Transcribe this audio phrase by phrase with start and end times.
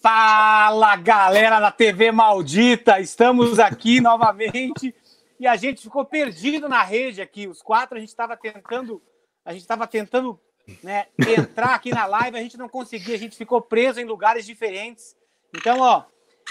[0.00, 4.94] Fala galera da TV Maldita, estamos aqui novamente
[5.40, 7.48] e a gente ficou perdido na rede aqui.
[7.48, 9.02] Os quatro a gente estava tentando,
[9.44, 10.38] a gente estava tentando
[10.84, 14.46] né, entrar aqui na live, a gente não conseguia, a gente ficou preso em lugares
[14.46, 15.16] diferentes.
[15.52, 16.04] Então, ó,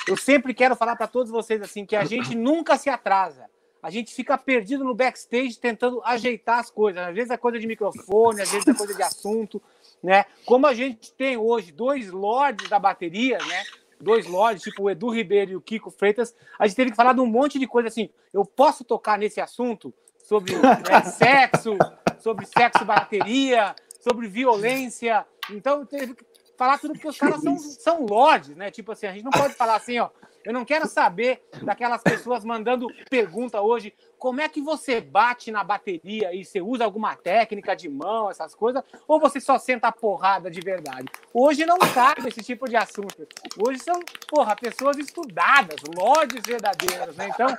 [0.10, 3.50] eu sempre quero falar para todos vocês assim que a gente nunca se atrasa.
[3.82, 7.02] A gente fica perdido no backstage tentando ajeitar as coisas.
[7.02, 9.62] Às vezes é coisa de microfone, às vezes é coisa de assunto
[10.02, 10.26] né?
[10.46, 13.64] Como a gente tem hoje dois lords da bateria, né?
[14.00, 17.14] Dois lords, tipo o Edu Ribeiro e o Kiko Freitas, a gente teve que falar
[17.14, 18.10] de um monte de coisa assim.
[18.32, 21.78] Eu posso tocar nesse assunto sobre né, sexo,
[22.20, 25.26] sobre sexo bateria, sobre violência.
[25.50, 26.26] Então teve que
[26.58, 28.70] falar tudo porque os caras são, são lords, né?
[28.70, 30.10] Tipo assim, a gente não pode falar assim, ó.
[30.48, 35.62] Eu não quero saber daquelas pessoas mandando pergunta hoje como é que você bate na
[35.62, 39.92] bateria e você usa alguma técnica de mão, essas coisas, ou você só senta a
[39.92, 41.10] porrada de verdade?
[41.34, 43.28] Hoje não cabe esse tipo de assunto.
[43.60, 47.28] Hoje são, porra, pessoas estudadas, lordes verdadeiros, né?
[47.28, 47.54] Então,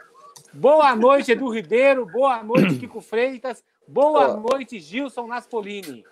[0.55, 6.07] boa noite, Edu Ribeiro, boa noite, Kiko Freitas, boa noite, Gilson Naspolini.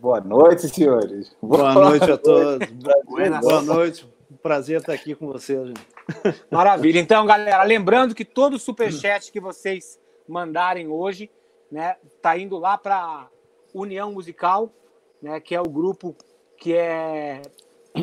[0.00, 1.36] Boa noite, senhores.
[1.42, 2.66] Boa, boa noite a todos.
[3.42, 4.10] Boa noite.
[4.40, 5.72] Prazer estar aqui com vocês.
[6.50, 6.98] Maravilha.
[6.98, 11.30] Então, galera, lembrando que todo superchat que vocês mandarem hoje,
[11.70, 13.28] né, tá indo lá para
[13.74, 14.72] União Musical,
[15.20, 16.16] né, que é o grupo
[16.56, 17.42] que é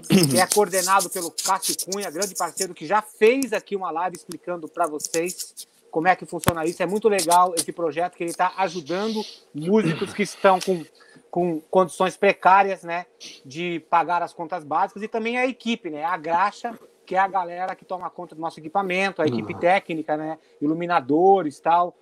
[0.08, 4.68] que é coordenado pelo Cássio Cunha, grande parceiro que já fez aqui uma live explicando
[4.68, 6.84] para vocês como é que funciona isso.
[6.84, 9.22] É muito legal esse projeto que ele está ajudando
[9.54, 10.86] músicos que estão com,
[11.30, 13.06] com condições precárias, né,
[13.46, 16.78] de pagar as contas básicas e também a equipe, né, a graxa
[17.10, 19.60] que é a galera que toma conta do nosso equipamento, a equipe uhum.
[19.60, 20.38] técnica, né?
[20.62, 21.98] Iluminadores tal,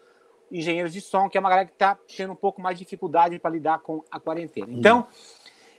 [0.51, 3.39] engenheiros de som, que é uma galera que está tendo um pouco mais de dificuldade
[3.39, 4.67] para lidar com a quarentena.
[4.67, 4.79] Uhum.
[4.79, 5.07] Então,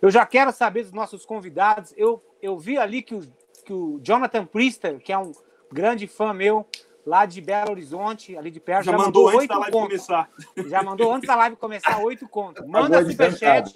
[0.00, 1.92] eu já quero saber dos nossos convidados.
[1.94, 3.20] Eu, eu vi ali que o,
[3.66, 5.32] que o Jonathan Priester, que é um
[5.70, 6.66] grande fã meu,
[7.04, 9.70] lá de Belo Horizonte, ali de perto, já, já mandou, mandou oito contos.
[9.70, 10.30] Começar.
[10.66, 12.66] Já mandou antes da live começar oito contos.
[12.66, 13.72] Manda superchat.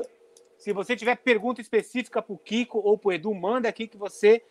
[0.58, 3.96] Se você tiver pergunta específica para o Kiko ou para o Edu, manda aqui que
[3.96, 4.42] você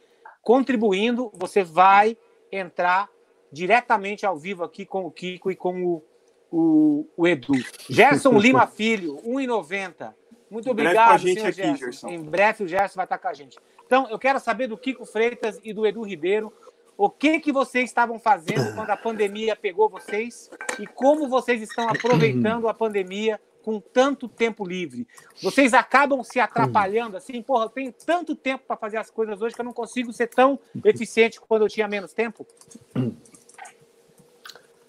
[0.42, 2.18] contribuindo, você vai
[2.52, 3.09] entrar
[3.52, 6.03] diretamente ao vivo aqui com o Kiko e com o,
[6.52, 7.53] o, o Edu.
[7.90, 10.14] Gerson Lima Filho, 1,90.
[10.50, 11.76] Muito obrigado, senhor aqui, Gerson.
[11.78, 12.09] Gerson.
[12.09, 13.58] Em breve o Gerson vai estar com a gente.
[13.86, 16.52] Então, eu quero saber do Kiko Freitas e do Edu Ribeiro
[16.97, 21.90] o que, que vocês estavam fazendo quando a pandemia pegou vocês e como vocês estão
[21.90, 25.07] aproveitando a pandemia com tanto tempo livre.
[25.41, 29.56] Vocês acabam se atrapalhando assim, porra, eu tenho tanto tempo para fazer as coisas hoje
[29.56, 32.46] que eu não consigo ser tão eficiente quando eu tinha menos tempo.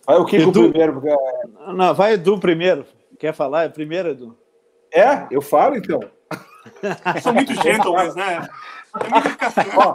[0.07, 0.71] Vai o Kiko Edu...
[0.71, 0.93] primeiro.
[0.95, 1.17] Porque...
[1.73, 2.87] Não, vai Edu primeiro.
[3.19, 3.65] Quer falar?
[3.65, 4.37] É primeiro, Edu.
[4.93, 5.27] É?
[5.31, 6.01] Eu falo, então.
[7.23, 8.49] São muito gentlemen, né?
[8.95, 9.95] É Ó,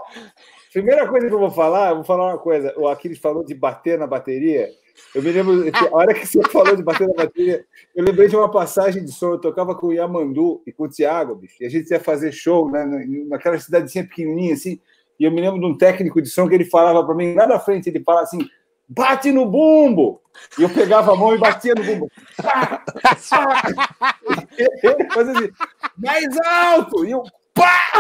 [0.72, 2.74] primeira coisa que eu vou falar, eu vou falar uma coisa.
[2.78, 4.70] O Aquiles falou de bater na bateria.
[5.14, 7.64] Eu me lembro, a hora que você falou de bater na bateria,
[7.96, 9.34] eu lembrei de uma passagem de som.
[9.34, 12.32] Eu tocava com o Yamandu e com o Thiago, bicho, e a gente ia fazer
[12.32, 12.86] show né,
[13.28, 14.80] naquela cidadezinha pequenininha assim.
[15.20, 17.48] E eu me lembro de um técnico de som que ele falava para mim, lá
[17.48, 18.40] na frente, ele falava assim:
[18.88, 20.22] bate no bumbo!
[20.58, 22.12] E eu pegava a mão e batia no bumbo.
[24.58, 25.50] ele fazia assim,
[25.98, 27.06] mais alto!
[27.06, 27.24] E eu,
[27.54, 27.92] pá!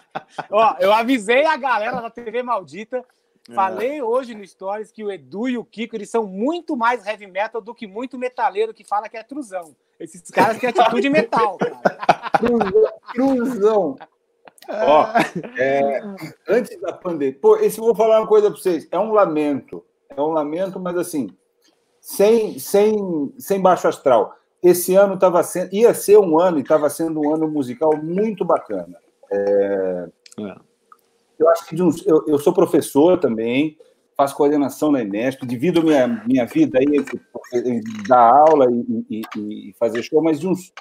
[0.50, 3.04] Ó, eu avisei a galera da TV Maldita
[3.48, 3.54] é.
[3.54, 7.26] Falei hoje no Stories que o Edu e o Kiko eles são muito mais heavy
[7.26, 9.74] metal do que muito metaleiro que fala que é truzão.
[9.98, 11.80] Esses caras têm atitude metal, cara.
[13.12, 13.96] Truzão.
[14.68, 15.06] Ó,
[15.58, 16.00] é,
[16.48, 17.38] antes da pandemia.
[17.40, 18.86] Pô, esse vou falar uma coisa para vocês.
[18.90, 19.84] É um lamento.
[20.08, 21.28] É um lamento, mas assim,
[22.00, 24.34] sem, sem, sem baixo astral.
[24.62, 28.44] Esse ano tava sendo, ia ser um ano e estava sendo um ano musical muito
[28.44, 28.96] bacana.
[29.30, 30.08] É,
[30.48, 30.56] é.
[31.38, 33.78] Eu acho que uns, eu, eu, sou professor também,
[34.14, 37.18] faço coordenação na Enesp, divido minha, minha vida aí entre
[38.06, 39.22] dar aula e, e,
[39.70, 40.72] e, fazer show, mas de uns.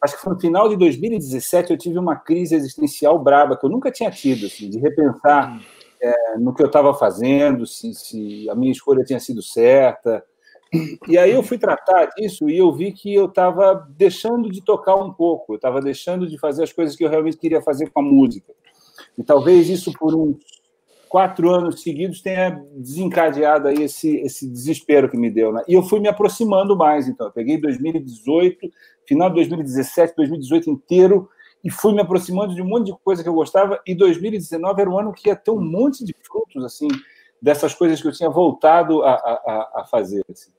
[0.00, 3.70] Acho que foi no final de 2017 eu tive uma crise existencial braba que eu
[3.70, 5.60] nunca tinha tido, assim, de repensar
[6.00, 10.24] é, no que eu estava fazendo, se, se a minha escolha tinha sido certa.
[11.08, 14.96] E aí eu fui tratar disso e eu vi que eu estava deixando de tocar
[14.96, 18.00] um pouco, eu estava deixando de fazer as coisas que eu realmente queria fazer com
[18.00, 18.52] a música.
[19.18, 20.38] E talvez isso por uns
[21.08, 25.52] quatro anos seguidos tenha desencadeado aí esse, esse desespero que me deu.
[25.52, 25.62] Né?
[25.66, 27.26] E eu fui me aproximando mais, então.
[27.26, 28.70] Eu peguei 2018,
[29.06, 31.28] final de 2017, 2018 inteiro,
[31.64, 34.90] e fui me aproximando de um monte de coisa que eu gostava, e 2019 era
[34.90, 36.88] um ano que ia ter um monte de frutos, assim,
[37.42, 40.24] dessas coisas que eu tinha voltado a, a, a fazer.
[40.30, 40.52] Assim.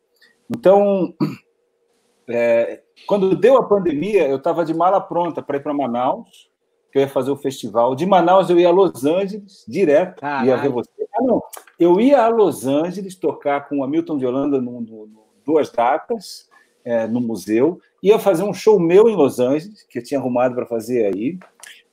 [0.50, 1.14] Então,
[2.28, 6.49] é, quando deu a pandemia, eu estava de mala pronta para ir para Manaus,
[6.92, 7.96] que eu ia fazer o festival.
[7.96, 10.48] De Manaus eu ia a Los Angeles, direto, Caralho.
[10.48, 10.90] ia ver você.
[11.16, 11.42] Ah, não.
[11.80, 15.72] Eu ia a Los Angeles tocar com o Hamilton de Holanda no, no, no duas
[15.72, 16.50] datas
[16.86, 20.56] é, no museu, ia fazer um show meu em Los Angeles, que eu tinha arrumado
[20.56, 21.38] para fazer aí,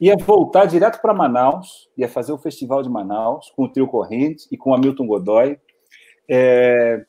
[0.01, 4.47] ia voltar direto para Manaus, ia fazer o Festival de Manaus com o Trio Corrente
[4.51, 5.59] e com o Hamilton Godoy.
[6.29, 7.05] É,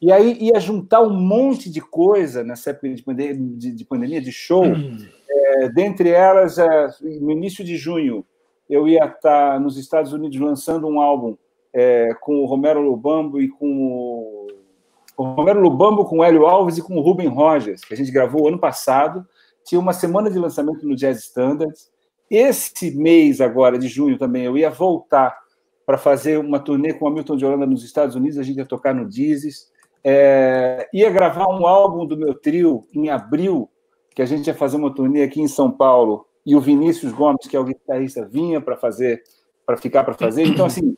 [0.00, 4.20] e aí ia juntar um monte de coisa nessa época de, pandemia, de, de, pandemia,
[4.20, 4.64] de show.
[4.64, 4.98] Hum.
[5.46, 6.88] É, dentre elas, é,
[7.20, 8.24] no início de junho,
[8.68, 11.36] eu ia estar nos Estados Unidos lançando um álbum
[11.72, 14.48] é, com o Romero Lubambo e com
[15.16, 18.10] o, Romero Lubambo, com o Hélio Alves e com o Ruben Rogers, que a gente
[18.10, 19.24] gravou ano passado.
[19.64, 21.90] Tinha uma semana de lançamento no Jazz Standards.
[22.28, 25.36] Esse mês agora, de junho também, eu ia voltar
[25.84, 28.66] para fazer uma turnê com o Hamilton de Holanda nos Estados Unidos, a gente ia
[28.66, 29.70] tocar no Dizes.
[30.02, 33.70] É, ia gravar um álbum do meu trio em abril,
[34.16, 37.46] que a gente ia fazer uma turnê aqui em São Paulo, e o Vinícius Gomes,
[37.46, 39.22] que é o guitarrista, vinha para fazer,
[39.66, 40.44] para ficar para fazer.
[40.46, 40.96] Então, assim,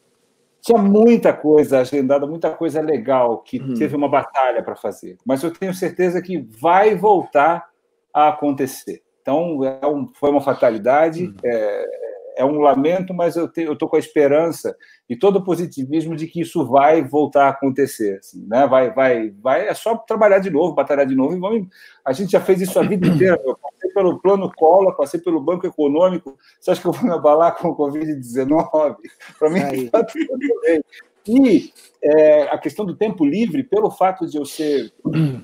[0.62, 3.74] tinha muita coisa agendada, muita coisa legal que uhum.
[3.74, 5.16] teve uma batalha para fazer.
[5.26, 7.68] Mas eu tenho certeza que vai voltar
[8.14, 9.02] a acontecer.
[9.20, 11.24] Então, é um, foi uma fatalidade.
[11.24, 11.34] Uhum.
[11.44, 12.07] É,
[12.38, 14.76] é um lamento, mas eu estou com a esperança
[15.10, 18.18] e todo o positivismo de que isso vai voltar a acontecer.
[18.20, 18.64] Assim, né?
[18.64, 19.66] Vai, vai, vai.
[19.66, 21.36] É só trabalhar de novo, batalhar de novo.
[21.36, 21.66] E vamos,
[22.04, 23.40] a gente já fez isso a vida inteira.
[23.44, 26.38] Eu passei pelo plano Collor, passei pelo Banco Econômico.
[26.60, 28.96] Você acha que eu vou me abalar com o Covid-19?
[29.36, 30.80] Para mim, está tudo bem.
[31.26, 34.92] E é, a questão do tempo livre, pelo fato de eu ser.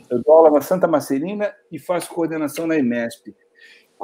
[0.08, 3.34] Eu dou aula na Santa Marcelina e faço coordenação na IMESP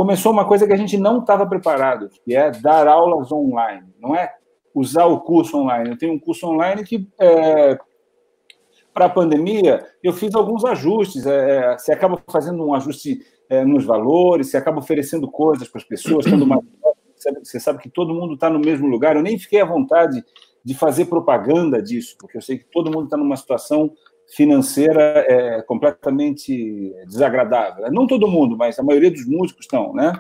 [0.00, 3.87] começou uma coisa que a gente não estava preparado, que é dar aulas online.
[4.00, 4.32] Não é
[4.75, 5.91] usar o curso online.
[5.91, 7.79] Eu tenho um curso online que, é,
[8.94, 11.26] para a pandemia, eu fiz alguns ajustes.
[11.26, 13.20] É, é, você acaba fazendo um ajuste
[13.50, 16.25] é, nos valores, você acaba oferecendo coisas para as pessoas.
[16.25, 16.62] Quando uma,
[17.44, 19.17] você sabe que todo mundo está no mesmo lugar.
[19.17, 20.25] Eu nem fiquei à vontade
[20.64, 23.93] de fazer propaganda disso, porque eu sei que todo mundo está numa situação
[24.35, 27.91] financeira é completamente desagradável.
[27.91, 30.12] Não todo mundo, mas a maioria dos músicos estão, né?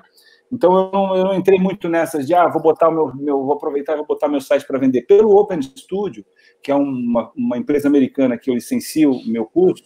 [0.52, 3.44] Então eu não, eu não entrei muito nessas de ah, vou botar o meu, meu
[3.44, 5.02] vou aproveitar e vou botar meu site para vender.
[5.02, 6.24] Pelo Open Studio,
[6.62, 9.84] que é uma, uma empresa americana que eu licencio o meu curso,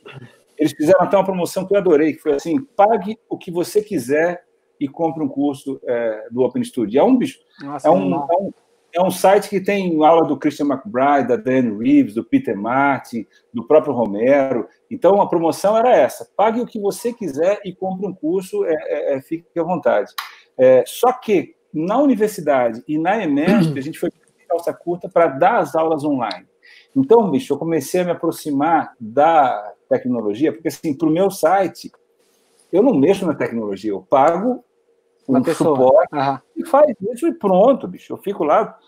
[0.56, 3.82] eles fizeram até uma promoção que eu adorei, que foi assim: pague o que você
[3.82, 4.43] quiser
[4.81, 6.99] e compre um curso é, do Open Studio.
[6.99, 8.53] É um bicho, Nossa, é, um, é, um,
[8.94, 13.26] é um site que tem aula do Christian McBride, da Dan Reeves, do Peter Martin,
[13.52, 14.69] do próprio Romero.
[14.88, 18.73] Então, a promoção era essa: pague o que você quiser e compre um curso, é,
[18.73, 20.12] é, é fique à vontade.
[20.56, 24.11] É, só que na universidade e na EMESP, a gente foi
[24.49, 26.47] calça curta para dar as aulas online.
[26.94, 31.90] Então, bicho, eu comecei a me aproximar da tecnologia, porque, assim, para o meu site,
[32.73, 34.64] eu não mexo na tecnologia, eu pago
[35.29, 36.38] um suporte uhum.
[36.56, 38.12] e faz isso e pronto, bicho.
[38.12, 38.79] Eu fico lá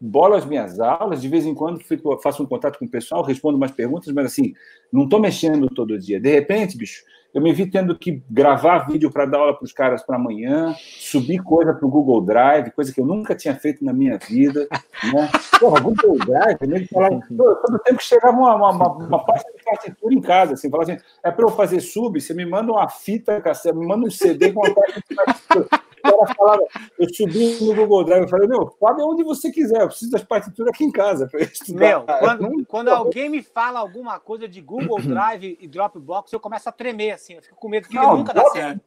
[0.00, 3.22] bolo as minhas aulas, de vez em quando fico, faço um contato com o pessoal,
[3.22, 4.54] respondo umas perguntas, mas assim,
[4.92, 6.20] não estou mexendo todo dia.
[6.20, 7.02] De repente, bicho,
[7.36, 10.74] eu me vi tendo que gravar vídeo para dar aula para os caras para amanhã,
[10.78, 14.66] subir coisa para o Google Drive, coisa que eu nunca tinha feito na minha vida.
[15.12, 15.30] Né?
[15.60, 20.14] Porra, Google Drive, falava, todo tempo que chegava uma, uma, uma, uma pasta de partitura
[20.14, 23.42] em casa, assim, falava assim, é para eu fazer sub, você me manda uma fita,
[23.74, 25.68] me manda um CD com uma pasta de partitura
[26.10, 26.62] cara falava,
[26.98, 30.24] eu subi no Google Drive e falei, meu, fala onde você quiser, eu preciso das
[30.24, 31.78] partituras aqui em casa para estudar.
[31.78, 36.68] Meu, quando, quando alguém me fala alguma coisa de Google Drive e Dropbox, eu começo
[36.68, 38.46] a tremer, assim, eu fico com medo que não, nunca Drop...
[38.46, 38.80] dá certo.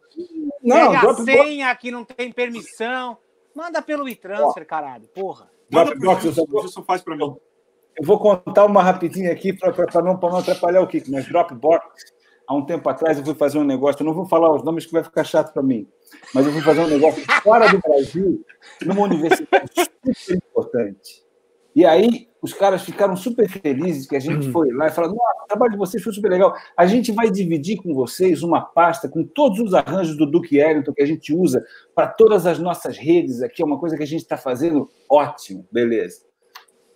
[0.63, 1.19] Não, Pega Dropbox...
[1.19, 3.17] a senha que não tem permissão,
[3.55, 5.49] manda pelo e-transfer, caralho, porra.
[5.69, 6.25] Dropbox,
[6.65, 7.35] isso faz para mim.
[7.97, 11.83] Eu vou contar uma rapidinha aqui para não, não atrapalhar o Kiko, mas Dropbox
[12.49, 14.87] há um tempo atrás eu fui fazer um negócio, eu não vou falar os nomes
[14.87, 15.87] que vai ficar chato para mim,
[16.33, 18.43] mas eu fui fazer um negócio fora do Brasil,
[18.83, 21.23] numa universidade super importante.
[21.75, 24.51] E aí os caras ficaram super felizes que a gente uhum.
[24.51, 26.55] foi lá e falaram: o trabalho de vocês foi super legal.
[26.75, 30.93] A gente vai dividir com vocês uma pasta com todos os arranjos do Duke Ellington
[30.93, 31.63] que a gente usa
[31.93, 33.61] para todas as nossas redes aqui.
[33.61, 36.28] É uma coisa que a gente está fazendo ótimo, beleza.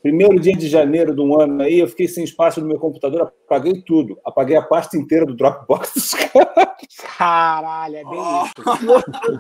[0.04, 3.22] Primeiro dia de janeiro de um ano aí, eu fiquei sem espaço no meu computador,
[3.22, 4.20] apaguei tudo.
[4.26, 6.74] Apaguei a pasta inteira do Dropbox dos caras.
[7.18, 8.44] Caralho, é bem oh.
[8.44, 8.56] isso.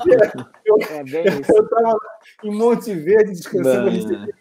[0.65, 1.51] eu, é bem isso.
[1.53, 1.98] Eu estava
[2.46, 4.34] em Monte Verde descansando, eu recebi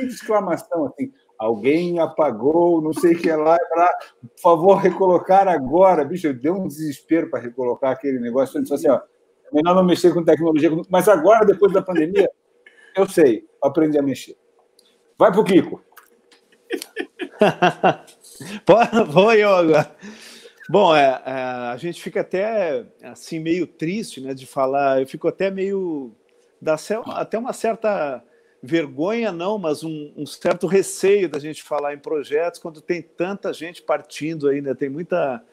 [0.00, 1.10] de exclamação assim.
[1.38, 3.88] Alguém apagou, não sei o que é lá, lá,
[4.20, 6.04] por favor, recolocar agora.
[6.04, 8.58] Bicho, eu dei um desespero para recolocar aquele negócio.
[8.58, 10.70] Eu disse assim, ó, é melhor não mexer com tecnologia.
[10.90, 12.30] Mas agora, depois da pandemia,
[12.94, 14.36] eu sei, aprendi a mexer.
[15.20, 15.84] Vai pro Kiko.
[19.08, 19.94] Vou eu agora.
[20.66, 25.02] Bom, é, é, a gente fica até assim meio triste, né, de falar.
[25.02, 26.10] Eu fico até meio
[26.58, 26.76] dá
[27.08, 28.24] até uma certa
[28.62, 33.52] vergonha, não, mas um, um, certo receio da gente falar em projetos quando tem tanta
[33.52, 34.72] gente partindo aí, né?
[34.72, 35.44] Tem muita,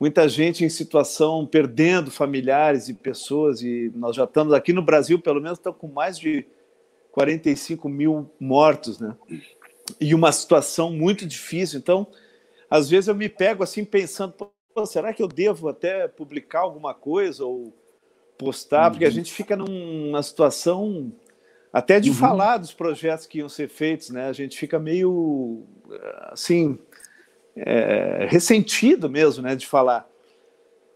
[0.00, 5.18] muita gente em situação perdendo familiares e pessoas, e nós já estamos aqui no Brasil,
[5.18, 6.46] pelo menos, estamos com mais de
[7.12, 9.14] 45 mil mortos, né?
[10.00, 11.78] E uma situação muito difícil.
[11.78, 12.06] Então,
[12.68, 14.34] às vezes eu me pego assim pensando,
[14.86, 17.76] será que eu devo até publicar alguma coisa ou
[18.38, 18.90] postar?
[18.90, 19.14] Porque a uhum.
[19.14, 21.12] gente fica numa situação
[21.70, 22.16] até de uhum.
[22.16, 24.28] falar dos projetos que iam ser feitos, né?
[24.28, 25.66] A gente fica meio
[26.30, 26.78] assim
[27.54, 30.08] é, ressentido mesmo, né, de falar.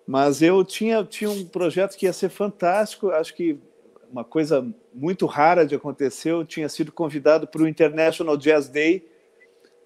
[0.07, 3.11] Mas eu tinha tinha um projeto que ia ser fantástico.
[3.11, 3.59] Acho que
[4.11, 6.31] uma coisa muito rara de acontecer.
[6.31, 9.07] Eu tinha sido convidado para o International Jazz Day,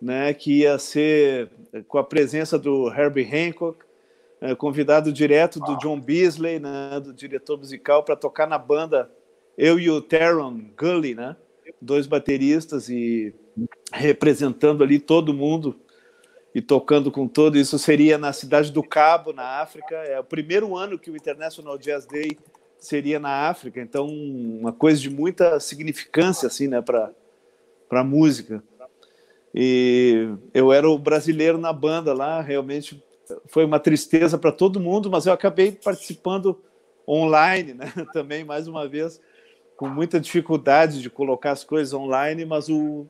[0.01, 1.51] né, que ia ser
[1.87, 3.85] com a presença do Herbie Hancock,
[4.41, 9.11] é, convidado direto do John Beasley, né, do diretor musical, para tocar na banda
[9.57, 11.37] eu e o Teron Gully, né?
[11.81, 13.35] Dois bateristas e
[13.93, 15.79] representando ali todo mundo
[16.55, 19.95] e tocando com todo isso seria na cidade do Cabo, na África.
[19.95, 22.39] É o primeiro ano que o International Jazz Day
[22.81, 27.11] seria na África, então uma coisa de muita significância assim, né, para
[27.89, 28.63] para música.
[29.53, 33.03] E eu era o brasileiro na banda lá, realmente
[33.47, 36.61] foi uma tristeza para todo mundo, mas eu acabei participando
[37.07, 39.21] online, né, também mais uma vez
[39.77, 43.07] com muita dificuldade de colocar as coisas online, mas o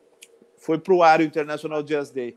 [0.57, 2.37] foi para o ar o International Jazz Day.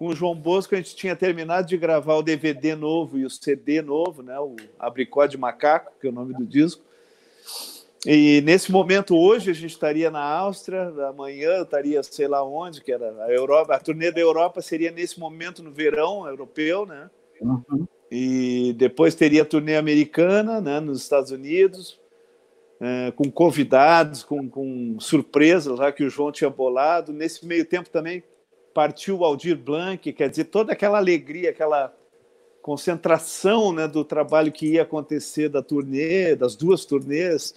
[0.00, 3.28] Com o João Bosco, a gente tinha terminado de gravar o DVD novo e o
[3.28, 4.40] CD novo, né?
[4.40, 6.82] o Abricó de Macaco, que é o nome do disco.
[8.06, 12.90] E nesse momento, hoje, a gente estaria na Áustria, amanhã estaria sei lá onde, que
[12.90, 13.74] era a Europa.
[13.74, 17.10] A turnê da Europa seria nesse momento no verão europeu, né?
[17.38, 17.86] Uhum.
[18.10, 22.00] E depois teria a turnê americana, né, nos Estados Unidos,
[22.80, 27.12] é, com convidados, com, com surpresas lá que o João tinha bolado.
[27.12, 28.24] Nesse meio tempo também
[28.72, 31.94] partiu o Aldir Blanc, quer dizer, toda aquela alegria, aquela
[32.62, 37.54] concentração né, do trabalho que ia acontecer da turnê, das duas turnês,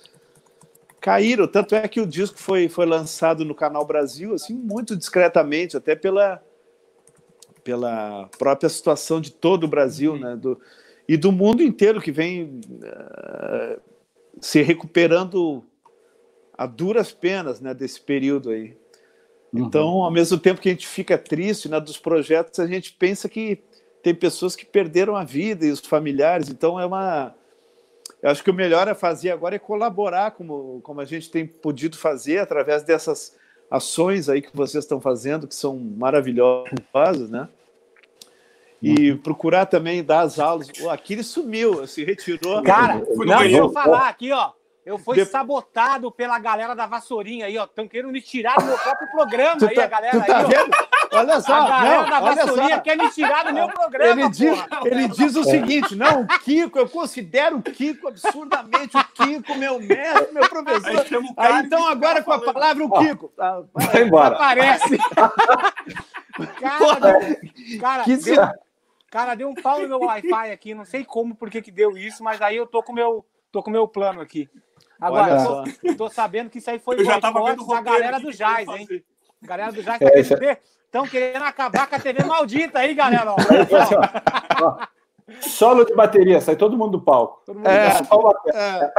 [0.99, 1.47] caíram.
[1.47, 5.95] Tanto é que o disco foi, foi lançado no Canal Brasil, assim, muito discretamente, até
[5.95, 6.41] pela,
[7.63, 10.59] pela própria situação de todo o Brasil, né, do,
[11.07, 13.81] e do mundo inteiro que vem uh,
[14.39, 15.63] se recuperando
[16.57, 18.77] a duras penas né, desse período aí.
[19.53, 19.65] Uhum.
[19.65, 23.29] Então, ao mesmo tempo que a gente fica triste né, dos projetos, a gente pensa
[23.29, 23.61] que
[24.01, 26.49] tem pessoas que perderam a vida e os familiares.
[26.49, 27.35] Então, é uma.
[28.21, 31.45] Eu acho que o melhor a fazer agora é colaborar, como, como a gente tem
[31.45, 33.35] podido fazer, através dessas
[33.69, 37.47] ações aí que vocês estão fazendo, que são maravilhosas, né?
[38.83, 39.17] e uhum.
[39.17, 40.67] procurar também dar as aulas.
[40.81, 42.61] O Aquiles sumiu, se retirou.
[42.63, 44.51] Cara, não, deixa eu falar aqui, ó.
[44.85, 45.25] Eu fui de...
[45.25, 47.63] sabotado pela galera da Vassourinha aí, ó.
[47.63, 50.45] Estão querendo me tirar do meu próprio programa tu aí, tá, a galera tá aí,
[50.45, 50.71] vendo?
[51.11, 54.21] Olha só, a galera não, da Vassourinha quer me tirar do meu programa.
[54.21, 59.03] Ele diz, ele diz o seguinte: não, o Kiko, eu considero o Kiko absurdamente o
[59.05, 61.05] Kiko, meu mestre, meu professor.
[61.37, 63.31] Aí, aí então, agora com a palavra, o Kiko.
[63.39, 64.35] Ah, vai embora.
[64.35, 64.97] Aparece.
[66.59, 67.19] cara,
[67.79, 68.49] cara que deu,
[69.13, 71.95] Cara, deu um pau no meu Wi-Fi aqui, não sei como, por que que deu
[71.95, 74.49] isso, mas aí eu tô com meu, tô com meu plano aqui.
[74.99, 78.67] Agora, eu tô, tô, sabendo que isso aí foi o boicote da galera do Jazz,
[78.67, 78.87] hein?
[79.43, 82.93] A galera do Jazz tá é, querendo, estão querendo acabar com a TV maldita aí,
[82.93, 83.31] galera.
[83.31, 83.35] Ó.
[85.41, 87.41] Solo de bateria, sai todo mundo do palco.
[87.45, 88.49] Todo mundo é, do palco.
[88.49, 88.93] É.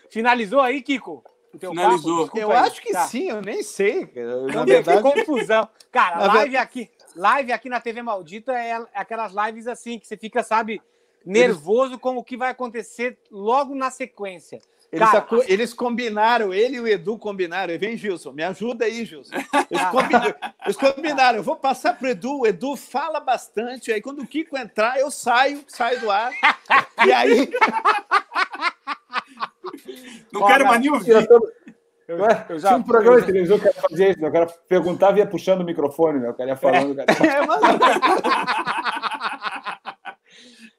[0.09, 1.23] Finalizou aí, Kiko?
[1.59, 2.29] Finalizou.
[2.35, 2.57] eu aí.
[2.57, 3.05] acho que tá.
[3.07, 4.11] sim, eu nem sei.
[4.51, 5.03] Na verdade...
[5.03, 5.67] Que confusão.
[5.91, 10.43] Cara, live aqui, live aqui na TV Maldita é aquelas lives assim, que você fica,
[10.43, 10.81] sabe,
[11.27, 14.59] nervoso com o que vai acontecer logo na sequência.
[14.89, 17.77] Eles, Cara, eles combinaram, ele e o Edu combinaram.
[17.77, 19.35] Vem, Gilson, me ajuda aí, Gilson.
[19.69, 21.37] Eles, combinaram, eles combinaram.
[21.39, 23.91] Eu vou passar para o Edu, o Edu fala bastante.
[23.91, 26.31] Aí, quando o Kiko entrar, eu saio, saio do ar.
[27.05, 27.49] E aí.
[30.31, 31.11] Não quero mais nem ouvir.
[32.07, 32.17] Eu,
[32.49, 34.29] eu já, Tinha um programa de televisão que fazia isso, né?
[34.29, 36.29] o cara perguntava e ia puxando o microfone, né?
[36.29, 36.99] o cara ia falando.
[37.01, 37.27] É, cara...
[37.27, 37.61] é mas...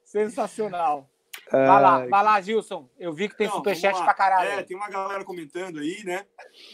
[0.08, 1.10] Sensacional.
[1.52, 2.88] Vai lá, vai lá, Gilson.
[2.98, 4.48] Eu vi que tem Não, superchat pra caralho.
[4.48, 6.24] É, tem uma galera comentando aí, né?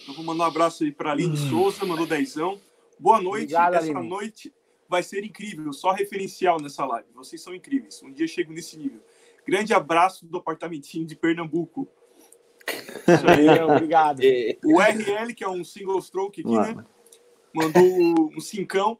[0.06, 1.50] Eu vou mandar um abraço aí pra Aline hum.
[1.50, 2.60] Souza, mandou dezão.
[2.96, 3.42] Boa noite.
[3.42, 4.08] Obrigado, Essa Aline.
[4.08, 4.54] noite
[4.88, 7.08] vai ser incrível, só referencial nessa live.
[7.12, 8.00] Vocês são incríveis.
[8.04, 9.00] Um dia chego nesse nível.
[9.44, 11.88] Grande abraço do apartamentinho de Pernambuco.
[12.68, 14.20] Isso aí, obrigado.
[14.64, 16.84] O RL, que é um single stroke aqui, né?
[17.52, 18.96] Mandou um cincão.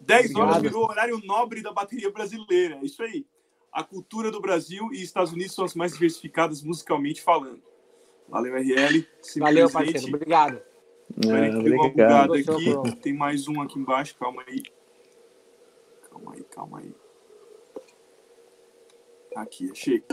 [0.00, 2.76] 10 horas virou horário nobre da bateria brasileira.
[2.76, 3.26] É isso aí.
[3.72, 7.62] A cultura do Brasil e Estados Unidos são as mais diversificadas musicalmente falando.
[8.28, 9.06] Valeu, RL.
[9.38, 10.06] Valeu, parceiro.
[10.08, 10.60] Obrigado.
[11.20, 12.96] Peraí, que uma bugada aqui.
[13.02, 14.16] Tem mais um aqui embaixo.
[14.16, 14.62] Calma aí.
[16.08, 16.94] Calma aí, calma aí.
[19.36, 20.04] Aqui, achei.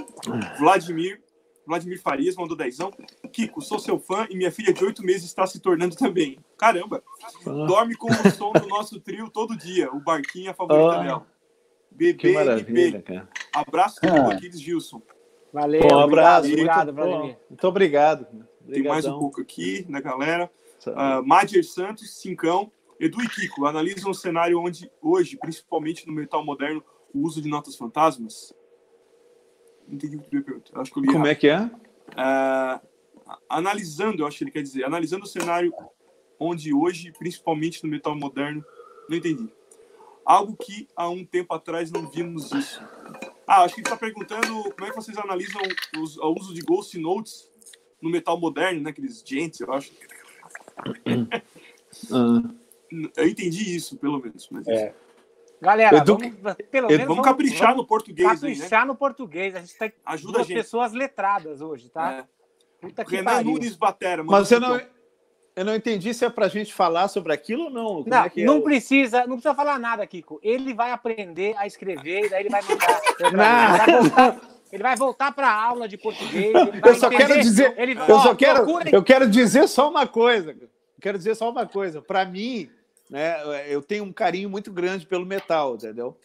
[0.57, 1.21] Vladimir.
[1.65, 2.91] Vladimir Farias mandou dezão.
[3.31, 6.39] Kiko, sou seu fã e minha filha de oito meses está se tornando também.
[6.57, 7.03] Caramba!
[7.43, 9.91] Dorme com o som do nosso trio todo dia.
[9.91, 11.27] O Barquinho é a favorita oh, dela.
[11.97, 13.29] Bebê e Cara.
[13.53, 14.33] Abraço do ah.
[14.33, 15.01] Aquiles Gilson.
[15.51, 16.47] Valeu, um abraço.
[16.47, 17.37] Obrigado, Vladimir.
[17.49, 18.27] Muito obrigado.
[18.69, 20.51] Tem mais um pouco aqui na galera.
[20.85, 22.71] Uh, Madier Santos, Cincão.
[22.99, 27.47] Edu e Kiko analisam um cenário onde, hoje, principalmente no metal moderno, o uso de
[27.47, 28.53] notas fantasmas.
[29.87, 30.81] Não entendi o que ele perguntou.
[30.81, 31.31] Acho que eu li Como errado.
[31.31, 31.61] é que é?
[31.61, 32.87] Uh,
[33.49, 35.73] analisando, eu acho que ele quer dizer, analisando o cenário
[36.39, 38.63] onde hoje, principalmente no metal moderno,
[39.09, 39.47] não entendi.
[40.27, 42.83] Algo que há um tempo atrás não vimos isso.
[43.47, 45.61] Ah, acho que ele está perguntando como é que vocês analisam
[46.01, 47.49] os, o uso de Ghost Notes
[48.01, 48.89] no metal moderno, né?
[48.89, 49.89] Aqueles gents, eu acho.
[52.11, 52.57] Uh.
[53.17, 54.47] Eu entendi isso, pelo menos.
[54.49, 54.65] Mas...
[54.65, 54.95] É.
[55.61, 56.17] Galera, Edu...
[56.17, 58.29] vamos, pelo menos, vamos caprichar vamos, no português.
[58.29, 58.85] Caprichar aí, né?
[58.85, 59.55] no português.
[59.55, 62.13] A gente tem Ajuda duas pessoas letradas hoje, tá?
[62.13, 62.25] É.
[62.79, 63.51] Puta que Renan pariu.
[63.51, 64.23] Nunes Batera.
[64.23, 64.79] Mas eu não,
[65.57, 67.87] eu não entendi se é para a gente falar sobre aquilo ou não.
[68.03, 68.61] Como não, é não é?
[68.61, 70.39] precisa, não precisa falar nada, Kiko.
[70.43, 74.39] Ele vai aprender a escrever e daí ele vai mandar.
[74.69, 76.53] Ele vai voltar para a aula de português.
[76.53, 80.05] eu só entender, quero dizer, ele, eu ó, só quero, eu quero dizer só uma
[80.05, 80.53] coisa.
[80.99, 82.01] quero dizer só uma coisa.
[82.01, 82.69] Para mim,
[83.09, 83.37] né,
[83.69, 86.17] eu tenho um carinho muito grande pelo metal, entendeu?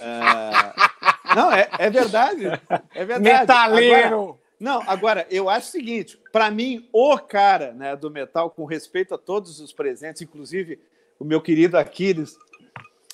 [0.00, 1.34] É...
[1.34, 2.44] Não, é, é verdade.
[2.94, 3.20] É verdade.
[3.20, 4.06] Metaleiro.
[4.06, 8.64] Agora, não, agora, eu acho o seguinte: para mim, o cara né, do metal, com
[8.64, 10.78] respeito a todos os presentes, inclusive
[11.18, 12.36] o meu querido Aquiles,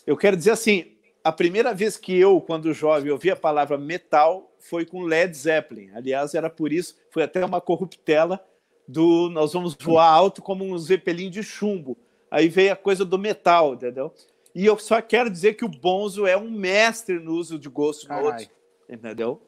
[0.06, 0.92] eu quero dizer assim:
[1.22, 5.90] a primeira vez que eu, quando jovem, ouvi a palavra metal foi com Led Zeppelin.
[5.94, 8.44] Aliás, era por isso, foi até uma corruptela
[8.86, 11.96] do nós vamos voar alto como um zeppelin de chumbo.
[12.30, 14.12] Aí veio a coisa do metal, entendeu?
[14.54, 18.08] E eu só quero dizer que o Bonzo é um mestre no uso de Ghost
[18.08, 18.50] Note,
[18.88, 19.40] entendeu?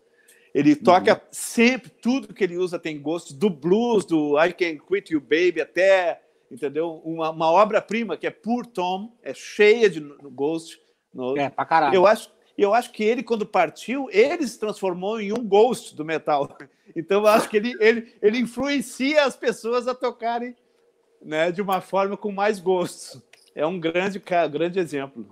[0.54, 1.20] Ele toca uhum.
[1.30, 5.62] sempre, tudo que ele usa tem gosto, do blues, do I Can Quit You Baby,
[5.62, 7.00] até, entendeu?
[7.04, 10.78] Uma, uma obra-prima que é Poor Tom, é cheia de Ghost.
[11.12, 11.36] No...
[11.38, 11.94] É, pra caralho.
[11.94, 16.04] Eu acho, eu acho que ele, quando partiu, ele se transformou em um Ghost do
[16.04, 16.56] metal.
[16.94, 20.54] Então, eu acho que ele, ele, ele influencia as pessoas a tocarem
[21.22, 23.22] né, de uma forma com mais gosto.
[23.54, 25.26] É um grande, grande exemplo.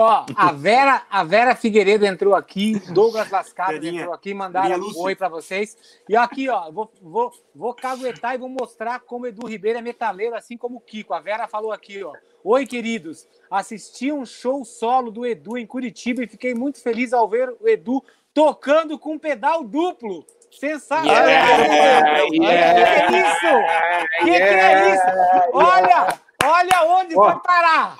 [0.00, 5.16] Ó, a Vera, a Vera Figueiredo entrou aqui, Douglas Lascado entrou aqui, mandaram um oi
[5.16, 5.76] para vocês.
[6.08, 10.36] E aqui, ó, vou, vou, vou caguetar e vou mostrar como Edu Ribeiro é metaleiro,
[10.36, 11.12] assim como o Kiko.
[11.12, 12.12] A Vera falou aqui, ó.
[12.44, 13.26] Oi, queridos.
[13.50, 17.68] Assisti um show solo do Edu em Curitiba e fiquei muito feliz ao ver o
[17.68, 18.00] Edu
[18.32, 20.24] tocando com pedal duplo.
[20.52, 21.28] Sensacional!
[21.28, 24.20] Yeah, yeah, que é isso?
[24.20, 25.50] Que yeah, que é isso?
[25.52, 27.96] Olha, olha onde vai parar!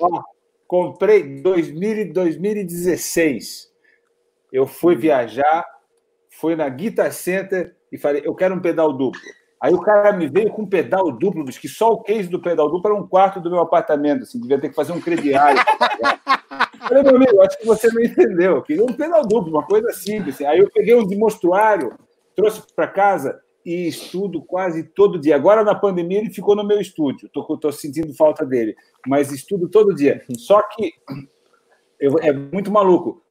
[0.68, 3.72] Comprei em 2016.
[4.52, 5.64] Eu fui viajar,
[6.28, 9.18] fui na Guitar Center e falei, eu quero um pedal duplo.
[9.60, 12.40] Aí o cara me veio com um pedal duplo, diz que só o case do
[12.40, 15.58] pedal duplo era um quarto do meu apartamento, assim, devia ter que fazer um crediário.
[16.86, 18.56] falei, meu amigo, acho que você não entendeu.
[18.56, 20.34] Eu queria um pedal duplo, uma coisa simples.
[20.34, 20.44] Assim.
[20.44, 21.98] Aí eu peguei um demonstruário,
[22.36, 25.36] trouxe para casa, e estudo quase todo dia.
[25.36, 27.26] Agora, na pandemia, ele ficou no meu estúdio.
[27.26, 28.74] Estou sentindo falta dele,
[29.06, 30.24] mas estudo todo dia.
[30.38, 30.94] Só que
[32.00, 33.22] eu, é muito maluco,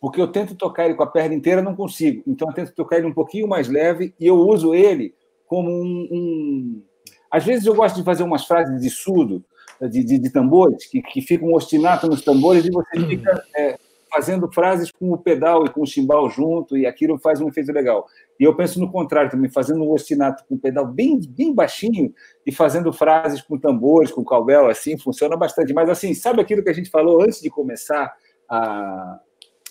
[0.00, 2.22] porque eu tento tocar ele com a perna inteira, não consigo.
[2.24, 5.12] Então, eu tento tocar ele um pouquinho mais leve e eu uso ele
[5.44, 6.08] como um.
[6.12, 6.82] um...
[7.28, 9.44] Às vezes, eu gosto de fazer umas frases de surdo,
[9.80, 13.44] de, de, de tambores, que, que ficam um ostinato nos tambores e você fica.
[13.56, 13.76] É,
[14.10, 17.72] fazendo frases com o pedal e com o chimbal junto, e aquilo faz um efeito
[17.72, 18.06] legal.
[18.38, 22.14] E eu penso no contrário também, fazendo um ostinato com o pedal bem, bem baixinho
[22.46, 25.72] e fazendo frases com tambores, com cowbell, assim, funciona bastante.
[25.72, 28.14] Mas, assim, sabe aquilo que a gente falou antes de começar
[28.48, 29.18] a,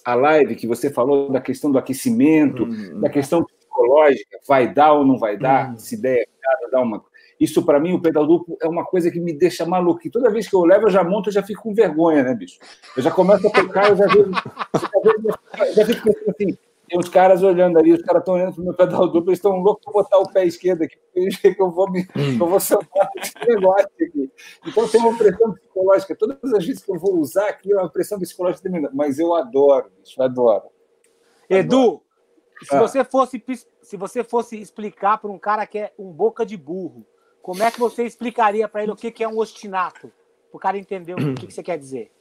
[0.04, 3.00] a live, que você falou da questão do aquecimento, uhum.
[3.00, 5.78] da questão psicológica, vai dar ou não vai dar, uhum.
[5.78, 7.02] se der errado, dá uma
[7.40, 10.02] isso, para mim, o pedal duplo é uma coisa que me deixa maluco.
[10.04, 12.34] E toda vez que eu levo, eu já monto, eu já fico com vergonha, né,
[12.34, 12.58] bicho?
[12.96, 14.32] Eu já começo a tocar, eu já vejo.
[15.58, 16.58] Já, já fico pensando assim.
[16.88, 19.40] Tem uns caras olhando ali, os caras estão olhando para o meu pedal duplo, eles
[19.40, 22.38] estão loucos para botar o pé esquerdo aqui, porque eu vou, me, hum.
[22.40, 24.32] eu vou salvar esse negócio aqui.
[24.66, 26.16] Então tem uma pressão psicológica.
[26.16, 28.90] Todas as vezes que eu vou usar aqui, é uma pressão psicológica tremenda.
[28.94, 30.70] Mas eu adoro, bicho, adoro.
[31.50, 32.02] Edu,
[32.64, 32.80] se, ah.
[32.80, 33.44] você fosse,
[33.82, 37.06] se você fosse explicar para um cara que é um boca de burro,
[37.42, 40.12] como é que você explicaria para ele o que, que é um ostinato?
[40.50, 42.12] Para o cara entender o que, que você quer dizer.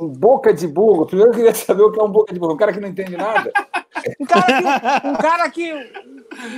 [0.00, 1.06] Um boca de burro.
[1.06, 2.54] Primeiro eu queria saber o que é um boca de burro.
[2.54, 3.52] Um cara que não entende nada.
[4.20, 5.08] um cara que.
[5.08, 5.72] Um cara, que,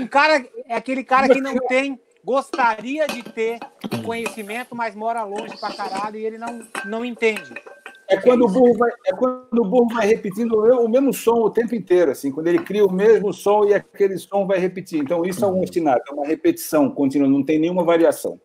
[0.00, 2.00] um cara é aquele cara que não tem.
[2.24, 3.59] Gostaria de ter
[4.05, 7.52] conhecimento, mas mora longe pra caralho e ele não, não entende.
[8.09, 11.50] É quando, o burro vai, é quando o burro vai repetindo o mesmo som o
[11.50, 15.00] tempo inteiro, assim, quando ele cria o mesmo som e aquele som vai repetir.
[15.00, 18.38] Então, isso é um ostinato, é uma repetição contínua, não tem nenhuma variação.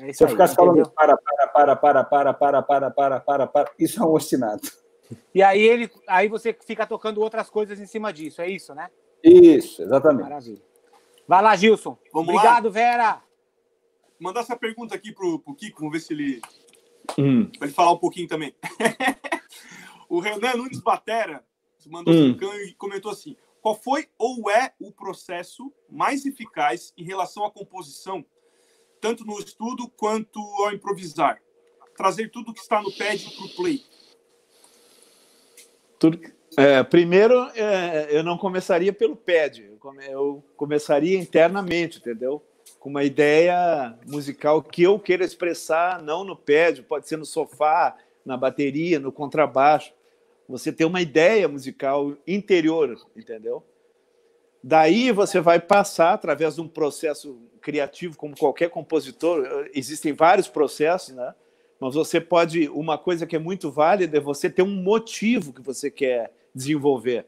[0.00, 3.70] É Se eu ficasse falando para, para, para, para, para, para, para, para, para, para,
[3.78, 4.70] isso é um ostinato.
[5.34, 8.90] E aí ele, aí você fica tocando outras coisas em cima disso, é isso, né?
[9.22, 10.28] Isso, exatamente.
[10.28, 10.62] Maravilha.
[11.26, 11.98] Vai lá, Gilson.
[12.12, 12.70] Vamos Obrigado, lá.
[12.70, 13.22] Vera.
[14.18, 16.40] Mandar essa pergunta aqui pro, pro Kiko, vamos ver se ele.
[17.18, 17.46] Hum.
[17.58, 18.54] Pra ele falar um pouquinho também.
[20.08, 21.44] o Renan Nunes Batera
[21.86, 22.36] mandou hum.
[22.66, 28.24] e comentou assim: qual foi ou é o processo mais eficaz em relação à composição
[29.00, 31.40] tanto no estudo quanto ao improvisar.
[31.96, 33.82] Trazer tudo que está no pad para o play.
[35.98, 36.20] Tudo,
[36.56, 42.42] é, primeiro, é, eu não começaria pelo pad, eu, eu começaria internamente, entendeu?
[42.78, 47.96] Com uma ideia musical que eu queira expressar, não no pad, pode ser no sofá,
[48.24, 49.92] na bateria, no contrabaixo.
[50.48, 53.62] Você tem uma ideia musical interior, entendeu?
[54.62, 61.14] Daí você vai passar através de um processo criativo, como qualquer compositor, existem vários processos,
[61.14, 61.34] né?
[61.80, 65.62] Mas você pode, uma coisa que é muito válida é você ter um motivo que
[65.62, 67.26] você quer desenvolver.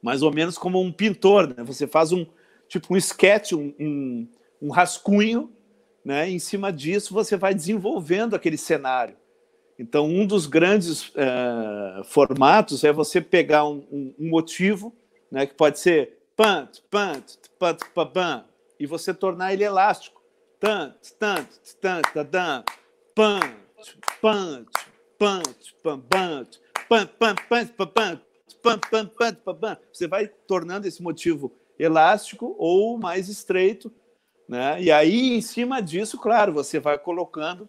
[0.00, 1.64] Mais ou menos como um pintor, né?
[1.64, 2.24] Você faz um
[2.68, 4.28] tipo um sketch, um, um,
[4.62, 5.52] um rascunho,
[6.04, 6.30] né?
[6.30, 9.16] Em cima disso você vai desenvolvendo aquele cenário.
[9.78, 14.94] Então, um dos grandes uh, formatos é você pegar um, um motivo,
[15.32, 15.46] né?
[15.46, 17.24] Que pode ser pant, pant,
[17.58, 17.78] pant,
[18.12, 18.44] pam,
[18.78, 20.22] e você tornar ele elástico.
[20.60, 21.48] Tant, tant,
[21.80, 22.64] tant, tant,
[23.14, 24.68] punch, punch,
[25.18, 27.00] punch, pam, punch, pam,
[28.60, 29.78] pam, pam, pam, pam.
[29.92, 33.90] Você vai tornando esse motivo elástico ou mais estreito,
[34.46, 34.80] né?
[34.80, 37.68] E aí, em cima disso, claro, você vai colocando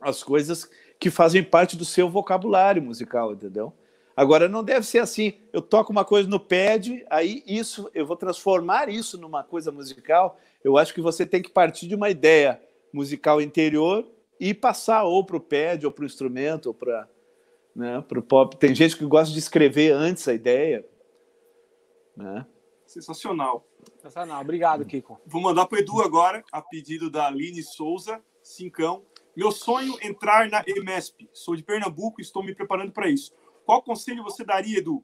[0.00, 3.72] as coisas que fazem parte do seu vocabulário musical, entendeu?
[4.18, 5.34] Agora, não deve ser assim.
[5.52, 10.36] Eu toco uma coisa no pad, aí isso, eu vou transformar isso numa coisa musical.
[10.64, 12.60] Eu acho que você tem que partir de uma ideia
[12.92, 14.04] musical interior
[14.40, 17.08] e passar ou para o pad, ou para o instrumento, ou para
[17.76, 18.56] né, o pop.
[18.56, 20.84] Tem gente que gosta de escrever antes a ideia.
[22.16, 22.44] Né?
[22.88, 23.68] Sensacional.
[23.98, 24.40] Sensacional.
[24.40, 25.20] Obrigado, Kiko.
[25.24, 29.04] Vou mandar para o Edu agora, a pedido da Aline Souza, Cincão.
[29.36, 31.30] Meu sonho é entrar na EMESP.
[31.32, 33.32] Sou de Pernambuco e estou me preparando para isso.
[33.68, 35.02] Qual conselho você daria, Edu?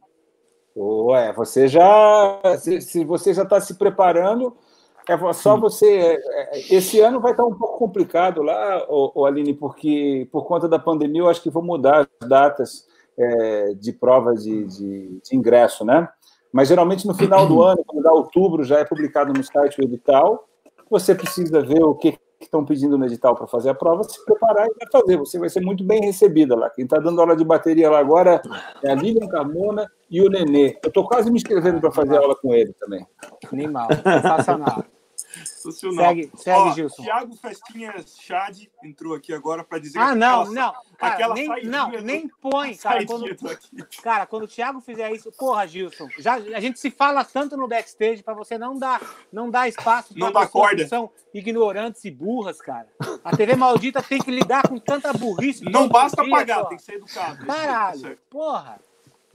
[0.74, 2.40] Ué, você já.
[2.58, 4.56] Se, se você já está se preparando,
[5.06, 5.86] é só você.
[5.86, 10.66] É, é, esse ano vai estar um pouco complicado lá, o Aline, porque por conta
[10.66, 12.86] da pandemia eu acho que vou mudar as datas
[13.18, 16.08] é, de prova de, de, de, ingresso, né?
[16.50, 19.84] Mas geralmente no final do ano, quando dá outubro, já é publicado no site o
[19.84, 20.48] edital.
[20.88, 24.22] Você precisa ver o que que estão pedindo no edital para fazer a prova, se
[24.24, 25.16] preparar e vai fazer.
[25.16, 26.70] Você vai ser muito bem recebida lá.
[26.70, 28.40] Quem está dando aula de bateria lá agora
[28.82, 30.78] é a Lilian Carmona e o Nenê.
[30.82, 33.06] Eu estou quase me inscrevendo para fazer aula com ele também.
[33.52, 34.84] Animal, sensacional.
[35.44, 36.06] Sensacional.
[36.06, 37.02] Segue, segue Ó, Gilson.
[37.02, 40.72] Thiago Festinha Chad entrou aqui agora para dizer Ah, não, aquela, não.
[40.96, 43.04] Cara, aquela nem, não, nem põe, cara.
[43.04, 43.24] Quando,
[44.02, 47.66] cara, quando o Thiago fizer isso, porra, Gilson, já, a gente se fala tanto no
[47.66, 49.00] backstage para você não dar,
[49.32, 50.86] não dar espaço para não corda.
[50.86, 52.88] são ignorantes e burras, cara.
[53.24, 55.64] A TV maldita tem que lidar com tanta burrice.
[55.64, 56.68] Não basta dia, pagar, porra.
[56.68, 57.46] tem que ser educado.
[57.46, 58.80] Caralho, porra.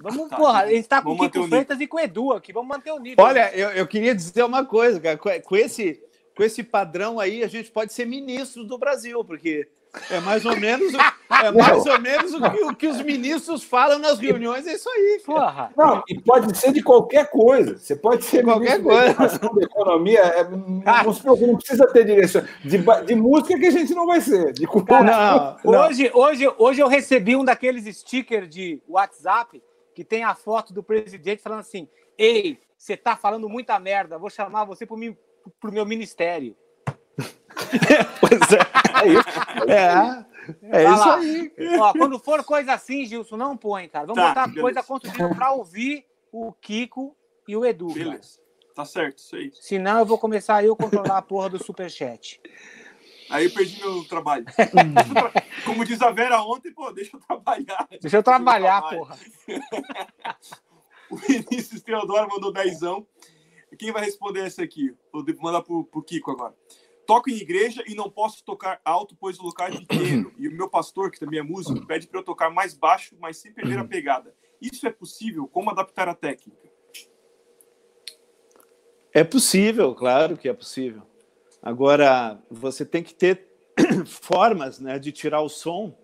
[0.02, 2.54] Vamos, tá, porra, a gente tá com o Kiko Freitas e com o Edu aqui,
[2.54, 3.24] vamos manter o nível.
[3.24, 6.02] Olha, eu, eu queria dizer uma coisa, cara, com esse,
[6.36, 9.68] com esse padrão aí, a gente pode ser ministro do Brasil, porque
[10.10, 14.00] é mais ou menos, é mais ou menos o, que, o que os ministros falam
[14.00, 15.22] nas reuniões, é isso aí.
[15.26, 15.70] Porra.
[15.76, 17.78] Não, e pode ser de qualquer coisa.
[17.78, 19.14] Você pode ser qualquer coisa.
[19.14, 22.42] Da economia, é, não, não, precisa ter direção.
[22.64, 24.54] De, de, música que a gente não vai ser.
[24.54, 29.62] De Cara, não, hoje, hoje, hoje eu recebi um daqueles stickers de WhatsApp
[30.00, 31.86] que tem a foto do presidente falando assim:
[32.18, 35.18] Ei, você tá falando muita merda, vou chamar você pro, mi,
[35.60, 36.56] pro meu ministério.
[38.22, 39.30] pois é, é isso.
[39.70, 41.78] É, é isso aí.
[41.78, 44.06] Ó, quando for coisa assim, Gilson, não põe, cara.
[44.06, 44.62] Vamos tá, botar beleza.
[44.62, 47.14] coisa construída para ouvir o Kiko
[47.46, 47.88] e o Edu.
[47.88, 48.38] Beleza.
[48.38, 48.74] Cara.
[48.74, 49.52] Tá certo, isso aí.
[49.54, 52.40] Senão eu vou começar eu controlar a porra do superchat.
[53.30, 54.46] Aí eu perdi meu trabalho.
[55.66, 57.88] Como diz a Vera ontem, pô, deixa eu trabalhar.
[58.02, 59.18] Deixa eu trabalhar, porra.
[61.10, 63.06] o Vinícius Teodoro mandou dezão.
[63.78, 64.94] Quem vai responder esse aqui?
[65.14, 66.56] Vou mandar pro, pro Kiko agora.
[67.06, 70.34] toco em igreja e não posso tocar alto, pois o local é pequeno.
[70.38, 73.38] E o meu pastor, que também é músico, pede para eu tocar mais baixo, mas
[73.38, 74.34] sem perder a pegada.
[74.62, 75.48] Isso é possível?
[75.48, 76.70] Como adaptar a técnica?
[79.14, 81.09] É possível, claro que é possível.
[81.62, 83.48] Agora, você tem que ter
[84.06, 85.98] formas né, de tirar o som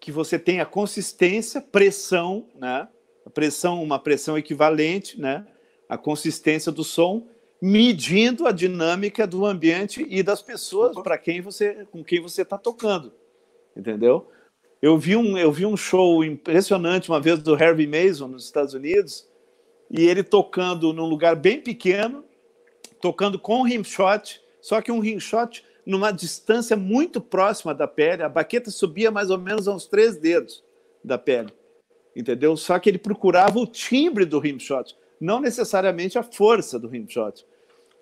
[0.00, 2.88] que você tenha consistência, pressão, né?
[3.24, 5.46] A pressão, uma pressão equivalente, né?
[5.88, 7.26] A consistência do som,
[7.60, 12.58] medindo a dinâmica do ambiente e das pessoas para quem você, com quem você está
[12.58, 13.12] tocando,
[13.76, 14.30] entendeu?
[14.80, 18.74] Eu vi um, eu vi um show impressionante uma vez do Herbie Mason nos Estados
[18.74, 19.26] Unidos
[19.90, 22.24] e ele tocando num lugar bem pequeno,
[23.00, 28.68] tocando com rimshot, só que um rimshot numa distância muito próxima da pele, a baqueta
[28.68, 30.64] subia mais ou menos a uns três dedos
[31.04, 31.54] da pele,
[32.16, 32.56] entendeu?
[32.56, 37.46] Só que ele procurava o timbre do rimshot, não necessariamente a força do rimshot,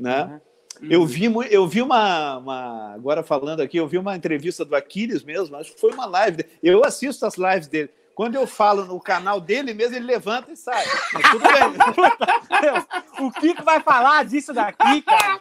[0.01, 0.41] né?
[0.81, 0.89] Uhum.
[0.91, 5.23] Eu vi, eu vi uma, uma, agora falando aqui, eu vi uma entrevista do Aquiles
[5.23, 6.47] mesmo, acho que foi uma live.
[6.63, 7.91] Eu assisto as lives dele.
[8.15, 10.85] Quando eu falo no canal dele mesmo, ele levanta e sai.
[11.13, 13.27] Mas tudo bem.
[13.27, 15.41] o Kiko vai falar disso daqui, cara.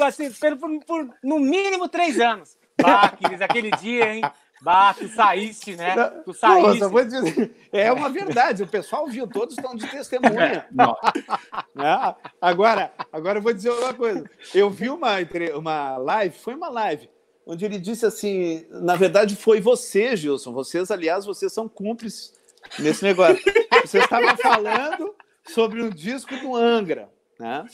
[0.00, 2.56] Assim, por, por, no mínimo três anos.
[2.80, 4.22] Bah, aquele dia, hein?
[4.62, 5.94] Bah, tu saísse, né?
[6.24, 6.80] Tu saísse.
[6.80, 10.66] Nossa, vou dizer, é uma verdade, o pessoal viu, todos estão de testemunha.
[11.76, 12.14] É.
[12.40, 14.24] Agora, agora eu vou dizer uma coisa.
[14.54, 15.16] Eu vi uma,
[15.56, 17.10] uma live, foi uma live,
[17.46, 20.52] onde ele disse assim: na verdade, foi você, Gilson.
[20.52, 22.32] Vocês, aliás, vocês são cúmplices
[22.78, 23.42] nesse negócio.
[23.84, 25.14] Você estava falando
[25.46, 27.66] sobre um disco do Angra, né?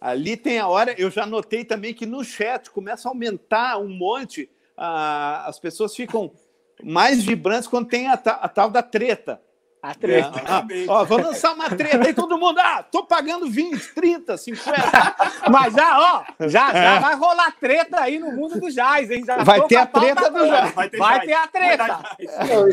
[0.00, 3.88] Ali tem a hora, eu já notei também que no chat começa a aumentar um
[3.88, 6.32] monte, ah, as pessoas ficam
[6.82, 9.40] mais vibrantes quando tem a, a tal da treta.
[9.82, 10.38] A treta.
[10.38, 12.56] É, ah, ó, vamos lançar uma treta aí, todo mundo.
[12.60, 14.80] Ah, tô pagando 20, 30, 50.
[15.50, 16.72] Mas já, ó, já, é.
[16.72, 19.24] já vai rolar treta aí no mundo do jazz, hein?
[19.26, 20.72] Já vai ter a treta do jazz.
[20.72, 22.16] Vai ter, vai ter a treta.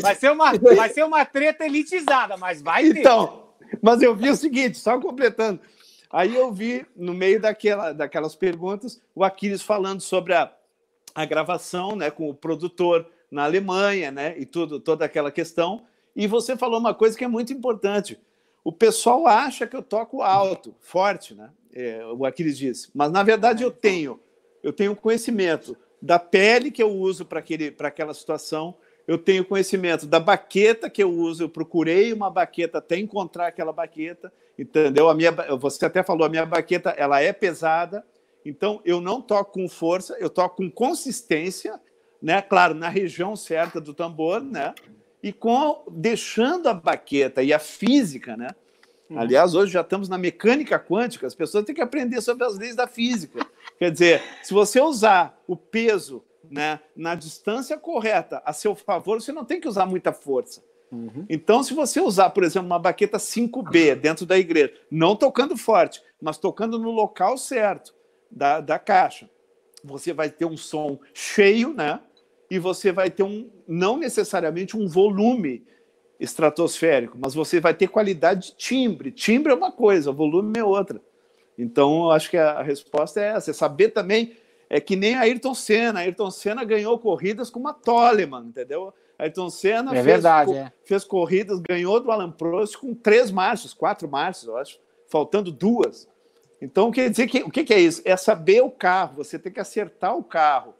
[0.00, 3.00] Vai, ser uma, vai ser uma treta elitizada, mas vai ter.
[3.00, 3.48] Então,
[3.82, 5.58] mas eu vi o seguinte, só completando.
[6.12, 10.48] Aí eu vi, no meio daquela, daquelas perguntas, o Aquiles falando sobre a,
[11.12, 14.34] a gravação né, com o produtor na Alemanha, né?
[14.38, 15.82] E tudo, toda aquela questão.
[16.14, 18.18] E você falou uma coisa que é muito importante.
[18.62, 21.50] O pessoal acha que eu toco alto, forte, né?
[21.72, 22.90] É, o Aquiles disse.
[22.94, 24.20] Mas na verdade eu tenho,
[24.62, 27.42] eu tenho conhecimento da pele que eu uso para
[27.88, 28.74] aquela situação.
[29.06, 31.44] Eu tenho conhecimento da baqueta que eu uso.
[31.44, 35.08] Eu procurei uma baqueta até encontrar aquela baqueta, entendeu?
[35.08, 38.04] A minha, você até falou, a minha baqueta ela é pesada.
[38.44, 41.80] Então eu não toco com força, eu toco com consistência,
[42.22, 42.42] né?
[42.42, 44.74] Claro, na região certa do tambor, né?
[45.22, 48.48] E com deixando a baqueta e a física, né?
[49.08, 49.18] Uhum.
[49.18, 52.76] Aliás, hoje já estamos na mecânica quântica, as pessoas têm que aprender sobre as leis
[52.76, 53.44] da física.
[53.78, 59.32] Quer dizer, se você usar o peso né, na distância correta a seu favor, você
[59.32, 60.62] não tem que usar muita força.
[60.92, 61.24] Uhum.
[61.28, 66.02] Então, se você usar, por exemplo, uma baqueta 5B dentro da igreja, não tocando forte,
[66.20, 67.94] mas tocando no local certo
[68.30, 69.30] da, da caixa,
[69.82, 72.00] você vai ter um som cheio, né?
[72.50, 75.64] E você vai ter um não necessariamente um volume
[76.18, 79.12] estratosférico, mas você vai ter qualidade de timbre.
[79.12, 81.00] Timbre é uma coisa, volume é outra.
[81.56, 83.50] Então, eu acho que a resposta é essa.
[83.50, 84.36] É saber também
[84.68, 86.00] é que nem a Ayrton Senna.
[86.00, 88.92] A Ayrton Senna ganhou corridas com uma Toleman, entendeu?
[89.18, 90.72] Ayrton Senna é fez, verdade, é.
[90.84, 96.08] fez corridas, ganhou do Alan Prost com três marchas, quatro marchas, eu acho, faltando duas.
[96.62, 98.00] Então, quer dizer que o que é isso?
[98.04, 100.74] É saber o carro, você tem que acertar o carro.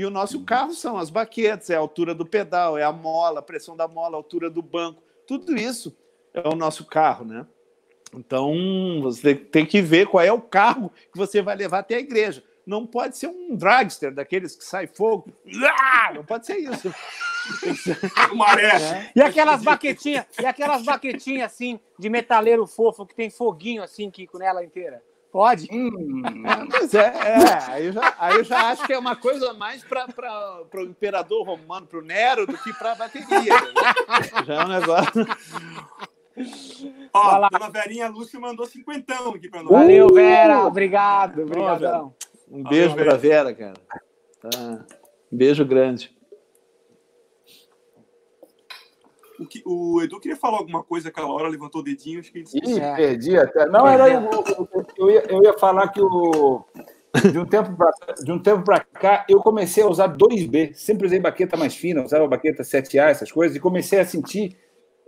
[0.00, 3.40] E o nosso carro são as baquetas, é a altura do pedal, é a mola,
[3.40, 5.02] a pressão da mola, a altura do banco.
[5.26, 5.94] Tudo isso
[6.32, 7.46] é o nosso carro, né?
[8.14, 8.50] Então,
[9.02, 12.42] você tem que ver qual é o carro que você vai levar até a igreja.
[12.64, 15.30] Não pode ser um dragster daqueles que sai fogo.
[15.62, 16.90] Ah, não pode ser isso.
[18.34, 18.70] Maré.
[18.70, 19.12] É.
[19.14, 24.38] E aquelas baquetinhas, e aquelas baquetinhas assim de metaleiro fofo que tem foguinho assim, Kiko,
[24.38, 25.02] nela inteira.
[25.32, 25.68] Pode.
[25.70, 26.22] Hum,
[26.68, 29.84] mas é, é aí, eu já, aí eu já acho que é uma coisa mais
[29.84, 30.06] para
[30.74, 33.54] o imperador romano, para o Nero, do que para a bateria.
[34.44, 35.26] já é um negócio.
[37.12, 39.72] Ó, a Verinha Lúcia mandou cinquentão aqui para nós.
[39.72, 40.66] Valeu, Vera.
[40.66, 41.42] Obrigado.
[41.42, 42.14] Obrigadão.
[42.50, 43.74] Um beijo para Vera, cara.
[44.40, 44.84] Tá.
[45.30, 46.12] Um beijo grande.
[49.40, 52.38] O, que, o Edu queria falar alguma coisa aquela hora, levantou o dedinho, acho que
[52.40, 53.66] ele Ih, perdi até.
[53.66, 54.28] Não, era eu,
[54.98, 56.62] eu, ia, eu ia falar que o,
[57.32, 57.90] de um tempo para
[58.22, 60.74] de um tempo para cá eu comecei a usar 2B.
[60.74, 64.56] Sempre usei baqueta mais fina, usava baqueta 7A, essas coisas, e comecei a sentir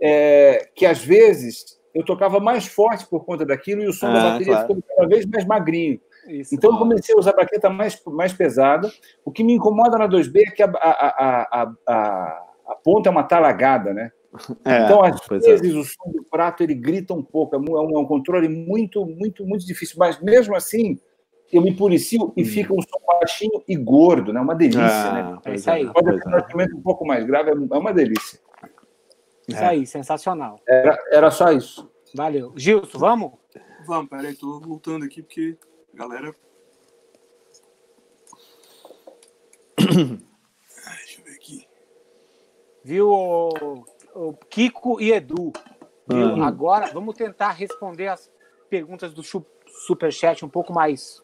[0.01, 4.13] é, que às vezes eu tocava mais forte por conta daquilo e o som ah,
[4.13, 4.67] da bateria claro.
[4.67, 5.99] ficou cada vez mais magrinho.
[6.27, 8.91] Isso, então, eu comecei a usar baqueta mais, mais pesada.
[9.25, 13.11] O que me incomoda na 2B é que a, a, a, a, a ponta é
[13.11, 14.11] uma talagada, né?
[14.65, 15.37] É, então, às é.
[15.37, 15.77] vezes, é.
[15.77, 19.45] o som do prato ele grita um pouco, é um, é um controle muito, muito,
[19.45, 20.99] muito difícil, mas mesmo assim,
[21.51, 22.45] eu me policio e hum.
[22.45, 24.41] fica um som baixinho e gordo, né?
[24.41, 25.39] Uma delícia, ah, né?
[25.45, 25.85] É isso aí.
[25.91, 28.39] Pode ter um um pouco mais grave, é uma delícia.
[29.47, 29.65] Isso é.
[29.67, 30.59] aí, sensacional.
[30.67, 31.89] Era, era só isso.
[32.15, 32.53] Valeu.
[32.55, 33.31] Gilson, vamos?
[33.85, 35.57] Vamos, peraí, tô voltando aqui porque
[35.93, 36.35] a galera.
[39.77, 41.67] Deixa eu ver aqui.
[42.83, 43.85] Viu,
[44.49, 45.51] Kiko e Edu?
[46.07, 46.35] Viu?
[46.35, 46.43] Hum.
[46.43, 48.31] Agora vamos tentar responder as
[48.69, 49.21] perguntas do
[49.67, 51.21] Superchat um pouco mais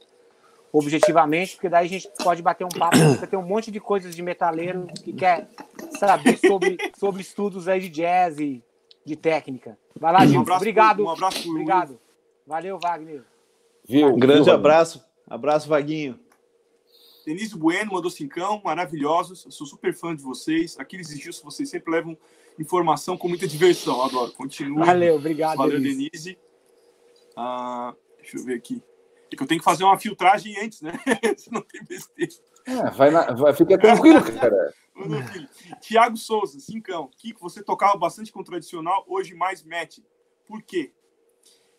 [0.71, 4.15] objetivamente, porque daí a gente pode bater um papo, porque tem um monte de coisas
[4.15, 5.49] de metaleiro que quer
[5.97, 8.63] saber sobre, sobre estudos aí de jazz e
[9.03, 9.77] de técnica.
[9.99, 10.39] Vai lá, Gil.
[10.39, 11.03] Um obrigado.
[11.03, 11.49] Um abraço.
[11.49, 11.99] Obrigado.
[12.45, 13.23] Valeu, Wagner.
[13.83, 14.13] Viu?
[14.13, 15.03] Um grande abraço.
[15.27, 16.19] Abraço, Vaguinho.
[17.25, 19.45] Denise Bueno mandou cincão, maravilhosos.
[19.45, 20.79] Eu sou super fã de vocês.
[20.79, 22.17] Aqueles Gilson, vocês sempre levam
[22.59, 24.03] informação com muita diversão.
[24.03, 24.31] Adoro.
[24.33, 24.85] Continua.
[24.85, 25.57] Valeu, obrigado.
[25.57, 26.09] Valeu, Denise.
[26.09, 26.39] Denise.
[27.35, 28.83] Ah, deixa eu ver aqui.
[29.31, 30.93] É que eu tenho que fazer uma filtragem antes, né?
[31.51, 32.31] não tem besteira.
[32.65, 34.73] É, vai, na, vai fica tranquilo, cara.
[35.81, 37.09] Tiago Souza, cincão.
[37.17, 39.99] Kiko, você tocava bastante com tradicional, hoje mais match.
[40.45, 40.91] Por quê?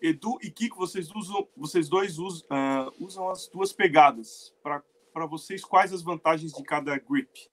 [0.01, 4.55] Edu e Kiko, vocês, usam, vocês dois usam, uh, usam as duas pegadas.
[4.63, 7.51] Para vocês, quais as vantagens de cada grip?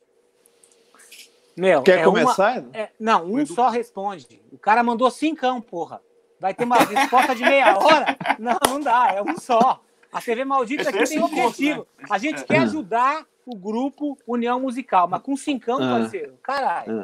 [1.58, 2.60] Meu, Quer é começar?
[2.60, 3.54] Uma, é, não, um Edu...
[3.54, 4.42] só responde.
[4.52, 6.00] O cara mandou cincão, porra.
[6.40, 8.16] Vai ter uma resposta de meia hora?
[8.38, 9.82] Não, não dá, é um só.
[10.14, 11.88] A TV Maldita aqui tem objetivo.
[11.98, 12.06] Né?
[12.12, 16.00] A gente quer ajudar o grupo União Musical, mas com cincão, ah.
[16.00, 17.02] parceiro, caralho.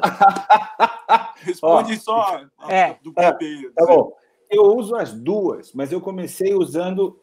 [1.42, 2.96] Responde só é.
[3.02, 4.12] do é, Tá bom.
[4.48, 7.18] Eu uso as duas, mas eu comecei usando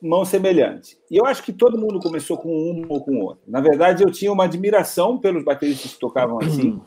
[0.00, 0.98] mão semelhante.
[1.10, 3.42] E eu acho que todo mundo começou com uma ou com outra.
[3.46, 6.80] Na verdade, eu tinha uma admiração pelos bateristas que tocavam assim.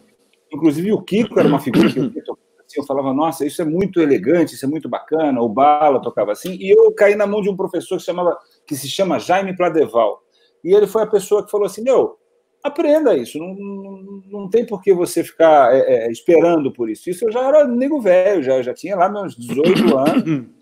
[0.51, 2.37] Inclusive o Kiko era uma figura que eu
[2.71, 5.41] assim, eu falava, nossa, isso é muito elegante, isso é muito bacana.
[5.41, 6.57] O Bala tocava assim.
[6.59, 10.21] E eu caí na mão de um professor que, chamava, que se chama Jaime Pladeval.
[10.63, 12.17] E ele foi a pessoa que falou assim: meu,
[12.63, 17.09] aprenda isso, não, não, não tem por que você ficar é, é, esperando por isso.
[17.09, 20.60] Isso eu já era nego velho, já, já tinha lá meus 18 anos.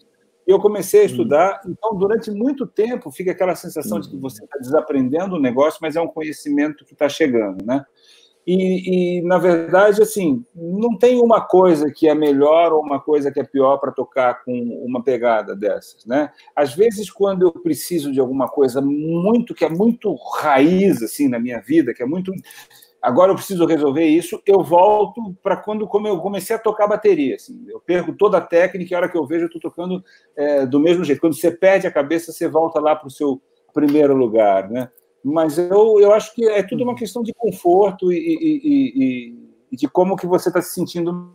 [0.50, 4.44] E eu comecei a estudar, então durante muito tempo fica aquela sensação de que você
[4.44, 7.86] está desaprendendo o negócio, mas é um conhecimento que está chegando, né?
[8.48, 13.32] E, e, na verdade, assim, não tem uma coisa que é melhor ou uma coisa
[13.32, 14.52] que é pior para tocar com
[14.84, 16.32] uma pegada dessas, né?
[16.56, 21.38] Às vezes, quando eu preciso de alguma coisa muito que é muito raiz assim na
[21.38, 22.34] minha vida, que é muito
[23.02, 27.36] agora eu preciso resolver isso, eu volto para quando como eu comecei a tocar bateria.
[27.36, 30.04] Assim, eu perco toda a técnica e a hora que eu vejo eu estou tocando
[30.36, 31.22] é, do mesmo jeito.
[31.22, 33.42] Quando você perde a cabeça, você volta lá para o seu
[33.74, 34.90] primeiro lugar, né?
[35.24, 39.76] Mas eu, eu acho que é tudo uma questão de conforto e, e, e, e
[39.76, 41.34] de como que você está se sentindo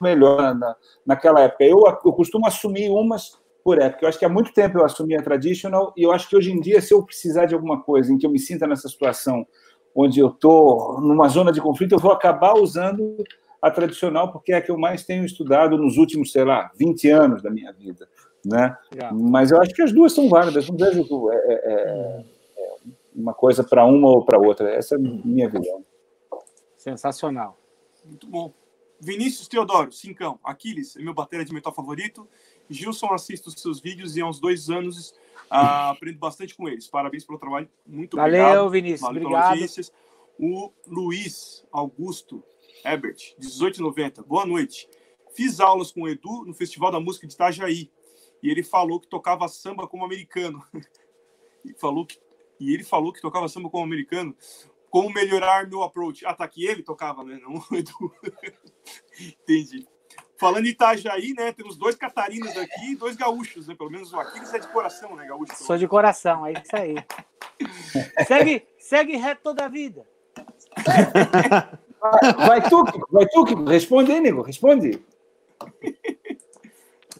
[0.00, 1.64] melhor na, naquela época.
[1.64, 4.04] Eu, eu costumo assumir umas por época.
[4.04, 6.50] Eu acho que há muito tempo eu assumi a traditional e eu acho que hoje
[6.50, 9.46] em dia, se eu precisar de alguma coisa em que eu me sinta nessa situação
[9.94, 13.16] onde eu estou numa zona de conflito, eu vou acabar usando
[13.60, 17.10] a tradicional porque é a que eu mais tenho estudado nos últimos, sei lá, 20
[17.10, 18.08] anos da minha vida.
[18.44, 18.74] Né?
[19.12, 20.68] Mas eu acho que as duas são válidas.
[20.68, 21.30] Não vejo.
[21.30, 22.24] É, é,
[22.56, 22.74] é
[23.14, 24.70] uma coisa para uma ou para outra.
[24.70, 25.84] Essa é a minha visão.
[26.76, 27.58] Sensacional.
[28.04, 28.52] Muito bom.
[28.98, 30.38] Vinícius Teodoro, cincão.
[30.42, 32.26] Aquiles é meu bateria de metal favorito.
[32.68, 35.14] Gilson, assisto os seus vídeos e há uns dois anos
[35.46, 36.88] uh, aprendo bastante com eles.
[36.88, 37.68] Parabéns pelo trabalho.
[37.86, 38.70] Muito Valeu, obrigado.
[38.70, 39.00] Vinícius.
[39.00, 39.56] Valeu, obrigado.
[39.56, 39.92] Notícias.
[40.38, 42.42] O Luiz Augusto
[42.84, 44.22] Ebert, 1890.
[44.22, 44.88] Boa noite.
[45.34, 47.90] Fiz aulas com o Edu no Festival da Música de Itajaí.
[48.42, 50.62] E ele falou que tocava samba como americano.
[51.64, 52.18] e falou que
[52.58, 54.36] e ele falou que tocava samba como americano.
[54.90, 56.26] Como melhorar meu approach?
[56.26, 57.40] Ah, tá que ele tocava, né?
[57.40, 58.12] Não Edu.
[59.42, 59.88] Entendi.
[60.40, 61.52] Falando em Itajaí, né?
[61.52, 63.74] Temos dois catarinos aqui e dois gaúchos, né?
[63.76, 65.54] Pelo menos o Aquiles é de coração, né, gaúcho?
[65.54, 66.94] Sou de coração, é isso aí.
[68.26, 70.06] segue, segue reto toda a vida.
[72.46, 75.04] Vai tu, vai tu, responde aí, nego, responde.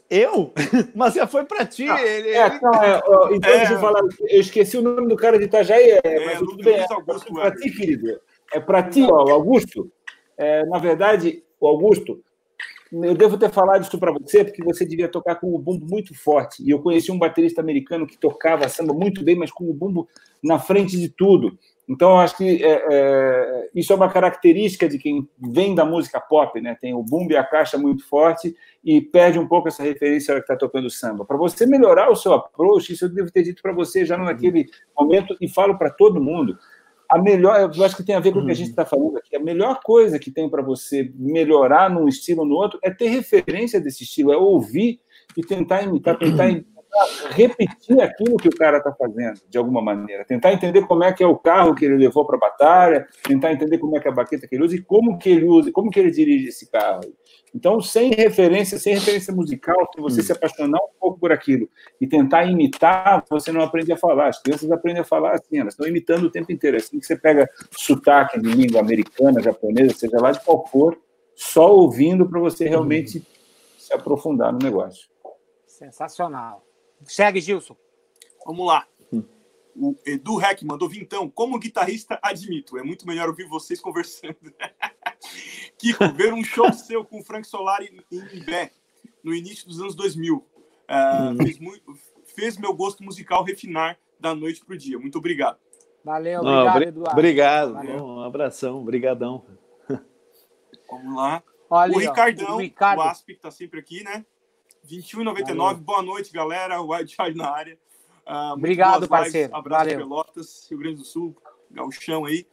[0.08, 0.54] Eu?
[0.96, 1.86] Mas já foi para ti.
[1.86, 2.60] Ah, ele, é, ele...
[2.62, 3.58] Não, é, ó, então, é.
[3.58, 4.00] deixa eu falar.
[4.00, 5.90] Eu esqueci o nome do cara de Itajaí.
[5.90, 6.76] É, é mas tudo bem.
[6.76, 8.20] É, para ti, querido.
[8.54, 9.92] É para ti, ó, o Augusto.
[10.38, 12.24] É, na verdade, o Augusto,
[12.92, 16.14] eu devo ter falado isso para você, porque você devia tocar com o bumbo muito
[16.14, 16.62] forte.
[16.62, 20.08] E eu conheci um baterista americano que tocava samba muito bem, mas com o bumbo
[20.42, 21.56] na frente de tudo.
[21.88, 26.20] Então, eu acho que é, é, isso é uma característica de quem vem da música
[26.20, 26.76] pop, né?
[26.80, 30.40] Tem o bumbo e a caixa muito forte e perde um pouco essa referência que
[30.40, 31.24] está tocando samba.
[31.24, 34.66] Para você melhorar o seu approach, isso eu devo ter dito para você já naquele
[34.96, 36.56] momento e falo para todo mundo.
[37.10, 39.18] A melhor, eu acho que tem a ver com o que a gente está falando
[39.18, 39.34] aqui.
[39.34, 43.08] A melhor coisa que tem para você melhorar num estilo ou no outro é ter
[43.08, 45.00] referência desse estilo, é ouvir
[45.36, 46.79] e tentar imitar, tentar imitar
[47.30, 50.24] repetir aquilo que o cara está fazendo, de alguma maneira.
[50.24, 53.52] Tentar entender como é que é o carro que ele levou para a batalha, tentar
[53.52, 55.72] entender como é que é a baqueta que ele usa e como que ele usa,
[55.72, 57.00] como que ele dirige esse carro.
[57.54, 60.24] Então, sem referência, sem referência musical, se você hum.
[60.24, 61.68] se apaixonar um pouco por aquilo
[62.00, 64.28] e tentar imitar, você não aprende a falar.
[64.28, 66.76] As crianças aprendem a falar assim, elas estão imitando o tempo inteiro.
[66.76, 70.98] É assim que você pega sotaque de língua americana, japonesa, seja lá de qual for,
[71.34, 73.22] só ouvindo para você realmente hum.
[73.78, 75.08] se aprofundar no negócio.
[75.66, 76.69] Sensacional.
[77.04, 77.76] Segue, Gilson.
[78.46, 78.86] Vamos lá.
[79.76, 81.30] O Edu Rec mandou vintão.
[81.30, 84.36] Como guitarrista, admito, é muito melhor ouvir vocês conversando.
[85.78, 88.72] Kiko, ver um show seu com o Frank Solari em Imbé,
[89.22, 90.36] no início dos anos 2000.
[90.36, 90.42] Uh,
[90.90, 91.36] hum.
[91.36, 91.98] fez, muito,
[92.34, 94.98] fez meu gosto musical refinar da noite para o dia.
[94.98, 95.58] Muito obrigado.
[96.04, 97.12] Valeu, obrigado, Eduardo.
[97.12, 97.74] Obrigado.
[97.74, 98.04] Valeu.
[98.04, 99.46] Um abração, obrigadão.
[100.90, 101.42] Vamos lá.
[101.68, 102.98] Olha, o Ricardão, o, Ricardo.
[102.98, 104.26] o Asp, que está sempre aqui, né?
[104.90, 105.76] 21,99.
[105.76, 106.82] Boa noite, galera.
[106.82, 107.78] Wildchild na área.
[108.26, 109.54] Uh, Obrigado, parceiro.
[109.54, 109.98] Abraço Valeu.
[109.98, 111.36] Pelotas, Rio Grande do Sul,
[111.70, 112.44] Gauchão aí.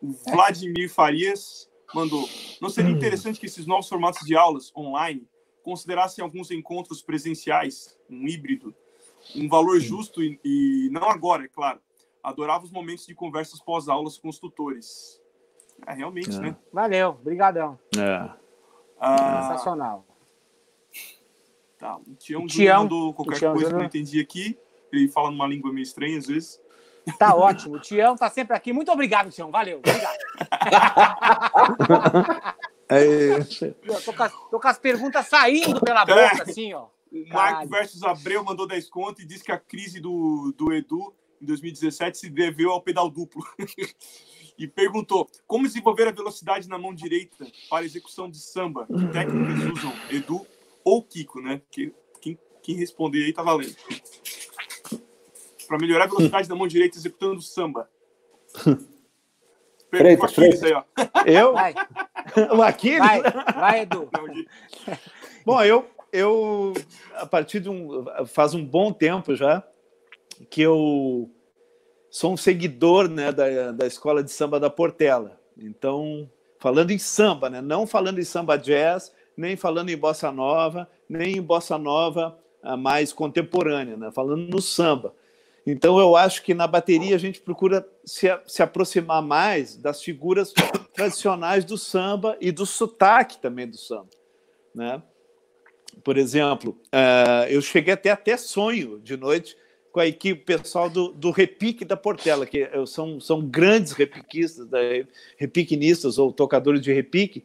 [0.00, 2.26] O Vladimir Farias mandou.
[2.60, 5.28] Não seria interessante que esses novos formatos de aulas online
[5.62, 8.74] considerassem alguns encontros presenciais, um híbrido,
[9.36, 11.78] um valor justo e, e não agora, é claro.
[12.22, 15.20] Adorava os momentos de conversas pós-aulas com os tutores.
[15.86, 16.40] É, realmente, é.
[16.40, 16.56] né?
[16.72, 17.78] Valeu, brigadão.
[17.96, 18.30] É.
[18.98, 20.06] Ah, Sensacional.
[21.82, 24.56] Tá, o Tião, o Tião mandou qualquer Tião coisa que eu não entendi aqui.
[24.92, 26.60] Ele fala numa língua meio estranha às vezes.
[27.18, 27.74] Tá ótimo.
[27.74, 28.72] O Tião tá sempre aqui.
[28.72, 29.50] Muito obrigado, Tião.
[29.50, 29.78] Valeu.
[29.78, 30.18] Obrigado.
[32.94, 33.38] É
[34.04, 36.42] tô, com as, tô, com as, perguntas saindo pela boca, é.
[36.42, 36.88] assim, ó.
[37.10, 41.14] O Marco versus Abreu mandou 10 conto e disse que a crise do, do Edu
[41.40, 43.42] em 2017 se deveu ao pedal duplo.
[44.58, 48.86] e perguntou como desenvolver a velocidade na mão direita para execução de samba.
[48.86, 50.46] Que técnicas usam Edu
[50.84, 51.62] ou Kiko, né?
[51.70, 53.74] Que, quem, quem responder aí tá valendo.
[55.66, 57.88] Para melhorar a velocidade da mão direita executando samba.
[59.90, 60.84] Pergunta Aquiles aí, ó.
[61.26, 61.52] Eu?
[61.52, 61.74] Vai.
[62.56, 62.98] O Aquiles?
[62.98, 63.20] Vai,
[63.54, 64.08] vai Edu.
[65.44, 66.72] Bom, eu, eu,
[67.16, 68.04] a partir de um.
[68.26, 69.62] faz um bom tempo já
[70.48, 71.30] que eu
[72.10, 75.40] sou um seguidor né, da, da escola de samba da Portela.
[75.56, 80.88] Então, falando em samba, né, não falando em samba jazz, nem falando em bossa nova,
[81.08, 84.10] nem em bossa nova ah, mais contemporânea, né?
[84.12, 85.14] falando no samba.
[85.66, 90.52] Então, eu acho que na bateria a gente procura se, se aproximar mais das figuras
[90.92, 94.10] tradicionais do samba e do sotaque também do samba.
[94.74, 95.02] Né?
[96.02, 99.56] Por exemplo, uh, eu cheguei até até sonho de noite
[99.92, 104.66] com a equipe pessoal do, do Repique da Portela, que são, são grandes repiquistas,
[105.36, 107.44] repiquinistas ou tocadores de repique,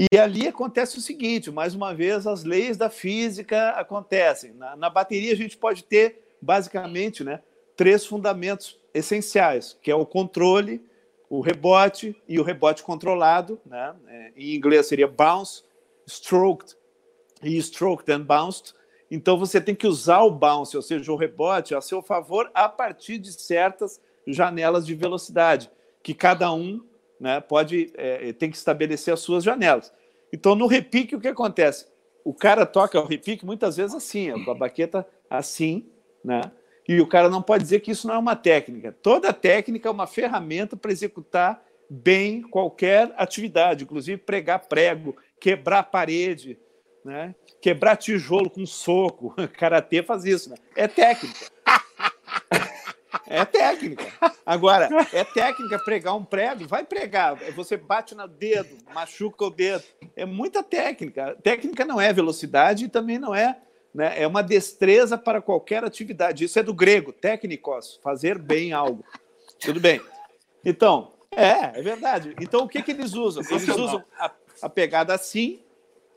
[0.00, 4.52] e ali acontece o seguinte: mais uma vez, as leis da física acontecem.
[4.54, 7.42] Na, na bateria, a gente pode ter, basicamente, né,
[7.76, 10.82] três fundamentos essenciais, que é o controle,
[11.28, 13.60] o rebote e o rebote controlado.
[13.66, 13.94] Né?
[14.08, 15.64] É, em inglês seria bounce,
[16.06, 16.76] stroked
[17.42, 18.74] e stroked and bounced.
[19.10, 22.70] Então você tem que usar o bounce, ou seja, o rebote, a seu favor a
[22.70, 25.70] partir de certas janelas de velocidade,
[26.02, 26.82] que cada um
[27.20, 29.92] né, pode é, tem que estabelecer as suas janelas.
[30.32, 31.86] Então, no repique, o que acontece?
[32.24, 35.86] O cara toca o repique muitas vezes assim, com a baqueta assim,
[36.24, 36.40] né?
[36.88, 38.90] E o cara não pode dizer que isso não é uma técnica.
[39.02, 46.58] Toda técnica é uma ferramenta para executar bem qualquer atividade, inclusive pregar prego, quebrar parede,
[47.04, 47.34] né?
[47.60, 49.34] quebrar tijolo com soco.
[49.56, 50.56] Karatê faz isso, né?
[50.74, 51.46] É técnica.
[53.26, 54.06] É técnica.
[54.44, 57.36] Agora, é técnica pregar um prego, vai pregar.
[57.54, 59.84] Você bate no dedo, machuca o dedo.
[60.16, 61.36] É muita técnica.
[61.42, 63.58] Técnica não é velocidade e também não é.
[63.94, 64.22] Né?
[64.22, 66.44] É uma destreza para qualquer atividade.
[66.44, 69.04] Isso é do grego, técnicos, fazer bem algo.
[69.58, 70.00] Tudo bem.
[70.64, 72.34] Então, é, é verdade.
[72.40, 73.42] Então, o que, que eles usam?
[73.48, 74.30] Eles usam a,
[74.62, 75.60] a pegada assim,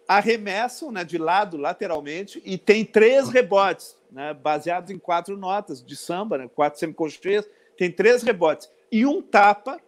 [0.08, 5.96] arremessam né, de lado, lateralmente, e tem três rebotes né, baseados em quatro notas de
[5.96, 8.70] samba, né, quatro semicolcheias, tem três rebotes.
[8.92, 9.80] E um tapa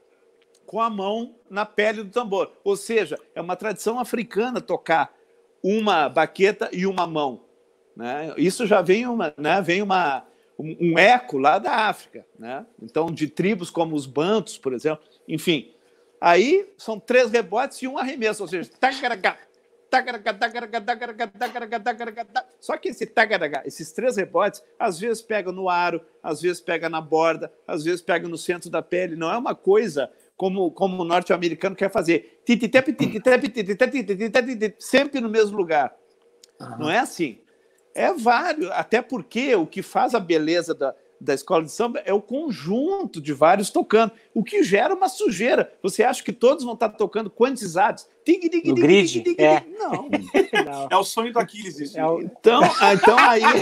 [0.66, 2.52] com a mão na pele do tambor.
[2.64, 5.14] Ou seja, é uma tradição africana tocar
[5.62, 7.42] uma baqueta e uma mão.
[7.96, 8.34] Né?
[8.38, 10.26] Isso já vem uma, né, vem uma,
[10.60, 12.66] um, um eco lá da África, né?
[12.82, 15.72] Então, de tribos como os Bantos, por exemplo, enfim.
[16.20, 18.70] Aí são três rebotes e um arremesso, ou seja,
[22.60, 23.06] só que esse
[23.66, 28.02] esses três rebotes, às vezes pega no aro, às vezes pega na borda, às vezes
[28.02, 29.16] pega no centro da pele.
[29.16, 32.42] Não é uma coisa como, como o norte-americano quer fazer.
[34.80, 35.96] Sempre no mesmo lugar.
[36.80, 37.40] Não é assim.
[37.94, 42.14] É vários, até porque o que faz a beleza da, da escola de samba é
[42.14, 45.74] o conjunto de vários tocando, o que gera uma sujeira.
[45.82, 48.08] Você acha que todos vão estar tocando quantizados?
[48.26, 49.22] Dig, dig, dig, grid?
[49.22, 49.66] Dig, dig, é.
[49.78, 50.10] Não.
[50.10, 50.88] não.
[50.90, 52.00] É o sonho do Aquiles isso.
[52.00, 52.22] É o...
[52.22, 53.42] Então, ah, então aí...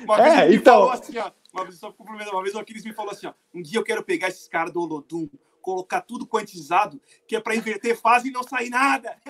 [0.00, 0.74] Uma vez é, então...
[0.74, 3.62] falou assim, ó, uma vez, só uma vez o Aquiles me falou assim, ó, um
[3.62, 5.28] dia eu quero pegar esses caras do Olodum,
[5.62, 9.16] colocar tudo quantizado, que é para inverter fase e não sair nada.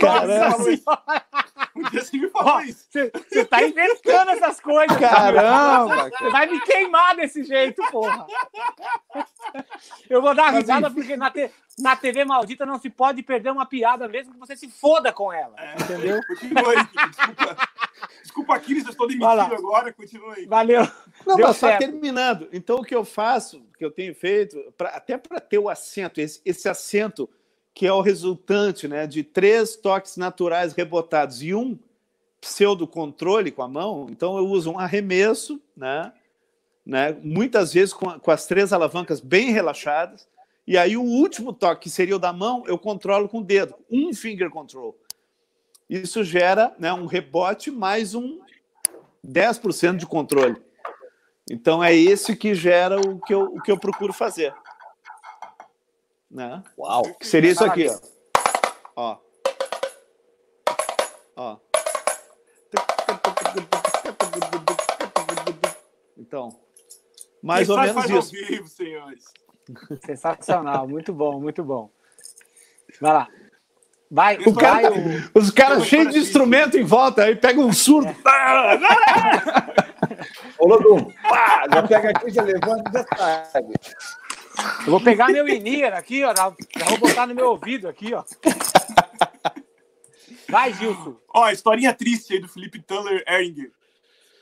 [0.00, 0.64] Caramba!
[1.92, 2.86] Você me falou isso.
[2.90, 4.96] Você tá inventando essas coisas.
[4.96, 6.10] Caramba!
[6.10, 8.26] Você vai me queimar desse jeito, porra.
[10.08, 13.66] Eu vou dar risada porque na, te, na TV maldita não se pode perder uma
[13.66, 15.54] piada, mesmo que você se foda com ela.
[15.58, 16.20] É, entendeu?
[16.26, 17.68] Continua aí, desculpa.
[18.22, 19.92] Desculpa, Aquiles, eu estou demitido agora.
[19.92, 20.46] Continua aí.
[20.46, 20.82] Valeu.
[21.26, 22.48] Não, Deu mas só terminando.
[22.52, 25.68] Então, o que eu faço, o que eu tenho feito, pra, até para ter o
[25.68, 27.28] assento, esse, esse assento
[27.78, 31.78] que é o resultante né, de três toques naturais rebotados e um
[32.40, 36.12] pseudo-controle com a mão, então eu uso um arremesso, né,
[36.84, 40.26] né, muitas vezes com, com, as três alavancas bem relaxadas,
[40.66, 43.76] e aí o último toque, que seria o da mão, eu controlo com o dedo,
[43.88, 44.98] um finger control.
[45.88, 48.40] Isso gera né, um rebote mais um
[49.24, 50.56] 10% de controle.
[51.48, 54.52] Então é esse que gera o que eu, o que eu procuro fazer.
[56.30, 56.62] Né?
[56.78, 57.02] Uau!
[57.14, 57.98] Que seria isso aqui, ó.
[58.96, 59.18] Ó.
[61.36, 61.56] Ó.
[66.18, 66.50] Então,
[67.42, 68.30] mais Quem ou menos faz isso.
[68.32, 69.24] Vivo, senhores.
[70.04, 71.90] Sensacional, muito bom, muito bom.
[73.00, 73.28] Vai lá.
[74.10, 75.00] Vai, o cara, vai,
[75.34, 75.38] o...
[75.38, 78.08] Os caras cheios de instrumento em volta, aí pega um surdo.
[78.08, 78.78] É.
[80.58, 81.10] Ô, Lodum,
[81.72, 83.04] já pega aqui, já levanta e já
[83.52, 83.74] sabe.
[84.84, 86.34] Eu vou pegar meu Inir aqui, ó.
[86.34, 86.48] Já
[86.88, 88.24] vou botar no meu ouvido aqui, ó.
[90.48, 91.16] Vai, Gilson.
[91.28, 93.70] Ó, historinha triste aí do Felipe Tuller Eringer,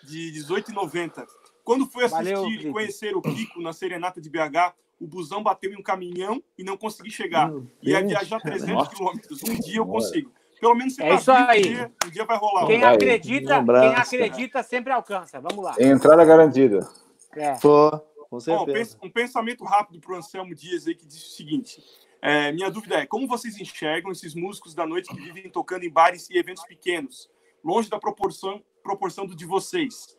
[0.05, 1.27] de 1890.
[1.65, 5.73] Quando foi assistir Valeu, e conhecer o Kiko na Serenata de BH, o busão bateu
[5.73, 7.51] em um caminhão e não consegui chegar.
[7.83, 9.43] Ia viajar 300 quilômetros.
[9.43, 10.31] Um dia eu consigo.
[10.61, 11.59] Pelo menos você é isso aí.
[11.59, 12.67] Um dia, um dia vai rolar.
[12.67, 15.41] Quem acredita, quem acredita sempre alcança.
[15.41, 15.75] Vamos lá.
[15.79, 16.89] Entrada garantida.
[17.35, 17.55] É.
[17.55, 18.01] Pô.
[18.29, 18.99] Com certeza.
[19.01, 21.83] Bom, um pensamento rápido para o Anselmo Dias aí que diz o seguinte:
[22.21, 25.91] é, minha dúvida é como vocês enxergam esses músicos da noite que vivem tocando em
[25.91, 27.31] bares e eventos pequenos,
[27.63, 30.17] longe da proporção, proporção do de vocês?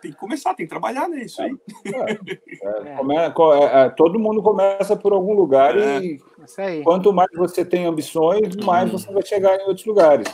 [0.00, 1.50] Tem que começar, tem que trabalhar nisso né?
[1.84, 1.92] aí.
[1.92, 6.20] É, é, come, é, é, todo mundo começa por algum lugar e
[6.84, 10.28] quanto mais você tem ambições, mais você vai chegar em outros lugares.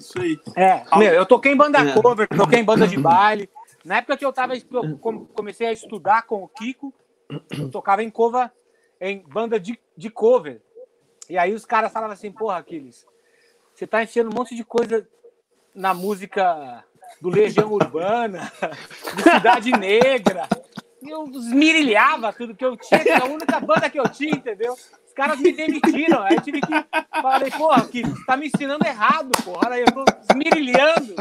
[0.00, 0.40] Isso aí.
[0.56, 1.92] É, meu, eu toquei em banda é.
[1.92, 3.48] cover, toquei em banda de baile.
[3.84, 4.98] Na época que eu tava, eu
[5.34, 6.92] comecei a estudar com o Kiko,
[7.58, 8.50] eu tocava em cover,
[9.00, 10.60] em banda de, de cover.
[11.28, 13.06] E aí os caras falavam assim, porra, Aquiles,
[13.74, 15.08] você tá enfiando um monte de coisa
[15.74, 16.84] na música
[17.20, 18.52] do Legião Urbana,
[19.16, 20.48] de Cidade Negra.
[21.02, 24.34] E eu esmirilhava tudo que eu tinha, que era a única banda que eu tinha,
[24.34, 24.74] entendeu?
[24.74, 26.22] Os caras me demitiram.
[26.22, 26.72] Aí eu tive que.
[27.22, 29.70] Falei, porra, que tá me ensinando errado, porra.
[29.70, 31.14] Aí eu tô esmirilhando.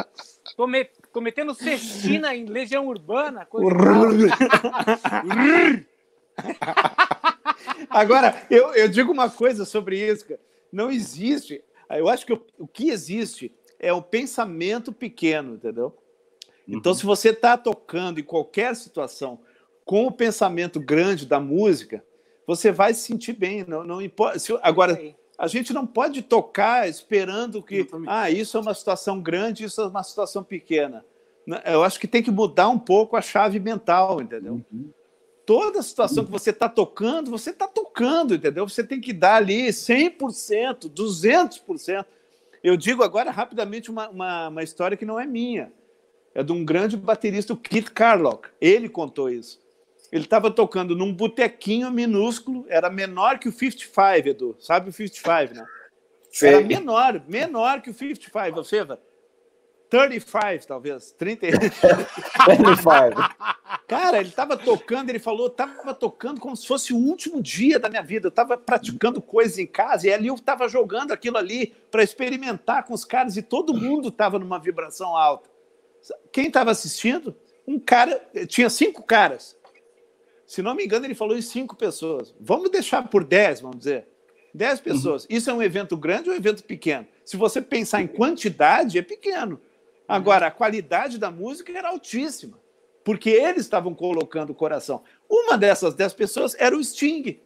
[0.58, 3.48] Tô, me, tô metendo cestina em Legião Urbana.
[7.90, 10.40] Agora, eu, eu digo uma coisa sobre isso, cara.
[10.72, 11.64] Não existe.
[11.90, 15.98] Eu acho que o, o que existe é o pensamento pequeno, entendeu?
[16.68, 16.98] Então, uhum.
[16.98, 19.40] se você está tocando em qualquer situação
[19.90, 22.04] com o pensamento grande da música,
[22.46, 23.66] você vai se sentir bem.
[23.68, 24.38] Não, não importa.
[24.38, 25.02] Se, agora,
[25.36, 29.88] a gente não pode tocar esperando que ah, isso é uma situação grande, isso é
[29.88, 31.04] uma situação pequena.
[31.66, 34.62] Eu acho que tem que mudar um pouco a chave mental, entendeu?
[34.72, 34.92] Uhum.
[35.44, 38.70] Toda situação que você está tocando, você está tocando, entendeu?
[38.70, 42.06] Você tem que dar ali 100%, 200%.
[42.64, 45.74] Eu digo agora rapidamente uma, uma, uma história que não é minha.
[46.36, 48.50] É de um grande baterista, o Keith Carlock.
[48.62, 49.68] Ele contou isso.
[50.12, 54.56] Ele estava tocando num botequinho minúsculo, era menor que o 55, Edu.
[54.60, 55.66] Sabe o 55, né?
[56.42, 59.00] Era menor, menor que o 55, ou seja,
[59.90, 61.12] 35, talvez.
[61.12, 61.48] 30...
[61.48, 61.70] 35.
[63.88, 67.90] Cara, ele estava tocando, ele falou, estava tocando como se fosse o último dia da
[67.90, 68.28] minha vida.
[68.28, 72.86] Eu estava praticando coisas em casa e ali eu estava jogando aquilo ali para experimentar
[72.86, 75.50] com os caras e todo mundo estava numa vibração alta.
[76.32, 77.36] Quem estava assistindo?
[77.68, 79.58] Um cara, tinha cinco caras.
[80.50, 82.34] Se não me engano, ele falou em cinco pessoas.
[82.40, 84.08] Vamos deixar por dez, vamos dizer.
[84.52, 85.26] Dez pessoas.
[85.26, 85.30] Uhum.
[85.30, 87.06] Isso é um evento grande ou um evento pequeno?
[87.24, 89.62] Se você pensar em quantidade, é pequeno.
[90.08, 92.58] Agora, a qualidade da música era altíssima
[93.04, 95.04] porque eles estavam colocando o coração.
[95.30, 97.40] Uma dessas dez pessoas era o Sting.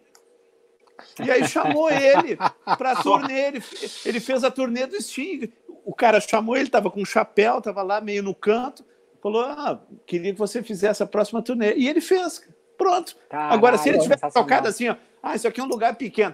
[1.19, 2.37] E aí chamou ele
[2.77, 3.47] para a turnê.
[3.47, 3.63] Ele,
[4.05, 5.51] ele fez a turnê do Sting.
[5.83, 8.85] O cara chamou ele, estava com um chapéu, estava lá meio no canto.
[9.21, 11.75] Falou: ah, queria que você fizesse a próxima turnê.
[11.75, 12.47] E ele fez.
[12.83, 13.15] Pronto.
[13.29, 16.33] Caralho, Agora, se ele tivesse tocado assim, ó, ah, isso aqui é um lugar pequeno,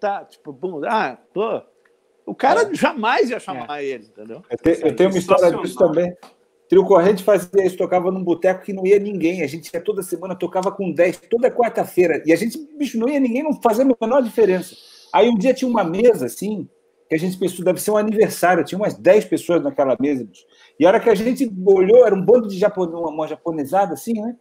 [0.00, 1.62] tá, tipo, bum, ah, pô.
[2.26, 2.74] O cara é.
[2.74, 3.84] jamais ia chamar é.
[3.84, 4.42] ele, entendeu?
[4.50, 6.12] Eu, te, eu tenho uma história disso também.
[6.68, 9.42] Trio Corrente fazia isso, tocava num boteco que não ia ninguém.
[9.42, 12.20] A gente ia toda semana, tocava com 10, toda quarta-feira.
[12.26, 14.74] E a gente, bicho, não ia ninguém, não fazia a menor diferença.
[15.12, 16.68] Aí um dia tinha uma mesa, assim,
[17.08, 20.24] que a gente pensou, deve ser um aniversário, tinha umas 10 pessoas naquela mesa.
[20.24, 20.44] Bicho.
[20.80, 23.94] E a hora que a gente olhou, era um bando de japonês, uma, uma japonesada,
[23.94, 24.34] assim, né?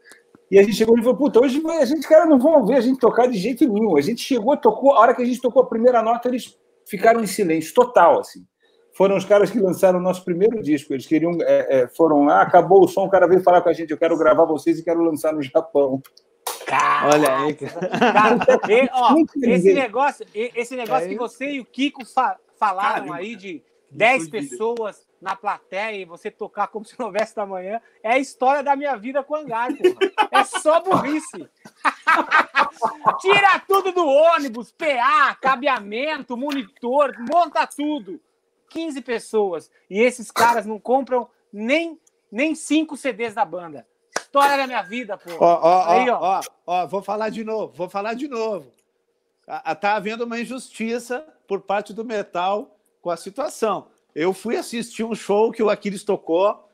[0.49, 2.81] E a gente chegou e falou, puta, hoje a gente, cara, não vão ver a
[2.81, 3.97] gente tocar de jeito nenhum.
[3.97, 7.23] A gente chegou, tocou, a hora que a gente tocou a primeira nota, eles ficaram
[7.23, 8.45] em silêncio total, assim
[8.95, 10.93] foram os caras que lançaram o nosso primeiro disco.
[10.93, 13.73] Eles queriam, é, é, foram lá, acabou o som, o cara veio falar com a
[13.73, 16.01] gente, eu quero gravar vocês e quero lançar no Japão.
[16.65, 17.53] Cara, Olha aí.
[17.53, 18.37] Cara,
[18.69, 23.15] e, ó, esse negócio, esse negócio é que você e o Kiko fa falaram Caramba.
[23.17, 27.81] aí de 10 pessoas na plateia e você tocar como se não houvesse da manhã,
[28.03, 30.29] é a história da minha vida com o hangar, porra.
[30.31, 31.49] É só burrice.
[33.19, 38.19] Tira tudo do ônibus, PA, cabeamento, monitor, monta tudo.
[38.69, 41.99] 15 pessoas e esses caras não compram nem,
[42.31, 43.87] nem cinco CDs da banda.
[44.17, 45.31] História da minha vida, pô.
[45.39, 46.19] Ó, ó, Aí, ó.
[46.19, 48.69] ó, ó, vou falar de novo, vou falar de novo.
[49.79, 53.87] Tá havendo uma injustiça por parte do metal com a situação.
[54.15, 56.69] Eu fui assistir um show que o Aquiles tocou,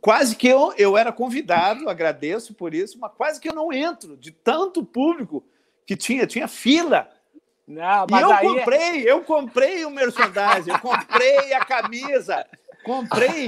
[0.00, 4.16] quase que eu, eu era convidado, agradeço por isso, mas quase que eu não entro,
[4.16, 5.44] de tanto público
[5.84, 7.08] que tinha, tinha fila
[7.66, 8.46] não, mas e eu aí...
[8.46, 12.46] É comprei, eu comprei o merchandising, eu comprei a camisa,
[12.84, 13.46] comprei.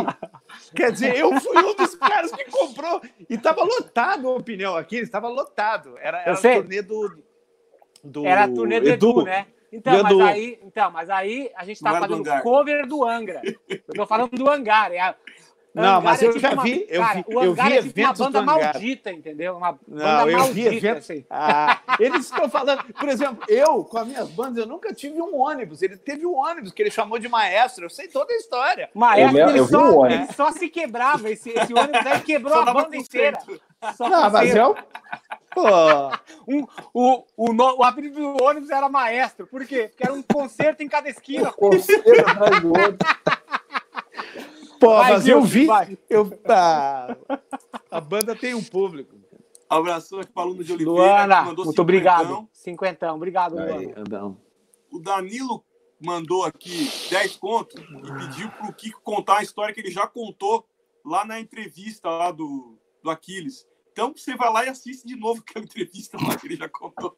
[0.74, 3.02] Quer dizer, eu fui um dos caras que comprou.
[3.28, 5.98] E estava lotado a opinião aqui, estava lotado.
[5.98, 7.22] Era, era a turnê do,
[8.02, 8.26] do.
[8.26, 9.46] Era a turnê do Edu, Edu né?
[9.74, 13.42] Então mas, aí, então, mas aí a gente está fazendo cover do Angra.
[13.68, 14.92] Eu estou falando do Hangar.
[14.92, 15.14] É
[15.74, 18.42] não, mas eu é tipo já vi, eu vi, eu vi é tipo uma banda
[18.42, 19.56] maldita, entendeu?
[19.56, 21.26] Uma não, eu maldita, vi eventos, assim.
[21.28, 25.36] ah, eles estão falando, por exemplo, eu com as minhas bandas, eu nunca tive um
[25.36, 25.82] ônibus.
[25.82, 27.86] Ele teve um ônibus que ele chamou de maestro.
[27.86, 28.88] Eu sei toda a história.
[28.94, 31.28] Maestro, eu, ele, eu só, um ele só se quebrava.
[31.28, 33.36] Esse, esse ônibus aí quebrou a banda inteira.
[33.96, 34.76] Só não, mas eu.
[35.54, 35.62] Pô.
[36.46, 39.46] Um, o, o, o, o apelido do ônibus era maestro.
[39.46, 39.88] Por quê?
[39.88, 41.50] Porque era um concerto em cada esquina.
[41.50, 42.98] Um concerto atrás do outro.
[44.78, 45.66] Pô, vai, mas eu vi.
[46.10, 47.16] Eu, tá,
[47.90, 49.16] a banda tem um público.
[49.68, 51.00] Abraço aqui para o aluno de Oliveira.
[51.00, 51.82] Luana, muito cinquentão.
[51.82, 52.48] obrigado.
[52.52, 54.36] Cinquentão, obrigado, Luana.
[54.90, 55.64] o Danilo
[56.00, 60.06] mandou aqui 10 contos e pediu para o Kiko contar a história que ele já
[60.06, 60.66] contou
[61.04, 63.66] lá na entrevista lá do, do Aquiles.
[63.94, 67.16] Então você vai lá e assiste de novo aquela entrevista lá que ele já contou.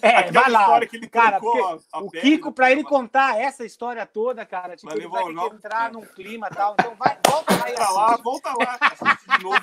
[0.00, 0.80] É, vai lá.
[1.10, 5.08] cara, a, a o Kiko, para ele contar essa história toda, cara, tipo, vai ele
[5.08, 5.92] vai ter que entrar é.
[5.92, 6.74] num clima e tal.
[6.78, 9.62] Então vai, volta lá Volta lá, volta lá, de novo.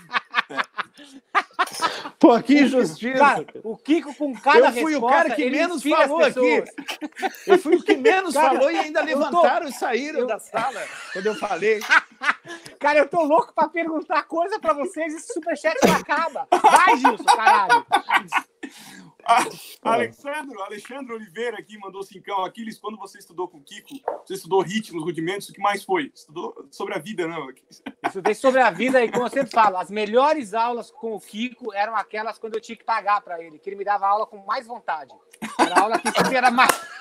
[0.49, 0.79] É.
[2.19, 3.17] Pô, que injustiça.
[3.17, 6.63] Cara, o Kiko com cada Eu fui resposta, o cara que menos falou aqui.
[7.47, 9.71] Eu fui o que menos cara, falou e ainda levantaram tô...
[9.71, 10.27] e saíram eu...
[10.27, 10.81] da sala
[11.13, 11.79] quando eu falei.
[12.79, 16.47] Cara, eu tô louco pra perguntar coisa pra vocês e esse superchat não acaba.
[16.49, 17.85] Vai, Gilson, caralho.
[19.81, 22.43] Alexandre, Alexandre Oliveira aqui mandou cincão.
[22.43, 26.11] Aquiles, quando você estudou com o Kiko, você estudou ritmos, rudimentos, o que mais foi?
[26.13, 27.49] Estudou sobre a vida, não?
[28.05, 31.73] Estudei sobre a vida e, como eu sempre falo, as melhores aulas com o Kiko
[31.73, 34.37] eram aquelas quando eu tinha que pagar para ele, que ele me dava aula com
[34.45, 35.13] mais vontade.
[35.59, 36.69] Era aula que era mais.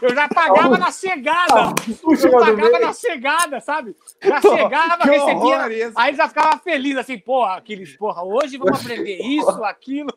[0.00, 1.74] Eu já pagava na chegada.
[2.22, 3.96] Eu pagava na chegada, sabe?
[4.20, 5.92] Já chegava, recebia.
[5.94, 10.10] Aí já ficava feliz, assim, porra, aqueles, porra, hoje vamos aprender isso, aquilo.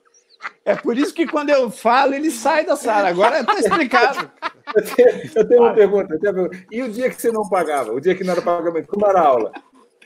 [0.63, 3.09] É por isso que quando eu falo, ele sai da sala.
[3.09, 4.31] Agora está explicado.
[4.75, 6.67] Eu tenho, eu tenho, uma pergunta, eu tenho uma pergunta.
[6.71, 7.91] E o dia que você não pagava?
[7.91, 8.87] O dia que não era pagamento?
[8.87, 9.51] Como era a aula?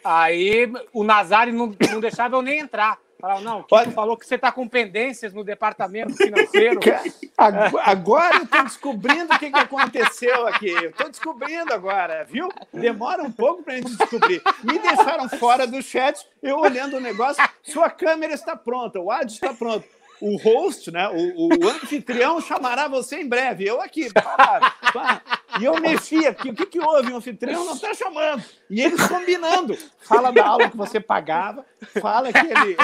[0.03, 2.97] Aí o Nazário não, não deixava eu nem entrar.
[3.19, 6.77] Falaram, não, o Kiko falou que você está com pendências no departamento financeiro.
[7.85, 10.71] Agora eu estou descobrindo o que, que aconteceu aqui.
[10.71, 12.49] Estou descobrindo agora, viu?
[12.73, 14.41] Demora um pouco para a gente descobrir.
[14.61, 17.41] Me deixaram fora do chat, eu olhando o negócio.
[17.63, 19.85] Sua câmera está pronta, o áudio está pronto
[20.23, 23.67] o host, né, o, o, anfitrião chamará você em breve.
[23.67, 25.21] Eu aqui, pá, pá.
[25.59, 26.49] e eu mexia aqui.
[26.49, 27.11] O que, que houve?
[27.11, 28.41] O anfitrião não está chamando.
[28.69, 29.77] E eles combinando.
[29.99, 31.65] Fala da aula que você pagava,
[31.99, 32.77] fala que ele.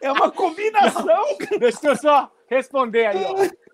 [0.00, 1.24] É, é uma combinação.
[1.60, 3.24] Deixa eu só responder aí.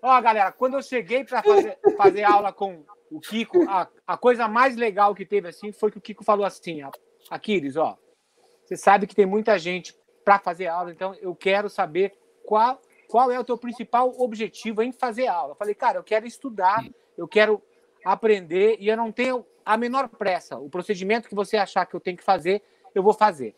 [0.03, 4.15] Ó, ó galera, quando eu cheguei para fazer, fazer aula com o Kiko, a, a
[4.15, 6.81] coisa mais legal que teve assim foi que o Kiko falou assim:
[7.31, 7.97] Aquiles, ó,
[8.63, 9.95] você sabe que tem muita gente
[10.31, 10.91] para fazer aula.
[10.91, 12.13] Então, eu quero saber
[12.45, 15.51] qual, qual é o teu principal objetivo em fazer aula.
[15.51, 16.85] Eu falei, cara, eu quero estudar,
[17.17, 17.61] eu quero
[18.05, 20.57] aprender e eu não tenho a menor pressa.
[20.57, 22.63] O procedimento que você achar que eu tenho que fazer,
[22.95, 23.53] eu vou fazer.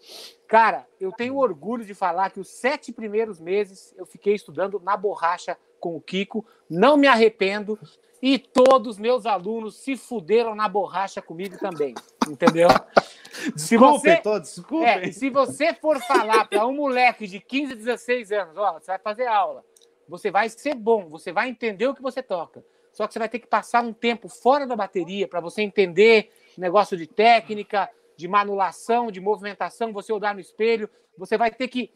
[0.47, 4.97] Cara, eu tenho orgulho de falar que os sete primeiros meses eu fiquei estudando na
[4.97, 7.77] borracha com o Kiko, não me arrependo
[8.19, 11.93] e todos meus alunos se fuderam na borracha comigo também,
[12.27, 12.69] entendeu?
[13.55, 14.87] se você, todos, desculpem.
[14.87, 18.99] É, se você for falar para um moleque de 15, 16 anos, ó, você vai
[18.99, 19.63] fazer aula,
[20.07, 22.63] você vai ser bom, você vai entender o que você toca.
[22.91, 26.31] Só que você vai ter que passar um tempo fora da bateria para você entender
[26.57, 31.91] negócio de técnica, de manulação, de movimentação, você olhar no espelho, você vai ter que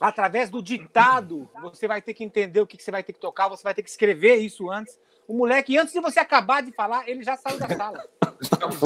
[0.00, 3.48] através do ditado, você vai ter que entender o que você vai ter que tocar,
[3.48, 4.98] você vai ter que escrever isso antes.
[5.26, 8.04] O moleque, antes de você acabar de falar, ele já saiu da sala.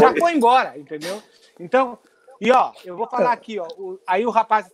[0.01, 1.23] já foi embora, entendeu?
[1.59, 1.99] Então,
[2.41, 3.69] e ó, eu vou falar aqui, ó.
[3.77, 4.73] O, aí o rapaz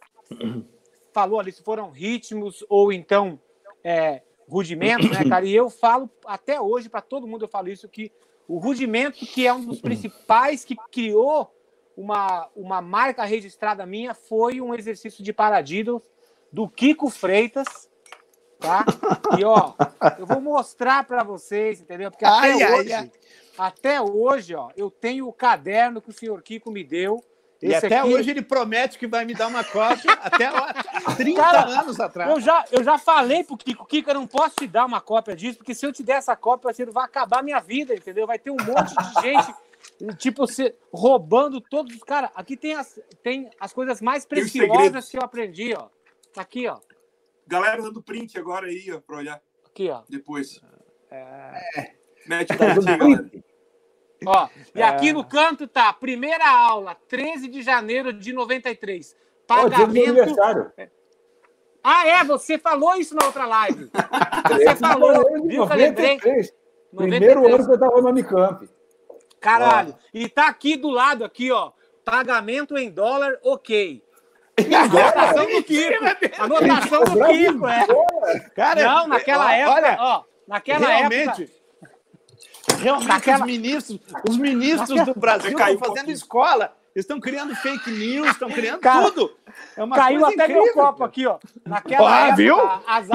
[1.13, 3.41] falou ali se foram ritmos ou então
[3.83, 5.45] é, rudimentos, né, cara?
[5.45, 8.13] E eu falo até hoje para todo mundo eu falo isso que
[8.47, 11.53] o rudimento que é um dos principais que criou
[11.97, 16.03] uma, uma marca registrada minha foi um exercício de paradiddle
[16.53, 17.91] do Kiko Freitas,
[18.67, 18.85] tá?
[19.39, 19.73] E ó,
[20.19, 22.11] eu vou mostrar para vocês, entendeu?
[22.11, 23.11] Porque até ai, hoje, ai, ai.
[23.57, 27.23] até hoje, ó, eu tenho o caderno que o senhor Kiko me deu.
[27.63, 28.13] e até aqui...
[28.13, 30.75] hoje ele promete que vai me dar uma cópia até lá,
[31.17, 32.31] 30 Cara, anos atrás.
[32.31, 35.37] Eu já, eu já falei pro Kiko, Kiko, eu não posso te dar uma cópia
[35.37, 38.27] disso, porque se eu te der essa cópia, você vai acabar a minha vida, entendeu?
[38.27, 39.55] Vai ter um monte de gente,
[40.19, 42.03] tipo, se, roubando todos os.
[42.03, 45.87] Cara, aqui tem as, tem as coisas mais preciosas que eu aprendi, ó.
[46.37, 46.79] Aqui, ó.
[47.47, 49.41] Galera dando print agora aí, ó, pra olhar.
[49.65, 50.03] Aqui, ó.
[50.09, 50.61] Depois.
[51.11, 51.93] É...
[52.27, 53.31] Mete o print aí, galera.
[54.25, 55.13] Ó, e aqui é...
[55.13, 59.15] no canto tá, primeira aula, 13 de janeiro de 93.
[59.47, 60.35] Pagamento.
[60.39, 60.83] Oh,
[61.89, 62.25] ah, é?
[62.25, 63.89] Você falou isso na outra live.
[64.51, 66.53] Você falou, viu 93.
[66.97, 68.69] Primeiro ano que eu tava no Unicamp.
[69.41, 69.95] Caralho.
[69.97, 70.09] Ó.
[70.13, 71.71] E tá aqui do lado, aqui, ó.
[72.05, 74.03] Pagamento em dólar, ok.
[74.59, 76.05] Anotação do Kiko.
[76.39, 78.41] Anotação do Kiko, é.
[78.55, 82.83] Cara, não, naquela época, olha, ó, naquela realmente, época.
[82.83, 83.41] Realmente, naquela...
[83.41, 85.15] os ministros, os ministros naquela...
[85.15, 86.77] do Brasil estão fazendo escola.
[86.95, 89.37] Estão criando fake news, estão criando Cara, tudo.
[89.77, 91.39] É caiu até incrível, meu copo aqui, ó.
[91.67, 92.57] Naquela ah, época, viu?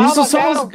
[0.05, 0.67] Isso são eram...
[0.67, 0.69] os...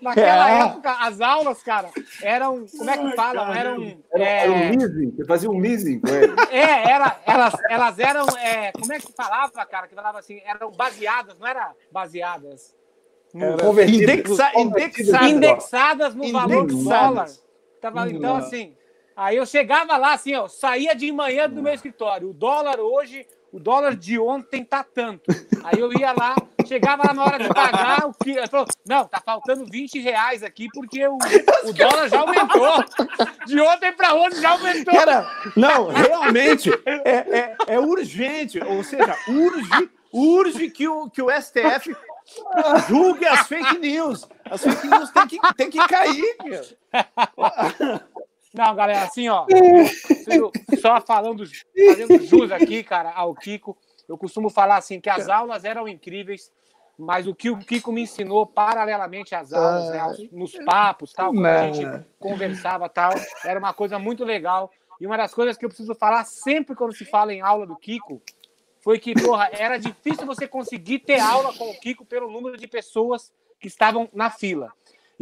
[0.00, 0.60] Naquela é.
[0.60, 1.90] época, as aulas, cara,
[2.22, 2.66] eram.
[2.66, 3.58] Como é que fala?
[3.58, 3.96] Eram.
[4.12, 4.38] Era, é...
[4.38, 6.34] era um leasing, você fazia um leasing com ele.
[6.50, 8.26] É, era, elas, elas eram.
[8.38, 9.88] É, como é que falava, cara?
[9.88, 12.74] Que falava assim, eram baseadas, não era baseadas.
[13.34, 17.28] Era indexa, indexadas, indexadas no valor do dólar.
[17.80, 18.76] Tava, então, assim.
[19.16, 22.30] Aí eu chegava lá, assim, ó, saía de manhã do meu escritório.
[22.30, 25.30] O dólar hoje o dólar de ontem tá tanto.
[25.62, 26.34] Aí eu ia lá,
[26.66, 30.68] chegava lá na hora de pagar, o que falou, não, tá faltando 20 reais aqui
[30.74, 31.16] porque o,
[31.62, 32.84] o dólar já aumentou.
[33.46, 34.92] De ontem para hoje já aumentou.
[34.92, 41.30] Cara, não, realmente é, é, é urgente, ou seja, urge, urge que o, que o
[41.30, 41.96] STF
[42.88, 44.28] julgue as fake news.
[44.50, 46.36] As fake news tem que, tem que cair.
[46.90, 48.04] Cara.
[48.54, 49.46] Não, galera, assim, ó,
[50.80, 53.76] só falando, fazendo jus aqui, cara, ao Kiko,
[54.08, 56.52] eu costumo falar assim que as aulas eram incríveis,
[56.96, 61.46] mas o que o Kiko me ensinou paralelamente às aulas, né, nos papos, tal, quando
[61.46, 63.12] a gente conversava, tal,
[63.44, 64.70] era uma coisa muito legal.
[65.00, 67.74] E uma das coisas que eu preciso falar sempre quando se fala em aula do
[67.74, 68.22] Kiko
[68.80, 72.68] foi que, porra, era difícil você conseguir ter aula com o Kiko pelo número de
[72.68, 74.72] pessoas que estavam na fila.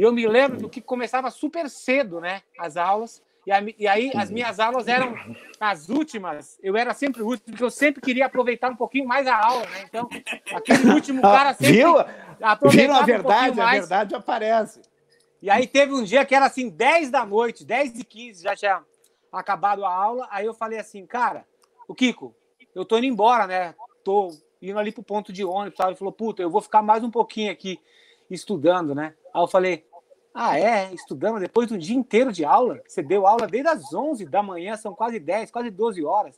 [0.02, 2.42] E eu me lembro do que começava super cedo, né?
[2.58, 3.22] As aulas.
[3.46, 5.14] E, a, e, aí as minhas aulas eram
[5.60, 6.58] as últimas.
[6.60, 9.64] Eu era sempre o último, porque eu sempre queria aproveitar um pouquinho mais a aula,
[9.66, 9.84] né?
[9.84, 10.08] Então,
[10.52, 11.94] aquele último ah, cara sempre Viu?
[12.68, 14.82] Viu a verdade, um a verdade aparece.
[15.40, 18.56] E aí teve um dia que era assim, 10 da noite, 10 e 15, já
[18.56, 18.82] tinha
[19.30, 20.26] acabado a aula.
[20.32, 21.46] Aí eu falei assim, cara,
[21.86, 22.34] o Kiko,
[22.74, 23.72] eu tô indo embora, né?
[24.02, 25.90] tô indo ali pro ponto de ônibus, sabe?
[25.90, 27.78] Ele falou, puta, eu vou ficar mais um pouquinho aqui
[28.28, 29.14] estudando, né?
[29.32, 29.84] Aí eu falei,
[30.34, 30.92] ah, é?
[30.94, 32.80] Estudando depois de um dia inteiro de aula?
[32.86, 36.34] Você deu aula desde as 11 da manhã, são quase 10, quase 12 horas.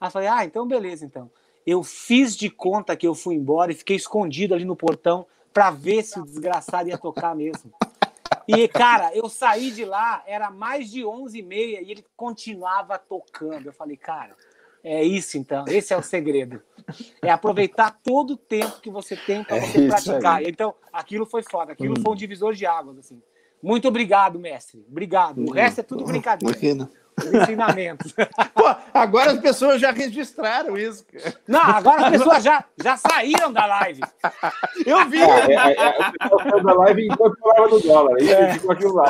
[0.00, 1.30] Aí eu falei, ah, então beleza, então.
[1.66, 5.70] Eu fiz de conta que eu fui embora e fiquei escondido ali no portão para
[5.70, 7.72] ver se o desgraçado ia tocar mesmo.
[8.46, 12.96] E, cara, eu saí de lá, era mais de 11 e meia e ele continuava
[12.96, 13.66] tocando.
[13.66, 14.36] Eu falei, cara,
[14.88, 16.62] é isso então, esse é o segredo.
[17.20, 20.36] É aproveitar todo o tempo que você tem para é você praticar.
[20.36, 20.46] Aí.
[20.46, 22.02] Então, aquilo foi foda, aquilo hum.
[22.02, 23.20] foi um divisor de águas, assim.
[23.60, 24.86] Muito obrigado, mestre.
[24.88, 25.42] Obrigado.
[25.42, 26.56] O resto é tudo brincadeira.
[26.56, 26.88] Imagina
[27.24, 28.12] ensinamentos.
[28.54, 31.04] Pô, agora as pessoas já registraram isso.
[31.46, 34.00] Não, agora as pessoas já, já saíram da live.
[34.84, 35.20] Eu vi.
[35.20, 38.20] É, é, é, da live enquanto falava do dólar.
[38.20, 38.52] Isso é.
[38.54, 39.06] ficou aquilo lá.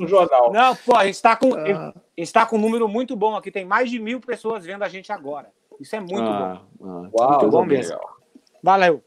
[0.00, 0.52] no jornal.
[0.52, 1.94] Não, pô, a gente está com, ah.
[2.16, 3.50] está com um número muito bom aqui.
[3.50, 5.48] Tem mais de mil pessoas vendo a gente agora.
[5.80, 6.86] Isso é muito ah, bom.
[6.86, 7.94] Ah, Uau, muito bom mesmo.
[7.94, 8.16] Legal.
[8.62, 9.04] Valeu.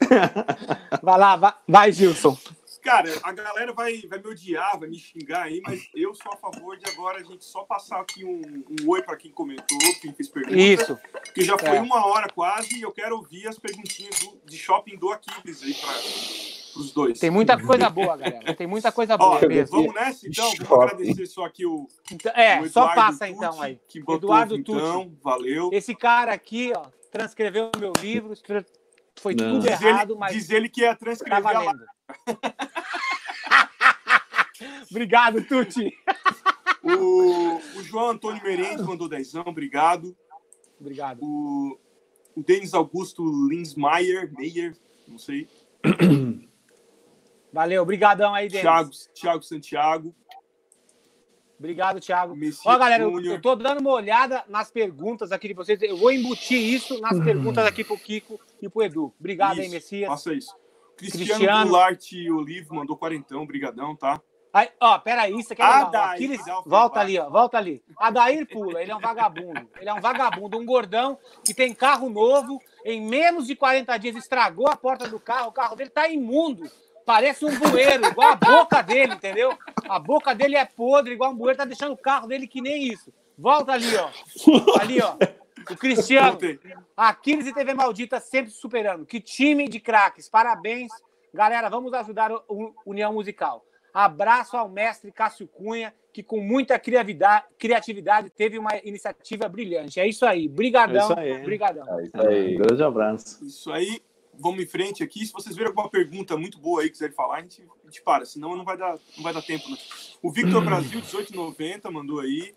[1.02, 2.36] vai lá, vai, vai Gilson.
[2.86, 6.36] Cara, a galera vai, vai me odiar, vai me xingar aí, mas eu sou a
[6.36, 10.12] favor de agora a gente só passar aqui um, um oi para quem comentou, quem
[10.12, 10.56] fez pergunta.
[10.56, 10.96] Isso.
[11.24, 11.80] Porque já foi é.
[11.80, 15.74] uma hora quase e eu quero ouvir as perguntinhas do, de shopping do Aquiles aí
[15.74, 17.18] para os dois.
[17.18, 18.54] Tem muita coisa boa, galera.
[18.54, 19.40] Tem muita coisa boa.
[19.42, 19.78] Ó, mesmo.
[19.78, 20.54] Vamos nessa então?
[20.60, 21.88] Vou agradecer só aqui o.
[22.12, 23.80] Então, é, o só passa Tucci, então aí.
[23.88, 24.78] Que Eduardo Tucci.
[24.78, 25.70] Então, valeu.
[25.72, 28.32] Esse cara aqui, ó, transcreveu meu livro,
[29.16, 29.54] foi Não.
[29.54, 30.32] tudo errado, diz mas.
[30.34, 31.42] Diz ele que ia transcrever.
[31.42, 31.95] Tá valendo.
[34.90, 35.92] Obrigado, Tuti.
[36.82, 40.16] O, o, João Antônio Merengue mandou dezão, obrigado.
[40.80, 41.18] Obrigado.
[41.20, 41.78] O,
[42.34, 44.76] o Denis Augusto Linsmaier, Meyer,
[45.08, 45.48] não sei.
[47.52, 48.62] Valeu, obrigadão aí, Denis.
[48.62, 50.14] Thiago, Thiago Santiago.
[51.58, 52.36] Obrigado, Thiago.
[52.66, 55.80] Ó, galera, eu, eu tô dando uma olhada nas perguntas aqui de vocês.
[55.80, 59.14] Eu vou embutir isso nas perguntas aqui pro Kiko e pro Edu.
[59.18, 60.08] Obrigado isso, aí, Messias.
[60.08, 60.54] Faça isso.
[60.96, 61.70] Cristiano, Cristiano.
[61.70, 64.20] Goulart Olivo mandou quarentão, brigadão, tá?
[64.52, 65.94] Aí, ó, peraí, isso aqui é legal.
[65.94, 67.82] Aquiles, volta ali, ó, volta ali.
[67.98, 69.68] Adair pula, ele é um vagabundo.
[69.78, 74.16] Ele é um vagabundo, um gordão que tem carro novo, em menos de 40 dias
[74.16, 76.62] estragou a porta do carro, o carro dele tá imundo.
[77.04, 79.56] Parece um bueiro, igual a boca dele, entendeu?
[79.88, 82.88] A boca dele é podre, igual um bueiro, tá deixando o carro dele que nem
[82.88, 83.12] isso.
[83.36, 84.08] Volta ali, ó.
[84.80, 85.16] Ali, ó.
[85.70, 86.38] O Cristiano.
[86.96, 89.04] Aquiles e TV Maldita sempre superando.
[89.04, 90.28] Que time de craques.
[90.28, 90.92] Parabéns.
[91.32, 93.64] Galera, vamos ajudar o União Musical.
[93.92, 99.98] Abraço ao mestre Cássio Cunha, que com muita criatividade teve uma iniciativa brilhante.
[99.98, 100.48] É isso aí.
[100.48, 100.96] Brigadão.
[100.96, 101.44] É isso aí.
[101.44, 101.98] Brigadão.
[101.98, 102.56] É isso aí.
[102.56, 103.44] Grande abraço.
[103.44, 104.02] Isso aí.
[104.38, 105.24] Vamos em frente aqui.
[105.24, 108.26] Se vocês verem alguma pergunta muito boa aí, quiserem falar, a gente, a gente para.
[108.26, 109.66] Senão não vai dar, não vai dar tempo.
[109.70, 109.78] Né?
[110.22, 112.54] O Victor Brasil, 1890, mandou aí.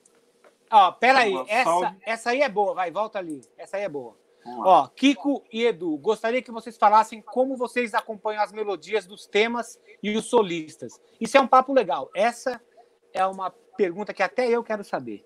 [0.71, 3.41] Ó, pera aí, essa, essa aí é boa, vai, volta ali.
[3.57, 4.15] Essa aí é boa.
[4.45, 9.79] Ó, Kiko e Edu, gostaria que vocês falassem como vocês acompanham as melodias dos temas
[10.01, 10.99] e os solistas.
[11.19, 12.09] Isso é um papo legal.
[12.15, 12.61] Essa
[13.13, 15.25] é uma pergunta que até eu quero saber.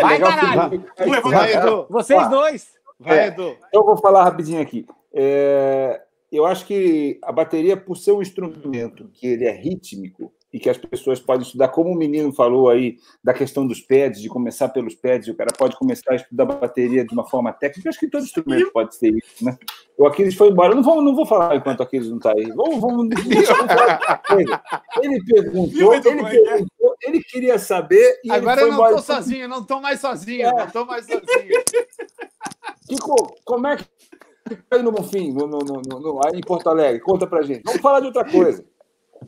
[0.00, 0.84] Vai, caralho!
[1.24, 1.86] Vai, Edu.
[1.90, 2.72] Vocês dois.
[2.98, 3.56] Vai, é, Edu.
[3.72, 4.86] Eu vou falar rapidinho aqui.
[5.12, 10.58] É, eu acho que a bateria, por ser um instrumento que ele é rítmico, e
[10.58, 14.28] que as pessoas podem estudar, como o menino falou aí, da questão dos pads, de
[14.28, 17.98] começar pelos pads, o cara pode começar a estudar bateria de uma forma técnica, acho
[17.98, 19.58] que todo instrumento pode ser isso, né?
[19.96, 22.46] O Aquiles foi embora, não vou, não vou falar enquanto o Aquiles não está aí.
[22.52, 23.08] Vamos, vamos...
[25.02, 29.80] Ele perguntou, ele perguntou, ele queria saber e Agora eu não estou sozinho, não estou
[29.80, 30.52] mais sozinho, é.
[30.52, 31.64] não estou mais sozinho.
[32.88, 33.84] Kiko, como é que
[34.70, 37.00] aí no fim, no, no, no, no, aí em Porto Alegre?
[37.00, 37.62] Conta pra gente.
[37.64, 38.64] Vamos falar de outra coisa.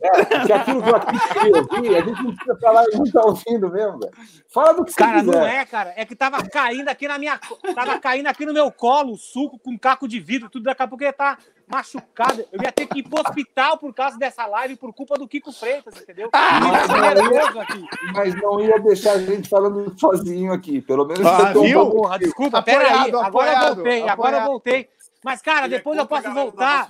[0.01, 3.69] É, que aquilo que eu ouvir, a gente não precisa falar e não está ouvindo
[3.69, 4.11] mesmo, velho.
[4.47, 5.39] Fala do que cara, você quiser.
[5.39, 5.93] não é, cara.
[5.95, 7.39] É que tava caindo aqui na minha.
[7.75, 11.03] Tava caindo aqui no meu colo, suco com caco de vidro, tudo daqui a pouco
[11.03, 12.45] ia estar tá machucado.
[12.51, 15.51] Eu ia ter que ir pro hospital por causa dessa live, por culpa do Kiko
[15.51, 16.29] Freitas, entendeu?
[16.33, 16.87] Mas,
[17.17, 17.85] não ia, aqui.
[18.13, 20.81] mas não ia deixar a gente falando sozinho aqui.
[20.81, 21.89] Pelo menos ah, você viu?
[21.89, 23.11] Porra, desculpa, peraí.
[23.11, 24.09] Agora eu voltei, apoiado.
[24.09, 24.89] agora eu voltei.
[25.23, 26.87] Mas, cara, depois eu posso voltar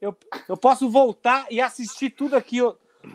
[0.00, 0.16] eu,
[0.48, 2.58] eu posso voltar e assistir tudo aqui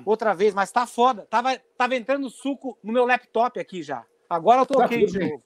[0.05, 1.27] outra vez, mas tá foda.
[1.29, 4.05] Tava, tava entrando suco no meu laptop aqui já.
[4.29, 5.43] Agora eu tô tá ok de novo.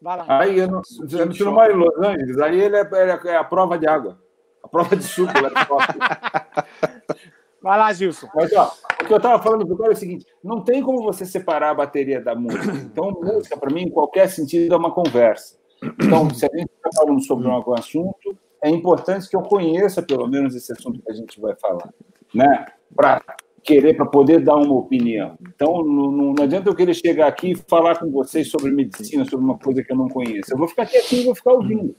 [0.00, 0.40] Vai lá.
[0.40, 3.36] Aí eu não, eu não tiro mais em Los Angeles, aí ele é, é, é,
[3.36, 4.20] a prova de água.
[4.62, 5.84] A prova de suco, laptop.
[7.62, 8.28] Vai lá, Gilson.
[8.34, 8.72] Mas, ó,
[9.02, 11.74] o que eu estava falando agora é o seguinte: não tem como você separar a
[11.74, 12.72] bateria da música.
[12.76, 15.56] Então, música, para mim, em qualquer sentido, é uma conversa.
[15.82, 20.26] Então, se a gente está falando sobre algum assunto, é importante que eu conheça pelo
[20.26, 21.92] menos esse assunto que a gente vai falar,
[22.34, 22.66] né?
[22.94, 23.22] Para
[23.66, 25.36] querer para poder dar uma opinião.
[25.54, 29.44] Então, não, não, adianta eu querer chegar aqui e falar com vocês sobre medicina, sobre
[29.44, 30.52] uma coisa que eu não conheço.
[30.52, 31.94] Eu vou ficar aqui e vou ficar ouvindo.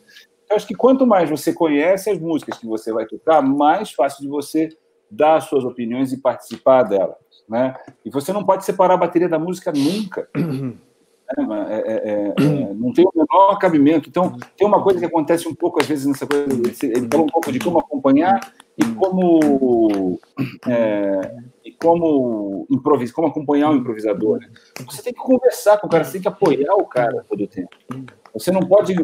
[0.49, 4.22] Eu acho que quanto mais você conhece as músicas que você vai tocar, mais fácil
[4.22, 4.70] de você
[5.12, 7.18] dar as suas opiniões e participar delas.
[7.49, 7.76] Né?
[8.03, 10.30] E você não pode separar a bateria da música nunca.
[11.30, 14.07] É, é, é, é, não tem o menor cabimento.
[14.07, 16.45] Então, tem uma coisa que acontece um pouco, às vezes, nessa coisa.
[16.84, 18.39] Ele falou um pouco de como acompanhar
[18.78, 20.19] e como.
[20.67, 24.39] É, e como improvisar, como acompanhar o improvisador.
[24.39, 24.47] Né?
[24.86, 27.47] Você tem que conversar com o cara, você tem que apoiar o cara todo o
[27.47, 27.75] tempo.
[28.34, 28.95] Você não pode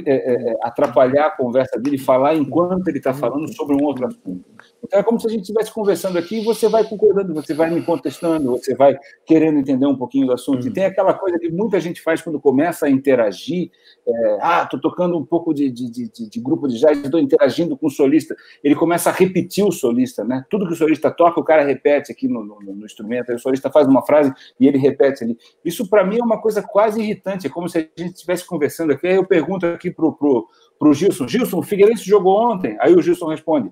[0.62, 4.46] atrapalhar a conversa dele e falar enquanto ele está falando sobre um outro assunto.
[4.84, 7.70] Então é como se a gente estivesse conversando aqui e você vai concordando, você vai
[7.70, 10.68] me contestando, você vai querendo entender um pouquinho do assunto.
[10.68, 13.72] E tem aquela coisa que muita gente faz quando começa a interagir.
[14.06, 17.78] É, ah, estou tocando um pouco de, de, de, de grupo de jazz, estou interagindo
[17.78, 18.36] com o solista.
[18.64, 20.46] Ele começa a repetir o solista, né?
[20.50, 23.30] Tudo que o solista toca, o cara repete aqui no, no, no instrumento.
[23.30, 25.38] Aí o solista faz uma frase e ele repete ali.
[25.64, 27.48] Isso para mim é uma coisa quase irritante.
[27.48, 29.08] É como se a gente estivesse conversando aqui.
[29.08, 32.76] Aí eu pergunto aqui pro, pro, pro Gilson: Gilson, o Figueirense jogou ontem?
[32.82, 33.72] Aí o Gilson responde: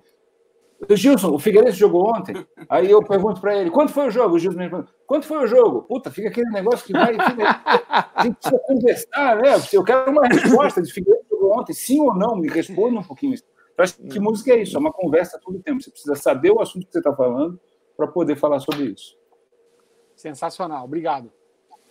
[0.90, 2.46] Gilson, o Figueirense jogou ontem.
[2.70, 4.36] Aí eu pergunto para ele, quanto foi o jogo?
[4.36, 5.84] O Gilson me responde, quanto foi o jogo?
[5.84, 7.14] Puta, fica aquele negócio que vai.
[7.14, 9.52] Fica, gente precisa conversar, né?
[9.72, 12.36] Eu quero uma resposta de Figueirense jogou ontem, sim ou não?
[12.36, 13.44] Me responda um pouquinho isso.
[13.78, 15.82] Acho que música é isso, é uma conversa todo o tempo.
[15.82, 17.60] Você precisa saber o assunto que você está falando
[17.98, 19.18] para poder falar sobre isso.
[20.16, 21.32] Sensacional, obrigado.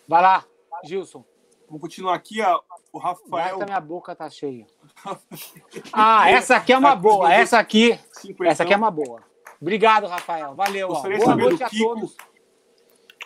[0.06, 0.44] Vai lá,
[0.84, 1.24] Gilson.
[1.66, 2.40] Vamos continuar aqui.
[2.40, 2.60] A,
[2.92, 3.58] o Rafael.
[3.58, 4.66] Vai minha boca tá cheia.
[5.92, 7.32] Ah, essa aqui é uma boa.
[7.32, 7.98] Essa aqui,
[8.44, 9.22] essa aqui é uma boa.
[9.60, 10.54] Obrigado, Rafael.
[10.54, 10.88] Valeu.
[10.88, 12.12] Gostaria de saber do Kiko.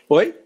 [0.09, 0.41] Oi?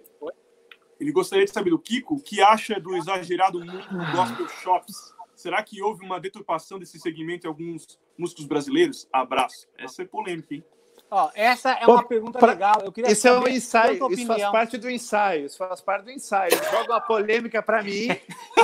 [1.01, 5.15] Ele gostaria de saber do Kiko o que acha do exagerado mundo gospel shops.
[5.35, 9.09] Será que houve uma deturpação desse segmento em alguns músicos brasileiros?
[9.13, 9.69] Abraço.
[9.79, 10.65] Essa é polêmica, hein?
[11.11, 12.49] Ó, essa é uma pergunta pra...
[12.49, 12.83] legal.
[12.85, 16.11] Eu queria isso é um ensaio, isso faz parte do ensaio, isso faz parte do
[16.11, 16.53] ensaio.
[16.71, 18.09] Joga uma polêmica para mim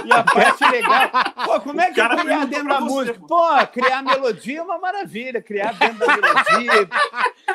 [0.04, 1.10] e a parte legal.
[1.44, 3.18] Pô, como é que é criar dentro da música?
[3.26, 6.88] Pô, criar melodia é uma maravilha, criar dentro da melodia.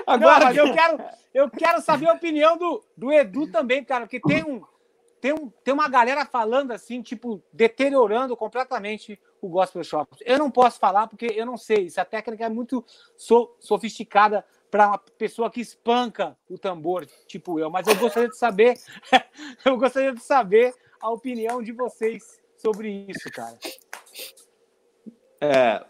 [0.07, 0.99] Agora Não, eu quero,
[1.33, 4.63] eu quero saber a opinião do, do Edu também, cara, porque tem um,
[5.21, 10.17] tem, um, tem uma galera falando assim, tipo, deteriorando completamente o Gospel Shop.
[10.25, 12.83] Eu não posso falar porque eu não sei, essa técnica é muito
[13.15, 17.69] so, sofisticada para uma pessoa que espanca o tambor, tipo eu.
[17.69, 18.77] Mas eu gostaria de saber,
[19.65, 23.57] eu gostaria de saber a opinião de vocês sobre isso, cara.
[25.41, 25.83] É,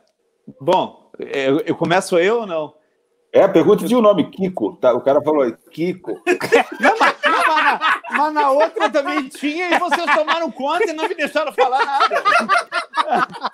[0.59, 2.79] bom, eu, eu começo eu ou não?
[3.31, 4.75] É, pergunta de um nome, Kiko.
[4.77, 6.19] Tá, o cara falou aí, Kiko.
[6.79, 10.93] Não, mas, não, mas, na, mas, na, outra também tinha e vocês tomaram conta e
[10.93, 12.23] não me deixaram falar nada.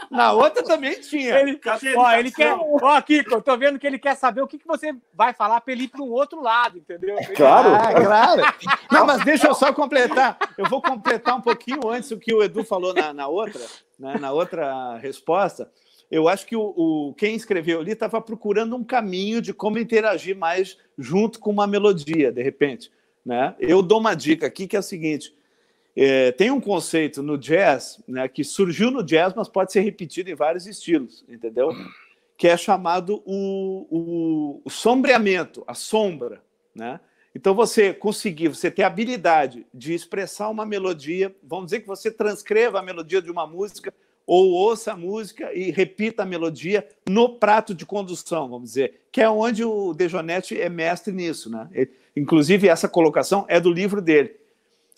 [0.09, 1.39] Na outra também tinha.
[1.39, 1.59] Ele,
[1.95, 2.53] ó, ele quer.
[2.53, 5.61] Ó, Kiko, eu tô vendo que ele quer saber o que, que você vai falar
[5.61, 7.17] para ele ir para um outro lado, entendeu?
[7.35, 8.41] Claro, ah, claro.
[8.91, 10.37] Não, mas deixa eu só completar.
[10.57, 13.61] Eu vou completar um pouquinho antes o que o Edu falou na, na outra,
[13.99, 15.69] né, na outra resposta
[16.09, 20.35] eu acho que o, o quem escreveu ali estava procurando um caminho de como interagir
[20.37, 22.91] mais junto com uma melodia, de repente.
[23.25, 23.55] Né?
[23.59, 25.33] Eu dou uma dica aqui que é a seguinte:
[25.95, 30.29] é, tem um conceito no jazz né, que surgiu no jazz, mas pode ser repetido
[30.29, 31.69] em vários estilos, entendeu?
[32.37, 36.43] Que é chamado o, o, o sombreamento, a sombra.
[36.75, 36.99] Né?
[37.33, 42.11] Então, você conseguir, você ter a habilidade de expressar uma melodia, vamos dizer que você
[42.11, 43.93] transcreva a melodia de uma música
[44.27, 49.21] ou ouça a música e repita a melodia no prato de condução, vamos dizer, que
[49.21, 51.49] é onde o Dejonete é mestre nisso.
[51.49, 51.69] Né?
[52.15, 54.35] Inclusive, essa colocação é do livro dele.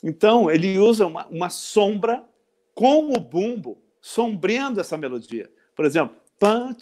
[0.03, 2.23] Então, ele usa uma, uma sombra
[2.73, 5.49] com o bumbo, sombreando essa melodia.
[5.75, 6.77] Por exemplo, Vamos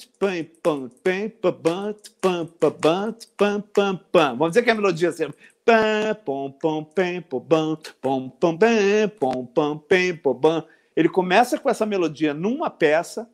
[4.51, 5.23] dizer que a melodia é assim.
[10.95, 13.29] Ele começa com essa melodia numa peça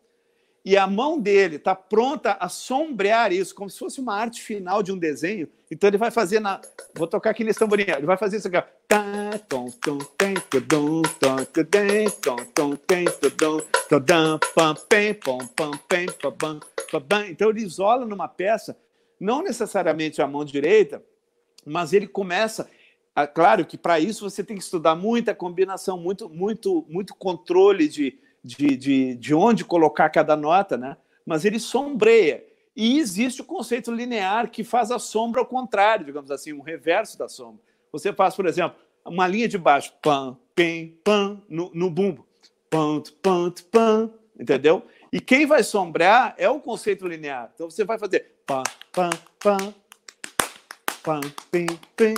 [0.63, 4.83] e a mão dele está pronta a sombrear isso, como se fosse uma arte final
[4.83, 5.47] de um desenho.
[5.71, 6.61] Então ele vai fazer na.
[6.95, 7.95] Vou tocar aqui nesse tamborinho.
[7.95, 8.57] Ele vai fazer isso aqui.
[17.29, 18.77] Então ele isola numa peça,
[19.19, 21.03] não necessariamente a mão direita,
[21.65, 22.69] mas ele começa
[23.33, 28.17] claro que para isso você tem que estudar muita combinação, muito, muito, muito controle de,
[28.43, 30.97] de, de, de onde colocar cada nota, né?
[31.25, 32.43] mas ele sombreia.
[32.75, 37.17] E existe o conceito linear que faz a sombra ao contrário, digamos assim, um reverso
[37.17, 37.61] da sombra.
[37.91, 42.25] Você faz, por exemplo, uma linha de baixo, pam, pem, pam, no, no bumbo,
[42.69, 44.83] pam, pam, pam, entendeu?
[45.11, 47.51] E quem vai sombrear é o conceito linear.
[47.53, 48.63] Então você vai fazer pam,
[48.93, 49.73] pam, pam,
[51.03, 51.21] pam,
[51.51, 52.15] pem, pem,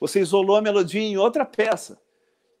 [0.00, 2.00] você isolou a melodia em outra peça.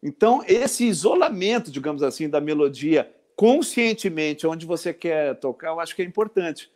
[0.02, 6.02] Então, esse isolamento, digamos assim, da melodia conscientemente onde você quer tocar, eu acho que
[6.02, 6.70] é importante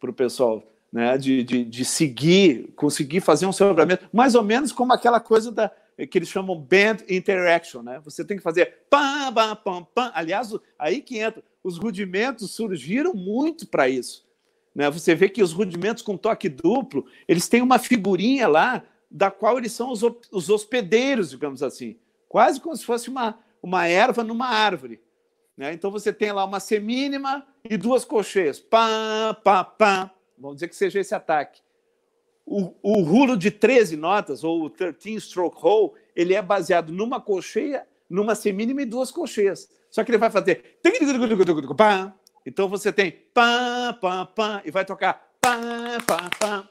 [0.00, 0.62] para o pessoal,
[0.92, 1.18] né?
[1.18, 5.70] De, de, de, seguir, conseguir fazer um sobramento, mais ou menos como aquela coisa da,
[6.10, 8.00] que eles chamam band interaction, né?
[8.04, 10.10] Você tem que fazer pam, pam, pam, pam.
[10.14, 14.26] Aliás, aí que entra, os rudimentos surgiram muito para isso.
[14.74, 14.88] Né?
[14.90, 19.58] Você vê que os rudimentos com toque duplo, eles têm uma figurinha lá da qual
[19.58, 21.96] eles são os, os hospedeiros, digamos assim,
[22.28, 25.00] quase como se fosse uma, uma erva numa árvore.
[25.56, 25.72] Né?
[25.72, 28.60] Então você tem lá uma semínima e duas colcheias.
[28.60, 30.10] Pam, pam, pam.
[30.38, 31.60] Vamos dizer que seja esse ataque.
[32.46, 37.20] O, o rulo de 13 notas, ou o 13 stroke roll, ele é baseado numa
[37.20, 39.68] colcheia, numa semínima e duas colcheias.
[39.90, 40.78] Só que ele vai fazer.
[42.46, 46.68] Então você tem pam, pam, pam, e vai tocar pam, pam, pam.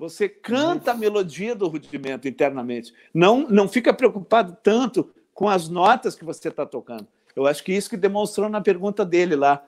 [0.00, 2.90] Você canta a melodia do rudimento internamente.
[3.12, 7.06] Não, não fica preocupado tanto com as notas que você está tocando.
[7.36, 9.62] Eu acho que isso que demonstrou na pergunta dele lá,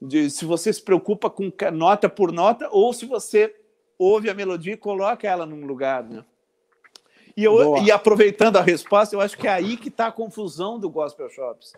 [0.00, 3.56] de se você se preocupa com nota por nota ou se você
[3.98, 6.22] ouve a melodia e coloca ela num lugar, né?
[7.34, 10.78] E, eu, e aproveitando a resposta, eu acho que é aí que está a confusão
[10.78, 11.72] do Gospel Shops,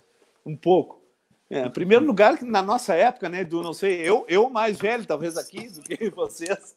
[0.44, 1.00] um pouco.
[1.48, 5.06] É, em primeiro lugar, na nossa época, né, do não sei, eu, eu mais velho
[5.06, 6.74] talvez aqui do que vocês,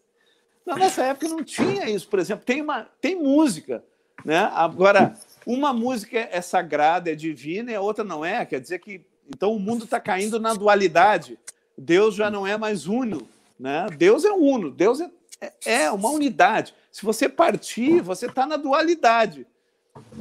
[0.66, 3.84] na nossa época não tinha isso, por exemplo, tem uma tem música,
[4.24, 4.49] né?
[4.53, 5.14] Agora,
[5.45, 9.53] uma música é sagrada, é divina, e a outra não é, quer dizer que então
[9.53, 11.39] o mundo está caindo na dualidade.
[11.78, 13.28] Deus já não é mais uno,
[13.59, 13.88] né?
[13.97, 15.09] Deus é uno, Deus é,
[15.66, 16.74] é uma unidade.
[16.91, 19.47] Se você partir, você está na dualidade.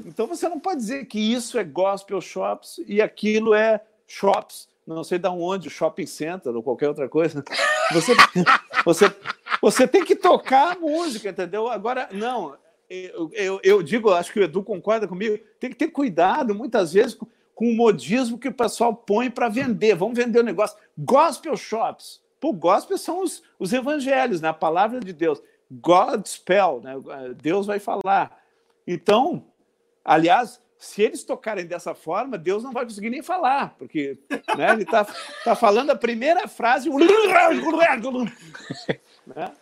[0.04, 5.04] Então você não pode dizer que isso é gospel shops e aquilo é shops, não
[5.04, 7.44] sei de onde, shopping center ou qualquer outra coisa.
[7.92, 8.12] Você,
[8.84, 9.16] você,
[9.60, 11.68] você tem que tocar a música, entendeu?
[11.68, 12.56] Agora, não,
[12.90, 16.92] eu, eu, eu, digo, acho que o Edu concorda comigo, tem que ter cuidado muitas
[16.92, 19.94] vezes com, com o modismo que o pessoal põe para vender.
[19.94, 20.76] Vamos vender o um negócio.
[20.98, 22.20] Gospel shops.
[22.38, 24.48] Pô, gospel são os, os evangelhos, né?
[24.48, 25.40] a palavra de Deus.
[25.70, 26.94] Godspell, né?
[27.40, 28.38] Deus vai falar.
[28.86, 29.46] Então,
[30.04, 34.18] aliás, se eles tocarem dessa forma, Deus não vai conseguir nem falar, porque
[34.56, 35.06] né, ele está
[35.44, 36.90] tá falando a primeira frase.
[39.24, 39.52] né?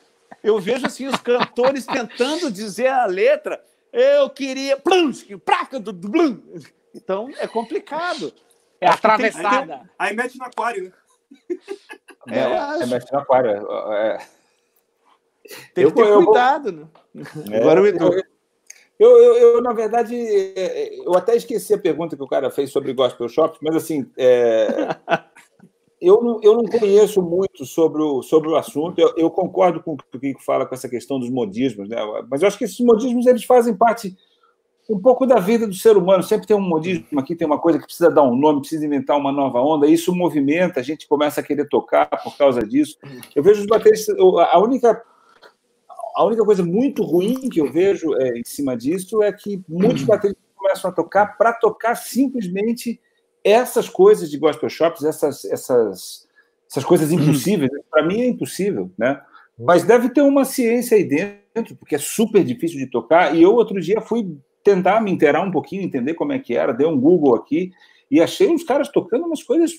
[0.43, 3.63] Eu vejo assim os cantores tentando dizer a letra.
[3.93, 4.79] Eu queria.
[6.95, 8.33] Então é complicado.
[8.81, 9.83] É atravessada.
[9.99, 10.93] Aí mete no aquário, né?
[12.29, 13.51] É, é, mete no aquário.
[13.93, 14.19] É...
[15.75, 16.87] Tem que ter eu, cuidado, né?
[17.51, 18.11] É, Agora o Edu.
[19.01, 22.71] Eu, eu, eu, na verdade, é, eu até esqueci a pergunta que o cara fez
[22.71, 24.95] sobre gospel shops, mas assim, é,
[25.99, 29.01] eu, não, eu não conheço muito sobre o, sobre o assunto.
[29.01, 31.97] Eu, eu concordo com o que o Kiko fala com essa questão dos modismos, né?
[32.31, 34.15] mas eu acho que esses modismos eles fazem parte
[34.91, 36.23] um pouco da vida do ser humano.
[36.23, 39.17] Sempre tem um modismo aqui, tem uma coisa que precisa dar um nome, precisa inventar
[39.17, 39.87] uma nova onda.
[39.87, 42.99] Isso movimenta, a gente começa a querer tocar por causa disso.
[43.35, 44.15] Eu vejo os bateristas.
[44.19, 45.03] A única
[46.21, 50.03] a única coisa muito ruim que eu vejo é, em cima disso é que muitos
[50.03, 53.01] bateristas começam a tocar para tocar simplesmente
[53.43, 56.29] essas coisas de gospel shops, essas, essas,
[56.71, 57.71] essas coisas impossíveis.
[57.91, 59.19] Para mim é impossível, né?
[59.59, 63.35] Mas deve ter uma ciência aí dentro, porque é super difícil de tocar.
[63.35, 66.75] E eu, outro dia, fui tentar me inteirar um pouquinho, entender como é que era,
[66.75, 67.73] dei um Google aqui
[68.11, 69.73] e achei os caras tocando umas coisas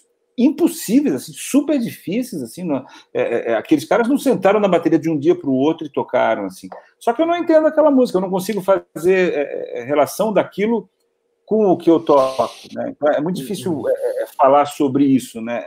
[0.46, 5.00] impossíveis, assim, super difíceis, assim, não, é, é, é, aqueles caras não sentaram na bateria
[5.00, 6.70] de um dia para o outro e tocaram, assim.
[7.00, 10.90] Só que eu não entendo aquela música, eu não consigo fazer é, é relação daquilo
[11.46, 12.94] com o que eu toco, né?
[12.96, 13.90] Então, é muito difícil uhum.
[13.90, 15.64] é, falar sobre isso, né?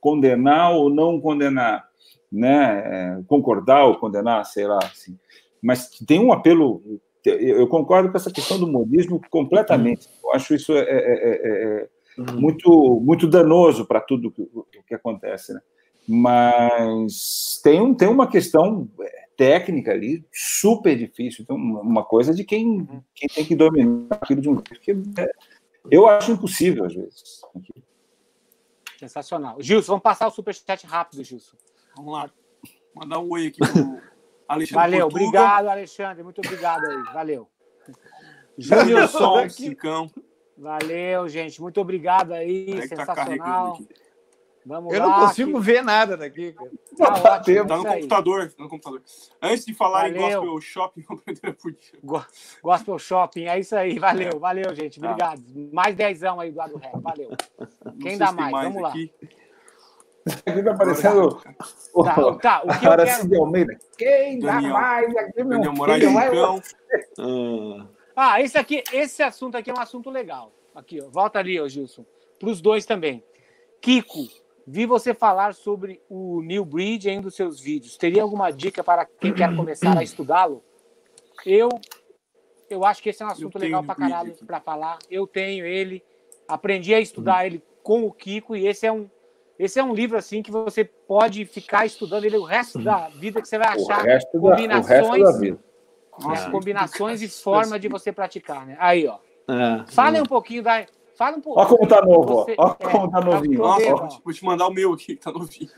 [0.00, 1.88] condenar ou não condenar,
[2.30, 3.20] né?
[3.26, 5.18] concordar ou condenar, sei lá, assim.
[5.60, 6.82] Mas tem um apelo
[7.24, 10.08] eu concordo com essa questão do modismo completamente.
[10.22, 11.88] Eu acho isso é,
[12.18, 12.40] uhum.
[12.40, 15.52] muito, muito danoso para tudo que, o que acontece.
[15.54, 15.60] Né?
[16.06, 21.42] Mas tem, um, tem uma questão é, técnica ali super difícil.
[21.42, 25.30] Então, uma coisa de quem, quem tem que dominar aquilo de um jeito que é,
[25.90, 27.40] eu acho impossível às vezes.
[28.98, 29.56] Sensacional.
[29.60, 31.56] Gilson, vamos passar o superchat rápido, Gilson.
[31.96, 32.30] Vamos lá.
[32.94, 33.68] Mandar um oi aqui pro
[34.48, 35.26] Alexandre Valeu, Portuga.
[35.26, 36.22] obrigado, Alexandre.
[36.24, 37.02] Muito obrigado aí.
[37.12, 37.48] Valeu.
[38.56, 38.98] Júlio
[39.50, 40.10] Cincão.
[40.58, 41.60] Valeu, gente.
[41.60, 42.72] Muito obrigado aí.
[42.72, 43.76] É tá Sensacional.
[43.76, 43.84] Tá
[44.68, 45.64] Vamos eu lá, não consigo que...
[45.64, 46.52] ver nada daqui.
[46.52, 46.70] Cara.
[46.98, 49.02] Tá, tá, ótimo, tá no computador, tá no computador.
[49.40, 50.16] Antes de falar valeu.
[50.16, 51.04] em Gospel Shopping,
[52.62, 53.98] Gospel Shopping, é isso aí.
[53.98, 55.00] Valeu, valeu, gente.
[55.00, 55.06] Tá.
[55.06, 55.40] Obrigado.
[55.40, 55.70] Ah.
[55.72, 56.90] Mais dezão aí do lado ré.
[56.96, 57.30] Valeu.
[58.02, 58.52] Quem dá mais?
[58.52, 58.68] mais?
[58.68, 59.12] Vamos aqui.
[59.22, 59.28] lá.
[60.44, 63.40] Aqui tá aparecendo tá, tá, o que eu quero...
[63.40, 63.78] Almeida.
[63.96, 66.62] Quem dá mais aqui, meu Daniel Moraes filho?
[67.18, 67.97] Ah.
[68.20, 70.52] Ah, esse aqui, esse assunto aqui é um assunto legal.
[70.74, 72.04] Aqui, ó, volta ali, ó, Gilson.
[72.38, 73.22] Para os dois também.
[73.80, 74.28] Kiko,
[74.66, 77.96] vi você falar sobre o New Breed em um dos seus vídeos.
[77.96, 80.64] Teria alguma dica para quem quer começar a estudá-lo?
[81.46, 81.68] Eu,
[82.68, 84.98] eu acho que esse é um assunto legal para caralho para falar.
[85.08, 86.02] Eu tenho ele,
[86.48, 87.46] aprendi a estudar hum.
[87.46, 89.08] ele com o Kiko e esse é um
[89.58, 93.42] esse é um livro assim que você pode ficar estudando ele o resto da vida
[93.42, 95.58] que você vai achar combinações, da,
[96.50, 98.76] combinações e forma de você praticar, né?
[98.78, 99.18] Aí, ó.
[99.48, 100.22] É, Fale é.
[100.22, 100.84] um pouquinho da
[101.18, 101.58] Fala um pouco.
[101.58, 102.64] Olha como tá novo, você, ó.
[102.64, 103.58] Olha é, como tá novinho.
[103.58, 105.68] Nossa, vou te mandar o meu aqui, que tá novinho.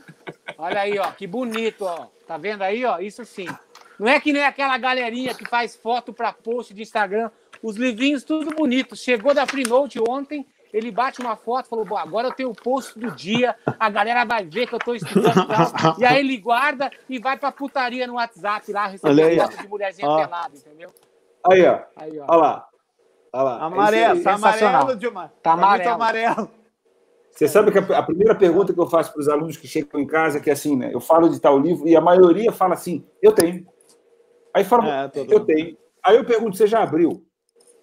[0.55, 2.05] Olha aí, ó, que bonito, ó.
[2.27, 2.99] Tá vendo aí, ó?
[2.99, 3.47] Isso sim.
[3.97, 7.31] Não é que nem aquela galerinha que faz foto para post de Instagram.
[7.63, 8.95] Os livrinhos tudo bonito.
[8.95, 9.65] Chegou da Free
[10.07, 13.89] ontem, ele bate uma foto, falou: Bom, agora eu tenho o post do dia, a
[13.89, 15.47] galera vai ver que eu estou estudando.
[15.99, 20.09] e aí ele guarda e vai pra putaria no WhatsApp lá, receber foto de mulherzinha
[20.09, 20.17] ó.
[20.23, 20.89] pelada, entendeu?
[21.49, 21.79] Aí, ó.
[21.95, 22.25] Aí, ó.
[22.27, 22.67] Olha lá.
[23.33, 23.65] Olha lá.
[23.65, 25.27] Amarelo, tá amarelo, Dilma.
[25.27, 25.89] Tá, tá amarelo.
[25.89, 26.51] muito amarelo.
[27.31, 30.05] Você sabe que a, primeira pergunta que eu faço para os alunos que chegam em
[30.05, 30.91] casa é que assim, né?
[30.93, 33.65] Eu falo de tal livro e a maioria fala assim, eu tenho.
[34.53, 35.77] Aí fala, é, eu tenho.
[36.03, 37.25] Aí eu pergunto, você já abriu?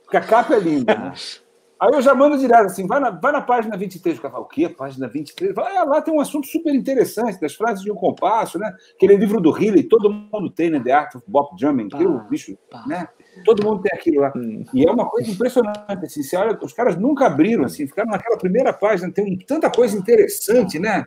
[0.05, 1.13] Porque a capa é linda, né?
[1.81, 4.19] Aí eu já mando direto assim, vai na, vai na página 23.
[4.19, 4.69] O cara fala, o quê?
[4.69, 5.55] Página 23?
[5.55, 8.75] Vai, ah, lá tem um assunto super interessante, das frases de um compasso, né?
[8.97, 10.81] Aquele livro do Healy, todo mundo tem, né?
[10.81, 13.09] The Art of Bob Drumming, aquele bicho, né?
[13.45, 14.33] Todo mundo tem aquilo lá.
[14.35, 14.65] Hum.
[14.75, 18.37] E é uma coisa impressionante, assim, você olha, os caras nunca abriram, assim, ficaram naquela
[18.37, 21.05] primeira página, tem tanta coisa interessante, né?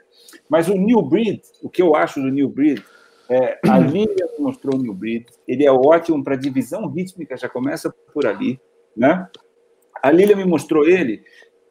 [0.49, 2.81] Mas o New Breed, o que eu acho do New Breed,
[3.29, 7.93] é, a Lívia mostrou o New Breed, ele é ótimo para divisão rítmica, já começa
[8.13, 8.57] por ali,
[8.95, 9.27] né?
[10.01, 11.23] A Lília me mostrou ele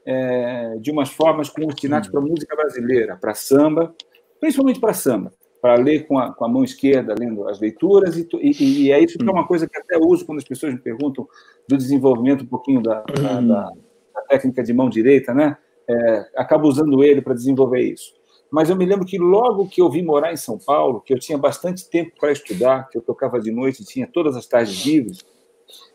[0.05, 3.95] é, de umas formas com ostinatos para música brasileira, para samba,
[4.41, 8.27] principalmente para samba, para ler com a, com a, mão esquerda, lendo as leituras, e,
[8.41, 10.81] e, e é isso que é uma coisa que até uso quando as pessoas me
[10.81, 11.29] perguntam
[11.69, 13.71] do desenvolvimento um pouquinho da, da, da,
[14.15, 15.57] da técnica de mão direita, né?
[15.89, 18.15] É, acabo usando ele para desenvolver isso.
[18.51, 21.19] Mas eu me lembro que logo que eu vim morar em São Paulo, que eu
[21.19, 25.25] tinha bastante tempo para estudar, que eu tocava de noite, tinha todas as tardes livres,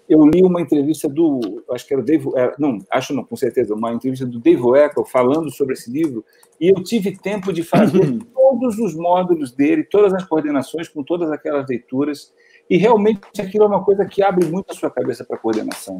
[0.07, 2.29] eu li uma entrevista do, acho que era o Dave,
[2.59, 6.23] não, acho não, com certeza, uma entrevista do Dave Weckl falando sobre esse livro,
[6.59, 11.31] e eu tive tempo de fazer todos os módulos dele, todas as coordenações com todas
[11.31, 12.33] aquelas leituras,
[12.69, 15.99] e realmente aquilo é uma coisa que abre muito a sua cabeça para coordenação.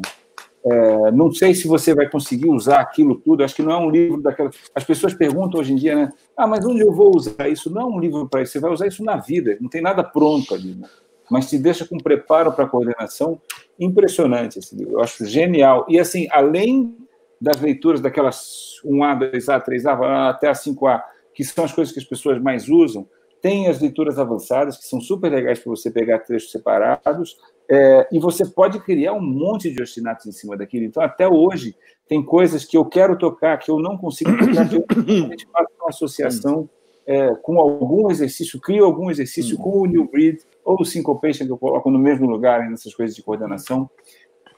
[0.68, 3.88] É, não sei se você vai conseguir usar aquilo tudo, acho que não é um
[3.88, 4.50] livro daquela.
[4.74, 6.12] As pessoas perguntam hoje em dia, né?
[6.36, 7.70] Ah, mas onde eu vou usar isso?
[7.70, 10.02] Não é um livro para isso, você vai usar isso na vida, não tem nada
[10.02, 10.74] pronto ali.
[10.74, 10.88] Né?
[11.30, 13.40] Mas te deixa com preparo para a coordenação
[13.78, 14.94] impressionante esse livro.
[14.94, 15.86] Eu acho genial.
[15.88, 16.96] E, assim, além
[17.40, 21.02] das leituras daquelas 1A, 2A, 3A, até a 5A,
[21.34, 23.06] que são as coisas que as pessoas mais usam,
[23.42, 27.36] tem as leituras avançadas, que são super legais para você pegar trechos separados,
[27.68, 30.84] é, e você pode criar um monte de ostinatos em cima daquilo.
[30.84, 31.76] Então, até hoje,
[32.08, 35.88] tem coisas que eu quero tocar, que eu não consigo tocar, que eu faço uma
[35.88, 36.68] associação
[37.06, 41.52] é, com algum exercício, crio algum exercício com o New Breed, ou o syncopation que
[41.52, 43.88] eu coloco no mesmo lugar nessas coisas de coordenação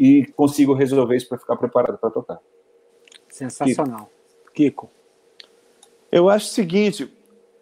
[0.01, 2.41] e consigo resolver isso para ficar preparado para tocar.
[3.29, 4.11] Sensacional.
[4.55, 4.91] Kiko.
[6.11, 7.13] Eu acho o seguinte,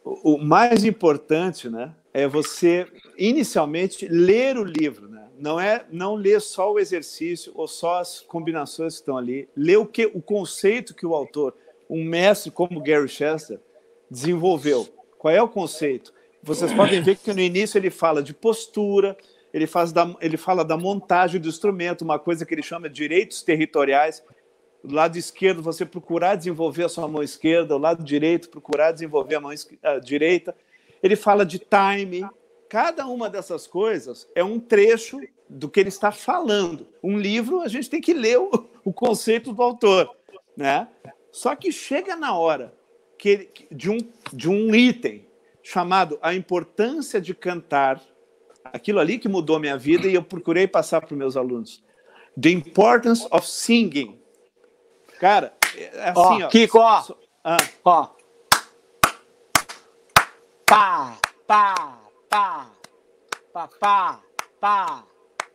[0.05, 2.86] o mais importante, né, é você
[3.18, 5.28] inicialmente ler o livro, né?
[5.39, 9.77] Não é não ler só o exercício ou só as combinações que estão ali, ler
[9.77, 11.55] o que o conceito que o autor,
[11.90, 13.60] um mestre como Gary Chester
[14.09, 14.89] desenvolveu.
[15.18, 16.14] Qual é o conceito?
[16.47, 19.18] Vocês podem ver que no início ele fala de postura,
[19.52, 22.94] ele, faz da, ele fala da montagem do instrumento, uma coisa que ele chama de
[22.94, 24.23] direitos territoriais.
[24.85, 29.35] Do lado esquerdo, você procurar desenvolver a sua mão esquerda, do lado direito, procurar desenvolver
[29.35, 29.52] a mão
[29.82, 30.55] a direita.
[31.02, 32.24] Ele fala de time.
[32.68, 35.18] Cada uma dessas coisas é um trecho
[35.48, 36.86] do que ele está falando.
[37.02, 40.14] Um livro, a gente tem que ler o, o conceito do autor.
[40.56, 40.86] Né?
[41.32, 42.73] Só que chega na hora
[43.18, 43.98] que, de, um,
[44.32, 45.26] de um item
[45.66, 48.01] chamado A Importância de Cantar.
[48.64, 51.82] Aquilo ali que mudou minha vida e eu procurei passar para os meus alunos.
[52.40, 54.16] The Importance of Singing.
[55.18, 56.48] Cara, é assim, ó.
[56.48, 57.05] Kiko, ó.
[57.43, 57.56] Ah.
[57.84, 58.09] Ó.
[60.64, 61.98] Pá, pá,
[62.28, 62.70] pá.
[63.52, 64.20] Pá, pá,
[64.60, 65.05] pá.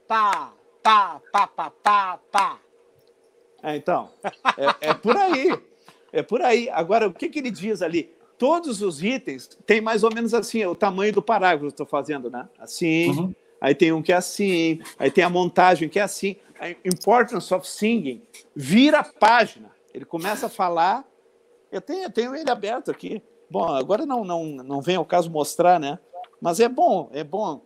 [0.07, 2.59] Pá, pá, pá, pá, pá, pá.
[3.63, 4.11] É, então,
[4.57, 5.57] é, é por aí.
[6.11, 6.69] É por aí.
[6.69, 8.13] Agora, o que, que ele diz ali?
[8.41, 12.27] Todos os itens tem mais ou menos assim, o tamanho do parágrafo que estou fazendo,
[12.27, 12.49] né?
[12.57, 13.35] Assim, uhum.
[13.61, 16.37] aí tem um que é assim, aí tem a montagem que é assim.
[16.59, 18.23] A importance of singing
[18.55, 19.69] vira a página.
[19.93, 21.05] Ele começa a falar.
[21.71, 23.21] Eu tenho, eu tenho ele aberto aqui.
[23.47, 25.99] Bom, agora não, não, não vem ao caso mostrar, né?
[26.41, 27.61] Mas é bom, é bom.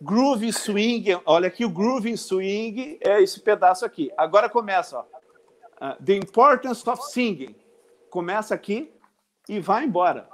[0.00, 1.08] groove swing.
[1.26, 4.10] Olha aqui, o groove swing é esse pedaço aqui.
[4.16, 5.04] Agora começa, ó.
[5.78, 7.54] Uh, the importance of singing.
[8.08, 8.90] Começa aqui
[9.48, 10.28] e vai embora.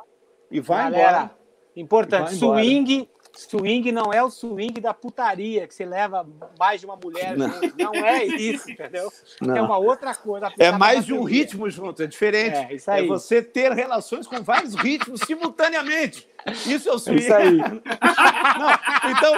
[0.51, 1.43] E vai Galera, embora.
[1.74, 6.26] Importante, swing Swing não é o swing da putaria, que você leva
[6.59, 7.36] mais de uma mulher.
[7.36, 7.48] Não,
[7.78, 9.10] não é isso, entendeu?
[9.40, 9.56] Não.
[9.56, 10.52] É uma outra coisa.
[10.59, 12.82] É mais de um ritmo junto, é diferente.
[12.86, 16.28] É, é você ter relações com vários ritmos simultaneamente.
[16.66, 17.20] Isso é o swing.
[17.20, 17.56] Isso aí.
[17.56, 19.35] Não, então,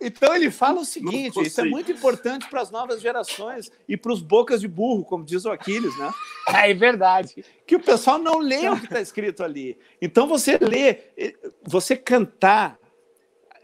[0.00, 4.12] então ele fala o seguinte: isso é muito importante para as novas gerações e para
[4.12, 6.10] os bocas de burro, como diz o Aquiles, né?
[6.54, 7.44] É verdade.
[7.66, 9.78] Que o pessoal não lê o que está escrito ali.
[10.00, 10.98] Então você lê,
[11.64, 12.78] você cantar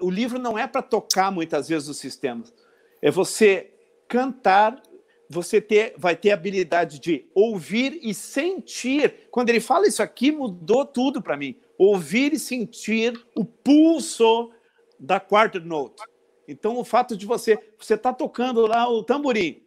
[0.00, 2.52] o livro não é para tocar muitas vezes os sistemas.
[3.00, 3.70] É você
[4.06, 4.80] cantar,
[5.28, 9.28] você ter, vai ter a habilidade de ouvir e sentir.
[9.30, 11.56] Quando ele fala isso aqui, mudou tudo para mim.
[11.78, 14.50] Ouvir e sentir o pulso
[14.98, 16.02] da quarter note.
[16.46, 19.62] Então, o fato de você você tá tocando lá o tamborim,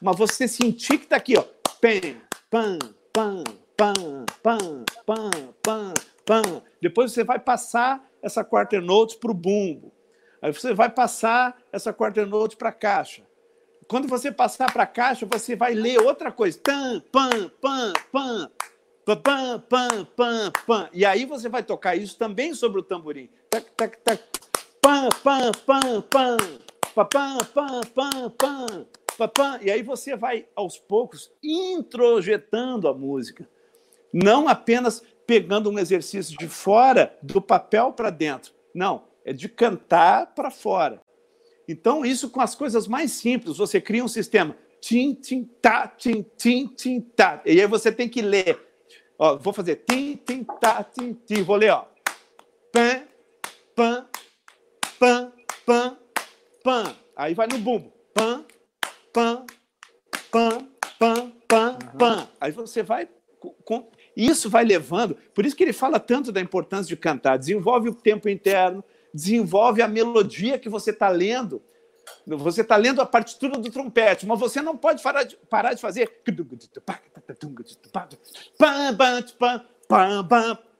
[0.00, 1.44] mas você sentir que está aqui, ó,
[1.80, 2.18] pam,
[2.50, 2.78] pam,
[3.12, 3.44] pam,
[3.76, 5.30] pam, pam, pam,
[5.62, 5.94] pam,
[6.24, 6.62] pam.
[6.80, 9.92] Depois você vai passar essa quarter note para o bumbo.
[10.40, 13.22] Aí você vai passar essa quarter note para a caixa.
[13.86, 16.58] Quando você passar para a caixa, você vai ler outra coisa.
[16.58, 18.50] Tam, pam, pam, pam,
[19.04, 20.88] pam, pam, pam, pam.
[20.92, 23.28] E aí você vai tocar isso também sobre o tamborim.
[23.50, 24.22] Tac, tac, tac.
[24.80, 26.02] Pam, pam, pam.
[26.94, 28.30] Pam, pam, pam, pam,
[29.16, 29.58] pam, pam.
[29.62, 33.48] E aí você vai, aos poucos, introjetando a música.
[34.12, 38.52] Não apenas pegando um exercício de fora do papel para dentro.
[38.74, 41.00] Não, é de cantar para fora.
[41.66, 44.56] Então, isso com as coisas mais simples, você cria um sistema.
[44.80, 47.40] Tim, tim, tá, tim, tim, tim, tá.
[47.46, 48.71] E aí você tem que ler.
[49.22, 51.44] Ó, vou fazer tim, tim, tá, tim, tim.
[51.44, 51.86] Vou ler, ó.
[52.72, 53.04] Pam,
[53.76, 54.06] pam,
[54.98, 55.32] pam,
[55.64, 55.98] pam,
[56.64, 56.96] pam.
[57.14, 57.92] Aí vai no bumbo.
[58.12, 58.44] Pam,
[59.12, 59.46] pam,
[60.28, 60.68] pam,
[60.98, 62.28] pam, pam, pam.
[62.40, 63.08] Aí você vai
[63.64, 67.90] com, isso vai levando, por isso que ele fala tanto da importância de cantar, desenvolve
[67.90, 68.82] o tempo interno,
[69.14, 71.62] desenvolve a melodia que você está lendo.
[72.26, 75.80] Você está lendo a partitura do trompete, mas você não pode parar de, parar de
[75.80, 76.10] fazer.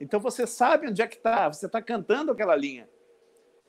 [0.01, 2.89] Então você sabe onde é que está, você está cantando aquela linha.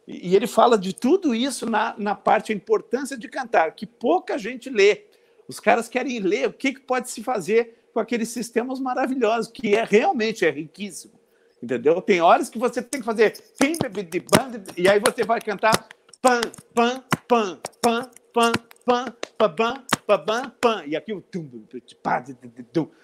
[0.08, 4.38] E, ele fala de tudo isso na, na parte, a importância de cantar, que pouca
[4.38, 5.06] gente lê.
[5.48, 9.76] Os caras querem ler o que, que pode se fazer com aqueles sistemas maravilhosos, que
[9.76, 11.14] é realmente é riquíssimo.
[11.62, 12.02] Entendeu?
[12.02, 13.34] Tem horas que você tem que fazer
[14.76, 15.88] e aí você vai cantar
[16.24, 16.40] pam,
[16.74, 18.52] pam, pam, pam, pam,
[18.86, 19.06] pam,
[19.38, 21.22] pam, pam, pam, e aqui o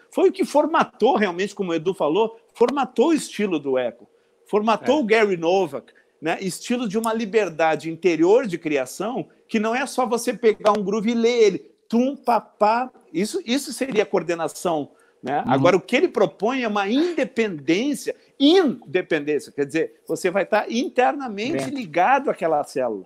[0.10, 4.10] foi o que formatou realmente, como o Edu falou, formatou o estilo do Eco,
[4.48, 5.02] formatou é.
[5.02, 5.92] o Gary Novak,
[6.22, 6.38] né?
[6.40, 11.12] estilo de uma liberdade interior de criação que não é só você pegar um groove
[11.12, 12.90] e ler ele, tum, papá.
[13.14, 14.92] Isso, isso seria coordenação.
[15.22, 15.44] Né?
[15.46, 15.52] Uhum.
[15.52, 21.66] Agora, o que ele propõe é uma independência, independência, quer dizer, você vai estar internamente
[21.66, 21.74] Bem.
[21.74, 23.06] ligado àquela célula.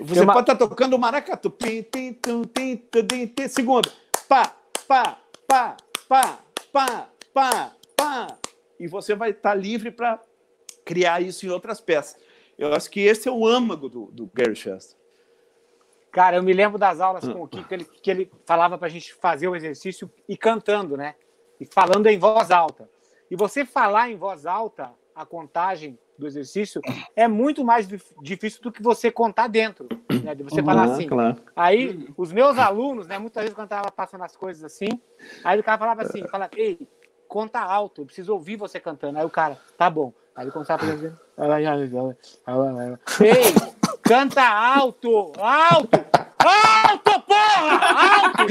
[0.00, 0.32] Você uma...
[0.32, 1.50] pode estar tocando maracatu.
[1.50, 3.90] Pim, tim, tum, tim, tim, tim, segundo.
[4.28, 4.54] Pá,
[4.86, 5.76] pá, pá,
[6.08, 6.38] pá,
[6.72, 8.38] pá, pá, pá.
[8.78, 10.20] E você vai estar livre para
[10.84, 12.16] criar isso em outras peças.
[12.58, 14.96] Eu acho que esse é o âmago do, do Gary Chester.
[16.10, 18.86] Cara, eu me lembro das aulas com o Kiko, que ele, que ele falava para
[18.86, 21.14] a gente fazer o exercício e cantando, né?
[21.60, 22.88] E falando em voz alta.
[23.30, 26.80] E você falar em voz alta a contagem do exercício
[27.14, 27.86] é muito mais
[28.22, 29.88] difícil do que você contar dentro,
[30.22, 30.34] né?
[30.34, 31.06] De você uhum, falar assim.
[31.06, 31.36] Claro.
[31.54, 33.18] Aí, os meus alunos, né?
[33.18, 34.88] Muitas vezes quando eu estava passando as coisas assim,
[35.44, 36.88] aí o cara falava assim, fala, ei,
[37.28, 39.18] conta alto, eu preciso ouvir você cantando.
[39.18, 40.12] Aí o cara, tá bom.
[40.34, 41.14] Aí ele começava a fazer.
[43.20, 43.54] Ei,
[44.02, 45.32] canta alto!
[45.38, 45.98] Alto!
[46.38, 47.80] Alto, porra!
[48.22, 48.46] Alto!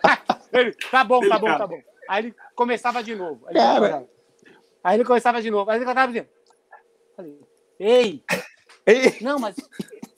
[0.52, 1.78] Ele, tá bom, tá bom, tá bom.
[2.10, 3.46] Aí ele começava de novo.
[3.46, 4.08] Aí ele, começava,
[4.82, 5.70] aí ele começava de novo.
[5.70, 6.26] Aí ele cantava assim.
[7.78, 8.24] Ei!
[8.84, 9.16] Ei!
[9.20, 9.54] Não, mas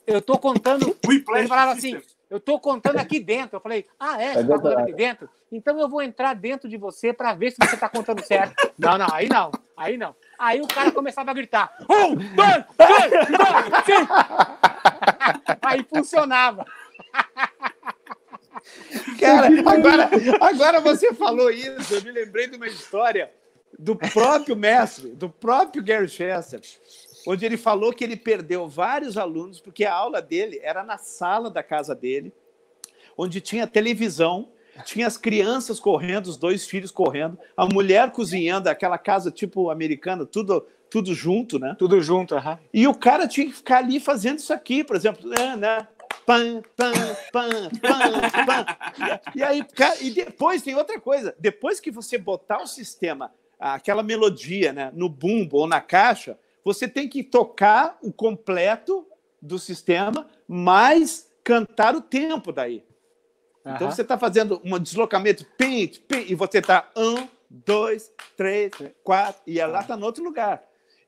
[0.07, 0.97] eu tô contando.
[1.07, 2.01] Ele falava assim.
[2.31, 3.57] Eu estou contando aqui dentro.
[3.57, 4.33] Eu falei, ah, é?
[4.33, 5.29] Você está contando aqui dentro?
[5.51, 8.55] Então eu vou entrar dentro de você para ver se você está contando certo.
[8.75, 9.51] Não, não, aí não.
[9.77, 10.15] Aí não.
[10.39, 14.13] Aí o cara começava a gritar: um, dois, três, dois, cinco.
[15.61, 16.65] Aí funcionava.
[19.19, 20.09] Cara, agora,
[20.41, 23.31] agora você falou isso, eu me lembrei de uma história
[23.77, 26.61] do próprio mestre, do próprio Gary Chester,
[27.27, 31.49] onde ele falou que ele perdeu vários alunos porque a aula dele era na sala
[31.49, 32.31] da casa dele,
[33.17, 34.49] onde tinha televisão,
[34.85, 40.25] tinha as crianças correndo, os dois filhos correndo, a mulher cozinhando, aquela casa tipo americana,
[40.25, 41.75] tudo tudo junto, né?
[41.79, 42.59] Tudo junto, aham.
[42.71, 45.55] E o cara tinha que ficar ali fazendo isso aqui, por exemplo, né?
[45.55, 45.87] né?
[46.25, 46.93] Pam, pam,
[47.31, 48.65] pam, pam, pam.
[49.35, 49.65] E aí,
[50.01, 51.35] e depois tem outra coisa.
[51.39, 56.87] Depois que você botar o sistema, aquela melodia, né, no bumbo ou na caixa, você
[56.87, 59.05] tem que tocar o completo
[59.41, 62.83] do sistema, mais cantar o tempo daí.
[63.65, 63.75] Uhum.
[63.75, 68.71] Então você está fazendo um deslocamento, pim, pim, e você está um, dois, três,
[69.03, 70.63] quatro, e ela está no outro lugar.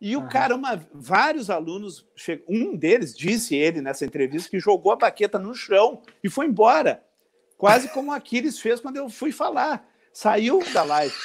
[0.06, 2.06] E o cara, uma, vários alunos,
[2.48, 7.03] um deles disse ele nessa entrevista que jogou a baqueta no chão e foi embora.
[7.57, 9.84] Quase como o Aquiles fez quando eu fui falar.
[10.14, 11.15] Saiu da live.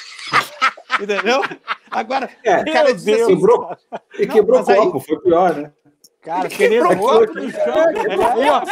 [0.99, 1.43] Entendeu?
[1.91, 3.77] Agora, é, o cara disse assim, quebrou,
[4.17, 5.73] e quebrou o copo, aí, foi pior, né?
[6.19, 7.61] Cara, quebrou o copo no chão.
[7.61, 8.63] É, ó,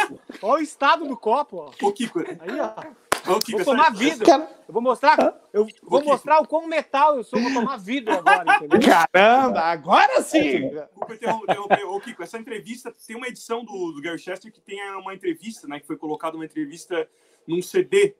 [0.42, 1.70] olha o estado do copo.
[1.80, 1.86] Ó.
[1.86, 2.18] Ô, Kiko.
[2.18, 3.09] Aí, ó.
[3.26, 4.30] Ô, Kiko, vou tomar vidro.
[4.30, 8.56] Eu vou mostrar, eu vou mostrar o quão metal eu sou, vou tomar vidro agora,
[8.64, 8.88] entendeu?
[8.88, 10.68] Caramba, agora sim!
[10.68, 14.78] Desculpa interromper, ô, Kiko, essa entrevista, tem uma edição do, do Gary Chester que tem
[14.92, 17.08] uma entrevista, né, que foi colocada uma entrevista
[17.46, 18.14] num CD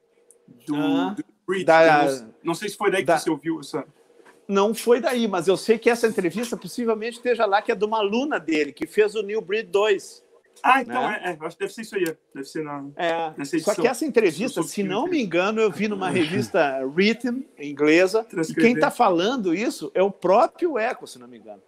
[0.67, 1.65] do, ah, do Breed.
[1.65, 3.85] Da, não, não, sei se foi daí que da, você ouviu essa
[4.51, 7.85] não foi daí, mas eu sei que essa entrevista possivelmente esteja lá, que é de
[7.85, 10.23] uma aluna dele, que fez o New Breed 2.
[10.63, 11.21] Ah, então né?
[11.23, 12.17] é, é, acho que deve ser isso aí.
[12.33, 13.73] Deve ser na, é, nessa edição.
[13.73, 18.53] Só que essa entrevista, se não me engano, eu vi numa revista Written, inglesa, e
[18.53, 21.61] quem está falando isso é o próprio Eco, se não me engano.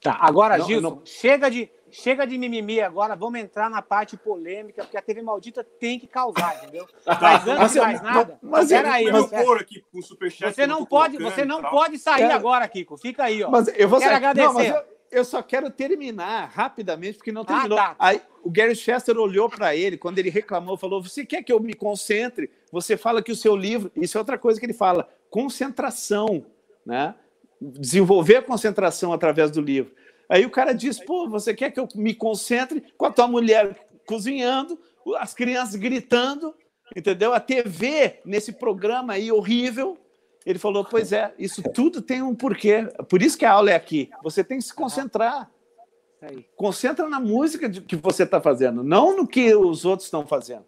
[0.00, 1.02] Tá, agora, não, Gilson, não...
[1.04, 5.64] chega de Chega de mimimi agora, vamos entrar na parte polêmica, porque a TV Maldita
[5.64, 6.86] tem que causar, entendeu?
[7.06, 10.54] Mas antes de mais nada, mas, peraí, mas, aqui com o superchat.
[10.54, 12.32] Você não pode, você não pode sair é.
[12.32, 12.96] agora, Kiko.
[12.98, 13.50] Fica aí, ó.
[13.50, 14.72] Mas eu vou quero agradecer.
[14.72, 17.78] Não, eu, só quero terminar rapidamente, porque não ah, terminou.
[17.78, 17.96] Ah, tá.
[17.98, 21.60] Aí o Gary Chester olhou para ele quando ele reclamou, falou: "Você quer que eu
[21.60, 22.50] me concentre?
[22.72, 26.44] Você fala que o seu livro, isso é outra coisa que ele fala, concentração,
[26.84, 27.14] né?
[27.60, 29.92] Desenvolver a concentração através do livro.
[30.28, 33.88] Aí o cara diz: pô, você quer que eu me concentre com a tua mulher
[34.06, 34.78] cozinhando,
[35.18, 36.54] as crianças gritando,
[36.96, 37.32] entendeu?
[37.32, 39.98] A TV nesse programa aí horrível.
[40.48, 42.90] Ele falou: pois é, isso tudo tem um porquê.
[43.06, 44.08] Por isso que a aula é aqui.
[44.22, 45.50] Você tem que se concentrar.
[46.56, 50.64] Concentra na música que você está fazendo, não no que os outros estão fazendo.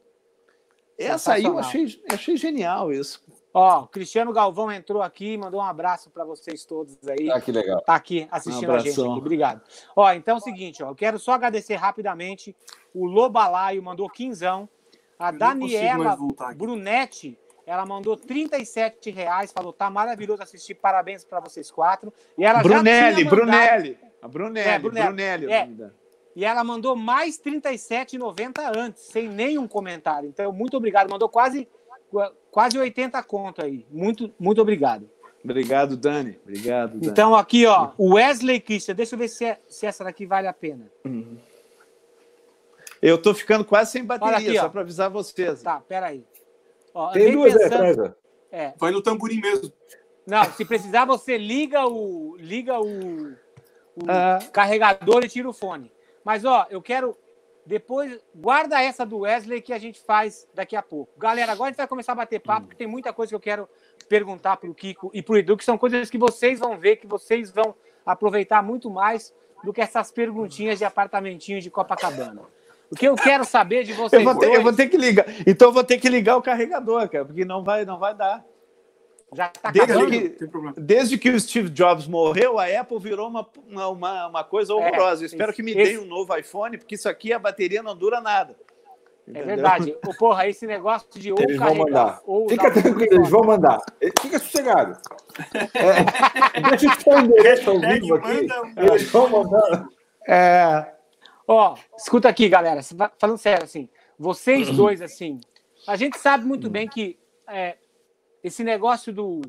[0.98, 3.24] Essa aí eu achei, achei genial isso.
[3.55, 7.31] Ó, Cristiano Galvão entrou aqui, mandou um abraço para vocês todos aí.
[7.31, 7.81] Ah, que legal.
[7.81, 9.09] Tá aqui assistindo um a gente aqui.
[9.09, 9.62] Obrigado.
[9.97, 12.55] Ó, então é o seguinte, ó, eu quero só agradecer rapidamente.
[12.94, 14.69] O Lobalaio mandou quinzão.
[15.19, 16.16] A Daniela
[16.55, 17.39] Brunetti,
[17.70, 22.12] ela mandou 37 reais, falou, tá maravilhoso assistir, parabéns para vocês quatro.
[22.36, 23.36] E ela Brunelli, mandado...
[23.36, 23.98] Brunelli.
[24.20, 25.06] A Brunelli, é, Brunelli.
[25.06, 25.68] Brunelli é.
[26.34, 30.28] E ela mandou mais 37,90 antes, sem nenhum comentário.
[30.28, 31.09] Então, muito obrigado.
[31.09, 31.68] Mandou quase
[32.51, 33.86] quase 80 conto aí.
[33.88, 35.09] Muito, muito obrigado.
[35.44, 36.36] Obrigado, Dani.
[36.42, 36.98] Obrigado.
[36.98, 37.06] Dani.
[37.06, 40.52] Então, aqui, ó, Wesley Christian, deixa eu ver se, é, se essa daqui vale a
[40.52, 40.90] pena.
[41.05, 41.38] Uhum.
[43.01, 45.62] Eu tô ficando quase sem bateria, aqui, só para avisar vocês.
[45.62, 46.24] Tá, peraí.
[46.94, 48.14] Ó, Tem duas, pensando...
[48.50, 49.72] é, Vai no tamborim mesmo.
[50.26, 53.36] Não, se precisar, você liga o, liga o, o
[54.08, 54.38] ah.
[54.52, 55.92] carregador e tira o fone.
[56.24, 57.16] Mas, ó, eu quero
[57.64, 61.12] depois, guarda essa do Wesley que a gente faz daqui a pouco.
[61.18, 63.40] Galera, agora a gente vai começar a bater papo, porque tem muita coisa que eu
[63.40, 63.68] quero
[64.08, 66.96] perguntar para o Kiko e para o Edu, que são coisas que vocês vão ver,
[66.96, 72.42] que vocês vão aproveitar muito mais do que essas perguntinhas de apartamentinho de Copacabana.
[72.90, 74.20] O que eu quero saber de vocês.
[74.20, 74.58] Eu vou ter, dois...
[74.58, 75.26] eu vou ter que ligar.
[75.46, 78.44] Então eu vou ter que ligar o carregador, cara, porque não vai, não vai dar.
[79.32, 80.46] Já tá desde, que,
[80.76, 83.48] desde que o Steve Jobs morreu, a Apple virou uma,
[83.88, 85.24] uma, uma coisa horrorosa.
[85.24, 85.92] É, Espero que me esse...
[85.92, 88.56] deem um novo iPhone, porque isso aqui a bateria não dura nada.
[89.28, 89.42] É Entendeu?
[89.42, 89.96] É verdade.
[90.04, 92.20] Ô, porra, esse negócio de ou eles vão mandar.
[92.26, 93.78] Ou Fica tranquilo, eles vão mandar.
[94.20, 94.98] Fica sossegado.
[96.52, 98.46] É, deixa eu te dar o endereço ao vivo aqui.
[98.76, 99.88] Eles vão mandar.
[100.28, 100.99] É.
[101.52, 102.81] Ó, escuta aqui, galera.
[103.18, 105.40] Falando sério, assim, vocês dois, assim,
[105.85, 107.18] a gente sabe muito bem que
[107.48, 107.77] é,
[108.40, 109.40] esse negócio do,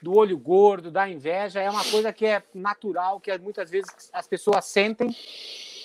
[0.00, 4.26] do olho gordo, da inveja, é uma coisa que é natural, que muitas vezes as
[4.26, 5.14] pessoas sentem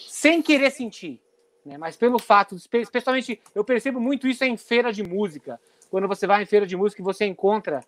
[0.07, 1.21] sem querer sentir.
[1.65, 1.77] Né?
[1.77, 5.59] Mas pelo fato, especialmente, eu percebo muito isso em feira de música.
[5.91, 7.83] Quando você vai em feira de música, você encontra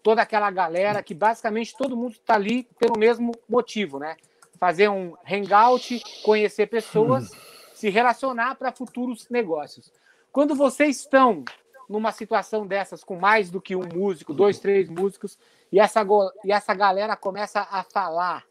[0.00, 4.14] toda aquela galera que basicamente todo mundo está ali pelo mesmo motivo, né?
[4.58, 7.30] Fazer um hangout, conhecer pessoas,
[7.74, 9.92] se relacionar para futuros negócios.
[10.32, 11.44] Quando vocês estão
[11.88, 15.38] numa situação dessas com mais do que um músico, dois, três músicos,
[15.70, 16.04] e essa,
[16.44, 18.44] e essa galera começa a falar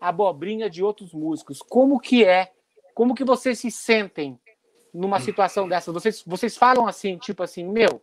[0.00, 1.62] abobrinha de outros músicos.
[1.62, 2.52] Como que é?
[2.94, 4.38] Como que vocês se sentem
[4.92, 5.90] numa situação dessa?
[5.92, 8.02] Vocês, vocês falam assim, tipo assim, meu,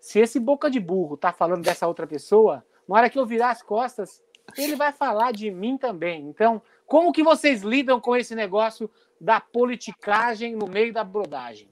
[0.00, 3.50] se esse boca de burro tá falando dessa outra pessoa, na hora que eu virar
[3.50, 4.22] as costas,
[4.56, 6.28] ele vai falar de mim também.
[6.28, 6.62] Então,
[6.92, 11.70] como que vocês lidam com esse negócio da politicagem no meio da brodagem?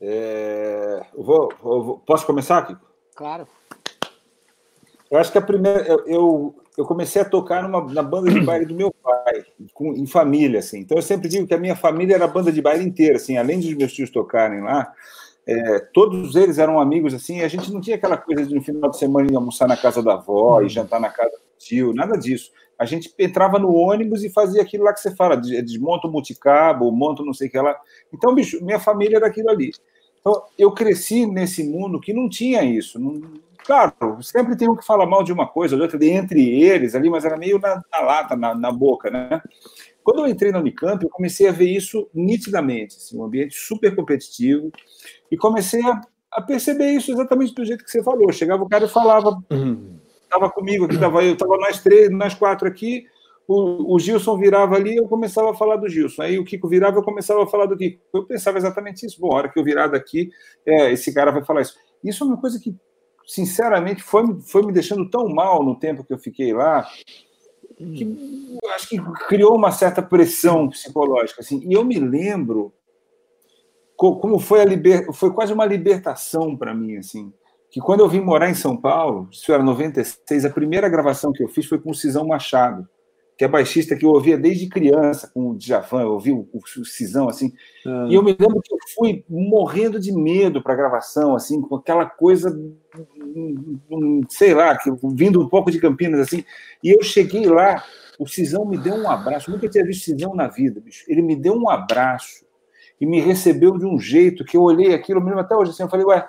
[0.00, 2.80] É, eu vou, eu vou, posso começar, Kiko?
[3.14, 3.46] Claro.
[5.10, 5.86] Eu acho que a primeira.
[6.06, 9.44] Eu, eu comecei a tocar numa, na banda de baile do meu pai,
[9.74, 10.78] com, em família, assim.
[10.78, 13.36] Então eu sempre digo que a minha família era a banda de baile inteira, assim,
[13.36, 14.90] além dos meus tios tocarem lá.
[15.46, 18.88] É, todos eles eram amigos assim, a gente não tinha aquela coisa de no final
[18.88, 22.16] de semana ir almoçar na casa da avó e jantar na casa do tio, nada
[22.16, 22.50] disso.
[22.78, 26.90] A gente entrava no ônibus e fazia aquilo lá que você fala, desmonta o multicabo,
[26.90, 27.76] monta não sei o que lá.
[28.12, 29.70] Então, bicho, minha família era aquilo ali.
[30.20, 32.98] Então, eu cresci nesse mundo que não tinha isso.
[32.98, 33.20] Não,
[33.64, 37.24] claro, sempre tem um que fala mal de uma coisa, outra, entre eles ali, mas
[37.24, 39.42] era meio na, na lata, na, na boca, né?
[40.02, 43.94] Quando eu entrei na Unicamp, eu comecei a ver isso nitidamente, assim, um ambiente super
[43.96, 44.70] competitivo,
[45.30, 48.30] e comecei a, a, perceber isso exatamente do jeito que você falou.
[48.30, 49.42] Chegava o cara e falava,
[50.34, 53.06] estava comigo aqui, estava eu, estava nós três, nós quatro aqui,
[53.46, 56.22] o, o, Gilson virava ali, eu começava a falar do Gilson.
[56.22, 58.00] Aí o Kiko virava, eu começava a falar do Kiko.
[58.12, 59.20] Eu pensava exatamente isso.
[59.20, 60.30] Bom, a hora que eu virar daqui,
[60.64, 61.76] é, esse cara vai falar isso.
[62.02, 62.74] Isso é uma coisa que,
[63.26, 66.88] sinceramente, foi, foi me deixando tão mal no tempo que eu fiquei lá,
[67.76, 71.62] que acho que criou uma certa pressão psicológica assim.
[71.68, 72.72] E eu me lembro
[73.96, 75.12] como foi a liber...
[75.12, 77.32] foi quase uma libertação para mim assim,
[77.74, 81.42] que quando eu vim morar em São Paulo, isso era 96, a primeira gravação que
[81.42, 82.88] eu fiz foi com o Cisão Machado
[83.36, 86.84] que é baixista que eu ouvia desde criança, com o Djavan, eu ouvi o, o
[86.84, 87.52] Cisão, assim,
[87.84, 88.06] ah.
[88.08, 91.74] e eu me lembro que eu fui morrendo de medo para a gravação, assim, com
[91.74, 92.56] aquela coisa,
[94.28, 96.44] sei lá, que, vindo um pouco de Campinas, assim,
[96.82, 97.82] e eu cheguei lá,
[98.20, 101.34] o Cisão me deu um abraço, nunca tinha visto Cisão na vida, bicho, ele me
[101.34, 102.44] deu um abraço
[103.00, 105.88] e me recebeu de um jeito que eu olhei aquilo, mesmo até hoje, assim, eu
[105.88, 106.24] falei, ué,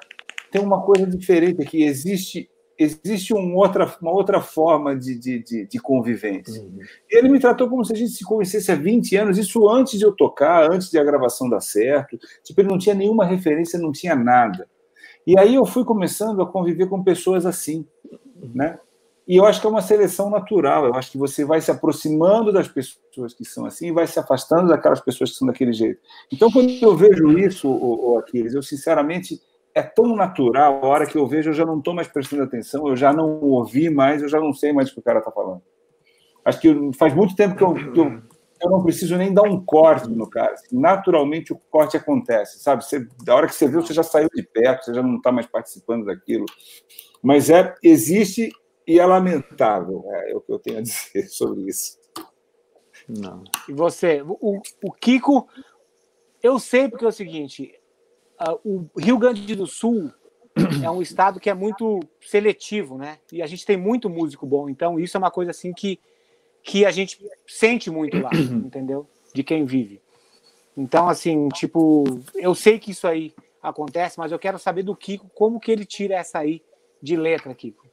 [0.56, 5.66] tem uma coisa diferente aqui, existe existe um outra, uma outra forma de, de, de,
[5.66, 6.62] de convivência.
[6.62, 6.80] Uhum.
[7.10, 10.06] Ele me tratou como se a gente se conhecesse há 20 anos, isso antes de
[10.06, 12.18] eu tocar, antes de a gravação dar certo.
[12.44, 14.68] Tipo, ele não tinha nenhuma referência, não tinha nada.
[15.26, 17.86] E aí eu fui começando a conviver com pessoas assim,
[18.54, 18.78] né?
[19.26, 20.86] E eu acho que é uma seleção natural.
[20.86, 24.20] Eu acho que você vai se aproximando das pessoas que são assim e vai se
[24.20, 26.00] afastando daquelas pessoas que são daquele jeito.
[26.32, 29.42] Então, quando eu vejo isso, o, o Aquiles, eu sinceramente
[29.76, 32.88] é tão natural, a hora que eu vejo, eu já não estou mais prestando atenção,
[32.88, 35.30] eu já não ouvi mais, eu já não sei mais o que o cara está
[35.30, 35.62] falando.
[36.46, 38.22] Acho que faz muito tempo que eu, que eu,
[38.62, 40.54] eu, não preciso nem dar um corte no cara.
[40.54, 42.86] Assim, naturalmente o corte acontece, sabe?
[42.86, 45.30] Você, da hora que você viu, você já saiu de perto, você já não está
[45.30, 46.46] mais participando daquilo.
[47.22, 48.52] Mas é existe
[48.88, 51.98] e é lamentável, é, é o que eu tenho a dizer sobre isso.
[53.10, 53.44] Não.
[53.68, 55.50] E você, o, o Kiko,
[56.42, 57.74] eu sei porque é o seguinte,
[58.64, 60.12] o Rio Grande do Sul
[60.84, 63.20] é um estado que é muito seletivo, né?
[63.32, 66.00] E a gente tem muito músico bom, então isso é uma coisa assim que,
[66.64, 69.08] que a gente sente muito lá, entendeu?
[69.34, 70.02] De quem vive.
[70.78, 72.04] Então, assim, tipo,
[72.36, 75.86] eu sei que isso aí acontece, mas eu quero saber do Kiko como que ele
[75.86, 76.62] tira essa aí
[77.02, 77.86] de letra, Kiko.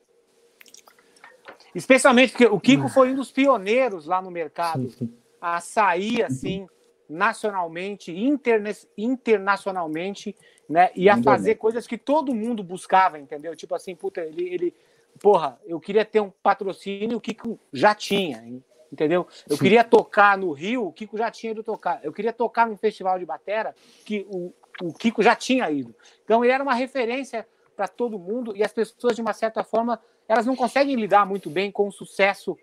[1.75, 4.93] Especialmente porque o Kiko foi um dos pioneiros lá no mercado
[5.41, 6.67] a sair assim
[7.09, 10.35] nacionalmente, interne, internacionalmente,
[10.69, 10.91] né?
[10.95, 13.55] E a fazer coisas que todo mundo buscava, entendeu?
[13.55, 14.75] Tipo assim, puta, ele, ele
[15.21, 18.43] porra, eu queria ter um patrocínio, o Kiko já tinha,
[18.91, 19.27] entendeu?
[19.49, 22.01] Eu queria tocar no Rio, o Kiko já tinha ido tocar.
[22.03, 23.75] Eu queria tocar num festival de batera,
[24.05, 24.53] que o,
[24.83, 25.95] o Kiko já tinha ido.
[26.25, 27.47] Então ele era uma referência
[27.77, 31.51] para todo mundo e as pessoas, de uma certa forma, elas não conseguem lidar muito
[31.51, 32.57] bem com o sucesso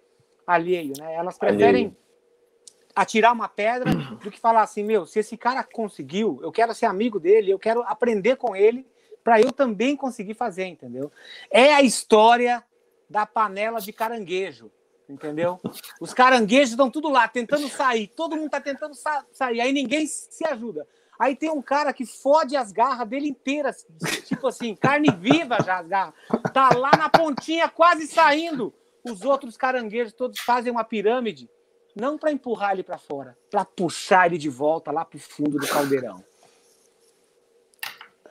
[0.45, 1.15] alheio, né?
[1.15, 2.09] Elas preferem alheio
[2.99, 6.85] atirar uma pedra do que falar assim, meu, se esse cara conseguiu, eu quero ser
[6.85, 8.85] amigo dele, eu quero aprender com ele
[9.23, 11.09] para eu também conseguir fazer, entendeu?
[11.49, 12.61] É a história
[13.09, 14.69] da panela de caranguejo,
[15.07, 15.61] entendeu?
[16.01, 20.05] Os caranguejos estão tudo lá tentando sair, todo mundo está tentando sa sair, aí ninguém
[20.05, 20.85] se ajuda.
[21.17, 23.88] Aí tem um cara que fode as garras dele inteiras,
[24.26, 26.13] tipo assim, carne viva já as garras.
[26.53, 28.73] Tá lá na pontinha quase saindo.
[29.05, 31.49] Os outros caranguejos todos fazem uma pirâmide
[31.95, 35.57] não para empurrar ele para fora, para puxar ele de volta lá para o fundo
[35.57, 36.23] do caldeirão.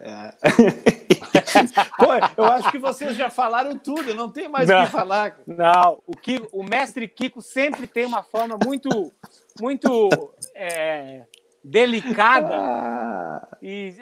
[0.01, 0.33] É.
[1.99, 2.07] Pô,
[2.37, 5.39] eu acho que vocês já falaram tudo, não tem mais o que falar.
[5.47, 9.13] Não, o, Kiko, o mestre Kiko sempre tem uma forma muito,
[9.61, 10.09] muito
[10.55, 11.25] é,
[11.65, 13.49] delicada ah.
[13.61, 13.95] e,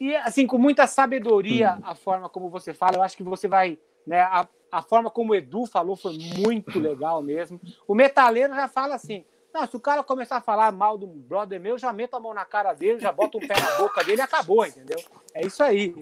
[0.00, 1.82] e, assim, com muita sabedoria hum.
[1.84, 2.96] a forma como você fala.
[2.96, 6.78] Eu acho que você vai, né, a, a forma como o Edu falou foi muito
[6.78, 7.60] legal mesmo.
[7.86, 11.60] O metaleiro já fala assim: não, se o cara começar a falar mal do brother
[11.60, 14.20] meu, já meto a mão na cara dele, já boto um pé na boca dele
[14.20, 14.98] e acabou, entendeu?
[15.34, 15.94] É isso aí.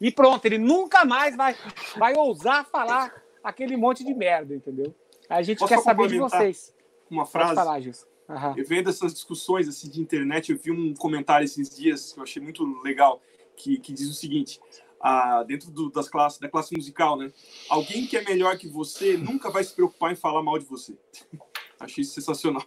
[0.00, 1.54] E pronto, ele nunca mais vai,
[1.96, 4.92] vai ousar falar aquele monte de merda, entendeu?
[5.28, 6.74] A gente Posso quer saber de vocês.
[7.08, 7.54] Uma frase.
[7.54, 8.06] Pode falar, Gilson.
[8.28, 8.54] Uhum.
[8.56, 12.24] Eu vendo essas discussões assim, de internet, eu vi um comentário esses dias que eu
[12.24, 13.20] achei muito legal,
[13.56, 14.60] que, que diz o seguinte:
[15.00, 17.32] ah, dentro do, das classes, da classe musical, né?
[17.68, 20.96] Alguém que é melhor que você nunca vai se preocupar em falar mal de você.
[21.78, 22.62] achei isso sensacional.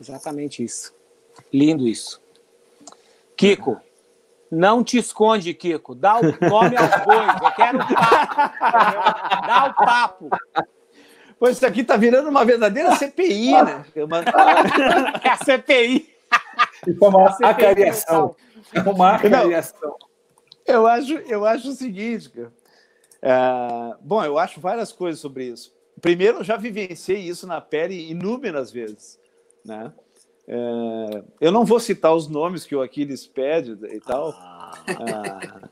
[0.00, 0.94] Exatamente isso.
[1.52, 2.22] Lindo isso.
[3.36, 3.80] Kiko,
[4.50, 5.94] não te esconde, Kiko.
[5.94, 7.42] Dá o nome aos bois.
[7.42, 9.46] Eu quero papo.
[9.46, 10.30] Dá o papo.
[11.38, 13.84] Pois isso aqui está virando uma verdadeira CPI, né?
[15.22, 16.08] É a CPI.
[16.86, 18.36] E uma acariação.
[18.86, 19.96] Uma acariação.
[20.66, 22.52] Eu acho, eu acho o seguinte, cara.
[23.20, 25.72] É, bom, eu acho várias coisas sobre isso.
[26.00, 29.18] Primeiro, eu já vivenciei isso na pele inúmeras vezes,
[29.64, 29.92] né?
[30.46, 34.30] É, eu não vou citar os nomes que o Aquiles pede e tal.
[34.36, 34.72] Ah.
[34.88, 35.68] Ah,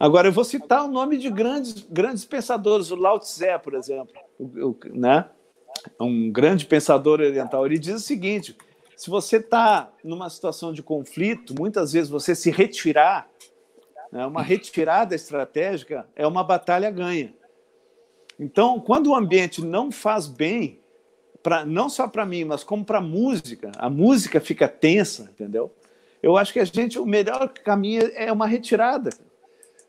[0.00, 4.14] agora, eu vou citar o nome de grandes, grandes pensadores, o Lao Tse, por exemplo,
[4.38, 5.28] o, o, né?
[6.00, 7.64] um grande pensador oriental.
[7.64, 8.56] Ele diz o seguinte:
[8.96, 13.28] se você está numa situação de conflito, muitas vezes você se retirar?
[14.12, 17.34] Uma retirada estratégica é uma batalha ganha.
[18.38, 20.78] Então, quando o ambiente não faz bem,
[21.42, 25.72] pra, não só para mim, mas como para a música, a música fica tensa, entendeu?
[26.22, 29.10] Eu acho que a gente, o melhor caminho é uma retirada,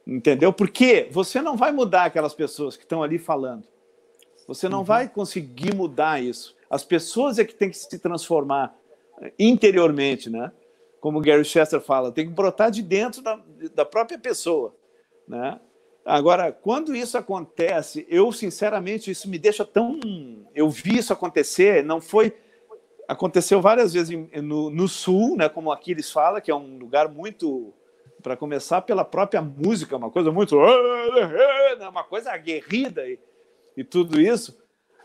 [0.06, 0.54] entendeu?
[0.54, 3.68] Porque você não vai mudar aquelas pessoas que estão ali falando.
[4.48, 4.86] Você não uhum.
[4.86, 6.56] vai conseguir mudar isso.
[6.70, 8.74] As pessoas é que têm que se transformar
[9.38, 10.52] interiormente, né?
[11.08, 13.40] Como o Gary Chester fala, tem que brotar de dentro da,
[13.74, 14.76] da própria pessoa,
[15.26, 15.58] né?
[16.04, 20.02] Agora, quando isso acontece, eu sinceramente isso me deixa tão.
[20.54, 22.36] Eu vi isso acontecer, não foi.
[23.08, 27.08] Aconteceu várias vezes no, no sul, né, como aqui eles falam, que é um lugar
[27.08, 27.74] muito.
[28.22, 30.58] Para começar, pela própria música, uma coisa muito.
[30.58, 33.18] Né, uma coisa aguerrida e,
[33.78, 34.58] e tudo isso.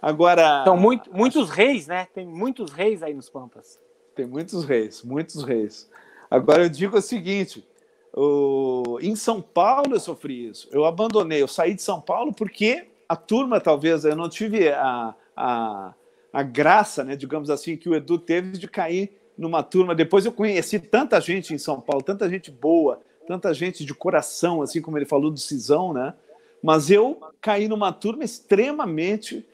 [0.02, 0.64] Agora.
[0.64, 2.08] São muito, muitos reis, né?
[2.12, 3.78] Tem muitos reis aí nos Pampas.
[4.14, 5.88] Tem muitos reis, muitos reis.
[6.30, 7.66] Agora eu digo o seguinte:
[8.14, 8.98] o...
[9.00, 10.68] Em São Paulo eu sofri isso.
[10.70, 15.14] Eu abandonei, eu saí de São Paulo porque a turma, talvez, eu não tive a,
[15.36, 15.94] a,
[16.32, 19.94] a graça, né, digamos assim, que o Edu teve de cair numa turma.
[19.94, 24.62] Depois eu conheci tanta gente em São Paulo, tanta gente boa, tanta gente de coração,
[24.62, 26.14] assim como ele falou do Cisão, né?
[26.62, 29.44] Mas eu caí numa turma extremamente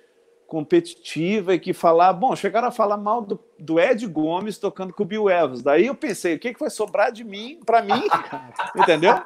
[0.48, 5.02] competitiva e que falar, bom, chegaram a falar mal do, do Ed Gomes tocando com
[5.02, 5.62] o Bill Evans.
[5.62, 8.08] Daí eu pensei, o que, que vai sobrar de mim para mim?
[8.74, 9.20] Entendeu?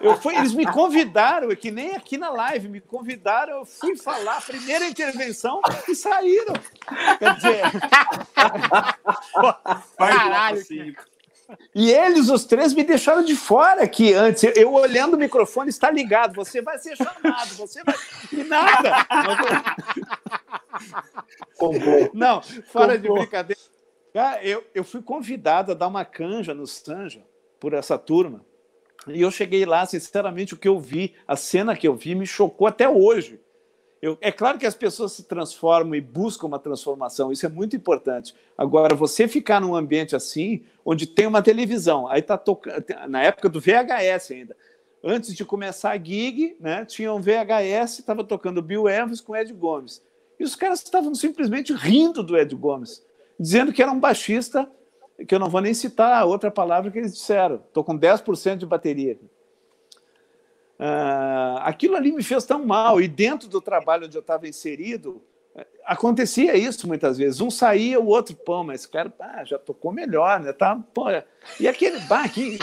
[0.00, 4.38] Eu fui, eles me convidaram, que nem aqui na live, me convidaram, eu fui falar
[4.38, 6.54] a primeira intervenção e saíram.
[7.20, 7.62] Quer dizer,
[9.96, 10.64] Caralho,
[11.74, 14.42] e eles, os três, me deixaram de fora aqui antes.
[14.56, 16.34] Eu olhando o microfone, está ligado.
[16.34, 17.94] Você vai ser chamado, você vai.
[18.32, 19.06] E nada.
[22.12, 23.60] Não, fora de brincadeira.
[24.42, 27.24] eu, eu fui convidado a dar uma canja no Sanja
[27.58, 28.44] por essa turma.
[29.06, 32.26] E eu cheguei lá, sinceramente, o que eu vi, a cena que eu vi, me
[32.26, 33.40] chocou até hoje.
[34.04, 37.74] Eu, é claro que as pessoas se transformam e buscam uma transformação, isso é muito
[37.74, 38.34] importante.
[38.54, 43.48] Agora, você ficar num ambiente assim, onde tem uma televisão, aí está tocando, na época
[43.48, 44.54] do VHS ainda,
[45.02, 49.50] antes de começar a gig, né, tinha um VHS, estava tocando Bill Evans com Ed
[49.54, 50.02] Gomes.
[50.38, 53.02] E os caras estavam simplesmente rindo do Ed Gomes,
[53.40, 54.70] dizendo que era um baixista,
[55.26, 57.56] que eu não vou nem citar a outra palavra que eles disseram.
[57.56, 59.18] Estou com 10% de bateria.
[60.78, 63.00] Uh, aquilo ali me fez tão mal.
[63.00, 65.22] E dentro do trabalho onde eu estava inserido,
[65.84, 67.40] acontecia isso muitas vezes.
[67.40, 70.52] Um saía, o outro, pô, mas esse cara ah, já tocou melhor, né?
[70.52, 71.06] Tá, pô.
[71.60, 72.58] E aquele bah, que...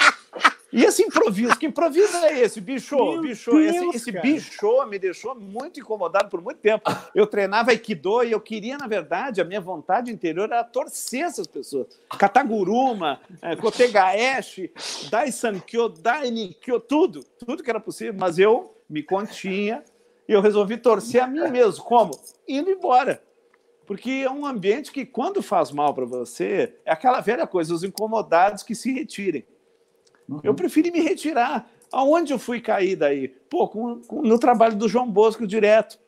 [0.71, 2.61] E esse improviso, que improviso é esse?
[2.61, 6.89] Bicho, Meu bicho, Deus, esse, esse bicho me deixou muito incomodado por muito tempo.
[7.13, 11.45] Eu treinava Aikido e eu queria, na verdade, a minha vontade interior era torcer essas
[11.45, 11.87] pessoas.
[12.17, 14.71] Kataguruma, é, Kotegaeshi,
[15.09, 19.83] Daisankyo, Dainikyo, tudo, tudo que era possível, mas eu me continha
[20.27, 21.83] e eu resolvi torcer a mim mesmo.
[21.83, 22.11] Como?
[22.47, 23.21] Indo embora.
[23.85, 27.83] Porque é um ambiente que, quando faz mal para você, é aquela velha coisa, os
[27.83, 29.45] incomodados que se retirem.
[30.31, 30.39] Uhum.
[30.43, 31.69] Eu preferi me retirar.
[31.91, 33.27] Aonde eu fui cair daí?
[33.27, 35.99] Pô, com, com, no trabalho do João Bosco direto.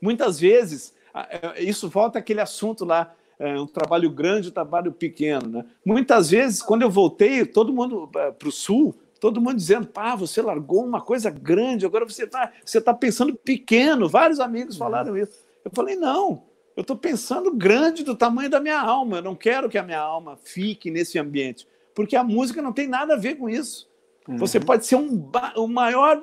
[0.00, 5.48] Muitas vezes, é, isso volta àquele assunto lá, é um trabalho grande, um trabalho pequeno.
[5.48, 5.64] Né?
[5.84, 10.16] Muitas vezes, quando eu voltei, todo mundo é, para o sul, todo mundo dizendo, pá,
[10.16, 14.08] você largou uma coisa grande, agora você está você tá pensando pequeno.
[14.08, 15.44] Vários amigos falaram isso.
[15.62, 19.18] Eu falei, não, eu estou pensando grande do tamanho da minha alma.
[19.18, 22.86] Eu não quero que a minha alma fique nesse ambiente porque a música não tem
[22.86, 23.90] nada a ver com isso.
[24.28, 24.36] Uhum.
[24.38, 26.20] Você pode ser um o maior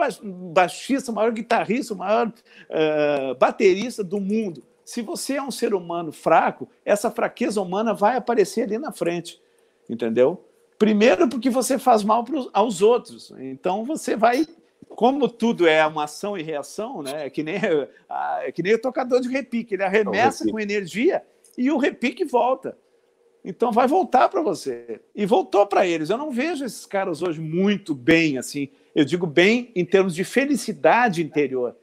[0.54, 4.64] baixista, o maior guitarrista, o maior uh, baterista do mundo.
[4.86, 9.40] Se você é um ser humano fraco, essa fraqueza humana vai aparecer ali na frente,
[9.90, 10.44] entendeu?
[10.80, 13.34] Primeiro porque você faz mal pros, aos outros.
[13.38, 14.48] Então você vai,
[14.88, 17.26] como tudo é uma ação e reação, né?
[17.26, 17.58] É que nem
[18.40, 21.22] é que nem o tocador de repique, ele arremessa com energia
[21.58, 22.78] e o repique volta.
[23.44, 25.02] Então vai voltar para você.
[25.16, 26.10] E voltou para eles.
[26.10, 28.70] Eu não vejo esses caras hoje muito bem, assim.
[28.94, 31.76] Eu digo bem em termos de felicidade interior.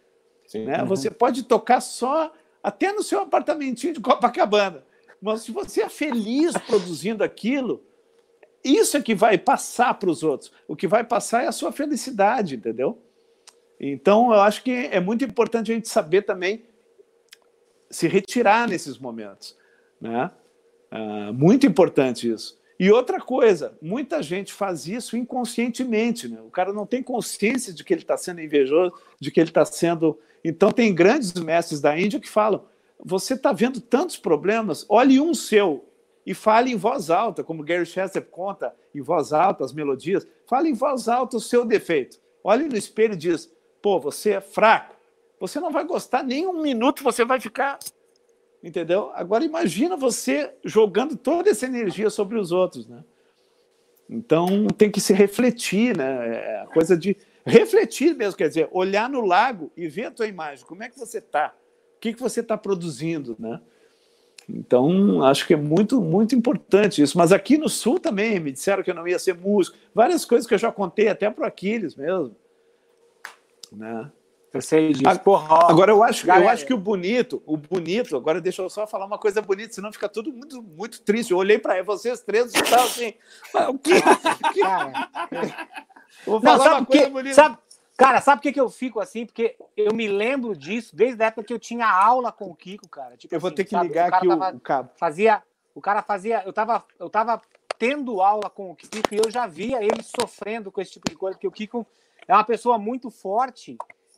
[0.55, 0.81] Né?
[0.81, 0.87] Uhum.
[0.87, 4.85] Você pode tocar só até no seu apartamentinho de Copacabana.
[5.21, 7.83] Mas se você é feliz produzindo aquilo,
[8.63, 10.53] isso é que vai passar para os outros.
[10.69, 12.99] O que vai passar é a sua felicidade, entendeu?
[13.79, 16.65] Então, eu acho que é muito importante a gente saber também
[17.91, 19.57] se retirar nesses momentos,
[20.01, 20.31] né?
[20.91, 22.59] Ah, muito importante isso.
[22.79, 26.29] E outra coisa, muita gente faz isso inconscientemente.
[26.29, 26.41] Né?
[26.43, 29.65] O cara não tem consciência de que ele está sendo invejoso, de que ele está
[29.65, 30.19] sendo.
[30.45, 32.65] Então, tem grandes mestres da Índia que falam:
[33.03, 35.87] você está vendo tantos problemas, olhe um seu
[36.25, 40.27] e fale em voz alta, como Gary Chester conta em voz alta as melodias.
[40.47, 42.19] Fale em voz alta o seu defeito.
[42.45, 43.51] Olhe no espelho e diz:
[43.81, 44.97] pô, você é fraco.
[45.39, 47.79] Você não vai gostar nem um minuto, você vai ficar
[48.67, 49.13] Entendeu?
[49.15, 53.05] Agora imagina você jogando toda essa energia sobre os outros, né?
[54.11, 56.37] Então tem que se refletir, né?
[56.37, 60.27] É a coisa de refletir mesmo, quer dizer, olhar no lago e ver a tua
[60.27, 60.67] imagem.
[60.67, 61.55] Como é que você está?
[61.97, 63.61] O que, que você está produzindo, né?
[64.49, 67.17] Então, acho que é muito, muito importante isso.
[67.17, 69.79] Mas aqui no Sul também me disseram que eu não ia ser músico.
[69.95, 72.35] Várias coisas que eu já contei até para o Aquiles mesmo.
[73.71, 74.11] Né?
[74.53, 75.21] Eu sei disso.
[75.21, 78.87] Porra, agora eu acho, eu acho que o bonito, o bonito, agora deixa eu só
[78.87, 81.33] falar uma coisa bonita, senão fica tudo muito, muito triste.
[81.33, 83.15] Eu olhei para vocês três e tal assim.
[83.69, 84.01] O que?
[84.61, 85.11] Cara,
[86.25, 87.35] Vou falar não, sabe uma coisa bonita.
[87.35, 87.59] Sabe,
[87.97, 89.27] cara, sabe por que, eu fico assim?
[89.27, 92.89] Porque eu me lembro disso desde a época que eu tinha aula com o Kiko,
[92.89, 93.17] cara.
[93.17, 93.89] Tipo eu vou assim, ter que sabe?
[93.89, 94.91] ligar o aqui tava, o, cabo.
[94.97, 95.43] Fazia,
[95.75, 97.41] o cara fazia, eu tava, eu tava
[97.79, 101.17] tendo aula com o Kiko e eu já via ele sofrendo com esse tipo de
[101.17, 101.87] coisa, porque o Kiko
[102.27, 103.77] é uma pessoa muito forte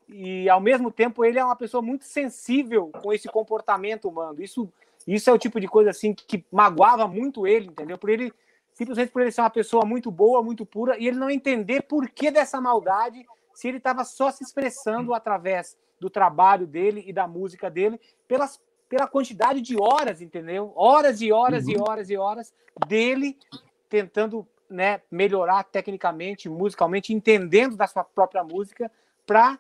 [0.09, 4.43] e ao mesmo tempo ele é uma pessoa muito sensível com esse comportamento humano.
[4.43, 4.69] Isso,
[5.07, 7.99] isso é o tipo de coisa assim que magoava muito ele, entendeu?
[7.99, 8.33] Por ele
[8.73, 12.09] simplesmente por ele ser uma pessoa muito boa, muito pura e ele não entender por
[12.09, 17.27] que dessa maldade se ele estava só se expressando através do trabalho dele e da
[17.27, 20.73] música dele pelas pela quantidade de horas, entendeu?
[20.75, 21.73] Horas e horas uhum.
[21.73, 22.55] e horas e horas
[22.87, 23.37] dele
[23.89, 28.91] tentando né, melhorar tecnicamente, musicalmente, entendendo da sua própria música
[29.27, 29.59] para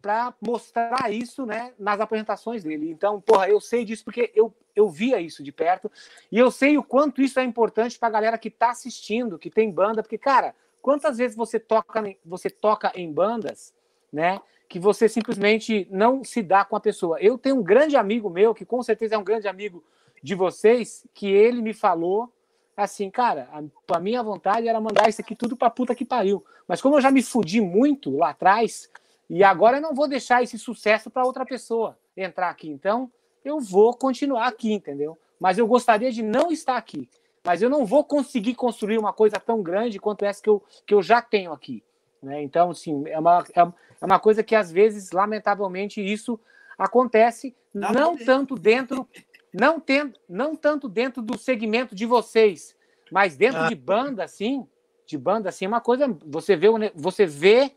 [0.00, 2.90] para mostrar isso né, nas apresentações dele.
[2.90, 5.90] Então, porra, eu sei disso porque eu, eu via isso de perto
[6.30, 9.50] e eu sei o quanto isso é importante para a galera que está assistindo, que
[9.50, 13.74] tem banda, porque, cara, quantas vezes você toca, você toca em bandas,
[14.12, 14.40] né?
[14.68, 17.18] Que você simplesmente não se dá com a pessoa.
[17.20, 19.82] Eu tenho um grande amigo meu, que com certeza é um grande amigo
[20.22, 22.32] de vocês, que ele me falou
[22.76, 26.44] assim, cara, a, a minha vontade era mandar isso aqui tudo pra puta que pariu.
[26.66, 28.88] Mas como eu já me fudi muito lá atrás,
[29.28, 32.68] e agora eu não vou deixar esse sucesso para outra pessoa entrar aqui.
[32.68, 33.10] Então,
[33.44, 35.18] eu vou continuar aqui, entendeu?
[35.38, 37.08] Mas eu gostaria de não estar aqui.
[37.44, 40.94] Mas eu não vou conseguir construir uma coisa tão grande quanto essa que eu, que
[40.94, 41.82] eu já tenho aqui.
[42.22, 42.42] Né?
[42.42, 46.38] Então, assim, é uma, é, é uma coisa que às vezes, lamentavelmente, isso
[46.76, 49.08] acontece não tanto dentro,
[49.52, 52.76] não, tem, não tanto dentro do segmento de vocês,
[53.10, 53.68] mas dentro ah.
[53.68, 54.66] de banda, assim,
[55.06, 56.06] de banda, assim, é uma coisa.
[56.26, 57.72] Você vê, você vê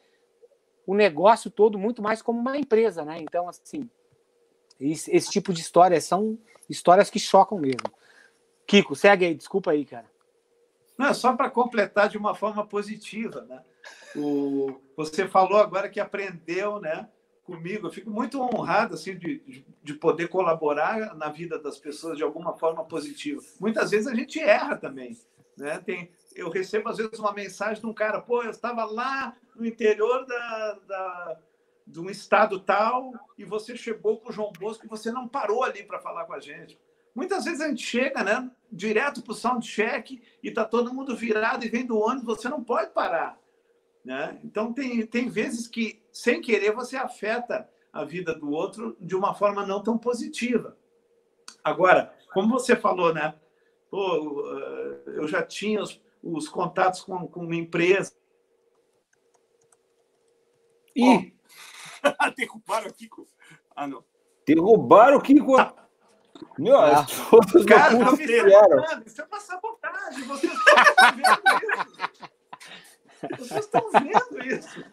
[0.85, 3.17] o negócio todo muito mais como uma empresa, né?
[3.19, 3.89] Então, assim,
[4.79, 6.37] esse, esse tipo de histórias são
[6.69, 7.91] histórias que chocam mesmo.
[8.65, 10.09] Kiko, segue aí, desculpa aí, cara.
[10.97, 13.63] Não, é só para completar de uma forma positiva, né?
[14.15, 17.07] O, você falou agora que aprendeu, né?
[17.43, 22.23] Comigo, eu fico muito honrado assim de, de poder colaborar na vida das pessoas de
[22.23, 23.41] alguma forma positiva.
[23.59, 25.17] Muitas vezes a gente erra também,
[25.57, 25.79] né?
[25.79, 29.65] Tem, eu recebo às vezes uma mensagem de um cara, pô, eu estava lá no
[29.65, 31.39] interior da, da,
[31.85, 35.63] de um estado tal e você chegou com o João Bosco e você não parou
[35.63, 36.79] ali para falar com a gente.
[37.13, 41.65] Muitas vezes a gente chega, né, direto para o soundcheck e está todo mundo virado
[41.65, 43.37] e vem do ônibus, você não pode parar.
[44.03, 44.39] Né?
[44.43, 49.33] Então, tem, tem vezes que, sem querer, você afeta a vida do outro de uma
[49.33, 50.77] forma não tão positiva.
[51.63, 53.35] Agora, como você falou, né?
[53.89, 54.47] Pô,
[55.05, 58.14] eu já tinha os, os contatos com, com uma empresa.
[60.95, 61.34] E.
[62.03, 62.31] Oh.
[62.35, 63.27] Derrubaram o Kiko.
[63.76, 64.03] Ah, não.
[64.45, 65.56] Derrubaram o Kiko.
[66.57, 67.02] Meu, ah.
[67.02, 68.26] as cara, não me
[69.06, 70.23] isso é uma sabotagem.
[70.26, 73.35] Vocês estão vendo isso.
[73.38, 74.85] Vocês estão vendo isso.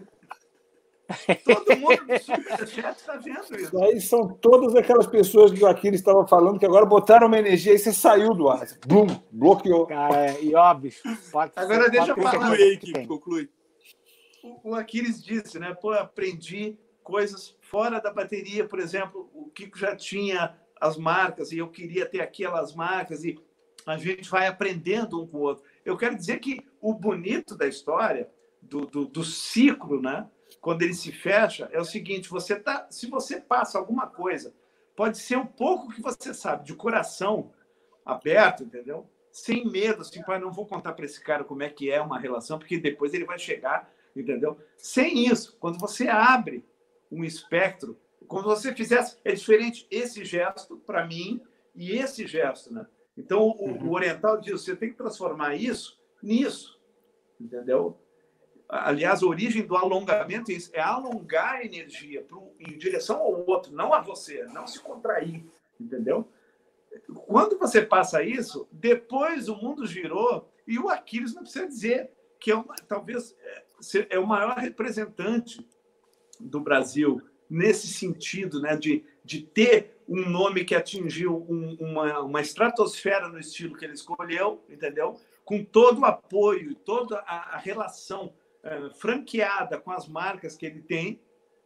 [1.45, 3.83] Todo mundo do Superchat está vendo isso.
[3.83, 7.73] Aí são todas aquelas pessoas que o Aquiles estava falando que agora botaram uma energia
[7.73, 8.67] e você saiu do ar.
[8.87, 9.87] Blum, bloqueou.
[9.87, 11.03] Cara, e ó, bicho,
[11.33, 12.33] pode Agora ser, deixa eu falar.
[12.33, 13.51] Conclui aí, que conclui.
[14.43, 15.75] O, o Aquiles disse, né?
[15.75, 21.59] Pô, aprendi coisas fora da bateria, por exemplo, o Kiko já tinha as marcas e
[21.59, 23.39] eu queria ter aquelas marcas e
[23.87, 25.65] a gente vai aprendendo um com o outro.
[25.85, 28.31] Eu quero dizer que o bonito da história,
[28.61, 30.29] do, do, do ciclo, né?
[30.61, 34.55] Quando ele se fecha, é o seguinte: você tá, se você passa alguma coisa,
[34.97, 37.53] pode ser um pouco que você sabe, de coração
[38.05, 39.09] aberto, entendeu?
[39.31, 42.19] Sem medo, assim, pai, não vou contar para esse cara como é que é uma
[42.19, 44.59] relação, porque depois ele vai chegar, entendeu?
[44.77, 46.65] Sem isso, quando você abre
[47.11, 51.41] um espectro, quando você fizesse, é diferente esse gesto para mim
[51.75, 52.87] e esse gesto, né?
[53.17, 53.89] Então, o, uhum.
[53.89, 56.81] o oriental diz: você tem que transformar isso nisso,
[57.41, 57.99] entendeu?
[58.69, 63.95] Aliás, a origem do alongamento é alongar a energia pro, em direção ao outro, não
[63.95, 65.43] a você, não se contrair,
[65.81, 66.29] entendeu?
[67.27, 72.51] Quando você passa isso, depois o mundo girou e o Aquiles não precisa dizer que
[72.51, 75.67] é uma, talvez é, é o maior representante
[76.39, 82.41] do Brasil nesse sentido, né, de, de ter um nome que atingiu um, uma, uma
[82.41, 85.19] estratosfera no estilo que ele escolheu, entendeu?
[85.45, 88.33] Com todo o apoio, toda a, a relação
[88.69, 91.21] é, franqueada com as marcas que ele tem,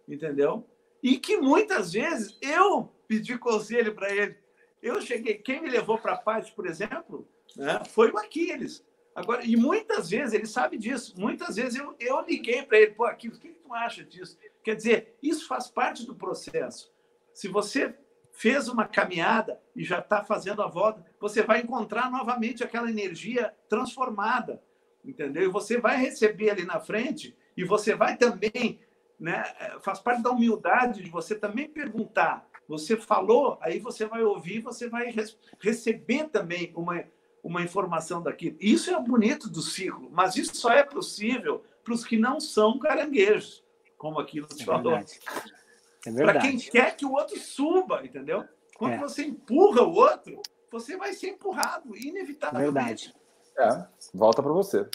[0.08, 0.68] entendeu?
[1.02, 4.36] E que muitas vezes eu pedi conselho para ele.
[4.80, 8.84] Eu cheguei, quem me levou para a por exemplo, né, foi o Aquiles.
[9.14, 11.14] Agora, e muitas vezes ele sabe disso.
[11.18, 14.38] Muitas vezes eu, eu liguei para ele, pô, Aquiles, o que tu acha disso?
[14.62, 16.92] Quer dizer, isso faz parte do processo.
[17.34, 17.94] Se você
[18.32, 23.54] fez uma caminhada e já está fazendo a volta, você vai encontrar novamente aquela energia
[23.68, 24.62] transformada
[25.04, 25.44] entendeu?
[25.44, 28.80] E você vai receber ali na frente e você vai também,
[29.18, 29.44] né?
[29.82, 32.48] Faz parte da humildade de você também perguntar.
[32.68, 35.14] Você falou, aí você vai ouvir, você vai
[35.60, 37.04] receber também uma,
[37.42, 38.56] uma informação daquilo.
[38.60, 42.78] Isso é bonito do ciclo, mas isso só é possível para os que não são
[42.78, 43.64] caranguejos,
[43.98, 44.94] como aquilo que é falou.
[44.94, 48.44] É para quem quer que o outro suba, entendeu?
[48.76, 48.98] Quando é.
[48.98, 52.72] você empurra o outro, você vai ser empurrado, inevitavelmente.
[52.72, 53.21] Verdade.
[53.58, 53.84] É,
[54.14, 54.86] volta para você.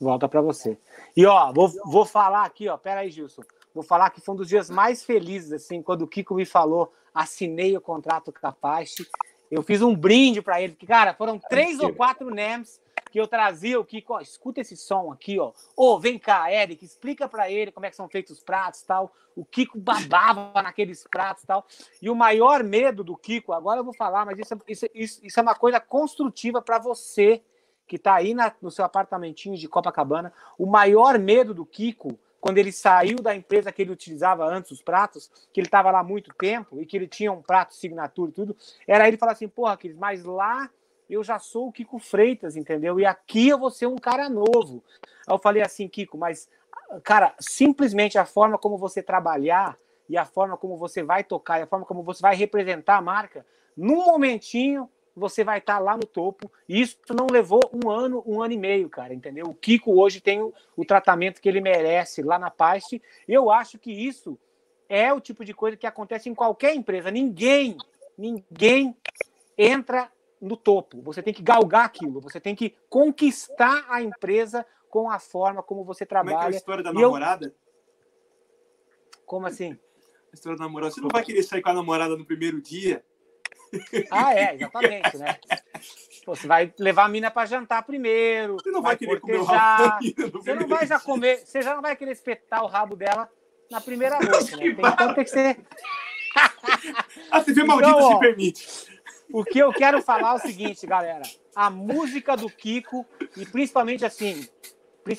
[0.00, 0.78] Volta para você.
[1.16, 3.42] E ó, vou, vou falar aqui, ó, pera aí, Gilson.
[3.74, 6.92] Vou falar que foi um dos dias mais felizes, assim, quando o Kiko me falou,
[7.12, 9.06] assinei o contrato com a Apache.
[9.50, 12.80] Eu fiz um brinde para ele, porque, cara, foram três ou quatro NEMs
[13.10, 15.52] que eu trazia o Kiko, ó, escuta esse som aqui, ó.
[15.76, 19.12] Ô, vem cá, Eric, explica para ele como é que são feitos os pratos tal.
[19.34, 21.66] O Kiko babava naqueles pratos tal.
[22.02, 25.40] E o maior medo do Kiko, agora eu vou falar, mas isso, isso, isso, isso
[25.40, 27.42] é uma coisa construtiva para você
[27.88, 32.58] que está aí na, no seu apartamentinho de Copacabana, o maior medo do Kiko, quando
[32.58, 36.32] ele saiu da empresa que ele utilizava antes os pratos, que ele estava lá muito
[36.34, 38.56] tempo e que ele tinha um prato signature e tudo,
[38.86, 40.70] era ele falar assim, porra, Aquiles, mas lá
[41.10, 43.00] eu já sou o Kiko Freitas, entendeu?
[43.00, 44.84] E aqui eu vou ser um cara novo.
[45.26, 46.48] Aí eu falei assim, Kiko, mas,
[47.02, 49.76] cara, simplesmente a forma como você trabalhar
[50.08, 53.02] e a forma como você vai tocar e a forma como você vai representar a
[53.02, 53.44] marca,
[53.76, 54.88] num momentinho
[55.18, 56.50] você vai estar tá lá no topo.
[56.68, 59.46] E isso não levou um ano, um ano e meio, cara, entendeu?
[59.46, 63.02] O Kiko hoje tem o, o tratamento que ele merece lá na Paste.
[63.26, 64.38] Eu acho que isso
[64.88, 67.10] é o tipo de coisa que acontece em qualquer empresa.
[67.10, 67.76] Ninguém,
[68.16, 68.96] ninguém
[69.56, 71.02] entra no topo.
[71.02, 72.20] Você tem que galgar aquilo.
[72.20, 76.36] Você tem que conquistar a empresa com a forma como você trabalha.
[76.36, 77.46] Como é, é a história da namorada?
[77.46, 77.52] Eu...
[79.26, 79.78] Como assim?
[80.32, 80.92] A história da namorada.
[80.92, 83.04] Você não vai querer sair com a namorada no primeiro dia?
[84.10, 85.38] Ah, é, exatamente, né?
[86.24, 88.54] Pô, você vai levar a mina para jantar primeiro.
[88.54, 89.98] Você não vai, vai querer comer o rabo
[90.32, 93.30] Você não vai já comer, você já não vai querer espetar o rabo dela
[93.70, 94.74] na primeira noite, né?
[94.74, 95.58] Tem, então tem que ser.
[97.30, 98.98] a TV maldita então, ó, se permite.
[99.32, 101.22] O que eu quero falar é o seguinte, galera.
[101.54, 103.04] A música do Kiko,
[103.36, 104.48] e principalmente assim,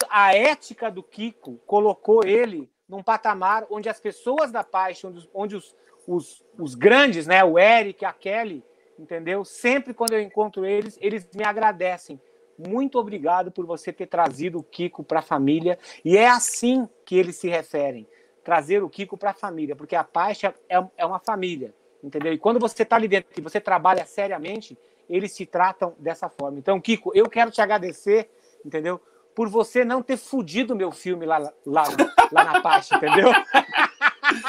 [0.10, 4.66] a ética do Kiko colocou ele num patamar onde as pessoas da
[5.04, 5.76] onde, os, onde os,
[6.10, 7.44] os, os grandes, né?
[7.44, 8.64] O Eric, a Kelly,
[8.98, 9.46] entendeu?
[9.46, 12.20] Sempre quando eu encontro eles, eles me agradecem.
[12.58, 15.78] Muito obrigado por você ter trazido o Kiko para a família.
[16.04, 18.08] E é assim que eles se referem:
[18.44, 22.34] trazer o Kiko para a família, porque a Paixa é, é uma família, entendeu?
[22.34, 24.76] E quando você está ali dentro e você trabalha seriamente,
[25.08, 26.58] eles se tratam dessa forma.
[26.58, 28.30] Então, Kiko, eu quero te agradecer,
[28.66, 29.00] entendeu?
[29.36, 31.84] Por você não ter fudido meu filme lá, lá,
[32.32, 33.30] lá na Paixa, entendeu?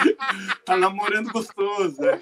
[0.65, 2.01] tá namorando gostoso.
[2.01, 2.21] Né?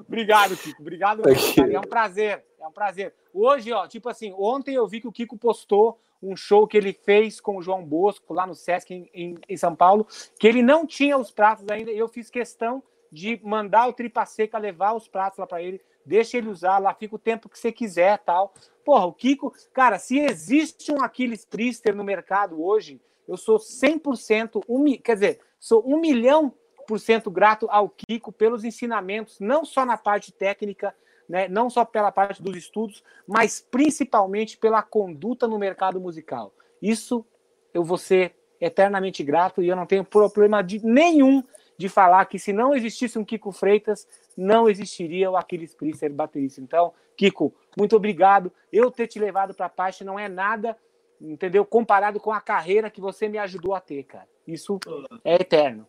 [0.00, 0.80] Obrigado, Kiko.
[0.80, 1.22] Obrigado.
[1.28, 2.44] É um prazer.
[2.60, 3.14] É um prazer.
[3.32, 6.92] Hoje, ó, tipo assim, ontem eu vi que o Kiko postou um show que ele
[6.92, 10.06] fez com o João Bosco lá no Sesc em, em, em São Paulo,
[10.38, 14.24] que ele não tinha os pratos ainda, e eu fiz questão de mandar o Tripa
[14.24, 17.58] Seca levar os pratos lá para ele, deixa ele usar, lá fica o tempo que
[17.58, 18.54] você quiser, tal.
[18.84, 24.62] Porra, o Kiko, cara, se existe um Aquiles Priester no mercado hoje, eu sou 100%,
[24.68, 26.52] um, quer dizer, sou um milhão
[26.86, 30.94] por cento grato ao Kiko pelos ensinamentos, não só na parte técnica,
[31.26, 36.52] né, não só pela parte dos estudos, mas principalmente pela conduta no mercado musical.
[36.82, 37.24] Isso
[37.72, 41.42] eu vou ser eternamente grato e eu não tenho problema de nenhum
[41.78, 46.60] de falar que se não existisse um Kiko Freitas, não existiria o Aquiles Priester baterista.
[46.60, 48.52] Então, Kiko, muito obrigado.
[48.70, 50.76] Eu ter te levado para a parte não é nada,
[51.18, 51.64] entendeu?
[51.64, 54.33] Comparado com a carreira que você me ajudou a ter, cara.
[54.46, 54.78] Isso
[55.24, 55.86] é eterno.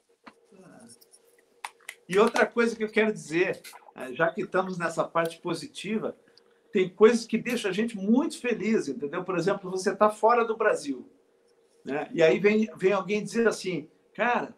[2.07, 3.61] E outra coisa que eu quero dizer,
[3.95, 6.15] é, já que estamos nessa parte positiva,
[6.71, 9.23] tem coisas que deixam a gente muito feliz, entendeu?
[9.23, 11.09] Por exemplo, você está fora do Brasil,
[11.83, 12.09] né?
[12.13, 14.55] E aí vem, vem alguém dizer assim, cara,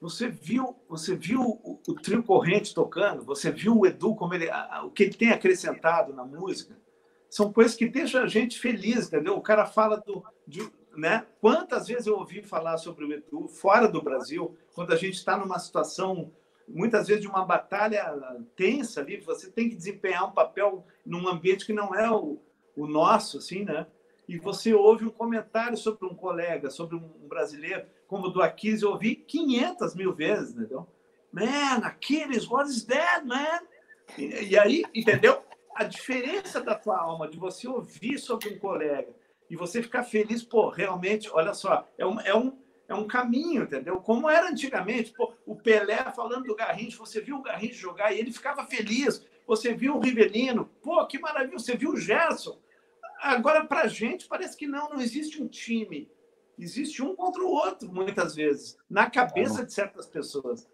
[0.00, 4.50] você viu, você viu o, o, trio corrente tocando, você viu o Edu como ele,
[4.50, 6.76] a, o que ele tem acrescentado na música.
[7.28, 9.36] São coisas que deixam a gente feliz, entendeu?
[9.36, 10.66] O cara fala do, de,
[10.96, 11.26] né?
[11.40, 15.36] Quantas vezes eu ouvi falar sobre o Edu fora do Brasil, quando a gente está
[15.36, 16.32] numa situação
[16.68, 18.04] muitas vezes de uma batalha
[18.56, 22.38] tensa ali, você tem que desempenhar um papel num ambiente que não é o,
[22.76, 23.86] o nosso, assim, né?
[24.28, 28.82] E você ouve um comentário sobre um colega, sobre um brasileiro, como o do Aquiles,
[28.82, 30.86] eu ouvi 500 mil vezes, entendeu?
[31.30, 33.60] Man, Aquiles, what is that, man?
[34.18, 35.44] E, e aí, entendeu?
[35.74, 39.14] A diferença da tua alma, de você ouvir sobre um colega
[39.48, 42.52] e você ficar feliz, pô, realmente, olha só, é um, é um,
[42.88, 43.96] é um caminho, entendeu?
[43.96, 48.18] Como era antigamente, pô, o Pelé falando do Garrincha, você viu o Garrincha jogar e
[48.18, 49.24] ele ficava feliz.
[49.46, 52.58] Você viu o Rivelino, pô, que maravilha, você viu o Gerson.
[53.20, 56.10] Agora, para a gente, parece que não, não existe um time.
[56.58, 60.68] Existe um contra o outro, muitas vezes, na cabeça de certas pessoas.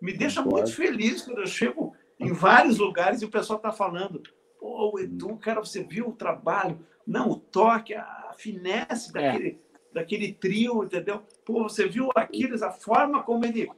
[0.00, 4.22] Me deixa muito feliz quando eu chego em vários lugares e o pessoal está falando:
[4.58, 6.84] pô, Edu, cara, você viu o trabalho?
[7.08, 9.58] Não, o toque, a finesse daquele.
[9.64, 11.22] É daquele trio, entendeu?
[11.44, 13.70] Pô, você viu Aquiles, a forma como ele,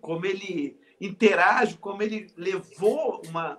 [0.00, 3.58] como ele interage, como ele levou uma,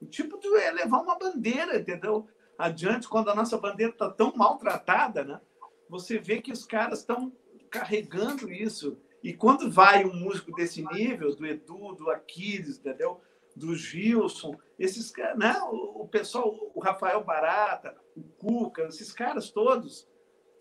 [0.00, 2.26] um tipo de é levar uma bandeira, entendeu?
[2.58, 5.40] Adiante, quando a nossa bandeira está tão maltratada, né?
[5.88, 7.32] Você vê que os caras estão
[7.70, 8.98] carregando isso.
[9.22, 13.20] E quando vai um músico desse nível, do Edu, do Aquiles, entendeu?
[13.54, 15.56] Do Gilson, esses né?
[15.70, 20.06] O pessoal, o Rafael Barata, o Cuca, esses caras todos,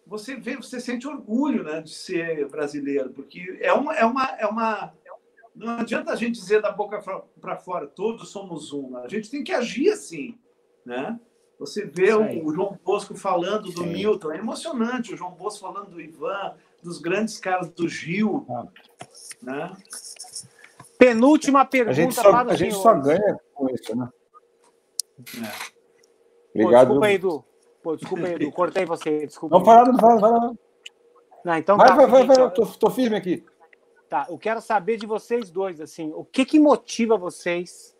[0.05, 4.45] você vê, você sente orgulho né, de ser brasileiro, porque é uma, é uma, é
[4.45, 4.93] uma.
[5.55, 7.01] Não adianta a gente dizer da boca
[7.41, 8.97] para fora, todos somos um.
[8.97, 10.37] A gente tem que agir assim,
[10.85, 11.19] né?
[11.57, 13.87] Você vê o, o, João Bosco falando do Sim.
[13.87, 15.13] Milton, é emocionante.
[15.13, 18.67] O João Bosco falando do Ivan, dos grandes caras do Gil, ah.
[19.41, 19.71] né?
[20.97, 24.09] Penúltima pergunta a gente só, para A gente só ganha com isso, né?
[25.19, 26.61] É.
[26.61, 26.87] Obrigado.
[26.87, 27.45] Pô, desculpa Edu.
[27.83, 29.57] Pô, desculpa, Edu, cortei você, desculpa.
[29.57, 30.55] Não, fala, não fala, fala.
[31.43, 33.45] Não, então vai, tá, vai, vai, vai, tô, tô firme aqui.
[34.09, 37.95] Tá, eu quero saber de vocês dois, assim, o que que motiva vocês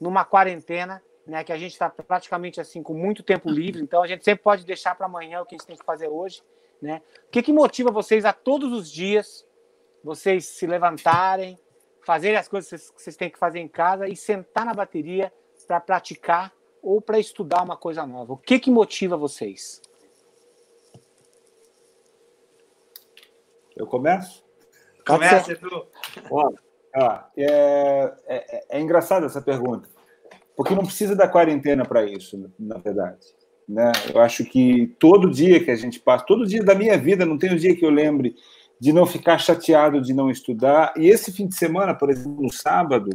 [0.00, 4.06] numa quarentena, né, que a gente está praticamente assim com muito tempo livre, então a
[4.06, 6.42] gente sempre pode deixar para amanhã o que a gente tem que fazer hoje,
[6.80, 7.02] né?
[7.26, 9.46] O que que motiva vocês a todos os dias
[10.02, 11.58] vocês se levantarem,
[12.10, 15.32] fazerem as coisas que vocês têm que fazer em casa e sentar na bateria
[15.64, 18.32] para praticar ou para estudar uma coisa nova?
[18.32, 19.80] O que, que motiva vocês?
[23.76, 24.44] Eu começo?
[25.06, 25.86] Começa, Edu.
[27.36, 29.88] é, é, é engraçado essa pergunta,
[30.56, 33.24] porque não precisa da quarentena para isso, na verdade.
[33.68, 33.92] Né?
[34.12, 37.38] Eu acho que todo dia que a gente passa, todo dia da minha vida, não
[37.38, 38.34] tem um dia que eu lembre
[38.80, 40.94] de não ficar chateado de não estudar.
[40.96, 43.10] E esse fim de semana, por exemplo, no sábado,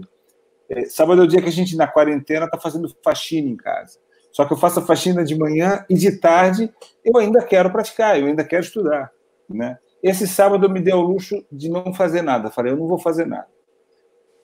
[0.70, 4.00] é, sábado é o dia que a gente, na quarentena, está fazendo faxina em casa.
[4.32, 6.72] Só que eu faço a faxina de manhã e de tarde
[7.04, 9.10] eu ainda quero praticar, eu ainda quero estudar.
[9.50, 9.78] Né?
[10.04, 12.52] Esse sábado eu me dei ao luxo de não fazer nada.
[12.52, 13.48] Falei, eu não vou fazer nada.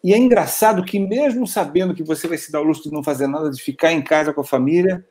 [0.03, 3.03] E é engraçado que, mesmo sabendo que você vai se dar ao luxo de não
[3.03, 5.05] fazer nada, de ficar em casa com a família,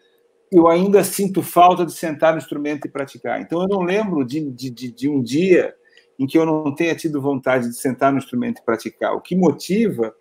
[0.50, 3.40] eu ainda sinto falta de sentar no instrumento e praticar.
[3.40, 5.74] Então, eu não lembro de, de, de, de um dia
[6.20, 9.14] em que eu não tenha tido vontade de sentar no instrumento e praticar.
[9.14, 10.14] O que motiva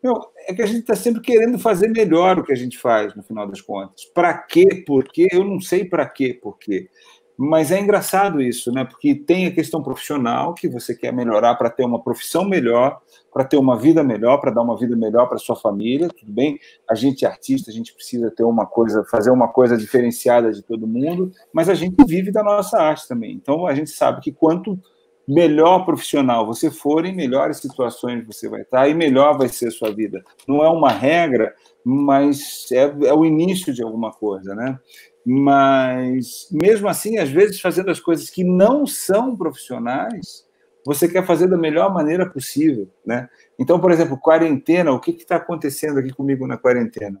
[0.00, 3.14] não, é que a gente está sempre querendo fazer melhor o que a gente faz,
[3.16, 4.04] no final das contas.
[4.04, 4.84] Para quê?
[4.86, 5.28] Por quê?
[5.32, 6.88] Eu não sei para quê, por quê.
[7.36, 8.84] Mas é engraçado isso, né?
[8.84, 13.00] Porque tem a questão profissional que você quer melhorar para ter uma profissão melhor,
[13.32, 16.60] para ter uma vida melhor, para dar uma vida melhor para sua família, tudo bem?
[16.88, 20.62] A gente é artista, a gente precisa ter uma coisa, fazer uma coisa diferenciada de
[20.62, 23.32] todo mundo, mas a gente vive da nossa arte também.
[23.32, 24.78] Então a gente sabe que quanto
[25.26, 29.70] melhor profissional você for, em melhores situações você vai estar e melhor vai ser a
[29.70, 30.22] sua vida.
[30.46, 34.78] Não é uma regra, mas é, é o início de alguma coisa, né?
[35.26, 40.44] Mas, mesmo assim, às vezes, fazendo as coisas que não são profissionais,
[40.84, 43.28] você quer fazer da melhor maneira possível, né?
[43.58, 47.18] Então, por exemplo, quarentena, o que está acontecendo aqui comigo na quarentena?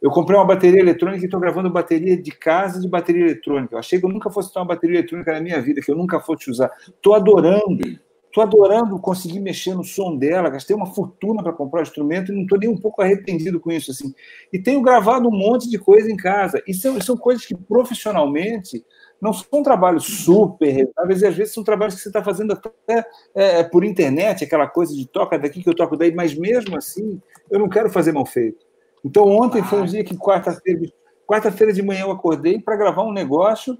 [0.00, 3.74] Eu comprei uma bateria eletrônica e estou gravando bateria de casa de bateria eletrônica.
[3.74, 5.96] Eu achei que eu nunca fosse ter uma bateria eletrônica na minha vida, que eu
[5.96, 6.70] nunca fosse usar.
[6.88, 7.98] Estou adorando.
[8.26, 12.34] Estou adorando conseguir mexer no som dela, gastei uma fortuna para comprar o instrumento e
[12.34, 13.90] não estou nem um pouco arrependido com isso.
[13.90, 14.14] assim.
[14.52, 16.62] E tenho gravado um monte de coisa em casa.
[16.68, 18.84] E são, são coisas que profissionalmente
[19.18, 23.06] não são trabalhos super rentáveis, e às vezes são trabalhos que você está fazendo até
[23.34, 27.18] é, por internet, aquela coisa de toca daqui que eu toco daí, mas mesmo assim
[27.50, 28.65] eu não quero fazer mal feito.
[29.06, 30.80] Então ontem foi um dia que quarta-feira
[31.26, 33.76] quarta-feira de manhã eu acordei para gravar um negócio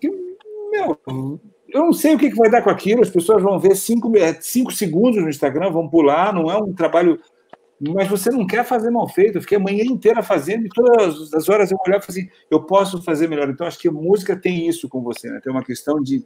[0.00, 0.08] que,
[0.70, 0.98] meu,
[1.68, 4.72] eu não sei o que, vai dar com aquilo, as pessoas vão ver cinco, cinco
[4.72, 7.20] segundos no Instagram, vão pular, não é um trabalho.
[7.80, 9.36] Mas você não quer fazer mal feito.
[9.36, 12.30] Eu fiquei a manhã inteira fazendo e todas as horas eu olhava e falei assim,
[12.48, 13.50] eu posso fazer melhor.
[13.50, 15.40] Então, acho que a música tem isso com você, né?
[15.42, 16.24] Tem uma questão de.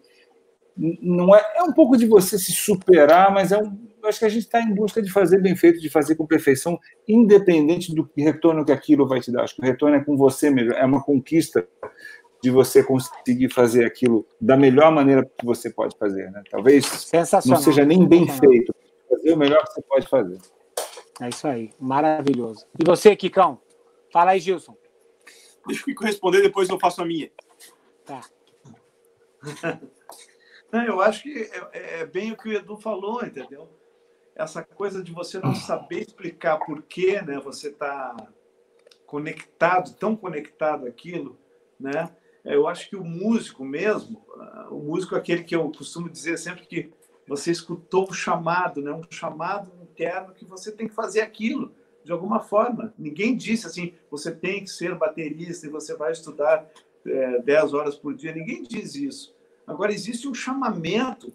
[0.76, 4.28] Não é, é um pouco de você se superar, mas é um, acho que a
[4.28, 8.64] gente está em busca de fazer bem feito, de fazer com perfeição, independente do retorno
[8.64, 9.42] que aquilo vai te dar.
[9.42, 11.66] Acho que o retorno é com você mesmo, é uma conquista
[12.42, 16.30] de você conseguir fazer aquilo da melhor maneira que você pode fazer.
[16.30, 16.42] Né?
[16.50, 17.10] Talvez
[17.46, 18.74] não seja nem bem feito,
[19.08, 20.38] fazer o melhor que você pode fazer.
[21.20, 22.64] É isso aí, maravilhoso.
[22.78, 23.60] E você, Kikão?
[24.12, 24.76] Fala aí, Gilson.
[25.66, 27.30] Deixa o Kiko responder, depois eu faço a minha.
[28.04, 28.22] Tá.
[30.72, 33.68] Não, eu acho que é, é, bem o que o Edu falou, entendeu?
[34.38, 38.16] Essa coisa de você não saber explicar por que né, você está
[39.04, 41.36] conectado, tão conectado àquilo,
[41.78, 42.08] né?
[42.44, 46.38] Eu acho que o músico mesmo, ah, o músico é aquele que eu costumo dizer
[46.38, 46.90] sempre que
[47.26, 48.90] você escutou um chamado, né?
[48.92, 52.94] um chamado interno que você tem que fazer aquilo de alguma forma.
[52.96, 56.66] Ninguém disse assim, você tem que ser baterista e você vai estudar
[57.06, 58.32] é, 10 horas por dia.
[58.32, 59.34] Ninguém diz isso.
[59.66, 61.34] Agora, existe um chamamento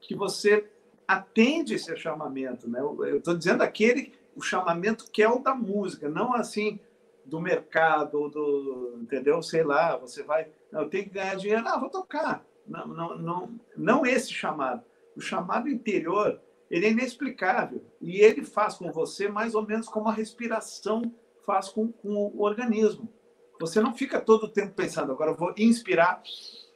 [0.00, 0.68] que você
[1.10, 2.68] atende esse chamamento.
[2.68, 2.80] Né?
[2.80, 6.78] Eu estou dizendo aquele, o chamamento que é o da música, não assim,
[7.24, 9.42] do mercado, do, entendeu?
[9.42, 12.44] Sei lá, você vai, não, eu tenho que ganhar dinheiro, não, vou tocar.
[12.66, 14.84] Não, não, não, não esse chamado.
[15.16, 20.08] O chamado interior, ele é inexplicável e ele faz com você mais ou menos como
[20.08, 21.12] a respiração
[21.44, 23.12] faz com, com o organismo.
[23.58, 26.22] Você não fica todo o tempo pensando, agora eu vou inspirar,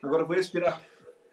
[0.03, 0.83] agora eu vou expirar.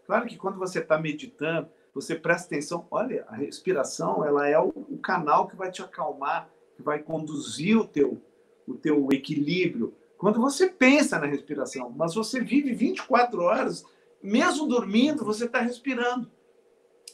[0.05, 4.71] Claro que quando você está meditando, você presta atenção, olha, a respiração ela é o,
[5.03, 8.21] canal que vai te acalmar, que vai conduzir o teu,
[8.67, 9.93] o teu equilíbrio.
[10.17, 13.83] Quando você pensa na respiração, mas você vive 24 horas,
[14.21, 16.31] mesmo dormindo, você está respirando.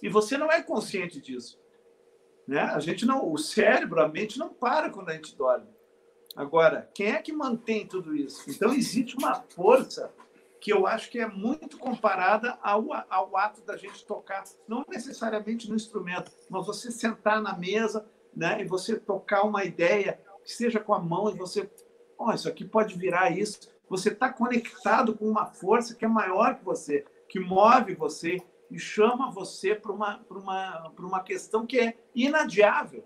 [0.02, 1.60] E você não é consciente disso.
[2.48, 2.60] Né?
[2.60, 5.68] A gente não, o cérebro, a mente não para quando a gente dorme.
[6.36, 8.48] Agora, quem é que mantém tudo isso?
[8.48, 10.12] Então existe uma força
[10.60, 15.70] que eu acho que é muito comparada ao, ao ato da gente tocar, não necessariamente
[15.70, 20.80] no instrumento, mas você sentar na mesa né, e você tocar uma ideia que seja
[20.80, 21.70] com a mão e você,
[22.18, 23.60] oh, isso aqui pode virar isso.
[23.90, 28.38] Você está conectado com uma força que é maior que você, que move você
[28.70, 33.04] e chama você para uma, uma, uma questão que é inadiável,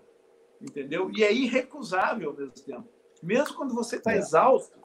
[0.60, 1.10] entendeu?
[1.10, 2.88] E é irrecusável ao mesmo tempo.
[3.22, 4.18] Mesmo quando você está é.
[4.18, 4.76] exausto,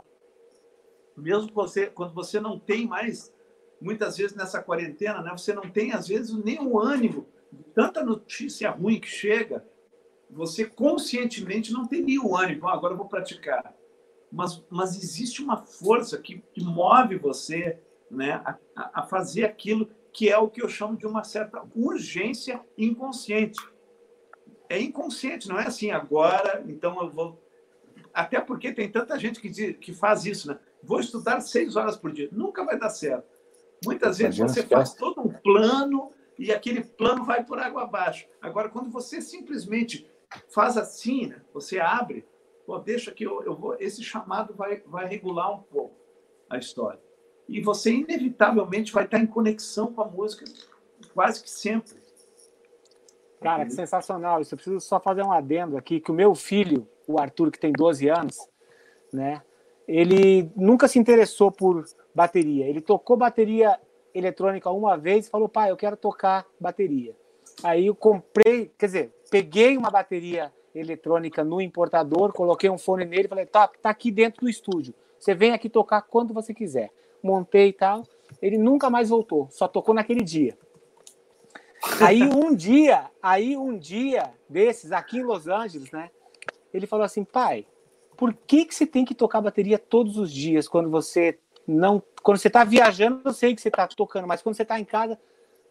[1.17, 3.33] mesmo você, quando você não tem mais,
[3.81, 7.27] muitas vezes nessa quarentena, né, você não tem, às vezes, nem o ânimo
[7.73, 9.65] tanta notícia ruim que chega,
[10.29, 13.73] você conscientemente não teria o ânimo, ah, agora eu vou praticar.
[14.31, 17.79] Mas, mas existe uma força que, que move você
[18.11, 18.57] né, a,
[19.01, 23.59] a fazer aquilo que é o que eu chamo de uma certa urgência inconsciente.
[24.67, 27.41] É inconsciente, não é assim agora, então eu vou.
[28.13, 30.59] Até porque tem tanta gente que, diz, que faz isso, né?
[30.87, 32.29] Vou estudar seis horas por dia.
[32.31, 33.27] Nunca vai dar certo.
[33.85, 38.25] Muitas vezes você faz todo um plano e aquele plano vai por água abaixo.
[38.41, 40.09] Agora, quando você simplesmente
[40.49, 41.41] faz assim, né?
[41.53, 42.25] você abre,
[42.65, 45.95] pô, deixa que eu, eu vou, esse chamado vai, vai regular um pouco
[46.49, 46.99] a história.
[47.49, 50.45] E você inevitavelmente vai estar em conexão com a música
[51.13, 51.95] quase que sempre.
[53.41, 54.53] Cara, que sensacional isso.
[54.53, 57.71] Eu preciso só fazer um adendo aqui, que o meu filho, o Arthur, que tem
[57.71, 58.37] 12 anos,
[59.13, 59.41] né?
[59.87, 62.65] Ele nunca se interessou por bateria.
[62.65, 63.79] Ele tocou bateria
[64.13, 67.15] eletrônica uma vez e falou: pai, eu quero tocar bateria.
[67.63, 73.25] Aí eu comprei, quer dizer, peguei uma bateria eletrônica no importador, coloquei um fone nele
[73.25, 74.93] e falei: tá, tá aqui dentro do estúdio.
[75.17, 76.91] Você vem aqui tocar quando você quiser.
[77.23, 78.03] Montei e tal.
[78.41, 80.57] Ele nunca mais voltou, só tocou naquele dia.
[82.01, 86.11] Aí um dia, aí um dia desses aqui em Los Angeles, né?
[86.73, 87.65] Ele falou assim, pai,
[88.17, 91.37] por que que você tem que tocar bateria todos os dias quando você
[91.67, 94.79] não, quando você está viajando, eu sei que você está tocando, mas quando você está
[94.79, 95.19] em casa,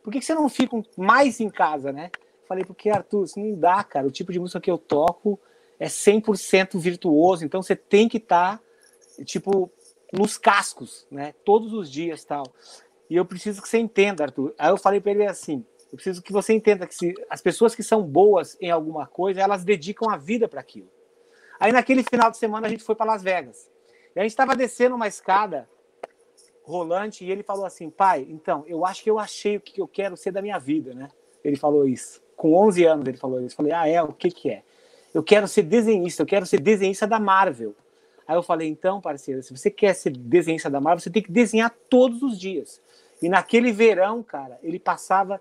[0.02, 2.10] por que que você não fica mais em casa, né?
[2.47, 4.06] Falei porque Arthur, isso não dá, cara.
[4.06, 5.40] O tipo de música que eu toco
[5.81, 9.70] é 100% virtuoso, então você tem que estar tá, tipo
[10.12, 11.35] nos cascos, né?
[11.44, 12.44] Todos os dias, tal.
[13.10, 14.55] E eu preciso que você entenda, Arthur.
[14.56, 17.74] Aí eu falei para ele assim: eu preciso que você entenda que se as pessoas
[17.74, 20.89] que são boas em alguma coisa, elas dedicam a vida para aquilo.
[21.58, 23.70] Aí naquele final de semana a gente foi para Las Vegas.
[24.14, 25.68] E a gente estava descendo uma escada
[26.62, 29.88] rolante e ele falou assim: "Pai, então, eu acho que eu achei o que eu
[29.88, 31.08] quero ser da minha vida, né?"
[31.44, 32.22] Ele falou isso.
[32.36, 33.54] Com 11 anos ele falou isso.
[33.54, 34.62] Eu falei: "Ah, é, o que que é?"
[35.14, 37.74] Eu quero ser desenhista, eu quero ser desenhista da Marvel.
[38.26, 41.32] Aí eu falei: "Então, parceiro, se você quer ser desenhista da Marvel, você tem que
[41.32, 42.80] desenhar todos os dias."
[43.22, 45.40] E naquele verão, cara, ele passava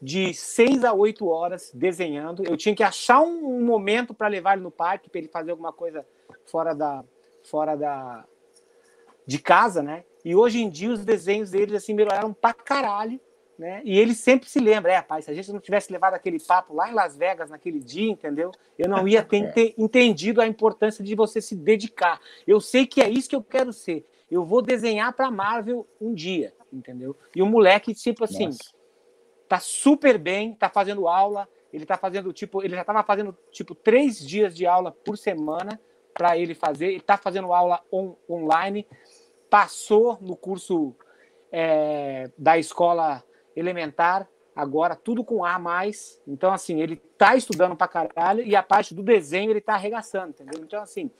[0.00, 2.44] de seis a oito horas desenhando.
[2.44, 5.72] Eu tinha que achar um, momento para levar ele no parque, para ele fazer alguma
[5.72, 6.06] coisa
[6.44, 7.04] fora da
[7.44, 8.24] fora da
[9.26, 10.04] de casa, né?
[10.24, 13.20] E hoje em dia os desenhos deles assim melhoraram pra caralho,
[13.58, 13.80] né?
[13.84, 16.74] E ele sempre se lembra, é, pai, se a gente não tivesse levado aquele papo
[16.74, 18.52] lá em Las Vegas naquele dia, entendeu?
[18.78, 22.20] Eu não ia ter, ter entendido a importância de você se dedicar.
[22.46, 24.04] Eu sei que é isso que eu quero ser.
[24.30, 27.16] Eu vou desenhar para Marvel um dia, entendeu?
[27.34, 28.75] E o moleque tipo assim, Nossa
[29.48, 33.74] tá super bem, tá fazendo aula, ele tá fazendo tipo, ele já estava fazendo tipo
[33.74, 35.80] três dias de aula por semana
[36.14, 38.86] para ele fazer, ele tá fazendo aula on, online,
[39.50, 40.94] passou no curso
[41.52, 43.22] é, da escola
[43.54, 48.62] elementar, agora tudo com A mais, então assim, ele tá estudando para caralho e a
[48.62, 50.62] parte do desenho ele tá arregaçando, entendeu?
[50.64, 51.10] Então assim,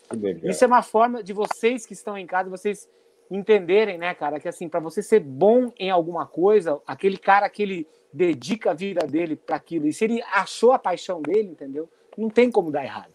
[0.43, 2.89] isso é uma forma de vocês que estão em casa, vocês
[3.31, 7.63] entenderem, né, cara, que assim, para você ser bom em alguma coisa, aquele cara que
[7.63, 11.89] ele dedica a vida dele para aquilo, e se ele achou a paixão dele, entendeu?
[12.17, 13.13] Não tem como dar errado.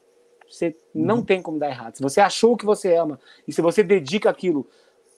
[0.48, 1.26] Você não uhum.
[1.26, 1.96] tem como dar errado.
[1.96, 4.68] Se você achou o que você ama e se você dedica aquilo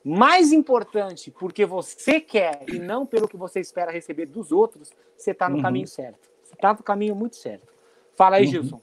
[0.03, 5.31] mais importante porque você quer e não pelo que você espera receber dos outros, você
[5.31, 5.61] está no uhum.
[5.61, 6.29] caminho certo.
[6.43, 7.67] Você está no caminho muito certo.
[8.15, 8.51] Fala aí, uhum.
[8.51, 8.81] Gilson.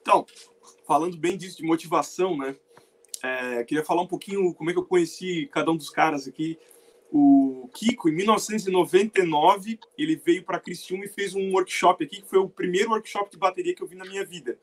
[0.00, 0.26] Então,
[0.86, 2.56] falando bem disso de motivação, né?
[3.22, 6.58] É, queria falar um pouquinho como é que eu conheci cada um dos caras aqui.
[7.16, 12.40] O Kiko, em 1999, ele veio para Criciúma e fez um workshop aqui, que foi
[12.40, 14.58] o primeiro workshop de bateria que eu vi na minha vida.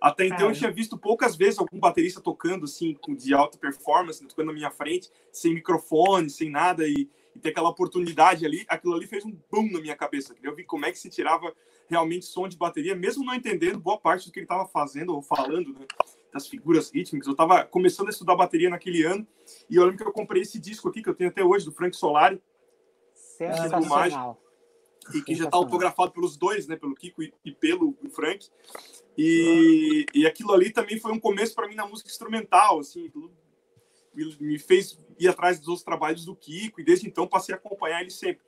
[0.00, 4.46] Até então eu tinha visto poucas vezes algum baterista tocando assim, de alta performance, tocando
[4.46, 7.06] na minha frente, sem microfone, sem nada, e,
[7.36, 8.64] e ter aquela oportunidade ali.
[8.66, 10.34] Aquilo ali fez um boom na minha cabeça.
[10.42, 11.54] Eu vi como é que se tirava
[11.86, 15.20] realmente som de bateria, mesmo não entendendo boa parte do que ele estava fazendo ou
[15.20, 15.86] falando, né?
[16.32, 17.26] Das figuras rítmicas.
[17.26, 19.26] Eu estava começando a estudar bateria naquele ano
[19.68, 21.72] e eu lembro que eu comprei esse disco aqui que eu tenho até hoje do
[21.72, 22.40] Frank Solari.
[23.14, 24.40] Sensacional.
[25.14, 26.76] E que já está autografado pelos dois, né?
[26.76, 28.46] Pelo Kiko e, pelo Frank.
[29.16, 33.32] E, e aquilo ali também foi um começo para mim na música instrumental, assim, tudo
[34.40, 38.00] me fez ir atrás dos outros trabalhos do Kiko e desde então passei a acompanhar
[38.00, 38.42] ele sempre.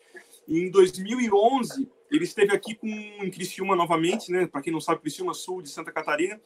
[0.46, 4.46] E em 2011, ele esteve aqui com em Criciúma novamente, né?
[4.46, 6.40] Para quem não sabe, Criciúma Sul de Santa Catarina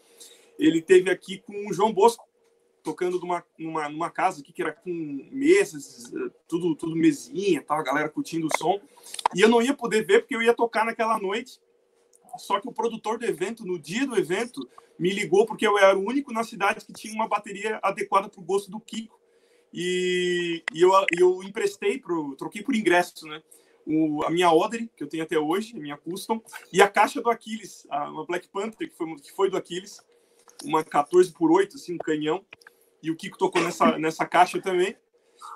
[0.58, 2.26] ele teve aqui com o João Bosco,
[2.82, 4.90] tocando numa, numa, numa casa aqui que era com
[5.32, 6.12] mesas,
[6.46, 8.80] tudo, tudo mesinha, tava a galera curtindo o som.
[9.34, 11.60] E eu não ia poder ver porque eu ia tocar naquela noite.
[12.38, 14.68] Só que o produtor do evento, no dia do evento,
[14.98, 18.40] me ligou porque eu era o único na cidade que tinha uma bateria adequada para
[18.40, 19.18] o gosto do Kiko.
[19.72, 23.42] E, e eu, eu emprestei, pro, troquei por ingresso, né?
[23.84, 26.40] O, a minha Odre, que eu tenho até hoje, a minha Custom,
[26.72, 30.00] e a caixa do Aquiles, a, Black Panther, que foi, que foi do Aquiles
[30.64, 32.44] uma 14 por 8, assim, um canhão.
[33.02, 34.96] E o Kiko tocou nessa, nessa caixa também.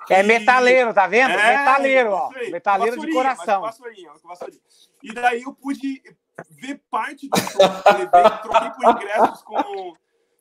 [0.09, 0.23] É e...
[0.23, 1.33] metaleiro, tá vendo?
[1.33, 2.31] É, metaleiro, ó.
[2.51, 3.63] Metaleiro de coração.
[3.63, 4.61] Vassourinha, vassourinha.
[5.03, 6.03] E daí eu pude
[6.51, 8.07] ver parte do show que
[8.43, 9.95] troquei por ingressos com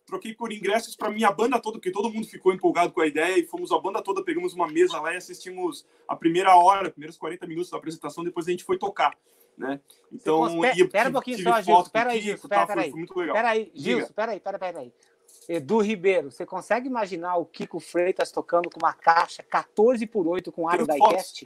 [0.06, 3.38] troquei por ingressos para minha banda toda, porque todo mundo ficou empolgado com a ideia
[3.38, 7.15] e fomos a banda toda, pegamos uma mesa lá e assistimos a primeira hora, primeiros
[7.15, 9.15] 40 minutos da apresentação, depois a gente foi tocar
[9.60, 9.80] né?
[10.11, 11.81] Então, espera um pouquinho só, Gilson.
[11.81, 12.48] Espera aí, Gilson.
[12.48, 12.90] Espera tá, aí.
[12.90, 14.06] Espera aí, Gilson.
[14.07, 14.94] Espera aí, espera aí.
[15.48, 20.52] Edu Ribeiro, você consegue imaginar o Kiko Freitas tocando com uma caixa 14 por 8
[20.52, 21.44] com aro diecast?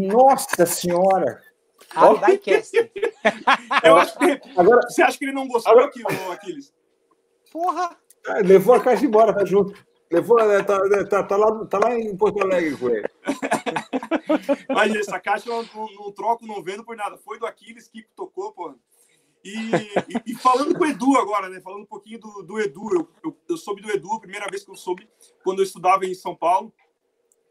[0.00, 1.42] Nossa senhora!
[1.94, 2.72] Aro diecast.
[3.84, 6.72] Eu acho que agora, você acha que ele não gostou agora, daquilo, Aquiles?
[7.52, 7.96] Porra!
[8.26, 9.74] Ah, levou a caixa embora, tá junto.
[10.14, 13.08] Levou, né, tá, né, tá, tá, lá, tá lá em Porto Alegre com ele.
[14.68, 17.18] Mas essa caixa eu não, não, troco, não vendo por nada.
[17.18, 18.74] Foi do Aquiles que tocou, pô.
[19.44, 21.60] E, e, e, falando com o Edu agora, né?
[21.60, 24.64] Falando um pouquinho do, do Edu, eu, eu, eu, soube do Edu, a primeira vez
[24.64, 25.08] que eu soube,
[25.42, 26.72] quando eu estudava em São Paulo,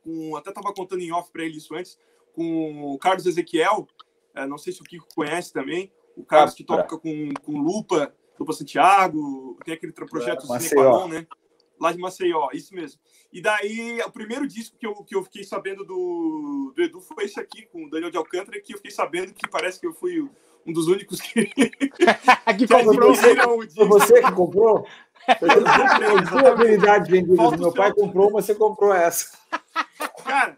[0.01, 1.99] com, até estava contando em off para ele isso antes,
[2.33, 3.87] com o Carlos Ezequiel,
[4.33, 8.15] é, não sei se o Kiko conhece também, o Carlos que toca com, com Lupa,
[8.39, 11.27] Lupa Santiago, tem aquele projeto é, Cinequadon, né?
[11.79, 12.99] Lá de Maceió, isso mesmo.
[13.31, 17.25] E daí, o primeiro disco que eu, que eu fiquei sabendo do, do Edu foi
[17.25, 19.93] esse aqui, com o Daniel de Alcântara, que eu fiquei sabendo que parece que eu
[19.93, 20.29] fui
[20.65, 21.45] um dos únicos que.
[22.57, 23.15] que comprou.
[23.15, 24.87] Foi você que comprou?
[26.29, 27.57] Sua habilidade vendida.
[27.57, 29.37] Meu pai comprou, mas você comprou essa.
[30.23, 30.57] Cara,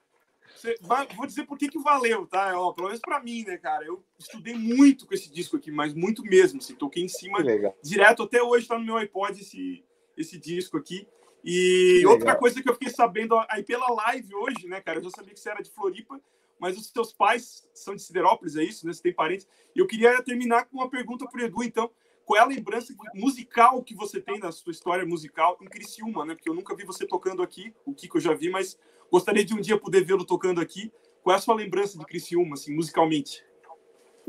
[0.82, 2.60] vai, vou dizer por que, que valeu, tá?
[2.60, 3.86] Ó, pelo menos para mim, né, cara?
[3.86, 6.60] Eu estudei muito com esse disco aqui, mas muito mesmo.
[6.60, 7.40] Assim, toquei em cima
[7.84, 8.24] direto.
[8.24, 9.84] Até hoje tá no meu iPod esse,
[10.18, 11.08] esse disco aqui.
[11.44, 15.00] E outra coisa que eu fiquei sabendo aí pela live hoje, né, cara?
[15.00, 16.20] Eu já sabia que você era de Floripa,
[16.60, 18.94] mas os seus pais são de Siderópolis, é isso, né?
[18.94, 19.48] Você tem parentes.
[19.76, 21.92] E eu queria terminar com uma pergunta pro Edu, então.
[22.26, 26.34] Qual é a lembrança musical que você tem da sua história musical em Criciúma, né?
[26.34, 28.80] Porque eu nunca vi você tocando aqui, o Kiko eu já vi, mas
[29.12, 30.92] gostaria de um dia poder vê-lo tocando aqui.
[31.22, 33.44] Qual é a sua lembrança de Criciúma, assim, musicalmente?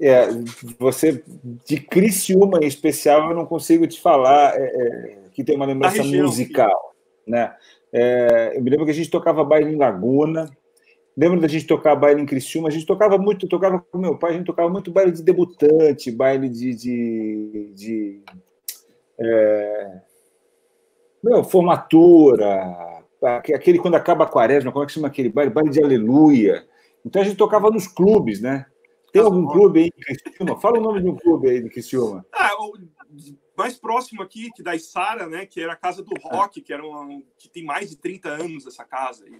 [0.00, 0.28] É,
[0.78, 1.22] você,
[1.64, 6.04] de Criciúma em especial, eu não consigo te falar é, é, que tem uma lembrança
[6.04, 6.94] musical,
[7.26, 7.54] né?
[7.92, 10.50] É, eu me lembro que a gente tocava baile em Laguna,
[11.16, 14.32] Lembro da gente tocar baile em Criciúma, a gente tocava muito, tocava com meu pai,
[14.32, 16.74] a gente tocava muito baile de debutante, baile de.
[16.74, 18.22] de, de
[19.18, 20.00] é,
[21.24, 23.02] meu, formatura,
[23.54, 25.50] aquele quando acaba a quaresma, como é que chama aquele baile?
[25.50, 26.62] Baile de aleluia.
[27.02, 28.66] Então a gente tocava nos clubes, né?
[29.16, 30.60] Tem algum clube aí em Criciúma?
[30.60, 32.26] Fala o nome de um clube aí de Criciúma.
[32.32, 32.72] Ah, o
[33.56, 35.46] mais próximo aqui, que da Isara, né?
[35.46, 38.66] Que era a Casa do Rock, que, era uma, que tem mais de 30 anos
[38.66, 39.38] essa casa aí, né?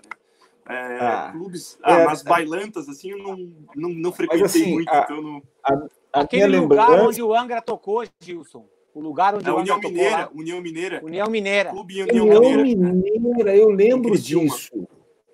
[0.69, 3.36] É, ah, clubes, ah, é, mas bailantas, assim, eu não,
[3.77, 4.90] não, não frequentei assim, muito.
[4.90, 5.43] A, então não...
[5.62, 5.74] a,
[6.12, 7.09] a Aquele lugar lembrança...
[7.09, 8.66] onde o Angra tocou, Gilson.
[8.93, 10.40] O lugar onde é, o União Angra Mineira, tocou.
[10.40, 11.01] União Mineira.
[11.05, 11.70] União Mineira.
[11.70, 12.93] Clube União, União Mineira.
[12.94, 13.57] Mineira.
[13.57, 14.85] Eu lembro disso.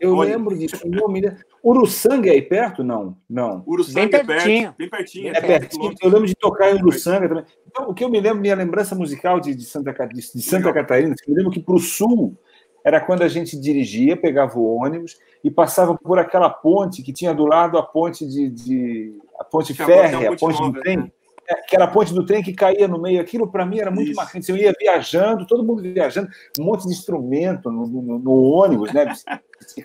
[0.02, 0.30] Eu Olha.
[0.30, 0.84] lembro disso.
[0.84, 1.36] União Mineira.
[1.64, 2.82] Uruçanga é aí perto?
[2.82, 3.62] Não, não.
[3.64, 4.74] Uruçanga bem é pertinho.
[4.76, 5.28] bem pertinho.
[5.28, 5.94] É pertinho.
[6.02, 7.44] Eu lembro de tocar em Uruçanga também.
[7.68, 10.72] Então, o que eu me lembro, minha lembrança musical de, de Santa, de, de Santa
[10.72, 12.36] Catarina, eu me lembro que para o sul
[12.84, 17.32] era quando a gente dirigia, pegava o ônibus e passava por aquela ponte que tinha
[17.32, 21.12] do lado a ponte de, de a ponte férrea, a ponte, do trem, né?
[21.52, 23.20] É, que era a ponte do trem que caía no meio.
[23.20, 24.16] Aquilo para mim era muito Isso.
[24.16, 24.50] marcante.
[24.50, 29.12] Eu ia viajando, todo mundo viajando, um monte de instrumento no, no, no ônibus, né?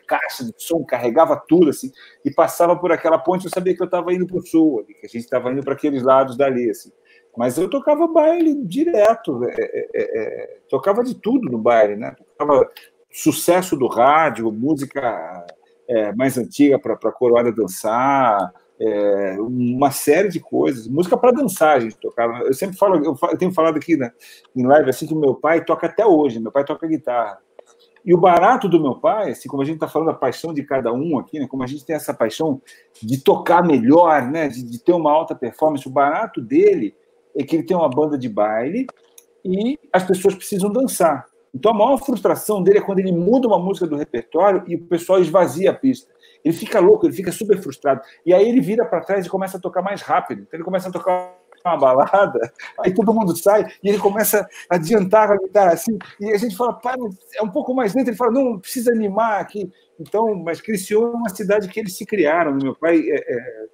[0.08, 1.92] caixa de som, carregava tudo assim,
[2.26, 3.46] e passava por aquela ponte.
[3.46, 5.74] Eu sabia que eu estava indo para o sul, que a gente estava indo para
[5.74, 6.92] aqueles lados dali, assim.
[7.36, 12.16] Mas eu tocava baile direto, é, é, é, tocava de tudo no baile, né?
[12.36, 12.68] Tocava
[13.12, 15.46] sucesso do rádio, música
[15.88, 21.78] é, mais antiga para a coroada dançar, é, uma série de coisas, música para dançar
[21.78, 22.40] a gente tocava.
[22.40, 24.12] Eu sempre falo, eu, eu tenho falado aqui né,
[24.56, 27.40] em live assim que meu pai toca até hoje, meu pai toca guitarra.
[28.06, 30.64] E o barato do meu pai, assim como a gente está falando da paixão de
[30.64, 32.62] cada um aqui, né, como a gente tem essa paixão
[33.02, 36.96] de tocar melhor, né, de, de ter uma alta performance, o barato dele
[37.36, 38.88] é que ele tem uma banda de baile
[39.44, 41.26] e as pessoas precisam dançar.
[41.54, 44.86] Então a maior frustração dele é quando ele muda uma música do repertório e o
[44.86, 46.12] pessoal esvazia a pista.
[46.44, 48.02] Ele fica louco, ele fica super frustrado.
[48.26, 50.42] E aí ele vira para trás e começa a tocar mais rápido.
[50.42, 51.36] Então ele começa a tocar
[51.66, 52.40] uma balada,
[52.80, 55.98] aí todo mundo sai e ele começa a adiantar a guitarra assim.
[56.20, 56.96] E a gente fala, pai,
[57.36, 58.10] é um pouco mais lento.
[58.10, 59.70] Ele fala, não, precisa animar aqui.
[60.00, 62.54] Então, mas Criciúma é uma cidade que eles se criaram.
[62.54, 63.66] Meu pai é, é,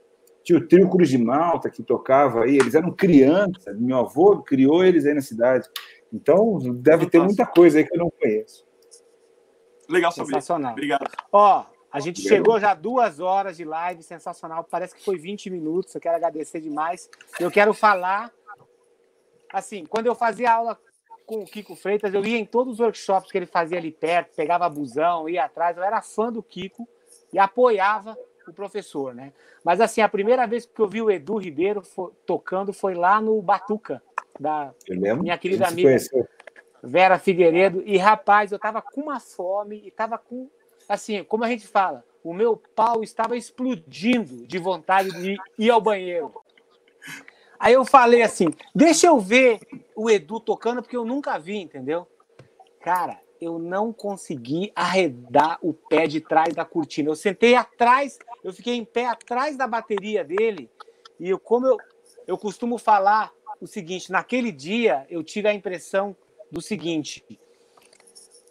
[0.44, 4.84] tinha o trio Cruz de Malta que tocava aí, eles eram crianças, meu avô criou
[4.84, 5.68] eles aí na cidade.
[6.11, 8.65] Então, deve ter muita coisa aí que eu não conheço.
[9.90, 10.27] Legal saber.
[10.27, 10.73] Sensacional.
[10.73, 11.10] Obrigado.
[11.31, 12.37] Ó, a gente Obrigado.
[12.37, 14.63] chegou já duas horas de live, sensacional.
[14.63, 15.93] Parece que foi 20 minutos.
[15.93, 17.07] Eu quero agradecer demais.
[17.39, 18.31] Eu quero falar.
[19.51, 20.79] Assim, quando eu fazia aula
[21.27, 24.35] com o Kiko Freitas, eu ia em todos os workshops que ele fazia ali perto,
[24.35, 25.77] pegava busão, ia atrás.
[25.77, 26.89] Eu era fã do Kiko
[27.31, 28.17] e apoiava
[28.47, 29.31] o professor, né?
[29.63, 31.83] Mas assim, a primeira vez que eu vi o Edu Ribeiro
[32.25, 34.01] tocando foi lá no Batuca,
[34.39, 35.95] da minha querida amiga.
[36.81, 37.83] Vera Figueiredo.
[37.85, 40.49] E rapaz, eu tava com uma fome e tava com,
[40.93, 45.81] assim, como a gente fala, o meu pau estava explodindo de vontade de ir ao
[45.81, 46.33] banheiro.
[47.59, 49.59] Aí eu falei assim: deixa eu ver
[49.95, 52.07] o Edu tocando, porque eu nunca vi, entendeu?
[52.81, 57.09] Cara, eu não consegui arredar o pé de trás da cortina.
[57.09, 60.69] Eu sentei atrás, eu fiquei em pé atrás da bateria dele.
[61.19, 61.77] E eu, como eu,
[62.27, 66.15] eu costumo falar o seguinte, naquele dia eu tive a impressão
[66.51, 67.23] do seguinte: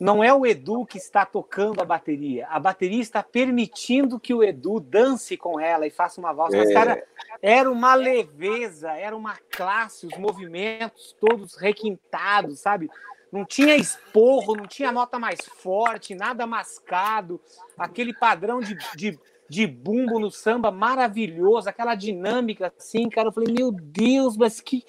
[0.02, 4.42] não é o Edu que está tocando a bateria, a bateria está permitindo que o
[4.42, 6.56] Edu dance com ela e faça uma valsa.
[6.56, 6.74] Mas, é.
[6.74, 7.04] cara,
[7.40, 12.90] era uma leveza, era uma classe, os movimentos todos requintados, sabe?
[13.30, 17.40] Não tinha esporro, não tinha nota mais forte, nada mascado,
[17.78, 19.16] aquele padrão de, de,
[19.48, 23.28] de bumbo no samba maravilhoso, aquela dinâmica assim, cara.
[23.28, 24.84] Eu falei, meu Deus, mas que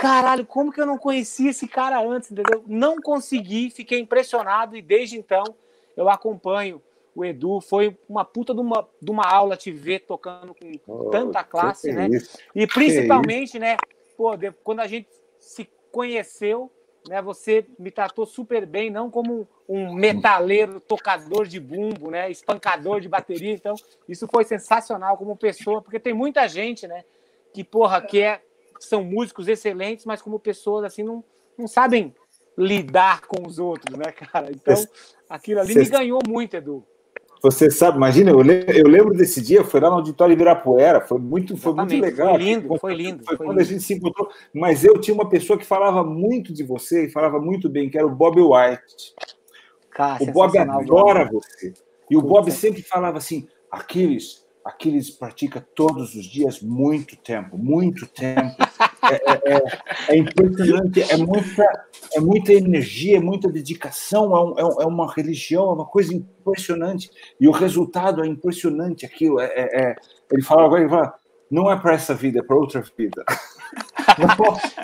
[0.00, 2.64] caralho, como que eu não conhecia esse cara antes, entendeu?
[2.66, 5.44] Não consegui, fiquei impressionado e desde então
[5.94, 6.80] eu acompanho
[7.14, 7.60] o Edu.
[7.60, 11.92] Foi uma puta de uma, de uma aula te ver tocando com oh, tanta classe,
[11.92, 12.08] né?
[12.08, 12.38] Isso?
[12.54, 13.76] E principalmente, né,
[14.16, 14.30] pô,
[14.64, 15.08] quando a gente
[15.38, 16.70] se conheceu,
[17.06, 23.00] né, você me tratou super bem, não como um metaleiro tocador de bumbo, né, espancador
[23.00, 23.52] de bateria.
[23.52, 23.74] Então,
[24.08, 27.04] isso foi sensacional como pessoa, porque tem muita gente, né,
[27.52, 28.40] que porra, que é
[28.80, 31.22] são músicos excelentes, mas como pessoas assim não,
[31.56, 32.14] não sabem
[32.56, 34.50] lidar com os outros, né, cara?
[34.50, 34.74] Então,
[35.28, 35.80] aquilo ali Cê...
[35.80, 36.84] me ganhou muito, Edu.
[37.42, 41.56] Você sabe, imagina, eu, eu lembro desse dia, foi lá no auditório Ibirapuera, foi muito,
[41.56, 42.34] foi muito legal.
[42.34, 43.24] Foi lindo, foi lindo.
[43.24, 43.68] Foi, foi quando lindo.
[43.68, 44.28] a gente se encontrou.
[44.54, 47.96] Mas eu tinha uma pessoa que falava muito de você e falava muito bem, que
[47.96, 49.14] era o Bob White.
[49.90, 51.42] Cara, o Bob adora Bob.
[51.42, 51.72] você.
[52.10, 58.06] E o Bob sempre falava assim: Aquiles, Aquiles pratica todos os dias muito tempo, muito
[58.06, 58.56] tempo.
[59.02, 64.82] É, é, é, é impressionante, é muita, é muita energia, é muita dedicação, é, um,
[64.82, 67.10] é, uma religião, é uma coisa impressionante.
[67.40, 69.40] E o resultado é impressionante aquilo.
[69.40, 69.96] É, é,
[70.30, 71.14] ele fala agora, ele fala,
[71.50, 73.24] não é para essa vida, é para outra vida.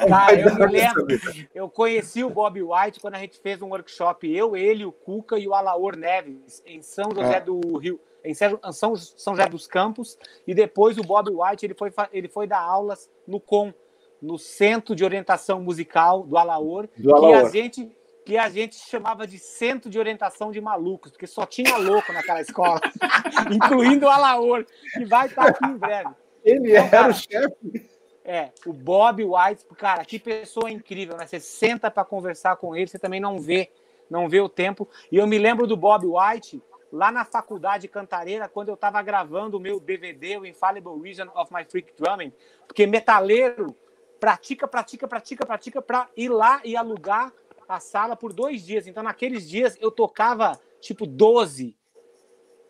[0.09, 1.07] Tá, eu, me lembro,
[1.53, 5.37] eu conheci o Bob White quando a gente fez um workshop, eu, ele, o Cuca
[5.37, 10.19] e o Alaor Neves, em São José do Rio em São, São José dos Campos,
[10.47, 13.73] e depois o Bob White ele foi, ele foi dar aulas no COM,
[14.21, 17.33] no Centro de Orientação Musical do Alaor, do Alaor.
[17.33, 21.47] que a gente que a gente chamava de Centro de Orientação de Malucos, porque só
[21.47, 22.81] tinha louco naquela escola,
[23.55, 26.11] incluindo o Alaor, que vai estar aqui em breve.
[26.45, 27.89] Ele então, era cara, o chefe.
[28.25, 31.25] É, o Bob White, cara, que pessoa incrível, né?
[31.25, 33.71] Você senta para conversar com ele, você também não vê,
[34.11, 34.89] não vê o tempo.
[35.13, 36.61] E eu me lembro do Bob White,
[36.93, 41.53] lá na faculdade Cantareira, quando eu estava gravando o meu DVD, o Infallible Reason of
[41.53, 42.33] My Freak Drumming,
[42.67, 43.77] porque metaleiro
[44.19, 47.33] pratica, pratica, pratica, pratica para ir lá e alugar
[47.69, 48.87] a sala por dois dias.
[48.87, 51.77] Então, naqueles dias, eu tocava tipo 12,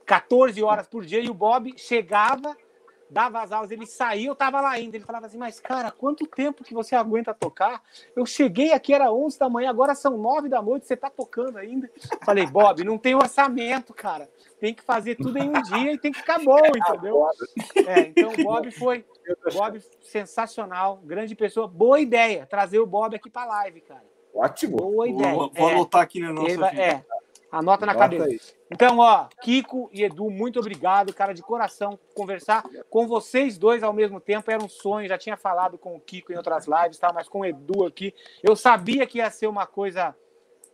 [0.05, 2.56] 14 horas por dia e o Bob chegava
[3.09, 4.97] dava as aulas, ele saía, eu tava lá ainda.
[4.97, 7.83] Ele falava assim, mas cara, quanto tempo que você aguenta tocar?
[8.15, 11.59] Eu cheguei aqui, era 11 da manhã, agora são 9 da noite, você tá tocando
[11.59, 11.91] ainda?
[12.24, 14.28] Falei, Bob, não tem orçamento, cara.
[14.59, 17.27] Tem que fazer tudo em um dia e tem que ficar bom, entendeu?
[17.87, 19.05] É, então o Bob foi,
[19.53, 24.05] Bob sensacional, grande pessoa, boa ideia, trazer o Bob aqui pra live, cara.
[24.35, 24.77] Ótimo.
[24.77, 25.35] Boa ideia.
[25.35, 27.05] Vou, vou é, anotar aqui na nossa vai, É,
[27.51, 28.24] Anota na cabeça.
[28.24, 28.40] Aí.
[28.70, 31.98] Então, ó, Kiko e Edu, muito obrigado, cara, de coração.
[32.14, 35.09] Conversar com vocês dois ao mesmo tempo era um sonho.
[35.09, 37.12] Já tinha falado com o Kiko em outras lives, tá?
[37.12, 38.12] mas com o Edu aqui.
[38.43, 40.14] Eu sabia que ia ser uma coisa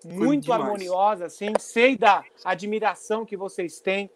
[0.05, 1.53] muito harmoniosa, assim.
[1.59, 4.11] Sei da admiração que vocês têm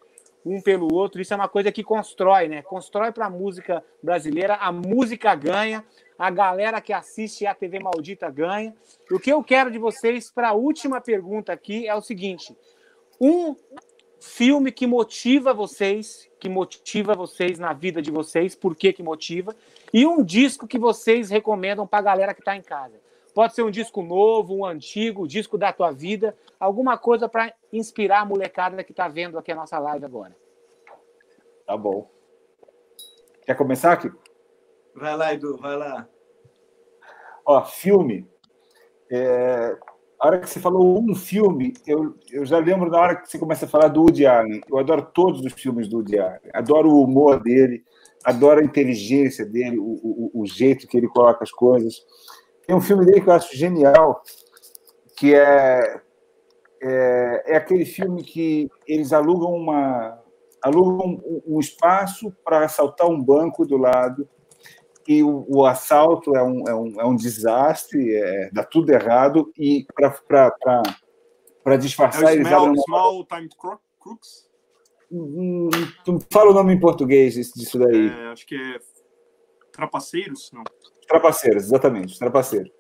[0.45, 1.21] um pelo outro.
[1.21, 2.63] Isso é uma coisa que constrói, né?
[2.63, 4.55] Constrói para a música brasileira.
[4.55, 5.85] A música ganha
[6.19, 8.75] a galera que assiste a TV Maldita ganha.
[9.11, 12.57] O que eu quero de vocês para a última pergunta aqui é o seguinte:
[13.21, 13.55] um
[14.21, 19.55] filme que motiva vocês, que motiva vocês na vida de vocês, por que que motiva?
[19.93, 23.01] E um disco que vocês recomendam para a galera que está em casa.
[23.35, 27.53] Pode ser um disco novo, um antigo, um disco da tua vida, alguma coisa para
[27.71, 30.35] inspirar a molecada que está vendo aqui a nossa live agora.
[31.67, 32.11] Tá bom.
[33.45, 34.11] Quer começar, aqui?
[34.97, 36.09] Vai lá, Edu, vai lá.
[37.45, 38.27] Ó, filme.
[39.13, 39.77] É,
[40.19, 43.39] a hora que você falou um filme, eu, eu já lembro na hora que você
[43.39, 44.63] começa a falar do Woody Allen.
[44.67, 46.41] Eu adoro todos os filmes do Woody Allen.
[46.55, 47.85] Adoro o humor dele,
[48.25, 52.03] adoro a inteligência dele, o, o, o jeito que ele coloca as coisas.
[52.67, 54.23] Tem um filme dele que eu acho genial,
[55.19, 56.01] que é,
[56.83, 60.23] é, é aquele filme que eles alugam uma
[60.63, 64.27] alugam um, um espaço para assaltar um banco do lado
[65.07, 69.53] e o, o assalto é um, é um, é um desastre, é, dá tudo errado,
[69.59, 72.31] e para disfarçar...
[72.31, 72.83] É eles small, uma...
[72.83, 74.47] small Time Crooks?
[75.11, 75.71] Hum,
[76.33, 78.09] fala o nome em português disso daí.
[78.09, 78.79] É, acho que é
[79.73, 80.51] Trapaceiros?
[80.53, 80.65] Não.
[81.07, 82.71] Trapaceiros, exatamente, Trapaceiros.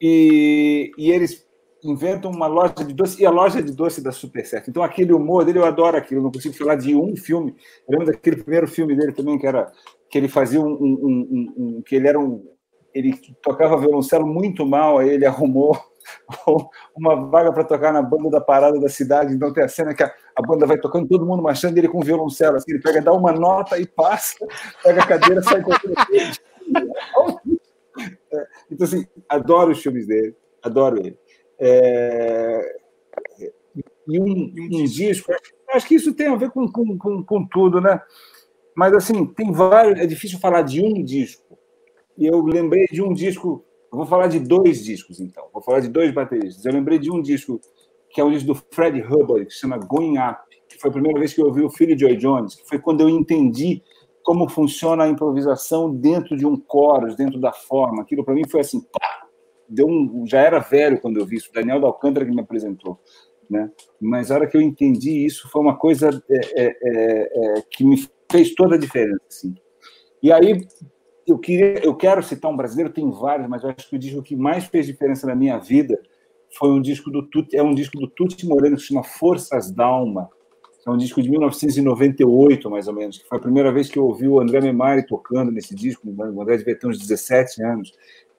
[0.00, 1.46] E, e eles
[1.82, 4.68] inventam uma loja de doce, e a loja de doce dá super certo.
[4.68, 6.22] Então, aquele humor dele, eu adoro aquilo.
[6.22, 7.54] Não consigo falar de um filme.
[7.88, 9.72] Eu lembro daquele primeiro filme dele também, que era
[10.16, 12.42] que ele fazia um, um, um, um, que ele era um
[12.94, 13.12] ele
[13.42, 15.78] tocava violoncelo muito mal aí ele arrumou
[16.96, 19.34] uma vaga para tocar na banda da parada da cidade.
[19.34, 22.00] Então tem a cena que a, a banda vai tocando, todo mundo marchando, ele com
[22.00, 24.36] violoncelo, assim, ele pega, dá uma nota e passa,
[24.84, 25.94] pega a cadeira, sai correndo.
[28.32, 31.18] É, então, assim, adoro os filmes dele, adoro ele.
[31.58, 32.76] É...
[34.08, 35.32] E um, um disco,
[35.70, 38.00] acho que isso tem a ver com, com, com, com tudo, né?
[38.76, 39.98] Mas, assim, tem vários.
[39.98, 41.58] É difícil falar de um disco.
[42.18, 43.64] E eu lembrei de um disco.
[43.90, 45.48] Vou falar de dois discos, então.
[45.52, 46.64] Vou falar de dois bateristas.
[46.64, 47.60] Eu lembrei de um disco
[48.10, 50.92] que é o disco do Fred Hubbard, que se chama Going Up, que foi a
[50.92, 53.82] primeira vez que eu ouvi o Philly Joy Jones, que foi quando eu entendi
[54.22, 58.02] como funciona a improvisação dentro de um chorus, dentro da forma.
[58.02, 59.26] Aquilo para mim foi assim, pá,
[59.68, 61.52] deu um, já era velho quando eu vi isso.
[61.52, 62.98] Daniel da Alcântara que me apresentou,
[63.48, 63.70] né?
[64.00, 67.84] Mas a hora que eu entendi isso foi uma coisa é, é, é, é que
[67.84, 67.96] me
[68.30, 69.20] fez toda a diferença.
[69.28, 69.54] Assim.
[70.22, 70.66] E aí,
[71.26, 74.22] eu, queria, eu quero citar um brasileiro, tem vários, mas eu acho que o disco
[74.22, 76.00] que mais fez diferença na minha vida
[76.56, 79.70] foi um disco do Tuti, é um disco do Tuti Moreno que se chama Forças
[79.70, 80.28] Dalma.
[80.86, 84.04] É um disco de 1998, mais ou menos, que foi a primeira vez que eu
[84.04, 87.92] ouvi o André Memari tocando nesse disco, o André devia ter uns 17 anos.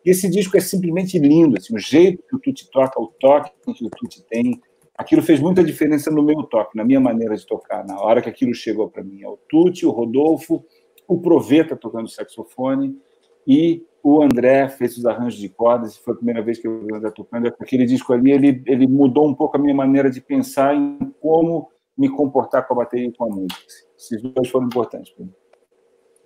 [0.06, 3.52] E esse disco é simplesmente lindo, assim, o jeito que o Tuti toca, o toque
[3.76, 4.62] que o Tuti tem,
[4.98, 8.30] aquilo fez muita diferença no meu toque, na minha maneira de tocar, na hora que
[8.30, 9.22] aquilo chegou para mim.
[9.22, 10.66] É o Tuti, o Rodolfo,
[11.08, 13.00] o Proveta tocando saxofone
[13.46, 16.80] e o André fez os arranjos de cordas, e foi a primeira vez que eu
[16.80, 17.48] vi o André tocando.
[17.60, 21.70] Aquele disco ali, ele, ele mudou um pouco a minha maneira de pensar em como
[21.98, 23.62] me comportar com a bateria e com a música.
[23.98, 25.34] Esses dois foram importantes para mim.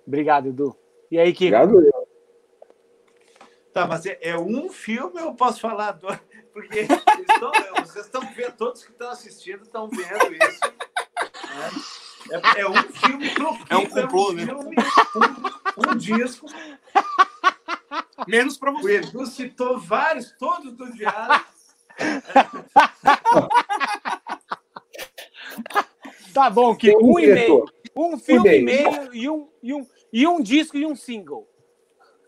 [0.06, 0.76] Obrigado, Edu.
[1.10, 1.56] E aí, Kiko?
[1.56, 2.08] Obrigado, eu.
[3.72, 6.20] Tá, mas é, é um filme ou eu posso falar dois?
[6.52, 10.60] Porque estão, vocês estão vendo, todos que estão assistindo estão vendo isso.
[11.56, 12.40] Né?
[12.54, 14.46] É, é, um filme profundo, é um complô, é um né?
[14.46, 14.76] Filme,
[15.76, 16.46] um, um, disco.
[18.28, 18.86] Menos para você.
[18.86, 21.44] O Edu citou vários, todos do diário.
[26.32, 27.64] Tá bom, que um e meio.
[27.94, 31.51] Um filme e meio e um, e, um, e um disco e um single.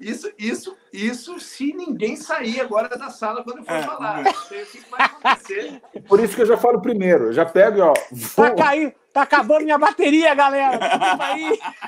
[0.05, 4.23] Isso, isso, isso se ninguém sair agora da sala quando eu for é, falar.
[4.23, 5.83] Não sei o que vai acontecer.
[6.07, 7.29] Por isso que eu já falo primeiro.
[7.29, 7.95] Eu já pego, ó.
[8.37, 10.79] Tá caindo, tá acabando minha bateria, galera.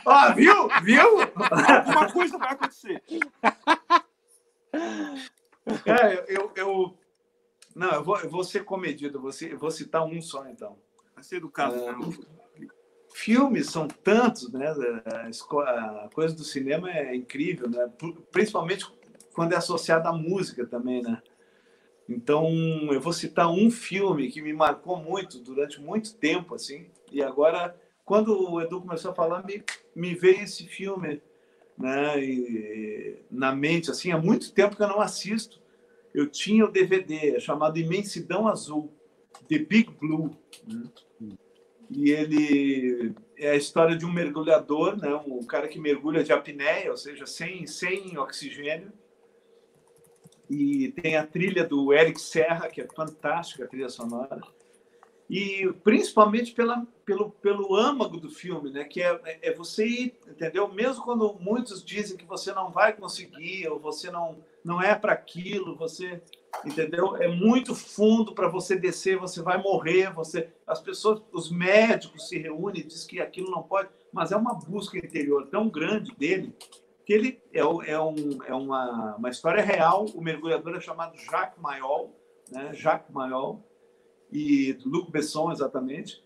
[0.06, 0.66] ó, viu?
[0.82, 1.20] Viu?
[1.34, 3.02] Alguma coisa vai acontecer.
[5.84, 6.98] É, eu, eu,
[7.74, 10.48] não, eu vou, eu vou ser comedido, eu vou, ser, eu vou citar um só,
[10.48, 10.78] então.
[11.14, 11.74] Vai ser educado.
[11.74, 11.94] É,
[13.16, 14.66] filmes são tantos, né?
[14.66, 17.90] A coisa do cinema é incrível, né?
[18.30, 18.86] Principalmente
[19.34, 21.22] quando é associada à música também, né?
[22.06, 22.46] Então,
[22.92, 26.86] eu vou citar um filme que me marcou muito durante muito tempo, assim.
[27.10, 27.74] E agora,
[28.04, 29.64] quando o Edu começou a falar, me,
[29.94, 31.22] me veio esse filme,
[31.76, 32.22] né?
[32.22, 35.58] E, na mente, assim, há muito tempo que eu não assisto.
[36.14, 38.92] Eu tinha o DVD chamado Imensidão Azul,
[39.48, 40.36] The Big Blue.
[40.68, 40.84] Né?
[41.90, 46.90] E ele é a história de um mergulhador, né, um cara que mergulha de apneia,
[46.90, 48.92] ou seja, sem, sem oxigênio.
[50.48, 54.40] E tem a trilha do Eric Serra, que é fantástica, a trilha sonora.
[55.28, 60.72] E principalmente pela, pelo, pelo âmago do filme, né, que é, é você ir, entendeu?
[60.72, 65.12] Mesmo quando muitos dizem que você não vai conseguir, ou você não, não é para
[65.12, 66.22] aquilo, você
[66.64, 67.16] entendeu?
[67.16, 72.38] É muito fundo para você descer, você vai morrer, você as pessoas, os médicos se
[72.38, 76.54] reúnem, diz que aquilo não pode, mas é uma busca interior tão grande dele
[77.04, 80.06] que ele é, é, um, é uma, uma história real.
[80.06, 82.12] O mergulhador é chamado Jacques Mayol,
[82.50, 82.74] né?
[82.74, 83.64] Jacques Mayol
[84.32, 86.20] e Luc Besson exatamente.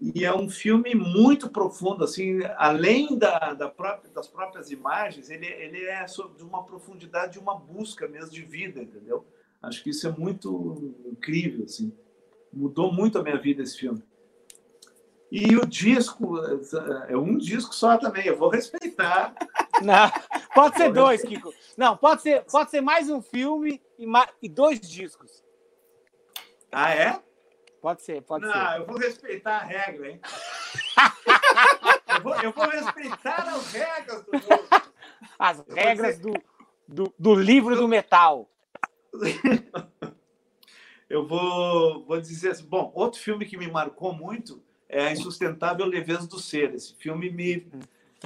[0.00, 5.46] E é um filme muito profundo, assim, além da, da própria, das próprias imagens, ele,
[5.46, 9.26] ele é de uma profundidade, de uma busca mesmo de vida, entendeu?
[9.62, 11.92] Acho que isso é muito incrível, assim.
[12.52, 14.02] Mudou muito a minha vida esse filme.
[15.30, 16.38] E o disco
[17.08, 18.26] é um disco só também.
[18.26, 19.34] Eu vou respeitar.
[19.82, 20.10] Não,
[20.54, 21.52] pode ser dois, Kiko.
[21.76, 25.44] Não, pode ser, pode ser mais um filme e, mais, e dois discos.
[26.72, 27.20] Ah, é?
[27.82, 28.58] Pode ser, pode Não, ser.
[28.58, 30.20] Não, eu vou respeitar a regra, hein?
[32.08, 34.68] eu, vou, eu vou respeitar as regras do jogo.
[35.38, 36.32] As regras do,
[36.88, 38.48] do, do livro do metal.
[41.08, 45.86] eu vou, vou dizer assim, bom, outro filme que me marcou muito é A Insustentável
[45.86, 46.74] Leveza do Ser.
[46.74, 47.66] Esse filme me,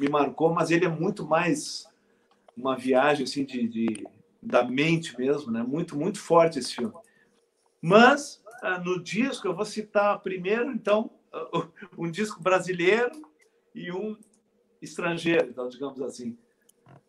[0.01, 1.87] me marcou, mas ele é muito mais
[2.57, 4.07] uma viagem assim de, de
[4.43, 5.63] da mente mesmo, né?
[5.63, 6.95] Muito muito forte esse filme.
[7.81, 11.11] Mas ah, no disco eu vou citar primeiro, então,
[11.97, 13.13] um disco brasileiro
[13.75, 14.17] e um
[14.81, 16.37] estrangeiro, então digamos assim.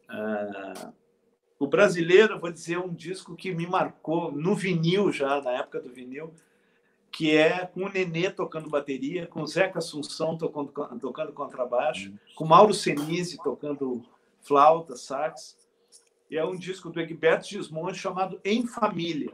[0.10, 0.94] Uh,
[1.62, 5.94] O brasileiro, vou dizer, um disco que me marcou no vinil já, na época do
[5.94, 6.34] vinil,
[7.12, 12.46] que é com o Nenê tocando bateria, com o Zeca Assunção tocando, tocando contrabaixo, com
[12.46, 14.04] Mauro Senise tocando
[14.42, 15.56] flauta, sax.
[16.32, 19.34] E é um disco do Egberto Gismonte chamado Em Família.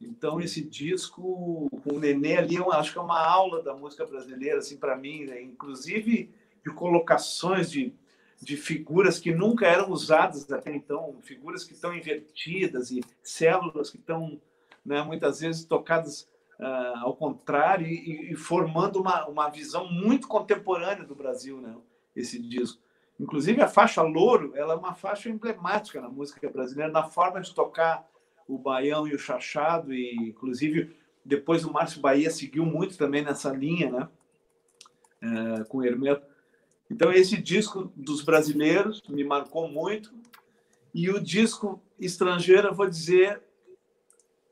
[0.00, 4.06] Então, esse disco com o Nenê ali, eu acho que é uma aula da música
[4.06, 5.42] brasileira, assim, para mim, né?
[5.42, 6.30] inclusive
[6.64, 7.92] de colocações de
[8.40, 13.96] de figuras que nunca eram usadas até então, figuras que estão invertidas e células que
[13.96, 14.40] estão
[14.84, 16.28] né, muitas vezes tocadas
[16.60, 21.74] uh, ao contrário e, e, formando uma, uma visão muito contemporânea do Brasil, né,
[22.14, 22.80] esse disco.
[23.18, 27.54] Inclusive a faixa Louro, ela é uma faixa emblemática na música brasileira, na forma de
[27.54, 28.06] tocar
[28.46, 30.94] o baião e o chachado e inclusive
[31.24, 34.08] depois o Márcio Bahia seguiu muito também nessa linha, né,
[35.22, 36.35] uh, com o Hermeto
[36.90, 40.14] então, esse disco dos brasileiros me marcou muito.
[40.94, 43.42] E o disco estrangeiro, eu vou dizer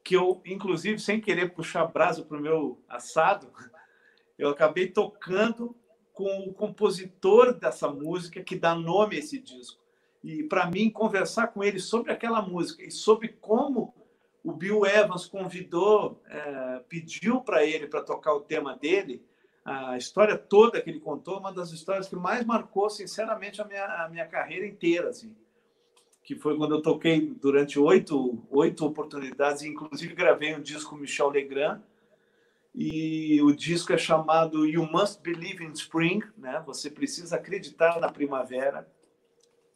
[0.02, 3.50] que eu, inclusive, sem querer puxar brasa para o meu assado,
[4.36, 5.74] eu acabei tocando
[6.12, 9.80] com o compositor dessa música que dá nome a esse disco.
[10.22, 13.94] E, para mim, conversar com ele sobre aquela música e sobre como
[14.42, 19.24] o Bill Evans convidou, é, pediu para ele para tocar o tema dele,
[19.64, 23.84] a história toda que ele contou, uma das histórias que mais marcou, sinceramente, a minha,
[23.84, 25.34] a minha carreira inteira, assim.
[26.22, 31.30] Que foi quando eu toquei durante oito, oito oportunidades, inclusive gravei um disco com Michel
[31.30, 31.80] Legrand,
[32.74, 36.62] e o disco é chamado You Must Believe in Spring, né?
[36.66, 38.86] Você precisa acreditar na primavera.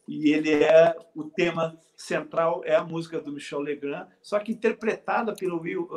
[0.05, 5.33] E ele é o tema central é a música do Michel Legrand, só que interpretada
[5.33, 5.87] pelo Will.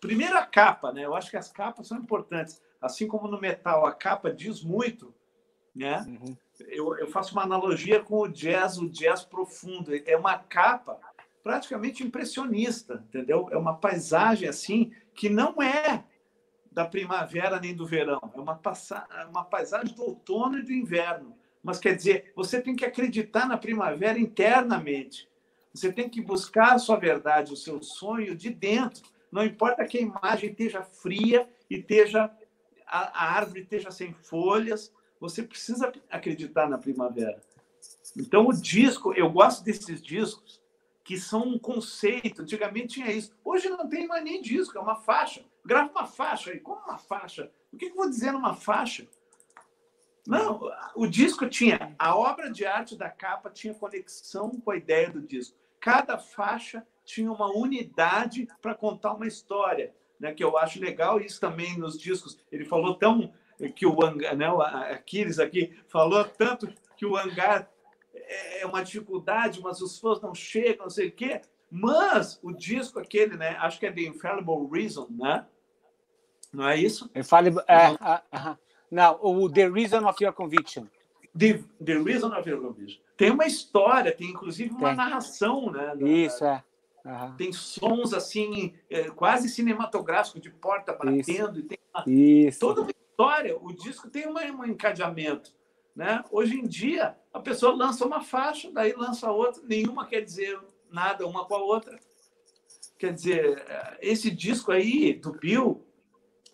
[0.00, 1.04] Primeira capa, né?
[1.04, 5.14] Eu acho que as capas são importantes assim como no metal a capa diz muito,
[5.74, 6.04] né?
[6.06, 6.36] Uhum.
[6.68, 9.92] Eu, eu, faço uma analogia com o jazz, o jazz profundo.
[10.04, 10.98] É uma capa
[11.42, 13.48] praticamente impressionista, entendeu?
[13.50, 16.04] É uma paisagem assim que não é
[16.70, 18.20] da primavera nem do verão.
[18.34, 18.60] É uma,
[19.28, 21.36] uma paisagem do outono e do inverno.
[21.62, 25.28] Mas quer dizer, você tem que acreditar na primavera internamente.
[25.74, 29.02] Você tem que buscar a sua verdade, o seu sonho de dentro.
[29.30, 32.30] Não importa que a imagem esteja fria e esteja
[32.90, 37.40] a, a árvore esteja sem folhas, você precisa acreditar na primavera.
[38.16, 40.60] Então, o disco, eu gosto desses discos
[41.04, 42.42] que são um conceito.
[42.42, 43.32] Antigamente tinha isso.
[43.44, 45.44] Hoje não tem mais nem disco, é uma faixa.
[45.64, 46.60] Grava uma faixa aí.
[46.60, 47.50] Como uma faixa?
[47.72, 49.06] O que eu vou dizer numa faixa?
[50.26, 50.60] Não,
[50.94, 51.94] o disco tinha.
[51.98, 55.56] A obra de arte da capa tinha conexão com a ideia do disco.
[55.78, 61.40] Cada faixa tinha uma unidade para contar uma história né, que eu acho legal, isso
[61.40, 62.38] também nos discos.
[62.52, 63.32] Ele falou tão
[63.74, 67.68] que o hangar, né, o Aquiles aqui falou tanto que o hangar
[68.12, 71.40] é uma dificuldade, mas os fãs não chegam, não sei o quê.
[71.70, 75.46] Mas o disco aquele, né, acho que é The Infallible Reason, né?
[76.52, 77.08] Não é isso?
[77.14, 78.58] Infallible, é, uh, uh,
[78.90, 80.86] não, o The Reason of Your Conviction.
[81.38, 83.00] The, the Reason of Your Conviction.
[83.16, 84.96] Tem uma história, tem inclusive uma tem.
[84.96, 85.94] narração, né?
[85.94, 86.64] Da, isso, é.
[87.36, 92.60] Tem sons assim, é, quase cinematográficos de porta batendo, e tem uma, Isso.
[92.60, 93.56] toda uma história.
[93.58, 95.52] O disco tem uma, um encadeamento.
[95.94, 96.22] Né?
[96.30, 100.58] Hoje em dia, a pessoa lança uma faixa, daí lança outra, nenhuma quer dizer
[100.90, 101.98] nada uma com a outra.
[102.98, 105.84] Quer dizer, é, esse disco aí do Bill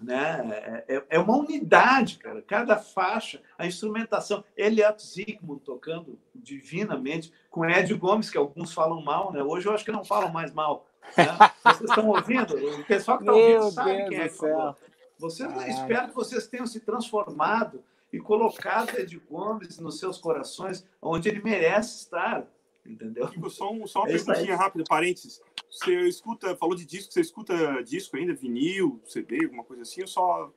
[0.00, 0.84] né?
[0.88, 2.42] É, é uma unidade, cara.
[2.42, 4.44] Cada faixa, a instrumentação.
[4.56, 9.42] Elliot Zygmunt tocando divinamente, com Ed Gomes, que alguns falam mal, né?
[9.42, 10.86] Hoje eu acho que não falam mais mal.
[11.16, 11.26] Né?
[11.64, 12.54] Vocês estão ouvindo?
[12.54, 14.28] O pessoal que está ouvindo sabe Deus quem é.
[14.28, 14.86] Que
[15.18, 21.28] vocês, espero que vocês tenham se transformado e colocado Ed Gomes nos seus corações, onde
[21.28, 22.44] ele merece estar.
[22.88, 23.28] Entendeu?
[23.50, 25.40] Só, um, só uma é perguntinha rápida, parênteses.
[25.70, 30.06] Você escuta, falou de disco, você escuta disco ainda, vinil, CD, alguma coisa assim, ou
[30.06, 30.52] só,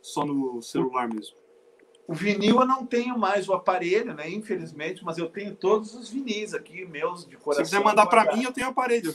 [0.00, 1.36] só no celular mesmo?
[2.06, 4.28] O vinil eu não tenho mais o aparelho, né?
[4.28, 7.64] Infelizmente, mas eu tenho todos os vinis aqui, meus de coração.
[7.64, 9.14] Se quiser mandar para mim, eu tenho aparelho.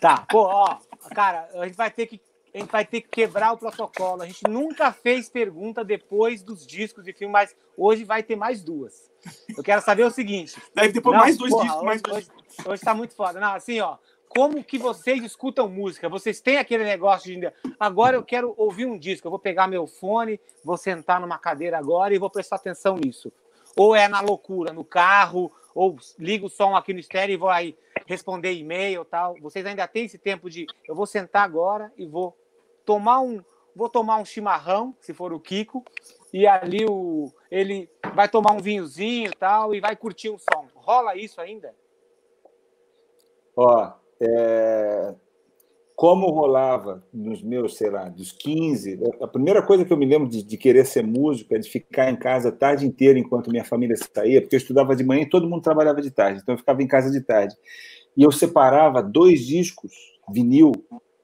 [0.00, 0.78] Tá, pô, ó,
[1.14, 2.20] cara, a gente vai ter que
[2.54, 4.22] a gente vai ter que quebrar o protocolo.
[4.22, 8.62] A gente nunca fez pergunta depois dos discos de filme, mas hoje vai ter mais
[8.62, 9.10] duas.
[9.56, 10.60] Eu quero saber o seguinte.
[10.74, 12.28] Deve ter mais dois porra, discos, mais dois.
[12.28, 13.40] Hoje, hoje tá muito foda.
[13.40, 13.98] Não, assim, ó
[14.34, 16.08] como que vocês escutam música?
[16.08, 19.86] Vocês têm aquele negócio de agora eu quero ouvir um disco, eu vou pegar meu
[19.86, 23.32] fone, vou sentar numa cadeira agora e vou prestar atenção nisso.
[23.76, 27.48] Ou é na loucura, no carro, ou ligo o som aqui no estéreo e vou
[27.48, 27.76] aí
[28.06, 29.36] responder e-mail tal.
[29.40, 32.36] Vocês ainda têm esse tempo de eu vou sentar agora e vou
[32.84, 33.42] tomar um
[33.76, 35.84] vou tomar um chimarrão, se for o Kiko,
[36.32, 40.66] e ali o ele vai tomar um vinhozinho tal e vai curtir um som.
[40.74, 41.74] Rola isso ainda?
[43.56, 45.14] Ó, é,
[45.94, 50.28] como rolava nos meus, sei lá, dos 15, a primeira coisa que eu me lembro
[50.28, 53.64] de, de, querer ser músico é de ficar em casa a tarde inteira enquanto minha
[53.64, 56.58] família saía, porque eu estudava de manhã e todo mundo trabalhava de tarde, então eu
[56.58, 57.54] ficava em casa de tarde.
[58.16, 59.92] E eu separava dois discos
[60.28, 60.72] vinil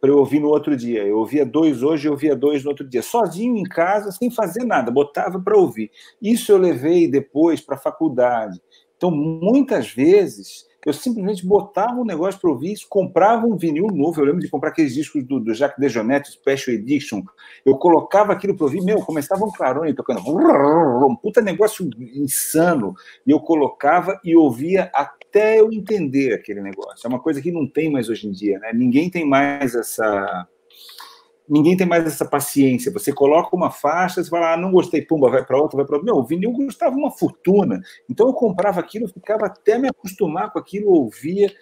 [0.00, 1.04] para eu ouvir no outro dia.
[1.04, 4.64] Eu ouvia dois hoje e ouvia dois no outro dia, sozinho em casa, sem fazer
[4.64, 5.90] nada, botava para ouvir.
[6.20, 8.60] Isso eu levei depois para a faculdade.
[8.96, 14.20] Então, muitas vezes, eu simplesmente botava um negócio para ouvir, comprava um vinil novo.
[14.20, 17.22] Eu lembro de comprar aqueles discos do, do Jacques Dejonette, Special Edition.
[17.64, 20.20] Eu colocava aquilo para ouvir, meu, começava um clarone tocando,
[21.06, 22.94] um puta negócio insano.
[23.26, 24.90] E eu colocava e ouvia
[25.30, 27.06] até eu entender aquele negócio.
[27.06, 28.72] É uma coisa que não tem mais hoje em dia, né?
[28.74, 30.48] Ninguém tem mais essa
[31.48, 32.92] ninguém tem mais essa paciência.
[32.92, 35.96] Você coloca uma faixa, você fala, ah, não gostei, pumba, vai para outra, vai para
[35.96, 36.12] outra.
[36.12, 37.80] Meu, o vinil custava uma fortuna.
[38.08, 41.52] Então eu comprava aquilo, ficava até me acostumar com aquilo, ouvia.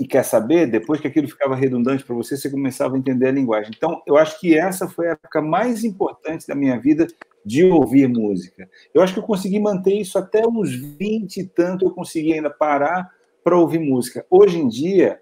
[0.00, 3.32] E quer saber, depois que aquilo ficava redundante para você, você começava a entender a
[3.32, 3.70] linguagem.
[3.76, 7.06] Então, eu acho que essa foi a época mais importante da minha vida
[7.44, 8.68] de ouvir música.
[8.94, 12.50] Eu acho que eu consegui manter isso até uns 20 e tanto, eu consegui ainda
[12.50, 13.10] parar
[13.42, 14.24] para ouvir música.
[14.30, 15.18] Hoje em dia,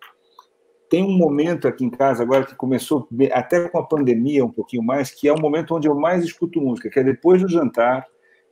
[0.88, 4.82] tem um momento aqui em casa agora que começou até com a pandemia um pouquinho
[4.82, 8.06] mais, que é o momento onde eu mais escuto música, que é depois do jantar,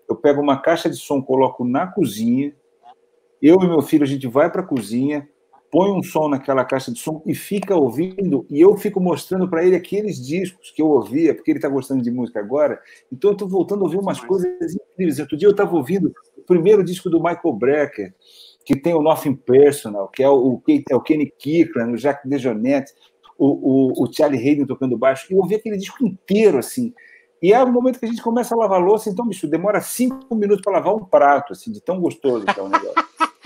[0.08, 2.54] eu pego uma caixa de som, coloco na cozinha,
[3.42, 5.28] eu e meu filho a gente vai para a cozinha,
[5.70, 9.64] põe um som naquela caixa de som e fica ouvindo, e eu fico mostrando para
[9.64, 12.80] ele aqueles discos que eu ouvia, porque ele está gostando de música agora.
[13.12, 15.18] Então eu estou voltando a ouvir umas coisas incríveis.
[15.18, 18.14] Outro dia eu estava ouvindo o primeiro disco do Michael Brecker,
[18.64, 22.92] que tem o Nothing Personal, que é o, é o Kenny Kirkland, o Jacques Dejonette,
[23.38, 26.92] o, o, o Charlie Hayden tocando baixo, e eu ouvi aquele disco inteiro, assim.
[27.40, 30.34] E é o momento que a gente começa a lavar louça, então, bicho, demora cinco
[30.34, 32.94] minutos para lavar um prato, assim, de tão gostoso que é o negócio.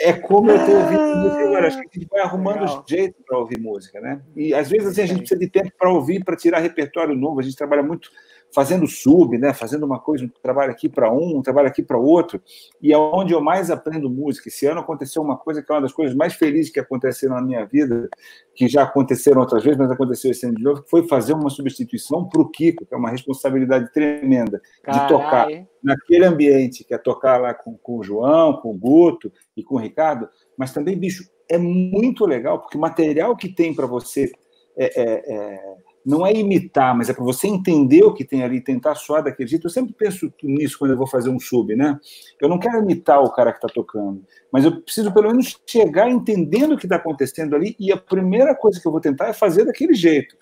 [0.00, 1.66] É como eu estou ouvindo música agora.
[1.68, 2.84] Acho que a gente vai arrumando Legal.
[2.88, 4.22] jeito para ouvir música, né?
[4.34, 7.38] E às vezes assim, a gente precisa de tempo para ouvir, para tirar repertório novo.
[7.38, 8.10] A gente trabalha muito
[8.54, 9.52] fazendo sub, né?
[9.52, 12.40] fazendo uma coisa, um trabalho aqui para um, um trabalho aqui para outro,
[12.80, 14.48] e é onde eu mais aprendo música.
[14.48, 17.42] Esse ano aconteceu uma coisa que é uma das coisas mais felizes que aconteceram na
[17.42, 18.08] minha vida,
[18.54, 21.50] que já aconteceram outras vezes, mas aconteceu esse ano de novo, que foi fazer uma
[21.50, 25.48] substituição para o Kiko, que é uma responsabilidade tremenda de tocar
[25.82, 29.76] naquele ambiente, que é tocar lá com, com o João, com o Guto e com
[29.76, 34.30] o Ricardo, mas também, bicho, é muito legal, porque o material que tem para você
[34.76, 38.60] é, é, é não é imitar, mas é para você entender o que tem ali,
[38.60, 39.66] tentar soar daquele jeito.
[39.66, 41.98] Eu sempre penso nisso quando eu vou fazer um sub, né?
[42.40, 44.22] Eu não quero imitar o cara que está tocando,
[44.52, 48.54] mas eu preciso pelo menos chegar entendendo o que está acontecendo ali, e a primeira
[48.54, 50.36] coisa que eu vou tentar é fazer daquele jeito.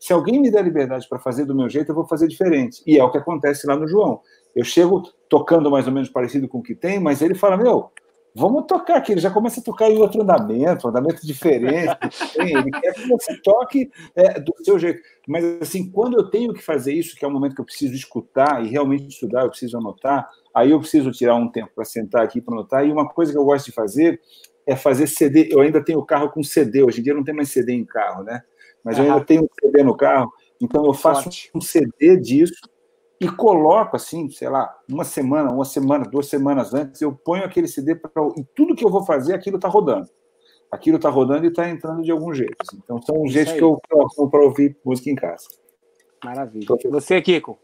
[0.00, 2.82] Se alguém me der liberdade para fazer do meu jeito, eu vou fazer diferente.
[2.86, 4.20] E é o que acontece lá no João.
[4.54, 7.90] Eu chego tocando mais ou menos parecido com o que tem, mas ele fala: Meu,
[8.34, 9.12] vamos tocar aqui.
[9.12, 11.96] Ele já começa a tocar em outro andamento, um andamento diferente.
[12.36, 15.00] Ele quer que você toque é, do seu jeito.
[15.26, 17.94] Mas, assim, quando eu tenho que fazer isso, que é o momento que eu preciso
[17.94, 22.24] escutar e realmente estudar, eu preciso anotar, aí eu preciso tirar um tempo para sentar
[22.24, 22.84] aqui para anotar.
[22.84, 24.20] E uma coisa que eu gosto de fazer
[24.66, 25.48] é fazer CD.
[25.50, 26.82] Eu ainda tenho carro com CD.
[26.82, 28.42] Hoje em dia não tem mais CD em carro, né?
[28.82, 30.30] Mas eu ainda tenho um CD no carro.
[30.60, 32.60] Então eu faço um CD disso
[33.20, 37.68] e coloco assim, sei lá, uma semana, uma semana, duas semanas antes, eu ponho aquele
[37.68, 40.08] CD para e tudo que eu vou fazer, aquilo está rodando.
[40.70, 42.56] Aquilo está rodando e está entrando de algum jeito.
[42.60, 42.80] Assim.
[42.82, 45.46] Então são os jeitos que eu coloco para ouvir música em casa.
[46.24, 46.64] Maravilha.
[46.64, 47.58] Então, Você, Kiko?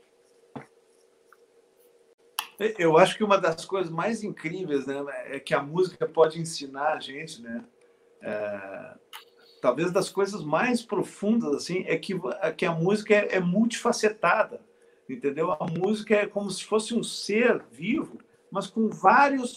[2.78, 6.92] Eu acho que uma das coisas mais incríveis, né, é que a música pode ensinar
[6.92, 7.64] a gente, né?
[8.22, 8.94] É,
[9.62, 14.60] talvez das coisas mais profundas assim é que, é que a música é, é multifacetada
[15.14, 15.52] entendeu?
[15.52, 18.18] A música é como se fosse um ser vivo,
[18.50, 19.56] mas com vários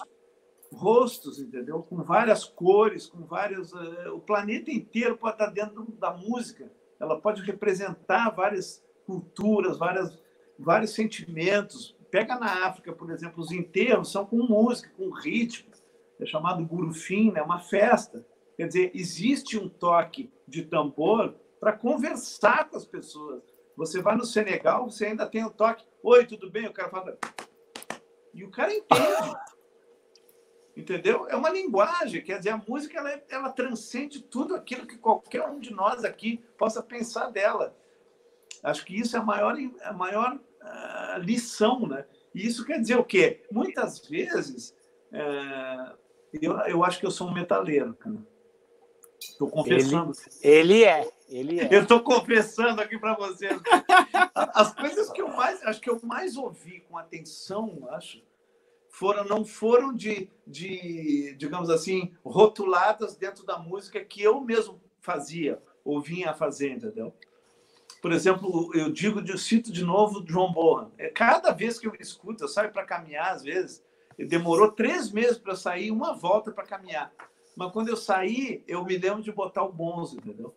[0.74, 1.84] rostos, entendeu?
[1.84, 3.72] Com várias cores, com vários.
[3.74, 6.72] Uh, o planeta inteiro pode estar dentro da música.
[7.00, 10.18] Ela pode representar várias culturas, várias,
[10.58, 11.96] vários sentimentos.
[12.10, 15.72] Pega na África, por exemplo, os enterros são com música, com ritmo.
[16.20, 17.42] É chamado gurufim, é né?
[17.42, 18.26] uma festa.
[18.56, 24.26] Quer dizer, existe um toque de tambor para conversar com as pessoas você vai no
[24.26, 25.86] Senegal, você ainda tem o toque.
[26.02, 26.68] Oi, tudo bem?
[26.68, 27.18] O cara fala.
[28.34, 29.34] E o cara entende.
[30.76, 31.28] Entendeu?
[31.30, 35.48] É uma linguagem, quer dizer, a música ela, é, ela transcende tudo aquilo que qualquer
[35.48, 37.78] um de nós aqui possa pensar dela.
[38.64, 42.06] Acho que isso é a maior, a maior uh, lição, né?
[42.34, 43.44] E isso quer dizer o quê?
[43.52, 44.76] Muitas vezes,
[45.12, 45.96] uh,
[46.42, 48.18] eu, eu acho que eu sou um metaleiro, cara.
[49.20, 50.12] Estou confessando.
[50.42, 51.68] Ele, ele, é, ele é.
[51.72, 53.60] Eu estou confessando aqui para vocês.
[54.36, 58.22] As coisas que eu mais, acho que eu mais ouvi com atenção, acho,
[58.88, 65.60] foram não foram de, de, digamos assim, rotuladas dentro da música que eu mesmo fazia
[65.84, 67.12] ou vinha a fazer, entendeu?
[68.00, 70.92] Por exemplo, eu digo, eu cito de novo João Borra.
[70.98, 73.84] É, cada vez que eu escuto, eu saio para caminhar, às vezes,
[74.18, 77.12] demorou três meses para sair, uma volta para caminhar.
[77.56, 80.54] Mas quando eu saí, eu me lembro de botar o Bonzo, entendeu?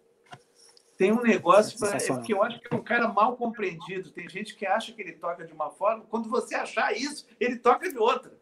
[0.96, 4.10] Tem um negócio pra, é porque eu acho que é um cara mal compreendido.
[4.10, 7.56] Tem gente que acha que ele toca de uma forma, quando você achar isso, ele
[7.56, 8.32] toca de outra.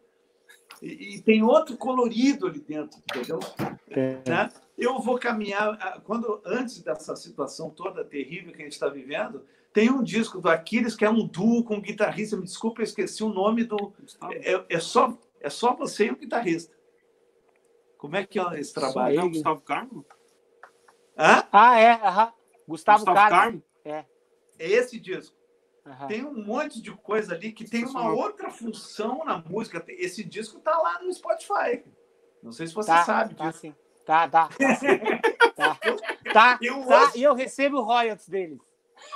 [0.81, 3.39] E, e tem outro colorido ali dentro, entendeu?
[3.89, 4.29] É.
[4.29, 4.51] Né?
[4.77, 9.45] Eu vou caminhar quando antes dessa situação toda terrível que a gente está vivendo.
[9.73, 12.37] Tem um disco do Aquiles que é um duo com um guitarrista.
[12.37, 13.93] Me desculpa, eu esqueci o nome do.
[14.31, 16.73] É, é só é só você e o guitarrista.
[17.97, 19.19] Como é que é esse trabalho?
[19.19, 20.05] É Gustavo Carmo?
[21.17, 21.43] Hã?
[21.51, 21.91] Ah, é.
[21.91, 22.33] Aham.
[22.67, 23.37] Gustavo, Gustavo Carmo.
[23.37, 23.63] Carmo.
[23.83, 24.05] É.
[24.57, 25.35] É esse disco.
[25.85, 26.07] Uhum.
[26.07, 29.83] Tem um monte de coisa ali que tem uma outra função na música.
[29.87, 31.83] Esse disco tá lá no Spotify.
[32.41, 33.59] Não sei se você tá, sabe tá, disso.
[33.59, 33.75] Sim.
[34.05, 34.49] Tá, tá.
[35.55, 35.95] Tá, tá.
[36.33, 38.59] tá, tá e eu recebo royalties deles.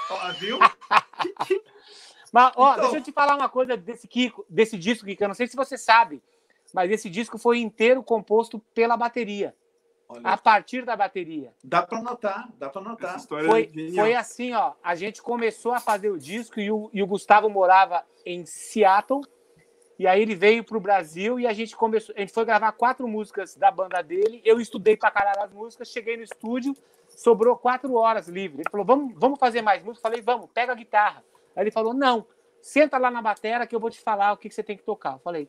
[0.10, 0.58] Ó, viu?
[2.32, 2.84] mas, ó, então...
[2.84, 5.22] deixa eu te falar uma coisa desse, Kiko, desse disco, Kiko.
[5.22, 6.24] Eu não sei se você sabe,
[6.74, 9.53] mas esse disco foi inteiro composto pela bateria.
[10.12, 10.22] Olha.
[10.24, 11.54] A partir da bateria.
[11.64, 13.20] Dá para notar, dá para notar.
[13.20, 14.74] Foi, é foi assim, ó.
[14.84, 19.22] A gente começou a fazer o disco e o, e o Gustavo morava em Seattle.
[20.00, 22.16] E aí ele veio para o Brasil e a gente começou.
[22.18, 24.42] A gente foi gravar quatro músicas da banda dele.
[24.44, 26.76] Eu estudei para caralho as músicas, cheguei no estúdio,
[27.08, 28.62] sobrou quatro horas livre.
[28.62, 30.02] Ele falou: vamos, vamos fazer mais música?
[30.02, 31.24] Falei, vamos, pega a guitarra.
[31.56, 32.26] Aí ele falou: não,
[32.62, 34.84] senta lá na bateria que eu vou te falar o que, que você tem que
[34.84, 35.14] tocar.
[35.14, 35.48] Eu falei,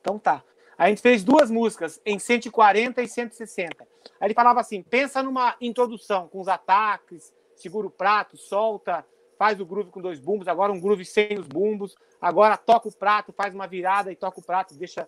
[0.00, 0.44] então tá.
[0.80, 3.86] A gente fez duas músicas em 140 e 160.
[4.18, 9.04] Aí ele falava assim: pensa numa introdução com os ataques, segura o prato, solta,
[9.38, 12.92] faz o groove com dois bumbos, agora um groove sem os bumbos, agora toca o
[12.92, 15.06] prato, faz uma virada e toca o prato, deixa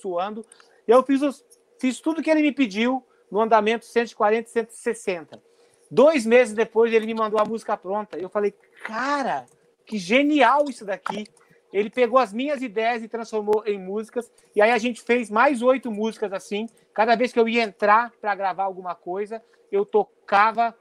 [0.00, 0.42] suando.
[0.86, 1.44] Eu fiz, os,
[1.78, 5.42] fiz tudo que ele me pediu no andamento 140 e 160.
[5.90, 8.16] Dois meses depois ele me mandou a música pronta.
[8.16, 8.54] Eu falei,
[8.86, 9.44] cara,
[9.84, 11.26] que genial isso daqui.
[11.72, 14.32] Ele pegou as minhas ideias e transformou em músicas.
[14.56, 16.66] E aí a gente fez mais oito músicas assim.
[16.94, 20.74] Cada vez que eu ia entrar para gravar alguma coisa, eu tocava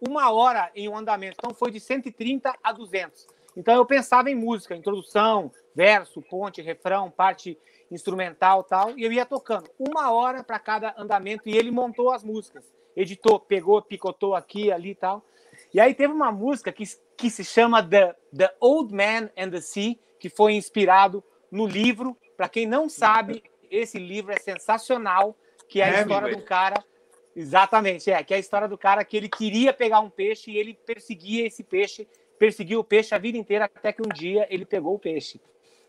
[0.00, 1.36] uma hora em um andamento.
[1.38, 3.26] Então foi de 130 a 200.
[3.56, 7.58] Então eu pensava em música, introdução, verso, ponte, refrão, parte
[7.90, 8.96] instrumental tal.
[8.98, 11.48] E eu ia tocando uma hora para cada andamento.
[11.48, 12.64] E ele montou as músicas.
[12.96, 15.24] Editou, pegou, picotou aqui, ali tal.
[15.72, 16.84] E aí teve uma música que,
[17.22, 22.16] que se chama The, The Old Man and the Sea, que foi inspirado no livro.
[22.36, 25.36] Para quem não sabe, esse livro é sensacional,
[25.68, 26.84] que é a é, história do cara.
[27.36, 30.58] Exatamente, é, que é a história do cara que ele queria pegar um peixe e
[30.58, 32.08] ele perseguia esse peixe,
[32.40, 35.40] perseguiu o peixe a vida inteira até que um dia ele pegou o peixe.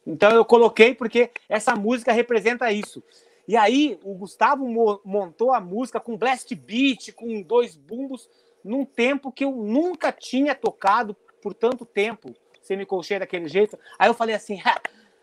[0.06, 3.02] Então eu coloquei porque essa música representa isso.
[3.48, 4.68] E aí o Gustavo
[5.04, 8.30] montou a música com blast beat, com dois bumbos
[8.64, 13.78] num tempo que eu nunca tinha tocado por tanto tempo, semicolcheia daquele jeito.
[14.00, 14.62] Aí eu falei assim,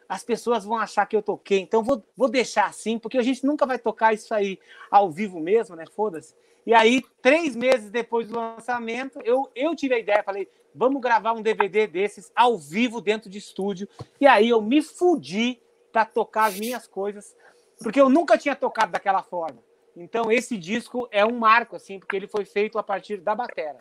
[0.06, 3.44] as pessoas vão achar que eu toquei, então vou, vou deixar assim, porque a gente
[3.46, 4.58] nunca vai tocar isso aí
[4.90, 5.84] ao vivo mesmo, né?
[5.96, 6.34] Foda-se.
[6.66, 11.32] E aí, três meses depois do lançamento, eu, eu tive a ideia, falei, vamos gravar
[11.32, 13.88] um DVD desses ao vivo dentro de estúdio.
[14.20, 15.58] E aí eu me fudi
[15.90, 17.34] para tocar as minhas coisas,
[17.82, 19.58] porque eu nunca tinha tocado daquela forma.
[19.96, 23.78] Então, esse disco é um marco, assim, porque ele foi feito a partir da batera.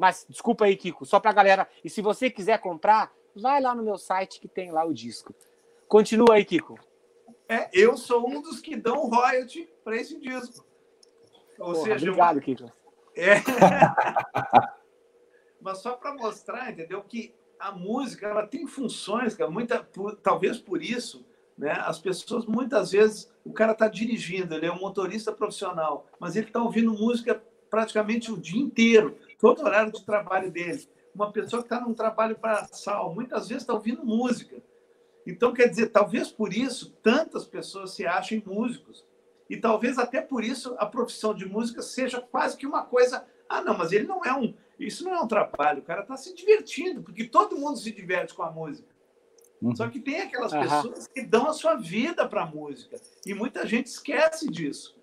[0.00, 1.68] Mas, desculpa aí, Kiko, só pra galera.
[1.84, 5.34] E se você quiser comprar, vai lá no meu site que tem lá o disco.
[5.86, 6.78] Continua aí, Kiko.
[7.46, 10.64] É, eu sou um dos que dão royalty para esse disco.
[11.58, 12.72] Ou Porra, seja, obrigado, Kiko.
[13.14, 13.34] É.
[15.60, 17.02] Mas só para mostrar, entendeu?
[17.02, 21.22] Que a música ela tem funções, cara, muita, por, talvez por isso
[21.60, 21.72] né?
[21.72, 26.46] As pessoas, muitas vezes, o cara está dirigindo, ele é um motorista profissional, mas ele
[26.46, 30.88] está ouvindo música praticamente o dia inteiro, todo horário de trabalho dele.
[31.14, 34.62] Uma pessoa que está num trabalho para sal, muitas vezes está ouvindo música.
[35.26, 39.04] Então, quer dizer, talvez por isso tantas pessoas se achem músicos.
[39.48, 43.26] E talvez até por isso a profissão de música seja quase que uma coisa.
[43.48, 44.54] Ah, não, mas ele não é um.
[44.78, 48.32] Isso não é um trabalho, o cara está se divertindo, porque todo mundo se diverte
[48.32, 48.88] com a música.
[49.60, 49.76] Uhum.
[49.76, 50.62] Só que tem aquelas uhum.
[50.62, 52.98] pessoas que dão a sua vida para a música.
[53.26, 54.96] E muita gente esquece disso.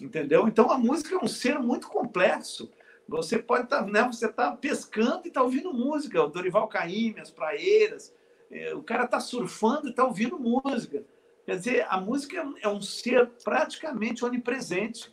[0.00, 0.48] Entendeu?
[0.48, 2.70] Então a música é um ser muito complexo.
[3.08, 4.02] Você pode estar, tá, né?
[4.04, 6.22] Você está pescando e está ouvindo música.
[6.22, 8.14] O Dorival Caymmi, as praeiras.
[8.50, 11.04] É, o cara está surfando e está ouvindo música.
[11.44, 15.12] Quer dizer, a música é um ser praticamente onipresente.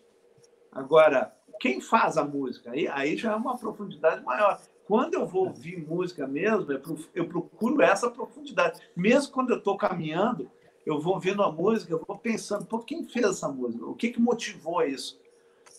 [0.71, 2.71] Agora, quem faz a música?
[2.71, 4.61] Aí, aí já é uma profundidade maior.
[4.87, 6.71] quando eu vou ouvir música mesmo,
[7.13, 8.79] eu procuro essa profundidade.
[8.95, 10.49] Mesmo quando eu estou caminhando,
[10.85, 13.85] eu vou ouvindo a música, eu vou pensando, por quem fez essa música?
[13.85, 15.19] O que, que motivou isso?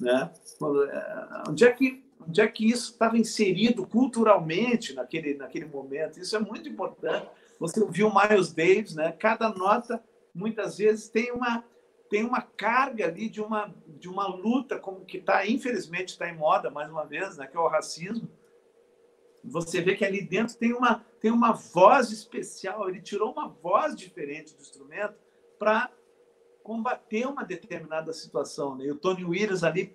[0.01, 0.31] Né?
[0.91, 6.19] É, onde, é que, onde é que isso estava inserido culturalmente naquele, naquele momento?
[6.19, 7.29] Isso é muito importante.
[7.59, 9.13] Você ouviu Miles Davis, né?
[9.13, 10.03] cada nota,
[10.35, 11.65] muitas vezes, tem uma,
[12.09, 16.37] tem uma carga ali de uma, de uma luta, como que está, infelizmente, está em
[16.37, 17.47] moda, mais uma vez, né?
[17.47, 18.29] que é o racismo
[19.43, 22.89] você vê que ali dentro tem uma, tem uma voz especial.
[22.89, 25.15] Ele tirou uma voz diferente do instrumento
[25.59, 25.91] para
[26.71, 28.77] combater uma determinada situação.
[28.77, 28.85] Né?
[28.85, 29.93] E o Tony Williams ali,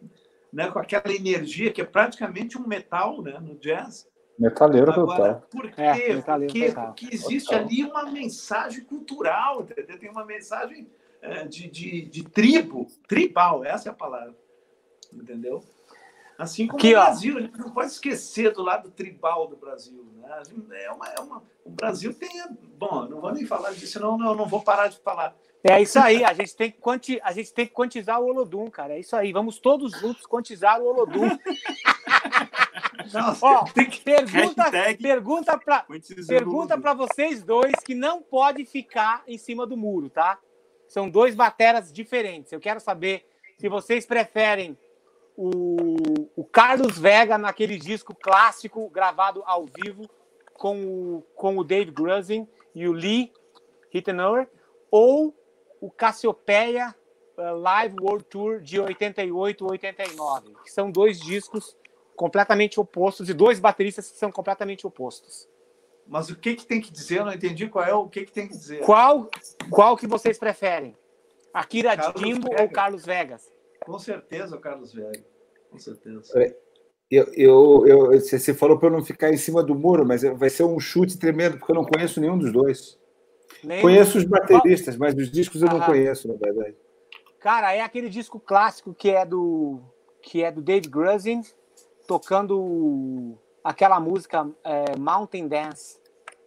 [0.52, 4.06] né, com aquela energia que é praticamente um metal né, no jazz.
[4.38, 5.48] Metaleiro Agora, total.
[5.50, 5.82] Por quê?
[5.82, 6.88] É, porque, total.
[6.88, 7.62] porque existe total.
[7.62, 9.98] ali uma mensagem cultural, entendeu?
[9.98, 10.86] tem uma mensagem
[11.22, 14.36] é, de, de, de tribo, tribal, essa é a palavra.
[15.14, 15.64] Entendeu?
[16.38, 17.38] Assim como Aqui, o Brasil, ó.
[17.38, 20.06] a gente não pode esquecer do lado tribal do Brasil.
[20.18, 20.84] Né?
[20.84, 22.30] É uma, é uma, o Brasil tem.
[22.78, 25.34] Bom, não vou nem falar disso, senão eu não vou parar de falar.
[25.68, 28.70] É isso aí, a gente tem que, quanti, a gente tem que quantizar o Olodum,
[28.70, 28.94] cara.
[28.94, 31.28] É isso aí, vamos todos juntos quantizar o Olodum.
[33.42, 34.00] Ó, que...
[34.02, 34.72] pergunta,
[35.02, 35.86] pergunta para
[36.28, 40.38] pergunta para vocês dois que não pode ficar em cima do muro, tá?
[40.88, 42.52] São dois bateras diferentes.
[42.52, 43.26] Eu quero saber
[43.58, 44.78] se vocês preferem
[45.36, 45.96] o,
[46.36, 50.08] o Carlos Vega naquele disco clássico gravado ao vivo
[50.54, 53.32] com o, com o Dave Grusin e o Lee
[53.92, 54.46] Ritenour,
[54.92, 55.34] ou
[55.82, 56.96] o Cassiopeia
[57.38, 61.78] uh, Live World Tour de 88 89, que são dois discos
[62.16, 65.48] completamente opostos e dois bateristas que são completamente opostos.
[66.08, 67.20] Mas o que, que tem que dizer?
[67.20, 68.82] Eu não entendi qual é o que, que tem que dizer.
[68.82, 69.30] Qual,
[69.70, 70.96] qual que vocês preferem?
[71.54, 73.52] Akira Jimbo ou Carlos Vegas?
[73.86, 75.24] Com certeza o Carlos Vega.
[75.72, 76.22] Com certeza.
[77.10, 80.50] Eu, eu, eu, você falou para eu não ficar em cima do muro, mas vai
[80.50, 83.00] ser um chute tremendo, porque eu não conheço nenhum dos dois.
[83.64, 86.76] Nem conheço os bateristas, mas os discos eu não conheço, na verdade.
[87.40, 89.80] Cara, é aquele disco clássico que é do
[90.22, 91.44] que é do Dave Grusin
[92.08, 96.00] tocando aquela música é, Mountain Dance.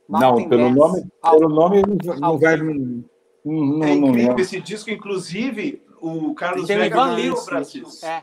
[0.08, 2.56] Mountain não, pelo Dance, nome, pelo nome não, não vai.
[2.56, 3.04] Não,
[3.44, 7.86] não, é incrível não esse disco, inclusive o Carlos Vega veio ao Brasil.
[8.02, 8.22] É.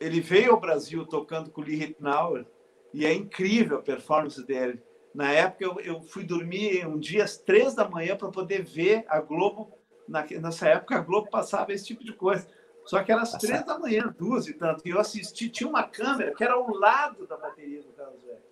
[0.00, 2.46] Ele veio ao Brasil tocando com o Lee Rittenauer
[2.92, 4.82] e é incrível a performance dele.
[5.14, 9.04] Na época eu, eu fui dormir um dia às três da manhã para poder ver
[9.08, 9.72] a Globo.
[10.08, 12.46] Na, nessa época a Globo passava esse tipo de coisa.
[12.84, 14.86] Só que era às três da manhã, duas e tanto.
[14.86, 18.42] E eu assisti, tinha uma câmera que era ao lado da bateria do Carlos Vega.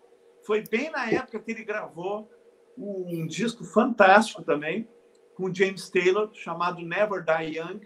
[0.43, 2.31] Foi bem na época que ele gravou
[2.77, 4.89] um disco fantástico também,
[5.35, 7.81] com James Taylor, chamado Never Die Young,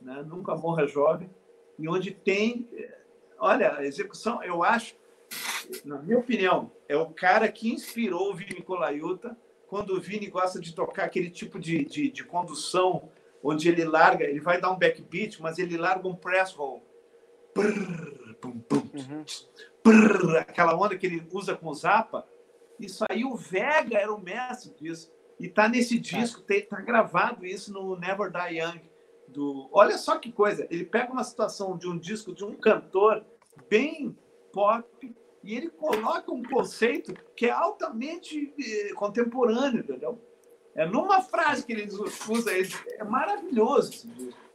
[0.00, 0.22] né?
[0.26, 1.30] Nunca Morra Jovem,
[1.78, 2.68] e onde tem,
[3.38, 4.96] olha, a execução, eu acho,
[5.84, 10.58] na minha opinião, é o cara que inspirou o Vini Colaiuta, quando o Vini gosta
[10.60, 13.10] de tocar aquele tipo de, de, de condução,
[13.42, 16.82] onde ele larga, ele vai dar um backbeat, mas ele larga um press roll.
[17.54, 19.24] Brrr, pum, pum, uhum.
[19.84, 22.26] brrr, aquela onda que ele usa com o Zappa.
[22.80, 25.12] Isso aí, o Vega era o mestre disso.
[25.38, 26.60] E tá nesse disco, é.
[26.62, 28.80] tá gravado isso no Never Die Young.
[29.28, 29.68] Do...
[29.72, 33.24] Olha só que coisa, ele pega uma situação de um disco de um cantor
[33.68, 34.16] bem
[34.52, 40.18] pop e ele coloca um conceito que é altamente eh, contemporâneo, entendeu?
[40.74, 41.88] É numa frase que ele
[42.28, 44.08] usa, é maravilhoso.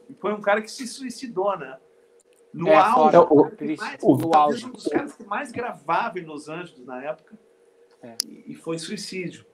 [0.08, 1.78] E foi um cara que se suicidou, né?
[2.52, 4.66] No é, auge, o, mais, o, o auge.
[4.66, 7.36] um dos caras que mais gravava em Los Angeles na época.
[8.00, 8.16] É.
[8.26, 9.44] E, e foi suicídio.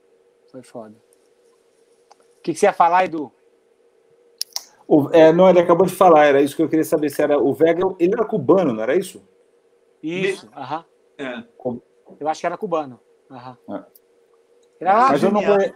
[0.51, 0.95] Foi foda.
[2.39, 3.33] O que, que você ia falar, Edu?
[4.87, 7.39] O, é, não, ele acabou de falar, era isso que eu queria saber se era
[7.39, 9.23] o Vega, ele era cubano, não era isso?
[10.03, 10.85] Isso, aham.
[11.23, 11.45] É.
[12.19, 13.01] Eu acho que era cubano.
[13.31, 13.59] Aham.
[13.71, 13.85] É.
[14.81, 15.75] Era Mas eu não, conheço,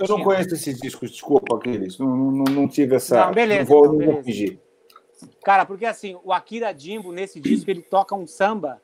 [0.00, 1.98] eu não conheço esses discos, desculpa, aqueles.
[1.98, 3.26] Não, não, não tive essa.
[3.26, 3.60] Não, beleza.
[3.62, 4.16] Não vou, então, beleza.
[4.16, 4.58] Não fingir.
[5.42, 8.82] Cara, porque assim, o Akira Jimbo, nesse disco, ele toca um samba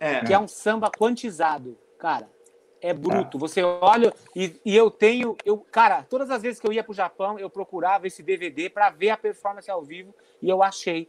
[0.00, 0.20] é.
[0.24, 1.78] que é um samba quantizado.
[1.98, 2.28] Cara,
[2.80, 3.38] é bruto.
[3.38, 6.92] Você olha e, e, eu tenho, eu, cara, todas as vezes que eu ia para
[6.92, 11.08] o Japão, eu procurava esse DVD para ver a performance ao vivo e eu achei,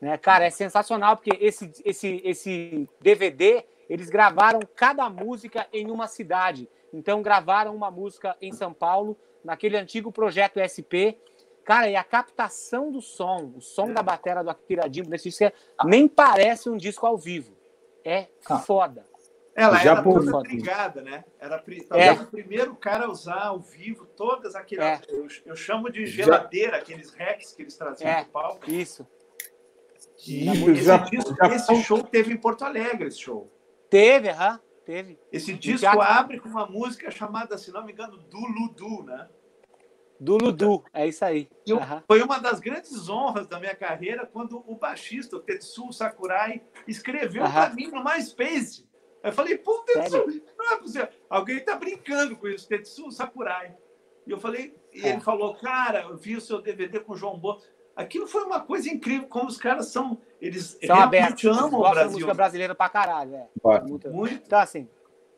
[0.00, 0.16] né?
[0.18, 6.68] Cara, é sensacional porque esse esse esse DVD eles gravaram cada música em uma cidade.
[6.92, 11.18] Então gravaram uma música em São Paulo, naquele antigo projeto SP.
[11.64, 15.52] Cara, e a captação do som, o som da bateria do Akira Jimbo nesse disco,
[15.84, 17.56] nem parece um disco ao vivo.
[18.04, 18.58] É ah.
[18.58, 19.04] foda.
[19.56, 20.22] Ela Já era por...
[20.22, 21.24] toda brigada, né?
[21.40, 22.12] Era talvez é.
[22.12, 25.00] o primeiro cara a usar ao vivo todas aquelas.
[25.00, 25.02] É.
[25.08, 26.76] Eu, eu, chamo de geladeira, Já...
[26.76, 28.24] aqueles racks que eles traziam é.
[28.24, 28.70] do palco.
[28.70, 29.06] Isso.
[30.26, 33.50] E esse, disco, esse show teve em Porto Alegre, esse show.
[33.90, 35.18] Teve, aham, teve.
[35.32, 35.92] Esse disco já...
[35.92, 39.28] abre com uma música chamada, se não me engano, do Ludu, né?
[40.18, 41.48] Do Ludu, é isso aí.
[41.66, 42.02] Eu, uhum.
[42.06, 47.44] Foi uma das grandes honras da minha carreira quando o baixista, o Tetsu Sakurai, escreveu
[47.44, 47.52] uhum.
[47.52, 48.88] para mim no MySpace.
[49.22, 50.24] Eu falei, pô, Tetsu,
[50.56, 51.08] não é possível.
[51.28, 53.76] Alguém tá brincando com isso, Tetsu Sakurai.
[54.26, 55.20] E eu falei, e ele é.
[55.20, 57.60] falou, cara, eu vi o seu DVD com o João Boa.
[57.96, 60.18] Aquilo foi uma coisa incrível, como os caras são.
[60.38, 62.12] Eles são abertos, amam o Brasil.
[62.12, 63.34] música brasileira pra caralho.
[63.34, 63.80] É.
[63.80, 64.34] Muito, muito.
[64.34, 64.86] Então, assim,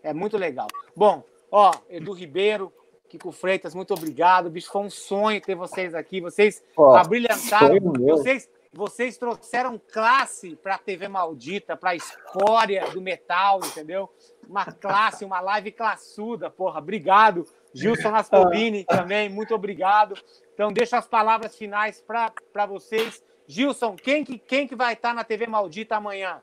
[0.03, 0.67] é muito legal.
[0.95, 1.23] Bom,
[1.53, 2.73] ó, Edu Ribeiro,
[3.09, 4.51] Kiko Freitas, muito obrigado.
[4.51, 6.21] Bicho, foi um sonho ter vocês aqui.
[6.21, 7.79] Vocês oh, abrilhantaram.
[8.09, 14.11] Vocês, vocês trouxeram classe para a TV Maldita, para a escória do metal, entendeu?
[14.49, 16.81] Uma classe, uma live classuda, porra.
[16.81, 17.47] Obrigado.
[17.73, 20.15] Gilson Naspolini também, muito obrigado.
[20.59, 23.23] Então, deixa as palavras finais para vocês.
[23.47, 26.43] Gilson, quem que, quem que vai estar na TV Maldita amanhã?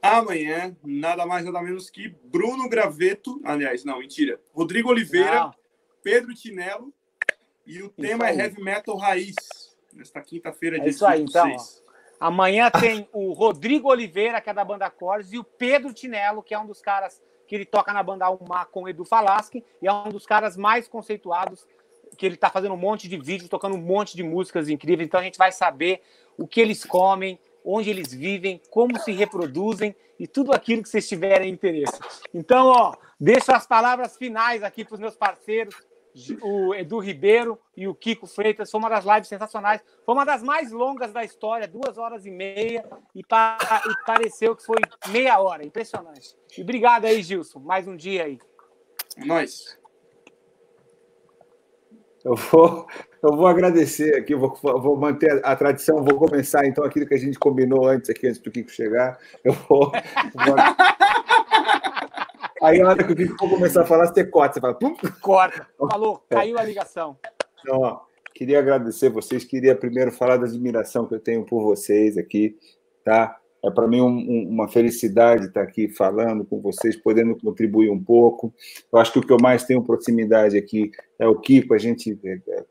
[0.00, 3.38] Amanhã, nada mais, nada menos que Bruno Graveto.
[3.44, 4.40] Aliás, não, mentira.
[4.54, 5.54] Rodrigo Oliveira, não.
[6.02, 6.94] Pedro Tinelo.
[7.66, 9.34] E o tema é Heavy Metal Raiz.
[9.92, 11.54] Nesta quinta-feira, é isso aí, então.
[12.18, 16.54] Amanhã tem o Rodrigo Oliveira, que é da banda Cores, e o Pedro Tinelo, que
[16.54, 19.86] é um dos caras que ele toca na banda Almar com o Edu Falaschi, e
[19.86, 21.66] é um dos caras mais conceituados,
[22.16, 25.06] que ele está fazendo um monte de vídeos, tocando um monte de músicas incríveis.
[25.06, 26.02] Então a gente vai saber
[26.36, 31.08] o que eles comem, onde eles vivem, como se reproduzem e tudo aquilo que vocês
[31.08, 31.98] tiverem interesse.
[32.32, 35.74] Então, ó, deixo as palavras finais aqui para os meus parceiros,
[36.42, 38.70] o Edu Ribeiro e o Kiko Freitas.
[38.70, 39.82] Foi uma das lives sensacionais.
[40.04, 42.84] Foi uma das mais longas da história, duas horas e meia,
[43.14, 43.56] e, pa
[43.88, 45.64] e pareceu que foi meia hora.
[45.64, 46.36] Impressionante.
[46.56, 47.60] E obrigado aí, Gilson.
[47.60, 48.38] Mais um dia aí.
[49.16, 49.81] É nóis.
[52.24, 52.86] Eu vou,
[53.22, 57.18] eu vou agradecer aqui, vou, vou manter a tradição, vou começar então aquilo que a
[57.18, 59.18] gente combinou antes aqui, antes do Kiko chegar.
[59.44, 59.90] Eu vou.
[59.90, 59.92] vou...
[62.62, 64.74] Aí, na hora que o Kiko for começar a falar, você corta, você fala.
[64.74, 64.94] Pum.
[65.20, 65.66] Corta.
[65.90, 67.18] Falou, caiu a ligação.
[67.60, 68.00] Então, ó,
[68.32, 72.56] queria agradecer vocês, queria primeiro falar da admiração que eu tenho por vocês aqui,
[73.04, 73.36] tá?
[73.64, 78.02] É para mim um, um, uma felicidade estar aqui falando com vocês, podendo contribuir um
[78.02, 78.52] pouco.
[78.92, 81.74] Eu acho que o que eu mais tenho proximidade aqui é o Kiko.
[81.74, 82.64] A gente é, é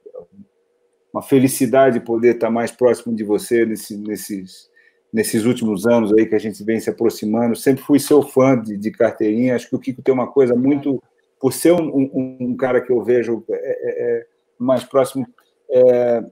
[1.13, 4.71] uma felicidade poder estar mais próximo de você nesse, nesses
[5.11, 7.55] nesses últimos anos aí que a gente vem se aproximando.
[7.55, 9.55] Sempre fui seu fã de, de carteirinha.
[9.55, 11.01] Acho que o Kiko tem uma coisa muito,
[11.39, 15.27] por ser um, um, um cara que eu vejo é, é, é mais próximo,
[15.69, 16.23] é,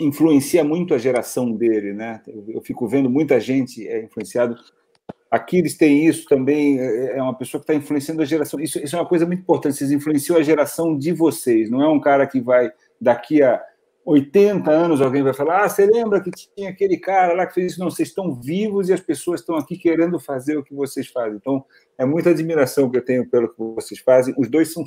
[0.00, 2.22] influencia muito a geração dele, né?
[2.48, 4.56] Eu fico vendo muita gente é influenciado.
[5.30, 8.58] Aquiles tem isso também, é, é uma pessoa que está influenciando a geração.
[8.60, 9.76] Isso, isso é uma coisa muito importante.
[9.76, 11.70] Vocês influenciam a geração de vocês.
[11.70, 12.70] Não é um cara que vai
[13.00, 13.62] daqui a
[14.08, 17.72] 80 anos alguém vai falar: Ah, você lembra que tinha aquele cara lá que fez
[17.72, 17.80] isso?
[17.80, 21.36] Não, vocês estão vivos e as pessoas estão aqui querendo fazer o que vocês fazem.
[21.36, 21.62] Então,
[21.98, 24.34] é muita admiração que eu tenho pelo que vocês fazem.
[24.38, 24.82] Os dois são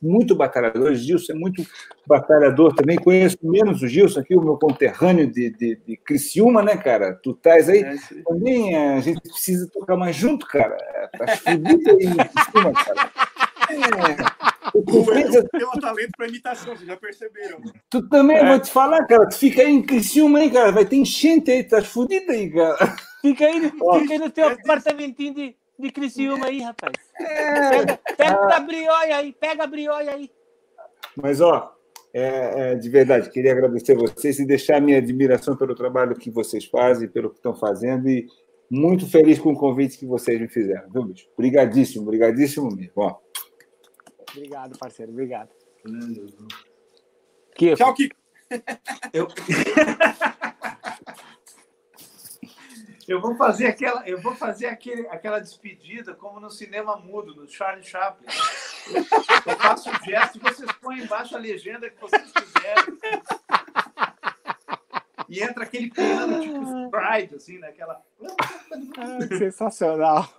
[0.00, 1.00] muito batalhadores.
[1.00, 1.66] Gilson é muito
[2.06, 2.98] batalhador também.
[2.98, 7.14] Conheço menos o Gilson aqui, o meu conterrâneo de, de, de Criciúma, né, cara?
[7.22, 7.82] Tu estás aí.
[7.82, 7.96] É,
[8.26, 10.76] também é, a gente precisa tocar mais junto, cara.
[11.16, 13.10] Tá fudido aí em Criciúma, cara.
[13.70, 14.40] É.
[14.74, 17.60] O Freitas tem um talento para imitação, vocês já perceberam.
[17.88, 18.48] Tu também, é.
[18.48, 19.28] vou te falar, cara.
[19.28, 20.72] Tu fica aí em Criciúma, aí, cara.
[20.72, 22.96] Vai ter enchente aí, tá fudido aí, cara.
[23.20, 26.92] Fica aí, fica aí no teu apartamentinho de, de Criciúma aí, rapaz.
[27.18, 27.70] É.
[27.70, 30.30] Pega, pega a brioia aí, pega a brioia aí.
[31.16, 31.74] Mas, ó,
[32.12, 36.16] é, é, de verdade, queria agradecer a vocês e deixar a minha admiração pelo trabalho
[36.16, 38.26] que vocês fazem, pelo que estão fazendo e
[38.70, 41.28] muito feliz com o convite que vocês me fizeram, viu, bicho?
[41.34, 42.92] Obrigadíssimo, obrigadíssimo mesmo.
[42.96, 43.16] Ó.
[44.32, 45.12] Obrigado, parceiro.
[45.12, 45.50] Obrigado.
[47.54, 47.76] Kiko.
[47.76, 48.16] Tchau, Kiko.
[49.12, 49.28] Eu...
[53.10, 57.48] eu vou fazer aquela, eu vou fazer aquele, aquela despedida como no cinema mudo, no
[57.48, 58.28] Charlie Chaplin.
[59.44, 62.98] Eu faço o gesto e vocês põem embaixo a legenda que vocês quiserem.
[65.28, 67.70] E entra aquele piano tipo Sprite, assim, né?
[67.70, 68.00] Aquela...
[68.96, 70.32] Ah, sensacional.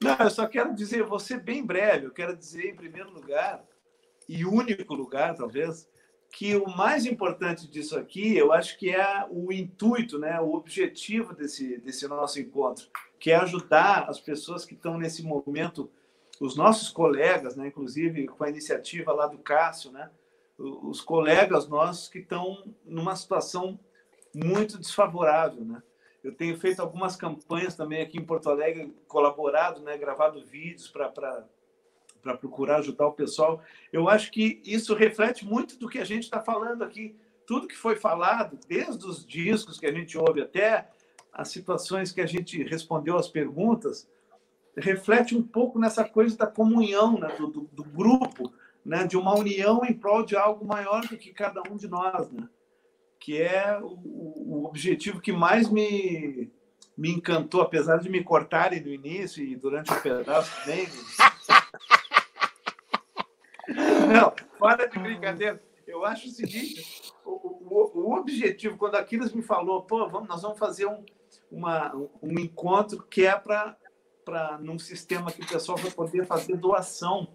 [0.00, 3.60] Não, eu só quero dizer, vou ser bem breve, eu quero dizer, em primeiro lugar,
[4.28, 5.88] e único lugar, talvez,
[6.32, 11.34] que o mais importante disso aqui, eu acho que é o intuito, né, o objetivo
[11.34, 12.86] desse, desse nosso encontro,
[13.20, 15.90] que é ajudar as pessoas que estão nesse momento,
[16.40, 20.10] os nossos colegas, né, inclusive com a iniciativa lá do Cássio, né,
[20.58, 23.78] os colegas nossos que estão numa situação
[24.34, 25.82] muito desfavorável, né?
[26.22, 31.44] Eu tenho feito algumas campanhas também aqui em Porto Alegre, colaborado, né, gravado vídeos para
[32.22, 33.60] para procurar ajudar o pessoal.
[33.92, 37.14] Eu acho que isso reflete muito do que a gente está falando aqui.
[37.46, 40.88] Tudo que foi falado, desde os discos que a gente ouve até
[41.32, 44.08] as situações que a gente respondeu às perguntas,
[44.76, 47.34] reflete um pouco nessa coisa da comunhão, né?
[47.36, 48.52] do, do, do, grupo,
[48.84, 49.06] né?
[49.06, 52.48] de uma união em prol de algo maior do que cada um de nós, né?
[53.18, 56.50] que é o, o objetivo que mais me,
[56.96, 60.86] me encantou, apesar de me cortarem no início e durante o pedaço também.
[63.68, 65.62] Não, fora de brincadeira.
[65.86, 70.42] Eu acho o seguinte: o, o, o objetivo, quando Aquiles me falou, pô, vamos, nós
[70.42, 71.04] vamos fazer um,
[71.50, 73.76] uma, um encontro que é para
[74.60, 77.28] num sistema que o pessoal vai poder fazer doação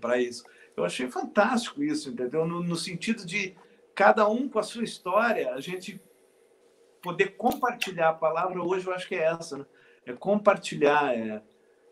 [0.00, 0.44] para isso.
[0.76, 2.46] Eu achei fantástico isso, entendeu?
[2.46, 3.56] No, no, sentido de
[3.94, 6.00] cada um com a sua história, a gente
[7.02, 9.66] poder compartilhar a palavra hoje, eu acho que é essa, né?
[10.04, 11.42] É compartilhar, é,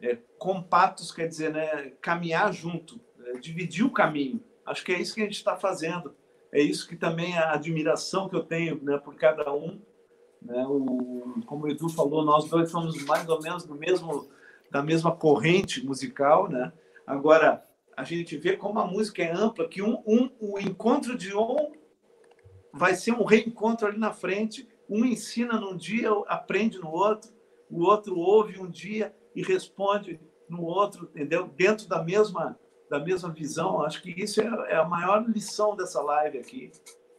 [0.02, 1.92] é compatos, quer dizer, né?
[2.00, 3.00] Caminhar junto,
[3.40, 4.42] dividir o caminho.
[4.66, 6.14] Acho que é isso que a gente está fazendo.
[6.52, 9.80] É isso que também é a admiração que eu tenho né, por cada um
[10.44, 10.64] né?
[10.66, 14.28] O, como o Edu falou, nós dois somos mais ou menos do mesmo,
[14.70, 16.48] da mesma corrente musical.
[16.48, 16.72] Né?
[17.06, 21.34] Agora, a gente vê como a música é ampla, que um, um, o encontro de
[21.34, 21.72] um
[22.72, 24.68] vai ser um reencontro ali na frente.
[24.88, 27.32] Um ensina num dia, aprende no outro,
[27.70, 31.48] o outro ouve um dia e responde no outro, entendeu?
[31.48, 33.82] Dentro da mesma da mesma visão.
[33.82, 36.70] Acho que isso é, é a maior lição dessa live aqui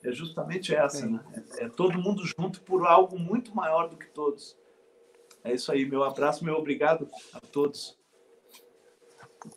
[0.03, 1.19] é justamente essa, né?
[1.57, 4.57] É, é, todo mundo junto por algo muito maior do que todos.
[5.43, 7.97] É isso aí, meu abraço, meu obrigado a todos.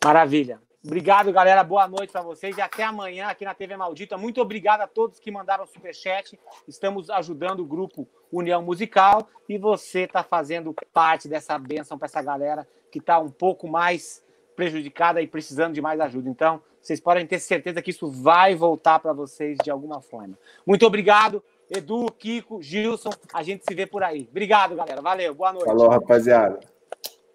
[0.03, 0.61] Maravilha.
[0.83, 1.63] Obrigado, galera.
[1.63, 4.17] Boa noite para vocês e até amanhã aqui na TV Maldita.
[4.17, 6.39] Muito obrigado a todos que mandaram superchat.
[6.67, 12.21] Estamos ajudando o grupo União Musical e você está fazendo parte dessa benção para essa
[12.21, 14.23] galera que está um pouco mais
[14.59, 16.29] prejudicada e precisando de mais ajuda.
[16.29, 20.37] Então, vocês podem ter certeza que isso vai voltar para vocês de alguma forma.
[20.67, 23.11] Muito obrigado, Edu, Kiko, Gilson.
[23.33, 24.27] A gente se vê por aí.
[24.29, 25.01] Obrigado, galera.
[25.01, 25.33] Valeu.
[25.33, 25.65] Boa noite.
[25.65, 26.59] Falou, rapaziada.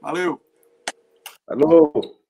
[0.03, 0.39] Valeu.
[1.47, 2.24] Falou.